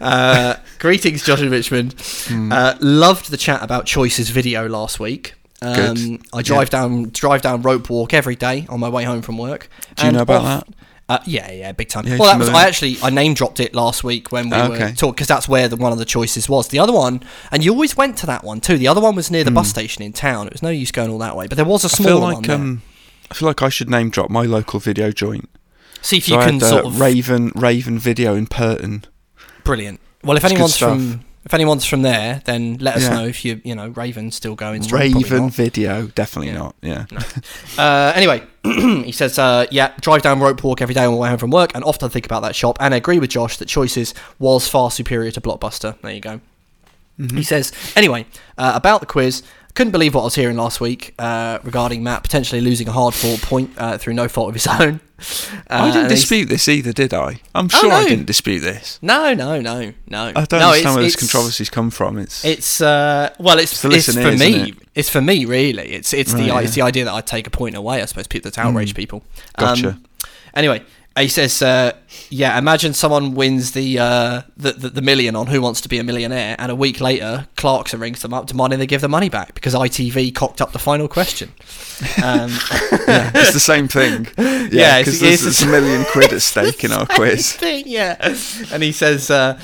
Uh, 0.00 0.54
greetings, 0.78 1.24
Josh 1.24 1.40
and 1.40 1.50
Richmond. 1.50 1.94
Uh, 2.30 2.74
loved 2.80 3.30
the 3.30 3.36
chat 3.36 3.62
about 3.62 3.84
choices 3.86 4.30
video 4.30 4.68
last 4.68 5.00
week. 5.00 5.34
Um, 5.60 5.74
Good. 5.94 6.20
I 6.32 6.42
drive 6.42 6.70
down 6.70 7.10
drive 7.10 7.42
down 7.42 7.62
rope 7.62 7.90
walk 7.90 8.14
every 8.14 8.36
day 8.36 8.66
on 8.68 8.78
my 8.80 8.88
way 8.88 9.04
home 9.04 9.22
from 9.22 9.38
work. 9.38 9.68
Do 9.96 10.06
you 10.06 10.12
know 10.12 10.20
about 10.22 10.42
off- 10.44 10.64
that? 10.66 10.74
Uh, 11.10 11.18
yeah, 11.24 11.50
yeah, 11.50 11.72
big 11.72 11.88
time. 11.88 12.06
Yeah, 12.06 12.18
well, 12.18 12.28
that 12.30 12.38
was. 12.38 12.48
I 12.50 12.66
actually 12.68 12.96
I 13.02 13.10
name 13.10 13.34
dropped 13.34 13.60
it 13.60 13.74
last 13.74 14.04
week 14.04 14.30
when 14.30 14.50
we 14.50 14.56
were 14.56 14.74
Okay. 14.74 14.92
talking 14.94 15.12
because 15.14 15.26
that's 15.26 15.48
where 15.48 15.66
the, 15.66 15.76
one 15.76 15.90
of 15.92 15.98
the 15.98 16.04
choices 16.04 16.48
was. 16.48 16.68
The 16.68 16.78
other 16.78 16.92
one, 16.92 17.22
and 17.50 17.64
you 17.64 17.72
always 17.72 17.96
went 17.96 18.18
to 18.18 18.26
that 18.26 18.44
one 18.44 18.60
too. 18.60 18.76
The 18.78 18.88
other 18.88 19.00
one 19.00 19.16
was 19.16 19.30
near 19.30 19.42
the 19.42 19.50
bus 19.50 19.68
station 19.68 20.02
in 20.02 20.12
town. 20.12 20.46
It 20.46 20.52
was 20.52 20.62
no 20.62 20.68
use 20.70 20.92
going 20.92 21.10
all 21.10 21.18
that 21.18 21.34
way, 21.34 21.46
but 21.48 21.56
there 21.56 21.64
was 21.64 21.82
a 21.84 21.88
Hmm. 21.88 22.02
I 22.02 22.04
smaller 22.04 22.20
feel 22.20 22.34
one. 22.34 22.42
there. 22.42 22.56
um, 22.56 22.82
I 23.30 23.34
feel 23.34 23.48
like 23.48 23.62
I 23.62 23.68
should 23.68 23.90
name 23.90 24.10
drop 24.10 24.30
my 24.30 24.42
local 24.44 24.80
video 24.80 25.10
joint. 25.10 25.48
See 26.00 26.18
if 26.18 26.24
So 26.26 26.34
you 26.34 26.40
I 26.40 26.44
can 26.46 26.54
had, 26.54 26.62
uh, 26.62 26.68
sort 26.70 26.84
of 26.86 27.00
Raven 27.00 27.52
Raven 27.54 27.98
Video 27.98 28.34
in 28.34 28.46
Purton. 28.46 29.04
brilliant. 29.64 30.00
Well, 30.24 30.36
if 30.36 30.44
It's 30.44 30.52
anyone's 30.52 30.76
from 30.76 31.24
if 31.44 31.54
anyone's 31.54 31.84
from 31.84 32.02
there, 32.02 32.42
then 32.44 32.76
let 32.80 32.96
us 32.96 33.04
Yeah. 33.04 33.14
know 33.14 33.24
if 33.26 33.44
you 33.44 33.60
you 33.64 33.74
know 33.74 33.88
Raven's 33.88 34.34
still 34.36 34.54
going 34.54 34.82
strong. 34.82 35.00
Raven. 35.00 35.50
Video, 35.50 36.06
definitely 36.14 36.48
Yeah. 36.52 36.58
not. 36.58 36.74
Yeah. 36.82 37.04
Uh, 37.78 38.12
anyway, 38.14 38.42
he 38.64 39.12
says, 39.12 39.38
uh, 39.38 39.66
yeah, 39.70 39.92
drive 40.00 40.22
down 40.22 40.40
rope 40.40 40.62
walk 40.64 40.80
every 40.82 40.94
day 40.94 41.04
on 41.04 41.12
my 41.14 41.18
way 41.20 41.28
home 41.28 41.38
from 41.38 41.50
work 41.50 41.72
and 41.74 41.84
often 41.84 42.08
think 42.10 42.26
about 42.26 42.42
that 42.42 42.54
shop 42.56 42.76
and 42.80 42.92
I 42.94 42.96
agree 42.96 43.18
with 43.18 43.30
Josh 43.30 43.56
that 43.58 43.66
Choices 43.68 44.14
was 44.38 44.68
far 44.68 44.90
superior 44.90 45.30
to 45.32 45.40
Blockbuster. 45.40 46.00
There 46.02 46.12
you 46.12 46.20
go. 46.20 46.40
He 47.34 47.42
says, 47.42 47.72
anyway, 47.96 48.26
uh, 48.56 48.72
about 48.76 49.00
the 49.00 49.06
quiz, 49.06 49.42
couldn't 49.74 49.92
believe 49.92 50.14
what 50.14 50.22
I 50.22 50.24
was 50.24 50.34
hearing 50.34 50.56
last 50.56 50.80
week 50.80 51.14
uh, 51.18 51.58
regarding 51.62 52.02
Matt 52.02 52.22
potentially 52.22 52.60
losing 52.60 52.88
a 52.88 52.92
hard 52.92 53.14
fought 53.14 53.40
point 53.42 53.70
uh, 53.78 53.96
through 53.98 54.14
no 54.14 54.26
fault 54.28 54.48
of 54.48 54.54
his 54.54 54.66
own. 54.80 55.00
Uh, 55.18 55.52
I 55.68 55.90
didn't 55.92 56.08
dispute 56.08 56.46
this 56.48 56.68
either, 56.68 56.92
did 56.92 57.12
I? 57.14 57.40
I'm 57.54 57.66
Oh, 57.66 57.68
sure 57.68 57.92
I 57.92 58.04
didn't 58.08 58.26
dispute 58.26 58.60
this. 58.60 58.98
No, 59.02 59.34
no, 59.34 59.60
no, 59.60 59.92
no. 60.08 60.32
I 60.34 60.44
don't 60.44 60.52
no, 60.60 60.68
understand 60.68 60.78
it's- 60.78 60.94
where 60.94 61.02
this 61.04 61.16
controversies 61.16 61.70
come 61.70 61.90
from. 61.90 62.18
It's, 62.18 62.44
It's 62.44 62.80
uh, 62.80 63.30
well, 63.38 63.58
it's 63.58 63.84
It's 63.84 64.08
it's, 64.08 64.16
for 64.16 64.32
me. 64.36 64.70
it? 64.70 64.74
It's 64.94 65.10
for 65.10 65.20
me, 65.20 65.44
really. 65.44 65.88
It's 65.92 66.12
it's 66.12 66.32
the 66.32 66.50
Right, 66.50 66.64
it's 66.64 66.74
the 66.74 66.82
idea 66.82 67.04
that 67.04 67.14
I 67.14 67.20
take 67.20 67.46
a 67.46 67.50
point 67.50 67.74
away. 67.76 68.02
I 68.02 68.04
suppose 68.06 68.26
people 68.26 68.50
that 68.50 68.58
outrage 68.58 68.94
people. 68.94 69.22
Gotcha. 69.56 69.88
Um, 69.90 70.04
anyway, 70.54 70.82
he 71.22 71.28
says, 71.28 71.60
uh, 71.62 71.92
yeah. 72.30 72.58
Imagine 72.58 72.92
someone 72.94 73.34
wins 73.34 73.72
the, 73.72 73.98
uh, 73.98 74.42
the, 74.56 74.72
the 74.72 74.88
the 74.90 75.02
million 75.02 75.34
on 75.36 75.46
Who 75.48 75.60
Wants 75.62 75.80
to 75.82 75.88
Be 75.88 75.98
a 75.98 76.04
Millionaire, 76.04 76.56
and 76.58 76.70
a 76.70 76.74
week 76.74 77.00
later, 77.00 77.46
Clarkson 77.56 78.00
rings 78.00 78.22
them 78.22 78.34
up 78.34 78.46
demanding 78.46 78.78
they 78.78 78.86
give 78.86 79.00
the 79.00 79.08
money 79.08 79.28
back 79.28 79.54
because 79.54 79.74
ITV 79.74 80.34
cocked 80.34 80.60
up 80.60 80.72
the 80.72 80.78
final 80.78 81.08
question. 81.08 81.52
Um, 82.22 82.50
yeah, 83.08 83.32
it's 83.34 83.52
the 83.52 83.58
same 83.60 83.88
thing. 83.88 84.28
Yeah, 84.38 84.68
Yeah, 84.70 84.98
because 85.00 85.20
it's- 85.20 85.40
there's, 85.42 85.58
there's 85.58 85.62
a 85.62 85.66
million 85.66 86.04
quid 86.12 86.32
at 86.32 86.42
stake 86.42 86.84
in 86.84 86.92
our 86.98 87.06
quiz. 87.06 87.54
thing, 87.54 87.84
yeah. 87.88 88.16
And 88.72 88.82
he 88.84 88.92
says, 88.92 89.30
uh, 89.30 89.58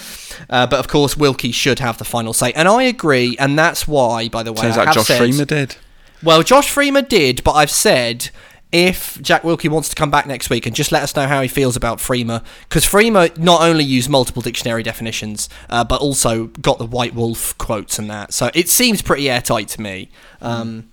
uh, 0.51 0.67
but 0.67 0.81
of 0.81 0.89
course, 0.89 1.17
Wilkie 1.17 1.53
should 1.53 1.79
have 1.79 1.99
the 1.99 2.05
final 2.05 2.33
say, 2.33 2.53
and 2.55 2.67
I 2.67 2.83
agree, 2.85 3.37
and 3.39 3.57
that's 3.57 3.87
why, 3.87 4.29
by 4.29 4.43
the 4.43 4.53
way, 4.53 4.63
Turns 4.63 4.77
I 4.79 4.87
out 4.87 4.95
Josh 4.95 5.07
said, 5.07 5.19
Freeman 5.19 5.47
did. 5.47 5.77
Well, 6.25 6.43
Josh 6.43 6.75
Freema 6.75 7.07
did, 7.09 7.45
but 7.45 7.53
I've 7.53 7.71
said 7.71 8.31
if 8.73 9.21
Jack 9.23 9.45
Wilkie 9.45 9.69
wants 9.69 9.89
to 9.89 9.95
come 9.95 10.11
back 10.11 10.27
next 10.27 10.51
week 10.51 10.67
and 10.67 10.75
just 10.75 10.91
let 10.91 11.03
us 11.03 11.15
know 11.15 11.27
how 11.27 11.41
he 11.43 11.49
feels 11.49 11.77
about 11.77 11.99
Freema, 11.99 12.45
because 12.69 12.85
Freema 12.85 13.37
not 13.39 13.63
only 13.63 13.85
used 13.85 14.09
multiple 14.11 14.43
dictionary 14.43 14.83
definitions, 14.83 15.49
uh, 15.71 15.85
but 15.85 16.01
also 16.01 16.47
got 16.47 16.79
the 16.79 16.87
White 16.87 17.15
Wolf 17.15 17.57
quotes 17.59 17.99
and 17.99 18.11
that. 18.11 18.33
So 18.33 18.51
it 18.55 18.69
seems 18.69 19.03
pretty 19.03 19.31
airtight 19.31 19.69
to 19.69 19.81
me. 19.81 20.11
Um, 20.41 20.91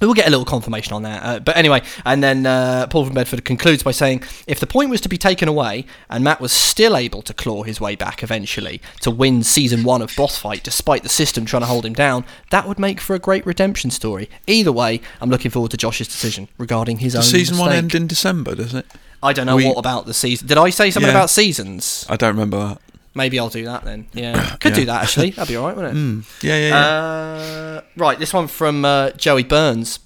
We'll 0.00 0.14
get 0.14 0.26
a 0.26 0.30
little 0.30 0.44
confirmation 0.44 0.94
on 0.94 1.02
that. 1.04 1.22
Uh, 1.22 1.38
but 1.38 1.56
anyway, 1.56 1.80
and 2.04 2.24
then 2.24 2.44
uh, 2.44 2.88
Paul 2.88 3.04
from 3.04 3.14
Bedford 3.14 3.44
concludes 3.44 3.84
by 3.84 3.92
saying 3.92 4.24
if 4.48 4.58
the 4.58 4.66
point 4.66 4.90
was 4.90 5.00
to 5.02 5.08
be 5.08 5.16
taken 5.16 5.48
away 5.48 5.84
and 6.10 6.24
Matt 6.24 6.40
was 6.40 6.50
still 6.50 6.96
able 6.96 7.22
to 7.22 7.32
claw 7.32 7.62
his 7.62 7.80
way 7.80 7.94
back 7.94 8.20
eventually 8.24 8.80
to 9.02 9.12
win 9.12 9.44
season 9.44 9.84
one 9.84 10.02
of 10.02 10.12
Boss 10.16 10.36
Fight 10.36 10.64
despite 10.64 11.04
the 11.04 11.08
system 11.08 11.44
trying 11.44 11.62
to 11.62 11.66
hold 11.68 11.86
him 11.86 11.92
down, 11.92 12.24
that 12.50 12.66
would 12.66 12.80
make 12.80 13.00
for 13.00 13.14
a 13.14 13.20
great 13.20 13.46
redemption 13.46 13.90
story. 13.92 14.28
Either 14.48 14.72
way, 14.72 15.00
I'm 15.20 15.30
looking 15.30 15.52
forward 15.52 15.70
to 15.70 15.76
Josh's 15.76 16.08
decision 16.08 16.48
regarding 16.58 16.98
his 16.98 17.14
own 17.14 17.20
Does 17.20 17.30
season 17.30 17.58
one 17.58 17.70
end 17.70 17.94
in 17.94 18.08
December, 18.08 18.56
does 18.56 18.74
it? 18.74 18.86
I 19.22 19.32
don't 19.32 19.46
know 19.46 19.54
we- 19.54 19.66
what 19.68 19.78
about 19.78 20.06
the 20.06 20.14
season. 20.14 20.48
Did 20.48 20.58
I 20.58 20.70
say 20.70 20.90
something 20.90 21.06
Yeah. 21.12 21.16
about 21.16 21.30
seasons? 21.30 22.06
I 22.08 22.16
don't 22.16 22.30
remember 22.34 22.58
that. 22.70 22.80
Maybe 23.14 23.38
I'll 23.38 23.48
do 23.50 23.64
that 23.64 23.84
then. 23.84 24.06
Yeah, 24.14 24.56
could 24.60 24.70
Yeah. 24.72 24.76
do 24.76 24.84
that 24.86 25.02
actually. 25.02 25.30
That'd 25.30 25.48
be 25.52 25.56
alright, 25.56 25.76
wouldn't 25.76 25.96
it? 25.96 26.00
Mm. 26.00 26.42
Yeah, 26.42 26.56
yeah, 26.56 26.68
yeah. 26.68 26.76
Uh, 26.86 27.80
right, 27.96 28.18
this 28.18 28.32
one 28.32 28.46
from 28.48 28.84
uh, 28.84 29.10
Joey 29.10 29.42
Burns. 29.44 29.98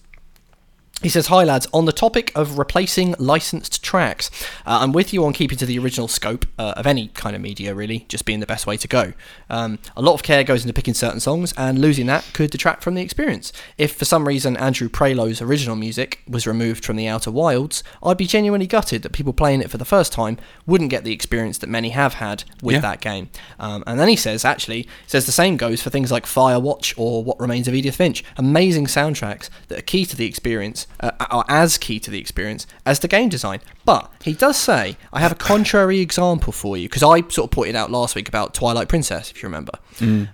He 1.03 1.11
says, 1.11 1.27
Hi 1.27 1.45
lads, 1.45 1.69
on 1.75 1.85
the 1.85 1.93
topic 1.93 2.33
of 2.35 2.59
replacing 2.59 3.15
licensed 3.19 3.83
tracks, 3.83 4.31
uh, 4.65 4.79
I'm 4.81 4.93
with 4.93 5.13
you 5.13 5.27
on 5.27 5.35
keeping 5.35 5.59
to 5.59 5.67
the 5.67 5.79
original 5.79 6.09
scope 6.09 6.47
uh, 6.59 6.73
of 6.75 6.87
any 6.87 7.09
kind 7.09 7.37
of 7.37 7.43
media, 7.43 7.75
really, 7.75 8.07
just 8.09 8.25
being 8.25 8.41
the 8.41 8.47
best 8.47 8.67
way 8.67 8.79
to 8.79 8.89
go. 8.89 9.13
Um, 9.51 9.79
a 9.95 10.01
lot 10.01 10.15
of 10.15 10.23
care 10.23 10.43
goes 10.43 10.63
into 10.63 10.73
picking 10.73 10.95
certain 10.95 11.21
songs, 11.21 11.53
and 11.59 11.79
losing 11.79 12.07
that 12.07 12.25
could 12.33 12.51
detract 12.51 12.83
from 12.83 12.95
the 12.95 13.03
experience. 13.03 13.53
If 13.77 13.95
for 13.95 14.07
some 14.07 14.27
reason 14.27 14.57
Andrew 14.57 14.89
Prahlow's 14.89 15.43
original 15.43 15.77
music 15.77 16.23
was 16.27 16.47
removed 16.47 16.83
from 16.83 16.97
the 16.97 17.07
Outer 17.07 17.31
Wilds, 17.31 17.85
I'd 18.03 18.17
be 18.17 18.27
genuinely 18.27 18.67
gutted 18.67 19.03
that 19.03 19.13
people 19.13 19.35
playing 19.35 19.61
it 19.61 19.71
for 19.71 19.77
the 19.79 19.85
first 19.85 20.13
time 20.15 20.39
wouldn't 20.65 20.91
get 20.91 21.05
the 21.05 21.13
experience 21.13 21.59
that 21.59 21.69
many 21.69 21.91
have 21.91 22.15
had 22.15 22.43
with 22.63 22.77
Yeah. 22.77 22.81
that 22.81 23.03
game. 23.03 23.29
Um, 23.61 23.85
and 23.87 24.01
then 24.01 24.09
he 24.09 24.17
says, 24.17 24.47
actually, 24.47 24.83
he 24.83 24.89
says 25.09 25.27
the 25.27 25.31
same 25.33 25.59
goes 25.59 25.83
for 25.83 25.91
things 25.91 26.11
like 26.11 26.25
Firewatch 26.25 26.95
or 26.97 27.23
What 27.23 27.39
Remains 27.39 27.69
of 27.69 27.75
Edith 27.75 27.97
Finch. 27.97 28.25
Amazing 28.39 28.87
soundtracks 28.87 29.51
that 29.69 29.79
are 29.79 29.83
key 29.83 30.07
to 30.07 30.17
the 30.17 30.25
experience, 30.27 30.86
uh, 31.01 31.11
are 31.31 31.45
as 31.49 31.79
key 31.79 32.01
to 32.01 32.11
the 32.11 32.19
experience 32.19 32.67
as 32.85 33.01
the 33.01 33.09
game 33.09 33.29
design. 33.29 33.61
But 33.85 34.11
he 34.23 34.33
does 34.33 34.57
say, 34.57 34.97
I 35.13 35.21
have 35.21 35.33
a 35.33 35.37
contrary 35.37 36.01
example 36.01 36.53
for 36.53 36.77
you, 36.77 36.89
because 36.89 37.03
I 37.03 37.21
sort 37.29 37.47
of 37.47 37.51
pointed 37.51 37.77
out 37.77 37.91
last 37.91 38.15
week 38.15 38.29
about 38.29 38.55
Twilight 38.55 38.89
Princess, 38.89 39.31
if 39.31 39.43
you 39.43 39.47
remember. 39.49 39.73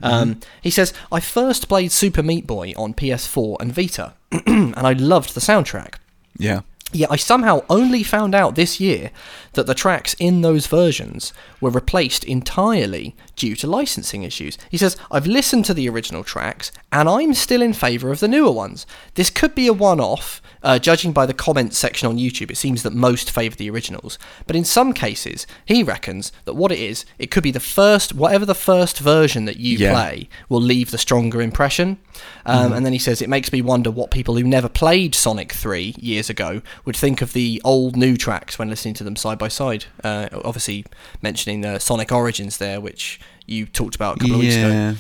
Um, 0.03 0.41
he 0.63 0.71
says, 0.71 0.93
I 1.11 1.21
first 1.21 1.69
played 1.69 1.93
Super 1.93 2.23
Meat 2.23 2.47
Boy 2.47 2.73
on 2.77 2.95
PS4 2.95 3.57
and 3.61 3.73
Vita, 3.73 4.15
and 4.47 4.75
I 4.77 4.93
loved 4.93 5.35
the 5.35 5.41
soundtrack. 5.41 5.95
yeah. 6.39 6.61
Yet 6.95 7.11
I 7.11 7.17
somehow 7.17 7.63
only 7.71 8.03
found 8.03 8.35
out 8.35 8.55
this 8.55 8.79
year 8.79 9.13
that 9.55 9.67
the 9.67 9.75
tracks 9.75 10.15
in 10.19 10.43
those 10.43 10.67
versions 10.67 11.33
were 11.63 11.71
replaced 11.71 12.25
entirely 12.25 13.17
due 13.37 13.57
to 13.57 13.67
licensing 13.67 14.23
issues. 14.25 14.59
He 14.69 14.77
says, 14.77 14.97
I've 15.11 15.27
listened 15.27 15.65
to 15.67 15.75
the 15.75 15.89
original 15.89 16.23
tracks 16.25 16.71
and 16.93 17.09
I'm 17.09 17.33
still 17.33 17.63
in 17.63 17.73
favour 17.73 18.11
of 18.11 18.21
the 18.21 18.29
newer 18.29 18.51
ones. 18.53 18.85
This 19.15 19.31
could 19.31 19.55
be 19.55 19.67
a 19.69 19.73
one 19.73 20.01
off. 20.01 20.43
Uh, 20.65 20.79
judging 20.79 21.13
by 21.13 21.27
the 21.27 21.35
comments 21.35 21.77
section 21.77 22.09
on 22.09 22.19
YouTube, 22.19 22.49
it 22.49 22.57
seems 22.57 22.85
that 22.85 22.93
most 22.93 23.29
favour 23.33 23.57
the 23.57 23.69
originals. 23.69 24.17
But 24.47 24.55
in 24.55 24.65
some 24.65 24.93
cases, 24.93 25.45
he 25.67 25.83
reckons 25.83 26.31
that 26.45 26.55
what 26.55 26.71
it 26.71 26.79
is, 26.79 27.05
it 27.19 27.33
could 27.33 27.43
be 27.43 27.51
the 27.51 27.59
first, 27.59 28.15
whatever 28.15 28.47
the 28.47 28.55
first 28.55 28.99
version 29.01 29.45
that 29.47 29.57
you 29.57 29.77
Yeah. 29.79 29.93
play 29.93 30.29
will 30.49 30.61
leave 30.61 30.93
the 30.93 30.99
stronger 30.99 31.43
impression. 31.43 31.99
Um, 32.47 32.73
And 32.73 32.87
then 32.87 32.93
he 32.93 32.99
says, 33.01 33.21
it 33.21 33.29
makes 33.29 33.51
me 33.53 33.61
wonder 33.61 33.91
what 33.91 34.11
people 34.13 34.37
who 34.37 34.45
never 34.45 34.69
played 34.69 35.15
Sonic 35.17 35.53
3 35.53 35.97
years 35.99 36.31
ago 36.31 36.63
would 36.85 36.97
think 36.97 37.21
of 37.23 37.33
the 37.33 37.61
old 37.65 37.97
new 37.97 38.17
tracks 38.17 38.57
when 38.59 38.71
listening 38.71 38.95
to 38.95 39.05
them 39.05 39.17
side 39.17 39.39
by 39.39 39.49
side. 39.49 39.87
Uh, 40.05 40.29
obviously, 40.45 40.85
mentioning 41.23 41.52
uh, 41.65 41.79
Sonic 41.79 42.13
Origins 42.13 42.59
there, 42.59 42.81
which 42.81 43.21
you 43.47 43.67
talked 43.67 43.95
about 43.95 44.17
a 44.17 44.21
couple 44.21 44.37
of 44.37 44.41
weeks 44.41 44.57
ago. 44.57 44.69
Yeah. 44.69 44.95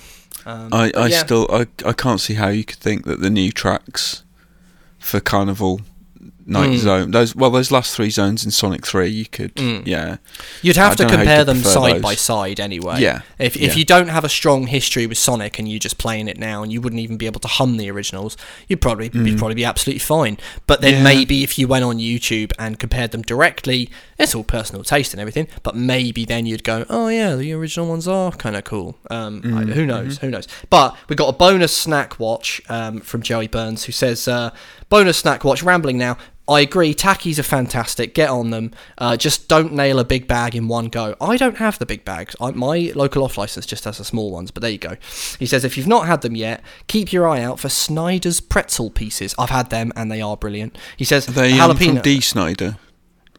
Um, 0.45 0.69
I, 0.73 0.93
I 0.97 1.07
yeah. 1.07 1.25
still 1.25 1.47
I, 1.53 1.67
I 1.87 1.93
can't 1.93 2.21
see 2.21 2.35
how 2.35 2.49
you 2.49 2.65
could 2.65 2.79
think 2.79 3.05
that 3.05 3.21
the 3.21 3.31
new 3.31 3.53
tracks 3.53 4.25
for 4.99 5.21
Carnival 5.21 5.81
Night 6.47 6.71
Mm. 6.71 6.79
Zone 6.79 7.11
those 7.13 7.37
well 7.37 7.51
those 7.51 7.71
last 7.71 7.95
three 7.95 8.11
zones 8.11 8.45
in 8.45 8.51
Sonic 8.51 8.85
Three 8.87 9.09
you 9.09 9.27
could 9.27 9.55
Mm. 9.55 9.87
yeah 9.87 10.17
You'd 10.63 10.77
have 10.77 10.93
I 10.93 10.95
to 10.97 11.03
don't 11.05 11.11
know 11.13 11.17
how 11.17 11.23
you 11.23 11.29
compare 11.29 11.45
them 11.45 11.63
side 11.63 11.95
those. 11.97 12.03
by 12.03 12.15
side 12.15 12.59
anyway. 12.61 13.01
Yeah, 13.01 13.23
If, 13.39 13.57
if 13.57 13.63
yeah. 13.73 13.75
you 13.75 13.85
don't 13.85 14.09
have 14.09 14.25
a 14.25 14.29
strong 14.29 14.67
history 14.67 15.07
with 15.07 15.19
Sonic 15.19 15.59
and 15.59 15.69
you're 15.69 15.79
just 15.79 15.99
playing 15.99 16.29
it 16.29 16.39
now 16.39 16.63
and 16.63 16.73
you 16.73 16.81
wouldn't 16.81 17.01
even 17.01 17.17
be 17.17 17.27
able 17.27 17.41
to 17.41 17.49
hum 17.49 17.77
the 17.77 17.91
originals, 17.91 18.37
you'd 18.69 18.81
probably 18.81 19.11
you'd 19.15 19.39
probably 19.39 19.55
be 19.55 19.65
absolutely 19.65 20.01
fine. 20.01 20.37
But 20.67 20.81
then 20.81 20.95
Mm. 20.95 20.97
Yeah. 20.99 21.03
maybe 21.05 21.43
if 21.45 21.59
you 21.59 21.69
went 21.69 21.85
on 21.85 21.99
YouTube 21.99 22.53
and 22.59 22.79
compared 22.79 23.11
them 23.13 23.23
directly, 23.23 23.89
it's 24.19 24.35
all 24.35 24.45
personal 24.45 24.83
taste 24.85 25.13
and 25.15 25.21
everything. 25.21 25.47
But 25.63 25.77
maybe 25.77 26.25
then 26.25 26.47
you'd 26.47 26.65
go, 26.65 26.85
oh 26.91 27.09
yeah, 27.09 27.35
the 27.37 27.53
original 27.53 27.87
ones 27.89 28.07
are 28.09 28.33
kind 28.33 28.57
of 28.57 28.65
cool. 28.65 28.97
Um, 29.11 29.43
Mm, 29.43 29.71
I- 29.71 29.73
who 29.75 29.87
knows? 29.87 30.17
mm-hmm. 30.17 30.27
Who 30.27 30.31
knows? 30.33 30.49
But 30.71 30.97
we 31.09 31.17
got 31.17 31.29
a 31.29 31.33
bonus 31.33 31.77
snack 31.77 32.19
watch 32.19 32.61
um, 32.69 33.01
from 33.01 33.23
Joey 33.23 33.47
Burns 33.49 33.85
who 33.85 33.93
says. 33.93 34.27
Uh, 34.27 34.51
Bonus 34.89 35.17
snack 35.17 35.43
watch, 35.43 35.63
rambling 35.63 35.97
now. 35.97 36.19
I 36.49 36.61
agree. 36.61 36.93
Takis 36.93 37.39
are 37.39 37.45
fantastic. 37.45 38.15
Get 38.15 38.29
on 38.29 38.51
them. 38.51 38.73
Uh, 38.99 39.17
just 39.17 39.49
don't 39.49 39.73
nail 39.73 40.01
a 40.01 40.05
big 40.05 40.27
bag 40.27 40.57
in 40.57 40.67
one 40.67 40.87
go. 40.87 41.15
I 41.21 41.37
don't 41.37 41.59
have 41.59 41.79
the 41.79 41.87
big 41.87 42.05
bags. 42.05 42.35
I, 42.41 42.51
my 42.51 42.91
local 42.97 43.23
off 43.23 43.39
license 43.39 43.65
just 43.65 43.85
has 43.85 43.99
the 43.99 44.05
small 44.05 44.33
ones. 44.33 44.51
But 44.51 44.61
there 44.63 44.71
you 44.71 44.79
go. 44.79 44.97
He 45.39 45.47
says 45.47 45.65
if 45.65 45.77
you've 45.77 45.87
not 45.87 46.07
had 46.07 46.23
them 46.23 46.35
yet, 46.35 46.63
keep 46.89 47.13
your 47.13 47.29
eye 47.29 47.41
out 47.43 47.61
for 47.61 47.69
Snyder's 47.69 48.41
pretzel 48.41 48.91
pieces. 48.91 49.35
I've 49.39 49.51
had 49.51 49.71
them 49.71 49.93
and 49.95 50.11
they 50.11 50.21
are 50.21 50.37
brilliant. 50.37 50.77
He 50.97 51.05
says 51.05 51.27
They 51.27 51.59
um, 51.61 51.71
jalapeno. 51.71 51.87
from 51.95 51.99
Dee 52.03 52.21
Snider, 52.21 52.77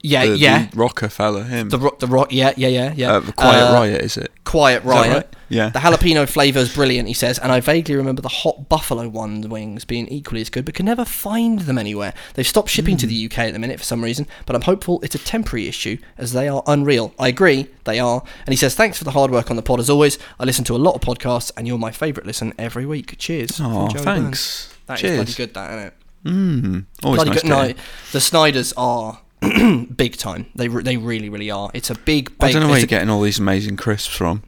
yeah, 0.04 0.26
the, 0.28 0.38
yeah. 0.38 0.68
the 0.68 0.78
Rockefeller, 0.78 1.44
him. 1.44 1.70
The 1.70 1.80
rock, 1.80 2.00
the 2.00 2.08
rock, 2.08 2.32
yeah, 2.32 2.54
yeah, 2.58 2.68
yeah, 2.68 2.94
yeah. 2.96 3.14
uh, 3.14 3.22
Quiet 3.32 3.64
Uh, 3.70 3.74
Riot, 3.74 4.02
is 4.02 4.18
it? 4.18 4.32
Quiet 4.44 4.84
Riot. 4.84 5.14
right? 5.14 5.36
Yeah. 5.50 5.70
The 5.70 5.80
jalapeno 5.80 6.28
flavour 6.28 6.60
is 6.60 6.74
brilliant, 6.74 7.08
he 7.08 7.14
says, 7.14 7.40
and 7.40 7.52
I 7.52 7.60
vaguely 7.60 7.96
remember 7.96 8.22
the 8.22 8.28
hot 8.30 8.70
buffalo 8.70 9.08
one 9.08 9.42
wings 9.50 9.86
being 9.86 10.08
equally 10.10 10.42
as 10.42 10.50
good, 10.50 10.66
but 10.66 10.74
can 10.74 10.86
never 10.86 11.06
find 11.06 11.62
them 11.62 11.78
anywhere. 11.78 12.14
They've 12.34 12.46
stopped 12.48 12.70
shipping 12.70 12.98
to 12.98 13.08
the 13.08 13.26
UK 13.26 13.38
at 13.40 13.54
the 13.54 13.60
minute 13.60 13.80
for 13.80 13.86
some 13.86 14.04
reason, 14.04 14.28
but 14.46 14.56
I'm 14.56 14.62
hopeful 14.64 15.00
it's 15.04 15.16
a 15.16 15.20
temporary 15.20 15.68
issue 15.68 15.98
as 16.18 16.34
they 16.34 16.48
are 16.48 16.64
unreal. 16.68 17.14
I 17.18 17.30
agree, 17.30 17.68
they 17.86 18.00
are. 18.00 18.24
And 18.46 18.54
he 18.54 18.58
says, 18.58 18.76
thanks 18.76 18.98
for 18.98 19.04
the 19.06 19.12
hard 19.12 19.32
work 19.32 19.50
on 19.50 19.56
the 19.56 19.62
pod 19.64 19.80
as 19.80 19.90
always. 19.90 20.20
I 20.40 20.44
listen 20.44 20.66
to 20.66 20.76
a 20.76 20.78
lot 20.78 20.96
of 20.96 21.02
podcasts, 21.02 21.52
and 21.56 21.68
you're 21.68 21.78
my 21.78 21.92
favourite 21.92 22.28
listen 22.28 22.54
every 22.58 22.86
week. 22.86 23.18
Cheers. 23.18 23.60
Oh, 23.62 23.88
thanks. 23.90 24.04
Burns. 24.04 24.70
That 24.88 24.94
is 24.96 25.00
Cheers. 25.02 25.16
bloody 25.18 25.34
good, 25.34 25.54
that, 25.54 25.70
isn't 25.72 25.88
it? 25.88 25.94
Mm, 26.26 26.86
always 27.04 27.18
bloody 27.24 27.30
nice 27.32 27.42
good. 27.42 27.50
No, 27.50 27.74
the 28.12 28.22
Snyders 28.22 28.74
are 28.76 29.20
big 29.96 30.18
time. 30.18 30.48
They 30.56 30.68
re- 30.68 30.84
they 30.84 30.98
really 30.98 31.30
really 31.30 31.52
are. 31.52 31.70
It's 31.74 31.90
a 31.90 31.96
big. 31.96 32.32
I 32.40 32.52
don't 32.52 32.62
know 32.62 32.68
where 32.70 32.78
you're 32.80 32.86
a- 32.86 32.88
getting 32.88 33.10
all 33.10 33.22
these 33.22 33.40
amazing 33.40 33.78
crisps 33.78 34.16
from. 34.16 34.44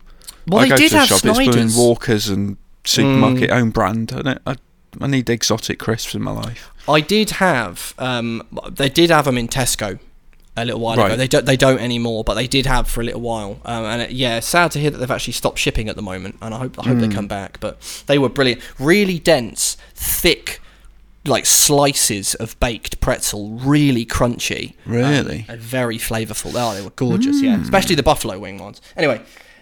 Well, 0.48 0.60
I 0.62 0.64
they 0.66 0.70
go 0.70 0.78
did 0.78 0.92
to 0.92 0.98
have 1.00 1.08
shop, 1.08 1.22
it's. 1.26 1.76
Walkers 1.78 2.30
and 2.30 2.58
supermarket 2.84 3.50
Mm. 3.50 3.56
own 3.56 3.70
brand. 3.72 4.14
I, 4.14 4.22
don't, 4.22 4.42
I, 4.46 4.56
I 5.02 5.08
need 5.08 5.30
exotic 5.30 5.80
crisps 5.80 6.14
in 6.16 6.22
my 6.22 6.32
life. 6.32 6.70
I 6.88 7.02
did 7.02 7.32
have. 7.32 7.94
Um, 7.98 8.44
they 8.70 8.90
did 8.90 9.10
have 9.10 9.26
them 9.26 9.38
in 9.40 9.48
Tesco 9.48 9.98
a 10.56 10.64
little 10.64 10.80
while 10.80 11.00
ago. 11.04 11.16
They 11.16 11.28
don't. 11.28 11.46
They 11.46 11.58
don't 11.58 11.80
anymore, 11.80 12.24
but 12.24 12.36
they 12.36 12.46
did 12.48 12.66
have 12.68 12.88
for 12.88 13.02
a 13.02 13.04
little 13.04 13.22
while. 13.22 13.60
Um, 13.66 13.86
and 13.86 14.02
it, 14.04 14.12
yeah, 14.12 14.40
sad 14.40 14.72
to 14.72 14.80
hear 14.80 14.92
that 14.92 15.00
they've 15.00 15.10
actually 15.12 15.34
stopped 15.34 15.58
shipping 15.58 15.90
at 15.90 15.96
the 15.96 16.02
moment. 16.04 16.38
And 16.44 16.54
I 16.54 16.60
hope 16.60 16.78
I 16.80 16.84
hope 16.88 17.00
they 17.00 17.08
Mm. 17.08 17.14
come 17.16 17.28
back. 17.28 17.60
But 17.60 17.82
they 18.06 18.20
were 18.20 18.30
brilliant. 18.30 18.62
Really 18.80 19.18
dense, 19.18 19.78
thick, 19.96 20.62
like 21.26 21.46
slices 21.46 22.36
of 22.36 22.60
baked 22.60 23.00
pretzel. 23.02 23.52
Really 23.52 24.06
crunchy. 24.06 24.76
Really? 24.86 25.46
Um, 25.48 25.56
and 25.56 25.62
very 25.62 25.98
flavourful. 25.98 26.54
Oh, 26.56 26.76
they 26.76 26.82
were 26.82 26.92
gorgeous. 26.92 27.42
Yeah, 27.42 27.62
especially 27.62 27.96
the 27.96 28.04
buffalo 28.04 28.40
wing 28.40 28.58
ones. 28.58 28.82
Anyway. 28.96 29.22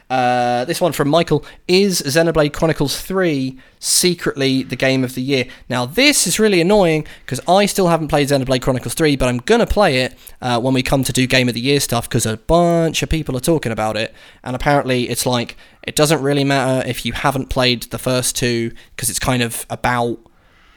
Uh, 0.09 0.63
this 0.65 0.79
one 0.79 0.91
from 0.91 1.09
Michael 1.09 1.43
is 1.67 1.99
Xenoblade 2.01 2.53
Chronicles 2.53 3.01
3 3.01 3.57
secretly 3.79 4.61
the 4.61 4.75
game 4.75 5.03
of 5.03 5.15
the 5.15 5.23
year. 5.23 5.45
Now, 5.69 5.87
this 5.87 6.27
is 6.27 6.37
really 6.37 6.61
annoying 6.61 7.07
because 7.25 7.39
I 7.47 7.65
still 7.65 7.87
haven't 7.87 8.09
played 8.09 8.27
Xenoblade 8.27 8.61
Chronicles 8.61 8.93
3, 8.93 9.15
but 9.15 9.27
I'm 9.27 9.39
going 9.39 9.59
to 9.59 9.65
play 9.65 10.01
it 10.01 10.15
uh, 10.39 10.59
when 10.59 10.75
we 10.75 10.83
come 10.83 11.03
to 11.03 11.13
do 11.13 11.25
game 11.25 11.47
of 11.47 11.55
the 11.55 11.61
year 11.61 11.79
stuff 11.79 12.07
because 12.07 12.27
a 12.27 12.37
bunch 12.37 13.01
of 13.01 13.09
people 13.09 13.35
are 13.35 13.39
talking 13.39 13.71
about 13.71 13.97
it. 13.97 14.13
And 14.43 14.55
apparently, 14.55 15.09
it's 15.09 15.25
like 15.25 15.57
it 15.81 15.95
doesn't 15.95 16.21
really 16.21 16.43
matter 16.43 16.87
if 16.87 17.05
you 17.07 17.13
haven't 17.13 17.49
played 17.49 17.83
the 17.83 17.97
first 17.97 18.35
two 18.35 18.71
because 18.95 19.09
it's 19.09 19.19
kind 19.19 19.41
of 19.41 19.65
about 19.69 20.19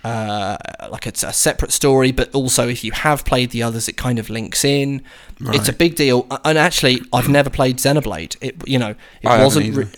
uh, 0.06 0.56
like 0.90 1.04
it's 1.06 1.24
a 1.24 1.32
separate 1.32 1.72
story, 1.72 2.12
but 2.12 2.32
also 2.32 2.68
if 2.68 2.84
you 2.84 2.92
have 2.92 3.24
played 3.24 3.50
the 3.50 3.62
others, 3.62 3.88
it 3.88 3.96
kind 3.96 4.20
of 4.20 4.30
links 4.30 4.64
in. 4.64 5.02
It's 5.40 5.68
a 5.68 5.72
big 5.72 5.96
deal. 5.96 6.26
And 6.44 6.56
actually, 6.56 7.02
I've 7.12 7.28
never 7.28 7.50
played 7.50 7.78
Xenoblade. 7.78 8.36
It 8.40 8.68
you 8.68 8.78
know 8.78 8.94
it 9.22 9.26
I 9.26 9.42
wasn't 9.42 9.74
re- 9.74 9.88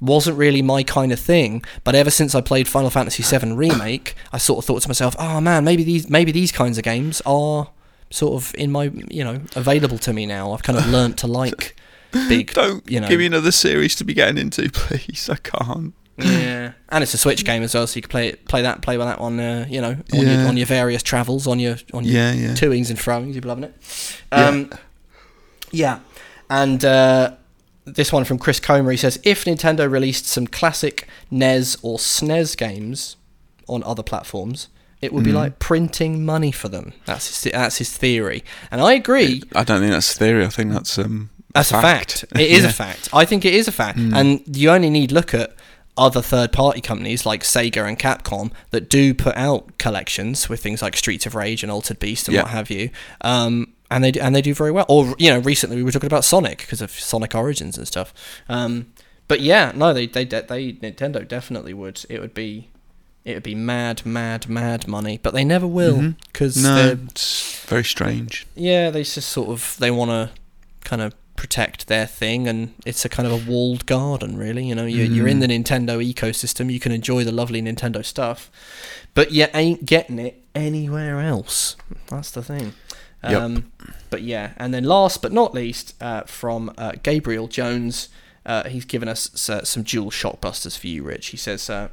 wasn't 0.00 0.38
really 0.38 0.62
my 0.62 0.82
kind 0.82 1.12
of 1.12 1.20
thing. 1.20 1.62
But 1.84 1.94
ever 1.94 2.10
since 2.10 2.34
I 2.34 2.40
played 2.40 2.66
Final 2.66 2.88
Fantasy 2.88 3.22
VII 3.22 3.52
remake, 3.52 4.14
I 4.32 4.38
sort 4.38 4.58
of 4.60 4.64
thought 4.64 4.80
to 4.82 4.88
myself, 4.88 5.14
oh 5.18 5.38
man, 5.40 5.64
maybe 5.64 5.84
these 5.84 6.08
maybe 6.08 6.32
these 6.32 6.50
kinds 6.50 6.78
of 6.78 6.84
games 6.84 7.20
are 7.26 7.68
sort 8.10 8.42
of 8.42 8.54
in 8.54 8.72
my 8.72 8.84
you 9.10 9.22
know 9.22 9.42
available 9.54 9.98
to 9.98 10.14
me 10.14 10.24
now. 10.24 10.52
I've 10.52 10.62
kind 10.62 10.78
of 10.78 10.86
learnt 10.88 11.18
to 11.18 11.26
like 11.26 11.76
big. 12.28 12.54
Don't 12.54 12.88
you 12.90 13.00
know, 13.00 13.08
give 13.08 13.18
me 13.18 13.26
another 13.26 13.52
series 13.52 13.94
to 13.96 14.04
be 14.04 14.14
getting 14.14 14.38
into, 14.38 14.70
please. 14.72 15.28
I 15.28 15.36
can't. 15.36 15.92
Yeah, 16.18 16.72
and 16.88 17.02
it's 17.02 17.14
a 17.14 17.18
Switch 17.18 17.44
game 17.44 17.62
as 17.62 17.74
well, 17.74 17.86
so 17.86 17.96
you 17.96 18.02
can 18.02 18.10
play 18.10 18.28
it, 18.28 18.46
play 18.48 18.62
that, 18.62 18.82
play 18.82 18.96
with 18.98 19.06
that 19.06 19.18
on, 19.18 19.38
uh, 19.38 19.66
you 19.68 19.80
know, 19.80 19.90
on, 19.90 20.04
Yeah. 20.12 20.38
your, 20.40 20.48
on 20.48 20.56
your 20.56 20.66
various 20.66 21.02
travels, 21.02 21.46
on 21.46 21.58
your 21.60 21.76
on 21.94 22.04
your 22.04 22.14
Yeah, 22.14 22.32
yeah. 22.32 22.54
toings 22.54 22.90
and 22.90 22.98
froings. 22.98 23.34
You're 23.34 23.42
loving 23.42 23.64
it. 23.64 23.74
Um, 24.32 24.70
yeah. 25.70 26.00
and 26.50 26.84
uh, 26.84 27.32
this 27.84 28.12
one 28.12 28.24
from 28.24 28.38
Chris 28.38 28.58
Comer. 28.60 28.90
He 28.90 28.96
says, 28.96 29.18
if 29.22 29.44
Nintendo 29.44 29.90
released 29.90 30.26
some 30.26 30.46
classic 30.46 31.06
NES 31.30 31.76
or 31.82 31.98
SNES 31.98 32.56
games 32.56 33.16
on 33.68 33.82
other 33.84 34.02
platforms, 34.02 34.68
it 35.00 35.12
would 35.12 35.24
be 35.24 35.30
Mhm. 35.30 35.34
like 35.34 35.58
printing 35.58 36.24
money 36.24 36.50
for 36.52 36.68
them. 36.68 36.92
That's 37.04 37.42
his, 37.44 37.52
that's 37.52 37.78
his 37.78 37.96
theory, 37.96 38.42
and 38.70 38.80
I 38.80 38.94
agree. 38.94 39.42
I 39.54 39.62
don't 39.64 39.80
think 39.80 39.92
that's 39.92 40.16
theory. 40.16 40.44
I 40.44 40.48
think 40.48 40.72
that's 40.72 40.98
um. 40.98 41.30
That's 41.54 41.70
a 41.70 41.80
fact. 41.80 42.24
It 42.34 42.50
is 42.50 42.62
Yeah. 42.64 42.68
a 42.68 42.72
fact. 42.72 43.08
I 43.12 43.24
think 43.24 43.44
it 43.44 43.54
is 43.54 43.66
a 43.68 43.72
fact. 43.72 43.98
Mm. 43.98 44.14
And 44.14 44.56
you 44.56 44.70
only 44.70 44.90
need 44.90 45.10
look 45.12 45.32
at 45.34 45.54
other 45.98 46.22
third 46.22 46.52
party 46.52 46.80
companies 46.80 47.26
like 47.26 47.42
Sega 47.42 47.86
and 47.86 47.98
Capcom 47.98 48.52
that 48.70 48.88
do 48.88 49.12
put 49.14 49.36
out 49.36 49.76
collections 49.78 50.48
with 50.48 50.60
things 50.62 50.80
like 50.82 50.96
Streets 50.96 51.26
of 51.26 51.34
Rage 51.34 51.62
and 51.62 51.70
Altered 51.72 51.98
Beast 51.98 52.28
and 52.28 52.34
Yeah. 52.34 52.42
what 52.42 52.50
have 52.52 52.70
you. 52.70 52.90
Um, 53.20 53.74
and 53.90 54.04
they 54.04 54.10
do, 54.10 54.20
and 54.20 54.34
they 54.34 54.42
do 54.42 54.54
very 54.54 54.70
well. 54.70 54.84
Or 54.88 55.14
you 55.18 55.30
know, 55.30 55.38
recently 55.40 55.76
we 55.76 55.82
were 55.82 55.90
talking 55.92 56.06
about 56.06 56.24
Sonic 56.24 56.58
because 56.58 56.80
of 56.80 56.90
Sonic 56.90 57.34
Origins 57.34 57.76
and 57.78 57.86
stuff. 57.86 58.12
Um, 58.48 58.86
but 59.28 59.40
yeah, 59.40 59.72
no, 59.74 59.92
they 59.92 60.06
they 60.06 60.24
de- 60.24 60.42
they 60.42 60.72
Nintendo 60.74 61.26
definitely 61.26 61.74
would. 61.74 62.04
It 62.08 62.20
would 62.20 62.34
be 62.34 62.68
it 63.24 63.34
would 63.34 63.42
be 63.42 63.54
mad, 63.54 64.06
mad, 64.06 64.48
mad 64.48 64.86
money. 64.88 65.18
But 65.22 65.34
they 65.34 65.44
never 65.44 65.66
will 65.66 66.14
because 66.32 66.56
No, 66.62 66.98
it's 67.08 67.60
very 67.66 67.84
strange. 67.84 68.46
yeah, 68.54 68.90
they 68.90 69.02
just 69.02 69.28
sort 69.30 69.48
of 69.48 69.76
they 69.78 69.90
want 69.90 70.10
to 70.10 70.30
kind 70.86 71.02
of 71.02 71.14
protect 71.38 71.86
their 71.86 72.04
thing, 72.06 72.46
and 72.48 72.74
it's 72.84 73.04
a 73.04 73.08
kind 73.08 73.26
of 73.26 73.32
a 73.32 73.50
walled 73.50 73.86
garden, 73.86 74.36
really. 74.36 74.66
You 74.66 74.74
know, 74.74 74.84
you, 74.84 75.04
you're 75.04 75.28
in 75.28 75.38
Mm. 75.38 75.46
the 75.46 75.46
Nintendo 75.74 76.12
ecosystem, 76.12 76.70
you 76.70 76.80
can 76.80 76.92
enjoy 76.92 77.22
the 77.24 77.32
lovely 77.32 77.62
Nintendo 77.62 78.04
stuff, 78.04 78.50
but 79.14 79.30
you 79.32 79.46
ain't 79.54 79.86
getting 79.86 80.18
it 80.18 80.42
anywhere 80.54 81.20
else. 81.20 81.76
That's 82.08 82.30
the 82.32 82.42
thing. 82.42 82.74
Yep. 83.22 83.40
Um, 83.42 83.72
But 84.10 84.22
yeah, 84.22 84.52
and 84.56 84.74
then 84.74 84.84
last 84.84 85.22
but 85.22 85.32
not 85.32 85.54
least, 85.54 85.94
uh, 86.00 86.22
from 86.26 86.72
uh, 86.76 86.92
Gabriel 87.02 87.46
Jones, 87.48 88.08
uh, 88.44 88.64
he's 88.68 88.84
given 88.84 89.08
us 89.08 89.48
uh, 89.48 89.64
some 89.64 89.82
dual 89.84 90.10
shockbusters 90.10 90.76
for 90.78 90.86
you, 90.88 91.02
Rich. 91.04 91.28
He 91.28 91.36
says. 91.36 91.70
Uh, 91.70 91.88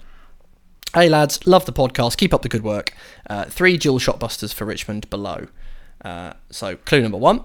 Hey 0.94 1.10
lads, 1.10 1.46
love 1.46 1.66
the 1.66 1.74
podcast. 1.74 2.16
Keep 2.16 2.34
up 2.34 2.42
the 2.42 2.48
good 2.48 2.64
work. 2.64 2.94
Uh, 3.30 3.44
three 3.46 3.76
dual 3.76 4.00
shotbusters 4.00 4.54
for 4.54 4.64
Richmond 4.64 5.10
below. 5.10 5.48
Uh, 6.06 6.34
so 6.50 6.78
clue 6.78 7.02
number 7.02 7.18
one: 7.18 7.42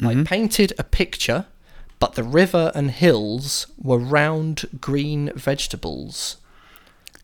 I 0.00 0.14
Mhm. 0.14 0.26
painted 0.26 0.72
a 0.78 0.84
picture, 0.84 1.46
but 1.98 2.14
the 2.14 2.22
river 2.22 2.70
and 2.74 2.90
hills 2.90 3.66
were 3.76 3.98
round 3.98 4.66
green 4.80 5.30
vegetables. 5.34 6.36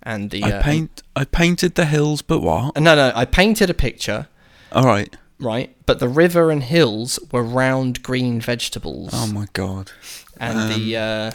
And 0.03 0.31
the 0.31 0.43
I 0.43 0.51
uh, 0.53 0.63
paint. 0.63 1.03
I 1.17 1.25
painted 1.25 1.77
the 1.77 1.87
hills, 1.87 2.21
but 2.23 2.41
what? 2.41 2.77
uh, 2.77 2.81
no, 2.81 2.95
no, 2.95 3.13
I 3.15 3.25
painted 3.25 3.71
a 3.71 3.75
picture, 3.75 4.27
All 4.73 4.85
right. 4.85 5.17
right? 5.39 5.75
But 5.87 5.99
the 6.01 6.09
river 6.09 6.51
and 6.51 6.63
hills 6.63 7.19
were 7.33 7.43
round 7.43 8.03
green 8.03 8.41
vegetables. 8.41 9.11
Oh 9.15 9.27
my 9.29 9.47
god. 9.53 9.93
and 10.39 10.69
the 10.71 10.97
uh, 10.97 11.31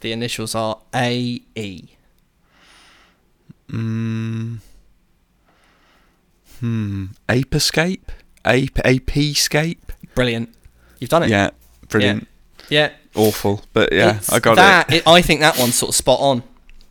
the 0.00 0.12
initials 0.12 0.54
are 0.54 0.78
A 0.94 1.40
E. 1.54 1.88
Mm. 3.70 4.58
Hmm. 6.60 7.04
Ape 7.28 7.54
escape. 7.54 8.12
Ape. 8.46 8.78
Ape 8.84 9.16
escape. 9.16 9.92
Brilliant. 10.14 10.54
You've 11.00 11.10
done 11.10 11.22
it. 11.24 11.30
Yeah. 11.30 11.50
Brilliant. 11.88 12.28
Yeah. 12.68 12.90
Awful, 13.14 13.62
but 13.72 13.92
yeah, 13.92 14.16
It's 14.16 14.32
I 14.32 14.40
got 14.40 14.56
that, 14.56 14.92
it. 14.92 15.06
I 15.06 15.22
think 15.22 15.40
that 15.40 15.58
one's 15.58 15.74
sort 15.76 15.90
of 15.90 15.94
spot 15.94 16.18
on. 16.20 16.42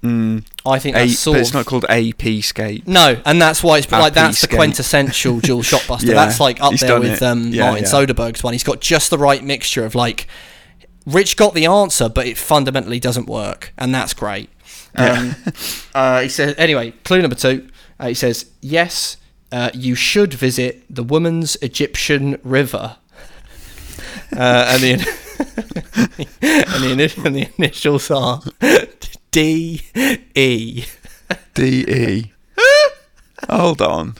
Mm. 0.02 0.46
I 0.66 0.80
think 0.80 0.96
that's 0.96 1.18
sort 1.20 1.36
but 1.36 1.42
it's 1.42 1.54
not 1.54 1.66
called 1.66 1.86
AP 1.90 2.44
skate. 2.44 2.86
no, 2.88 3.22
and 3.26 3.42
that's 3.42 3.64
why 3.64 3.78
it's 3.78 3.90
like 3.92 4.02
Happy 4.02 4.14
that's 4.14 4.42
the 4.42 4.48
quintessential 4.50 5.40
dual 5.42 5.62
shotbuster. 5.62 6.08
Yeah, 6.08 6.14
that's 6.16 6.40
like 6.40 6.62
up 6.62 6.74
there 6.76 7.00
with 7.00 7.22
um, 7.22 7.48
Yeah, 7.48 7.70
Martin 7.70 7.86
yeah. 7.86 7.90
Soderbergh's 7.90 8.44
one. 8.44 8.54
He's 8.54 8.64
got 8.64 8.80
just 8.82 9.10
the 9.10 9.18
right 9.18 9.44
mixture 9.44 9.86
of 9.86 9.96
like 9.96 10.28
Rich 11.06 11.36
got 11.38 11.54
the 11.54 11.66
answer, 11.66 12.08
but 12.10 12.28
it 12.28 12.38
fundamentally 12.38 13.00
doesn't 13.00 13.28
work, 13.28 13.74
and 13.78 13.94
that's 13.94 14.14
great. 14.14 14.50
Um, 14.96 15.36
uh, 15.96 16.22
he 16.22 16.30
says 16.30 16.56
anyway. 16.58 16.92
Clue 17.04 17.22
number 17.22 17.36
two. 17.36 17.70
Uh, 18.00 18.08
he 18.08 18.14
says 18.14 18.50
yes. 18.62 19.18
Uh, 19.52 19.70
you 19.74 19.94
should 19.96 20.34
visit 20.34 20.84
the 20.90 21.04
Woman's 21.04 21.56
Egyptian 21.58 22.40
River. 22.44 22.98
Uh, 24.36 24.66
and 24.70 24.82
the 24.82 24.92
and 26.42 26.84
the, 26.84 26.96
ini- 26.96 27.26
and 27.26 27.36
the 27.36 27.48
initials 27.58 28.10
are 28.12 28.42
D 29.32 29.82
E. 30.36 30.86
D 31.54 31.64
E. 31.88 32.32
Hold 33.50 33.82
on. 33.82 34.16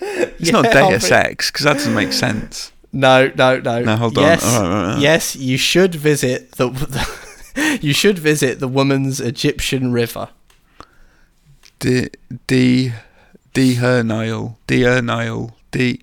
It's 0.00 0.50
not 0.52 0.64
Yeah, 0.64 0.90
Deus 0.90 1.10
Ex 1.10 1.50
because 1.50 1.64
that 1.64 1.74
doesn't 1.74 1.94
make 1.94 2.12
sense. 2.12 2.72
No, 2.92 3.30
no, 3.36 3.58
no. 3.60 3.82
No, 3.82 3.96
hold 3.96 4.16
on. 4.18 4.24
yes, 4.24 4.44
All 4.44 4.62
right, 4.62 4.68
right, 4.70 4.92
right. 4.94 5.00
yes, 5.00 5.34
you 5.36 5.56
should 5.56 5.94
visit 5.94 6.52
the, 6.52 6.70
the 6.70 7.78
you 7.82 7.92
should 7.92 8.18
visit 8.18 8.60
the 8.60 8.68
woman's 8.68 9.20
Egyptian 9.20 9.92
river. 9.92 10.28
D 11.78 12.08
D 12.46 12.92
D 13.52 13.74
her 13.74 14.02
Nile. 14.02 14.58
D 14.66 14.82
her 14.82 15.02
Nile. 15.02 15.56
D 15.70 16.00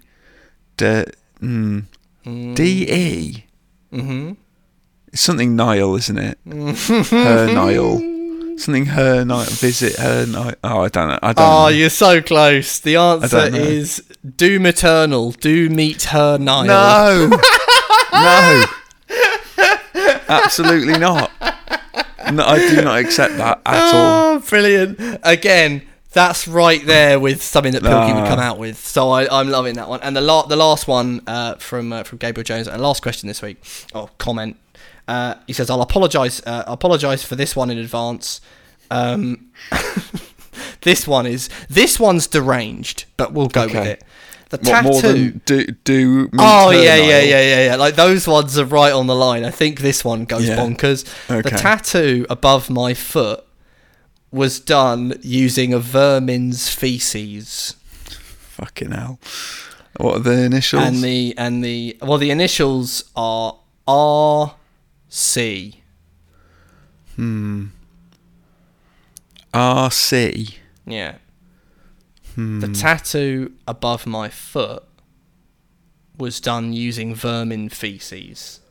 D, 0.78 1.04
mm, 1.42 1.86
Mm. 2.26 2.56
D-E? 2.56 3.46
Mm-hmm. 3.94 4.34
It's 5.12 5.22
something 5.22 5.56
Nile, 5.56 5.96
isn't 5.96 6.18
it? 6.18 6.38
her 6.46 7.54
Nile. 7.54 8.58
Something 8.58 8.86
her 8.88 9.26
Nile. 9.26 9.46
Visit 9.46 9.96
her 9.98 10.26
Nile. 10.26 10.54
Oh, 10.64 10.82
I 10.82 10.88
don't 10.90 11.10
know. 11.10 11.20
I 11.22 11.34
don't 11.34 11.46
Oh, 11.46 11.62
know. 11.64 11.68
you're 11.68 11.90
so 11.90 12.22
close. 12.22 12.80
The 12.80 12.96
answer 12.96 13.54
is 13.54 14.04
do 14.38 14.60
maternal. 14.60 15.32
Do 15.32 15.70
meet 15.70 16.04
her 16.04 16.38
Nile. 16.38 16.66
No. 16.66 17.28
no. 18.14 18.66
Absolutely 20.30 20.98
not. 20.98 21.32
No, 22.32 22.46
I 22.46 22.60
do 22.70 22.82
not 22.82 23.00
accept 23.00 23.36
that 23.38 23.62
at 23.66 23.94
ah, 23.94 23.96
all. 23.96 24.36
Oh, 24.36 24.40
brilliant. 24.40 25.20
Again, 25.24 25.82
that's 26.14 26.48
right 26.48 26.86
there 26.86 27.20
with 27.20 27.42
something 27.42 27.74
that 27.74 27.84
Pilkey 27.84 28.14
would 28.16 28.24
Ah. 28.24 28.28
come 28.28 28.40
out 28.40 28.58
with. 28.58 28.78
So 28.86 29.10
I, 29.12 29.40
I'm 29.40 29.50
loving 29.50 29.76
that 29.76 29.88
one. 29.88 30.00
And 30.02 30.16
the 30.16 30.22
la- 30.22 30.46
the 30.46 30.56
last 30.58 30.88
one 30.88 31.22
uh, 31.28 31.56
from 31.56 31.94
uh, 31.94 32.04
from 32.04 32.18
Gabriel 32.18 32.44
Jones, 32.44 32.68
and 32.68 32.82
last 32.82 33.02
question 33.02 33.28
this 33.28 33.42
week, 33.42 33.64
or 33.94 34.10
comment. 34.18 34.58
Uh, 35.08 35.36
he 35.48 35.54
says, 35.54 35.70
"I'll 35.70 35.82
apologise. 35.82 36.42
Uh, 36.46 36.64
apologise 36.68 37.24
for 37.24 37.36
this 37.36 37.56
one 37.56 37.70
in 37.72 37.78
advance. 37.78 38.40
Um, 38.90 39.50
this 40.82 41.08
one 41.08 41.26
is 41.26 41.50
this 41.70 42.00
one's 42.00 42.28
deranged, 42.28 43.06
but 43.18 43.34
we'll 43.34 43.48
go 43.48 43.66
with 43.66 43.76
it. 43.76 44.04
The 44.50 44.58
What 44.58 44.66
tattoo. 44.66 44.90
more 44.90 45.02
than 45.02 45.42
do 45.46 45.66
do? 45.86 46.30
Oh 46.38 46.72
yeah, 46.72 46.96
yeah, 46.98 47.20
yeah, 47.22 47.42
yeah, 47.42 47.66
yeah. 47.68 47.76
Like 47.78 47.96
those 47.96 48.28
ones 48.28 48.58
are 48.60 48.66
right 48.66 48.92
on 48.92 49.08
the 49.08 49.16
line. 49.16 49.46
I 49.46 49.50
think 49.52 49.80
this 49.80 50.04
one 50.04 50.26
goes 50.26 50.48
Yeah. 50.48 50.58
bonkers. 50.58 51.06
The 51.28 51.50
tattoo 51.52 52.26
above 52.30 52.70
my 52.70 52.94
foot 52.94 53.46
was 54.32 54.60
done 54.60 55.20
using 55.22 55.74
a 55.74 55.80
vermin's 55.80 56.70
feces, 56.70 57.76
Fucking 58.40 58.92
hell. 58.92 59.20
What 59.98 60.18
are 60.18 60.20
the 60.20 60.44
initials? 60.44 60.84
and 60.84 60.98
the 61.04 61.34
and 61.38 61.64
the 61.64 61.98
well, 62.02 62.18
the 62.18 62.32
initials 62.32 63.04
are 63.16 63.58
R 63.88 64.56
C. 65.10 65.82
Hmm. 67.16 67.68
RC. 69.54 70.56
Yeah. 70.86 71.16
Hmm. 72.36 72.60
The 72.62 72.70
tattoo 72.70 73.54
above 73.68 74.06
my 74.08 74.30
foot 74.30 74.84
was 76.18 76.40
done 76.40 76.72
using 76.72 77.14
vermin 77.14 77.68
feces. 77.70 78.62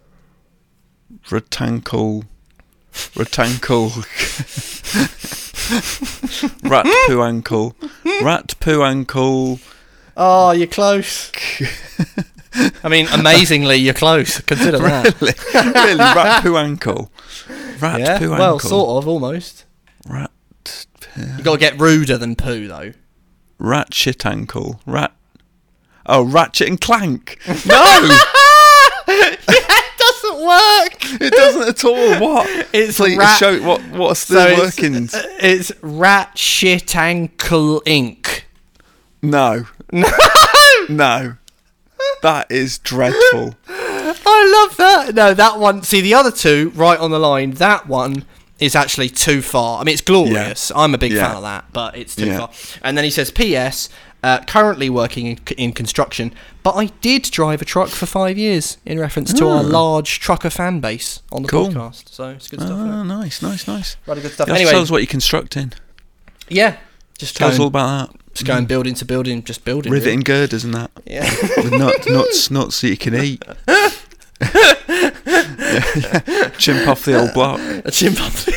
Rectangle. 1.31 2.25
Rectangle. 3.17 3.91
Rat 6.65 6.87
poo 7.07 7.23
ankle. 7.23 7.75
Rat 8.23 8.55
poo 8.61 8.83
ankle. 8.83 9.61
Oh, 10.17 10.51
you're 10.53 10.67
close. 10.67 11.31
I 12.83 12.89
mean, 12.89 13.07
amazingly, 13.09 13.77
you're 13.77 13.95
close. 13.95 14.41
Consider 14.41 14.79
that. 14.79 15.21
Really? 15.21 15.73
really? 15.75 15.99
Rat 15.99 16.43
poo 16.43 16.57
ankle. 16.57 17.11
Rat 17.81 18.01
yeah, 18.01 18.19
poo 18.19 18.25
ankle. 18.33 18.39
well, 18.39 18.53
ankle. 18.55 18.69
sort 18.71 19.03
of, 19.03 19.09
almost. 19.09 19.65
Rat. 20.09 20.31
poo- 20.65 21.23
You 21.39 21.45
got 21.45 21.53
to 21.55 21.59
get 21.61 21.81
ruder 21.81 22.19
than 22.19 22.35
poo, 22.37 22.67
though. 22.69 22.93
Rat 23.59 23.95
shit 23.95 24.27
ankle. 24.27 24.81
Rat. 24.87 25.13
Oh, 26.07 26.23
Ratchet 26.25 26.69
and 26.69 26.81
Clank. 26.81 27.39
No, 27.47 27.55
it 27.55 27.67
doesn't 27.67 28.27
work. 30.41 31.21
it 31.21 31.33
doesn't 31.33 31.69
at 31.69 31.85
all. 31.85 32.21
What? 32.21 32.67
It's 32.73 32.97
Please 32.99 33.19
rat- 33.19 33.39
show 33.39 33.61
what. 33.63 33.83
What's 33.91 34.27
the 34.27 34.35
So 34.35 34.47
it's, 34.49 34.61
workings? 34.79 35.15
Uh, 35.15 35.23
it's 35.41 35.73
rat 35.83 36.37
shit 36.39 36.95
ankle 36.97 37.83
ink. 37.87 38.47
No. 39.23 39.67
no. 40.89 41.37
That 42.23 42.51
is 42.51 42.79
dreadful. 42.79 43.57
I 43.69 44.67
love 44.69 44.77
that. 44.77 45.15
No, 45.15 45.35
that 45.35 45.59
one. 45.59 45.83
See, 45.83 46.01
the 46.01 46.15
other 46.15 46.31
two 46.31 46.71
right 46.75 46.99
on 46.99 47.11
the 47.11 47.19
line. 47.19 47.53
That 47.53 47.87
one 47.87 48.25
is 48.59 48.75
actually 48.77 49.09
too 49.09 49.41
far. 49.43 49.81
I 49.81 49.85
mean, 49.85 49.93
it's 49.95 50.03
glorious. 50.03 50.71
I'm 50.75 50.95
a 50.95 50.99
big 50.99 51.13
Yeah. 51.13 51.27
fan 51.29 51.37
of 51.37 51.43
that, 51.43 51.65
but 51.73 51.97
it's 51.97 52.15
too 52.15 52.27
Yeah. 52.27 52.39
far. 52.39 52.51
And 52.83 52.97
then 52.97 53.05
he 53.05 53.11
says, 53.11 53.31
"P.S. 53.31 53.89
Uh, 54.23 54.39
currently 54.47 54.91
working 54.91 55.27
in, 55.27 55.39
in 55.57 55.73
construction, 55.73 56.35
but 56.63 56.73
I 56.73 56.87
did 57.01 57.23
drive 57.23 57.63
a 57.63 57.65
truck 57.65 57.89
for 57.89 58.05
five 58.05 58.37
years 58.37 58.77
in 58.85 58.99
reference 58.99 59.33
to 59.33 59.49
our 59.49 59.63
large 59.63 60.21
trucker 60.21 60.51
fan 60.51 60.79
base 60.81 61.23
on 61.33 61.43
the 61.43 61.49
Ah. 61.49 61.51
Cool. 61.51 61.69
podcast. 61.69 62.11
So 62.11 62.29
it's 62.29 62.47
good 62.49 62.61
stuff. 62.61 62.73
Oh, 62.79 63.03
nice, 63.03 63.41
nice, 63.41 63.67
nice. 63.67 63.97
Rather 64.07 64.21
good 64.21 64.33
stuff. 64.33 64.49
Just 64.49 64.57
anyway, 64.57 64.73
tell 64.73 64.83
us 64.83 64.91
what 64.91 64.99
you're 64.99 65.07
constructing. 65.07 65.73
yeah, 66.51 66.77
just 67.17 67.35
Tell 67.37 67.49
us 67.49 67.59
all 67.59 67.69
about 67.69 68.11
that. 68.11 68.35
just 68.35 68.47
going 68.47 68.67
building 68.67 68.93
to 68.95 69.05
building, 69.07 69.43
just 69.43 69.65
building. 69.65 69.91
really. 69.91 70.01
Riveting 70.05 70.21
girders 70.21 70.65
and 70.65 70.75
that. 70.75 70.91
Yeah. 71.07 71.25
With 71.57 71.73
nuts, 71.73 72.07
nuts, 72.11 72.51
nuts 72.51 72.81
that 72.83 72.89
you 72.89 72.97
can 72.99 73.15
eat. 73.15 73.43
Yeah, 73.67 73.91
yeah. 74.87 76.49
Chimp 76.59 76.87
off 76.89 77.05
the 77.07 77.19
old 77.19 77.33
block. 77.33 77.59
a 77.87 77.91
chimpanzee. 77.91 78.53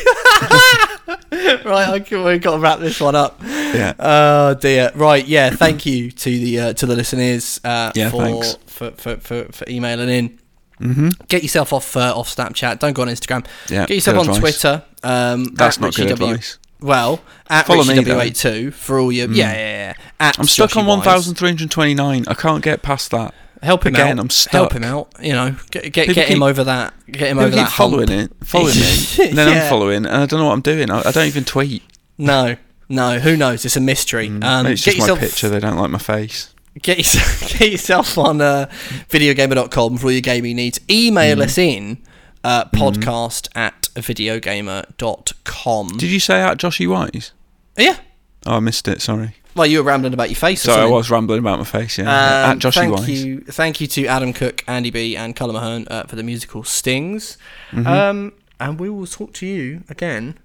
right, 1.32 1.88
I 1.90 2.00
can, 2.00 2.24
we've 2.24 2.42
got 2.42 2.56
to 2.56 2.60
wrap 2.60 2.80
this 2.80 3.00
one 3.02 3.16
up. 3.16 3.40
Yeah. 3.44 3.94
Oh 4.00 4.54
dear. 4.54 4.92
Right, 4.96 5.26
yeah. 5.26 5.50
Thank 5.50 5.86
you 5.86 6.12
to 6.12 6.30
the 6.30 6.60
uh, 6.60 6.74
to 6.74 6.86
the 6.86 6.96
listeners 6.96 7.60
uh, 7.64 7.92
Yeah, 7.96 8.10
for, 8.10 8.22
thanks. 8.22 8.54
for, 8.68 8.92
for 8.92 9.18
for 9.18 9.44
for 9.52 9.66
emailing 9.70 10.10
in. 10.10 10.40
Mm-hmm. 10.80 11.10
Get 11.28 11.44
yourself 11.44 11.74
off 11.74 11.96
uh, 11.98 12.14
off 12.18 12.34
Snapchat. 12.36 12.80
Don't 12.80 12.94
go 12.94 13.02
on 13.04 13.08
Instagram. 13.08 13.46
Yeah, 13.70 13.86
Get 13.86 13.96
yourself 13.96 14.18
on 14.18 14.30
advice. 14.30 14.40
Twitter. 14.40 14.84
Um, 15.04 15.46
That's 15.54 15.78
at 15.78 15.82
not 15.82 15.96
good 15.96 16.10
W- 16.10 16.32
advice. 16.34 16.58
Well, 16.80 17.22
at 17.50 17.66
Follow 17.66 17.84
me, 17.86 17.94
Richie 17.98 18.04
though. 18.04 18.20
W82 18.20 18.74
for 18.74 19.00
all 19.00 19.12
your 19.12 19.30
yeah 19.32 19.54
yeah 19.54 19.58
yeah. 19.58 19.94
At 20.20 20.38
I'm 20.40 20.46
stuck 20.46 20.76
on 20.76 20.86
1,329. 20.86 22.26
I 22.28 22.34
can't 22.34 22.64
get 22.64 22.82
past 22.82 23.12
that. 23.12 23.34
Help 23.64 23.86
him 23.86 23.96
Again, 23.96 24.20
out. 24.20 24.24
I'm 24.24 24.30
stuck. 24.30 24.52
Help 24.52 24.74
him 24.74 24.84
out. 24.84 25.14
You 25.22 25.34
know, 25.34 25.56
get 25.72 25.84
get, 25.94 26.08
People 26.08 26.14
get 26.16 26.28
him 26.30 26.44
over 26.44 26.64
that. 26.66 26.94
Get 27.08 27.22
him 27.30 27.38
People 27.38 27.42
over 27.44 27.50
keep 27.56 27.66
that. 27.66 27.72
following 27.72 28.08
hump. 28.10 28.32
it, 28.42 28.46
following 28.48 28.76
me, 28.76 29.06
and 29.30 29.38
then 29.38 29.48
Yeah. 29.56 29.64
I'm 29.64 29.70
following, 29.70 30.06
and 30.06 30.16
I 30.16 30.26
don't 30.26 30.40
know 30.40 30.46
what 30.48 30.54
I'm 30.54 30.62
doing. 30.62 30.92
I, 30.92 31.00
I 31.00 31.12
don't 31.12 31.28
even 31.28 31.44
tweet. 31.46 31.82
No, 32.18 32.56
no. 32.90 33.20
Who 33.20 33.36
knows? 33.38 33.64
It's 33.66 33.76
a 33.78 33.82
mystery. 33.82 34.28
Um, 34.28 34.42
Mm. 34.42 34.70
it's 34.72 34.84
get 34.86 34.96
just 34.96 35.08
my 35.10 35.18
picture. 35.18 35.50
They 35.50 35.60
don't 35.60 35.78
like 35.78 35.90
my 35.92 35.98
face. 35.98 36.54
get 36.82 36.98
yourself, 36.98 37.50
get 37.60 37.72
yourself 37.72 38.18
on 38.18 38.42
uh, 38.42 38.66
videogamer.com 39.10 39.98
for 39.98 40.08
all 40.08 40.12
your 40.12 40.22
gaming 40.22 40.56
needs. 40.58 40.80
Email 40.90 41.38
Mm. 41.38 41.44
us 41.44 41.58
in 41.58 41.98
uh, 42.44 42.66
podcast 42.66 43.48
at 43.56 43.90
videogamer.com. 43.96 45.88
Did 45.98 46.10
you 46.12 46.20
say 46.20 46.42
at 46.42 46.58
Joshy 46.58 46.88
Wise? 46.88 47.32
yeah. 47.78 47.98
Oh, 48.46 48.58
I 48.58 48.60
missed 48.60 48.88
it. 48.90 49.02
Sorry. 49.02 49.36
Well, 49.56 49.68
you 49.68 49.78
were 49.80 49.84
rambling 49.84 50.14
about 50.14 50.30
your 50.30 50.36
face. 50.36 50.64
Sorry, 50.64 50.82
I 50.82 50.86
was 50.86 51.12
rambling 51.12 51.40
about 51.40 51.60
my 51.60 51.66
face. 51.66 51.98
Yeah. 51.98 52.04
Um, 52.06 52.52
at 52.52 52.58
Joshy 52.58 52.74
thank 52.74 52.96
Wise. 52.96 53.24
you, 53.24 53.40
thank 53.42 53.80
you 53.82 53.88
to 53.88 54.06
Adam 54.08 54.34
Cook, 54.34 54.64
Andy 54.68 54.90
B, 54.90 55.16
and 55.16 55.36
Cullum 55.36 55.56
Mahone 55.56 55.88
uh, 55.90 56.04
for 56.04 56.16
the 56.16 56.24
musical 56.24 56.64
stings. 56.64 57.38
Mm-hmm. 57.72 57.88
Um, 57.88 58.34
and 58.60 58.80
we 58.80 58.90
will 58.90 59.06
talk 59.06 59.34
to 59.34 59.46
you 59.46 59.84
again 59.90 60.38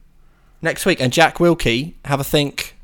next 0.60 0.84
week. 0.84 1.00
And 1.00 1.12
Jack 1.12 1.40
Wilkie, 1.40 1.96
have 2.04 2.20
a 2.20 2.24
think. 2.24 2.74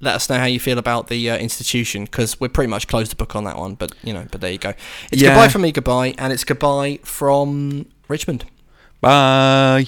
Let 0.00 0.14
us 0.14 0.28
know 0.30 0.38
how 0.38 0.44
you 0.44 0.60
feel 0.60 0.78
about 0.78 1.08
the 1.08 1.28
uh, 1.30 1.36
institution 1.38 2.04
because 2.04 2.38
we're 2.40 2.48
pretty 2.48 2.70
much 2.70 2.86
closed 2.86 3.10
the 3.10 3.16
book 3.16 3.34
on 3.34 3.44
that 3.44 3.56
one. 3.56 3.74
But 3.74 3.92
you 4.02 4.12
know, 4.12 4.26
but 4.30 4.40
there 4.40 4.52
you 4.52 4.58
go. 4.58 4.72
It's 5.10 5.20
Yeah. 5.22 5.30
goodbye 5.30 5.48
from 5.48 5.62
me, 5.62 5.72
goodbye, 5.72 6.14
and 6.18 6.32
it's 6.32 6.44
goodbye 6.44 7.00
from 7.02 7.86
Richmond. 8.08 8.44
Bye. 9.00 9.86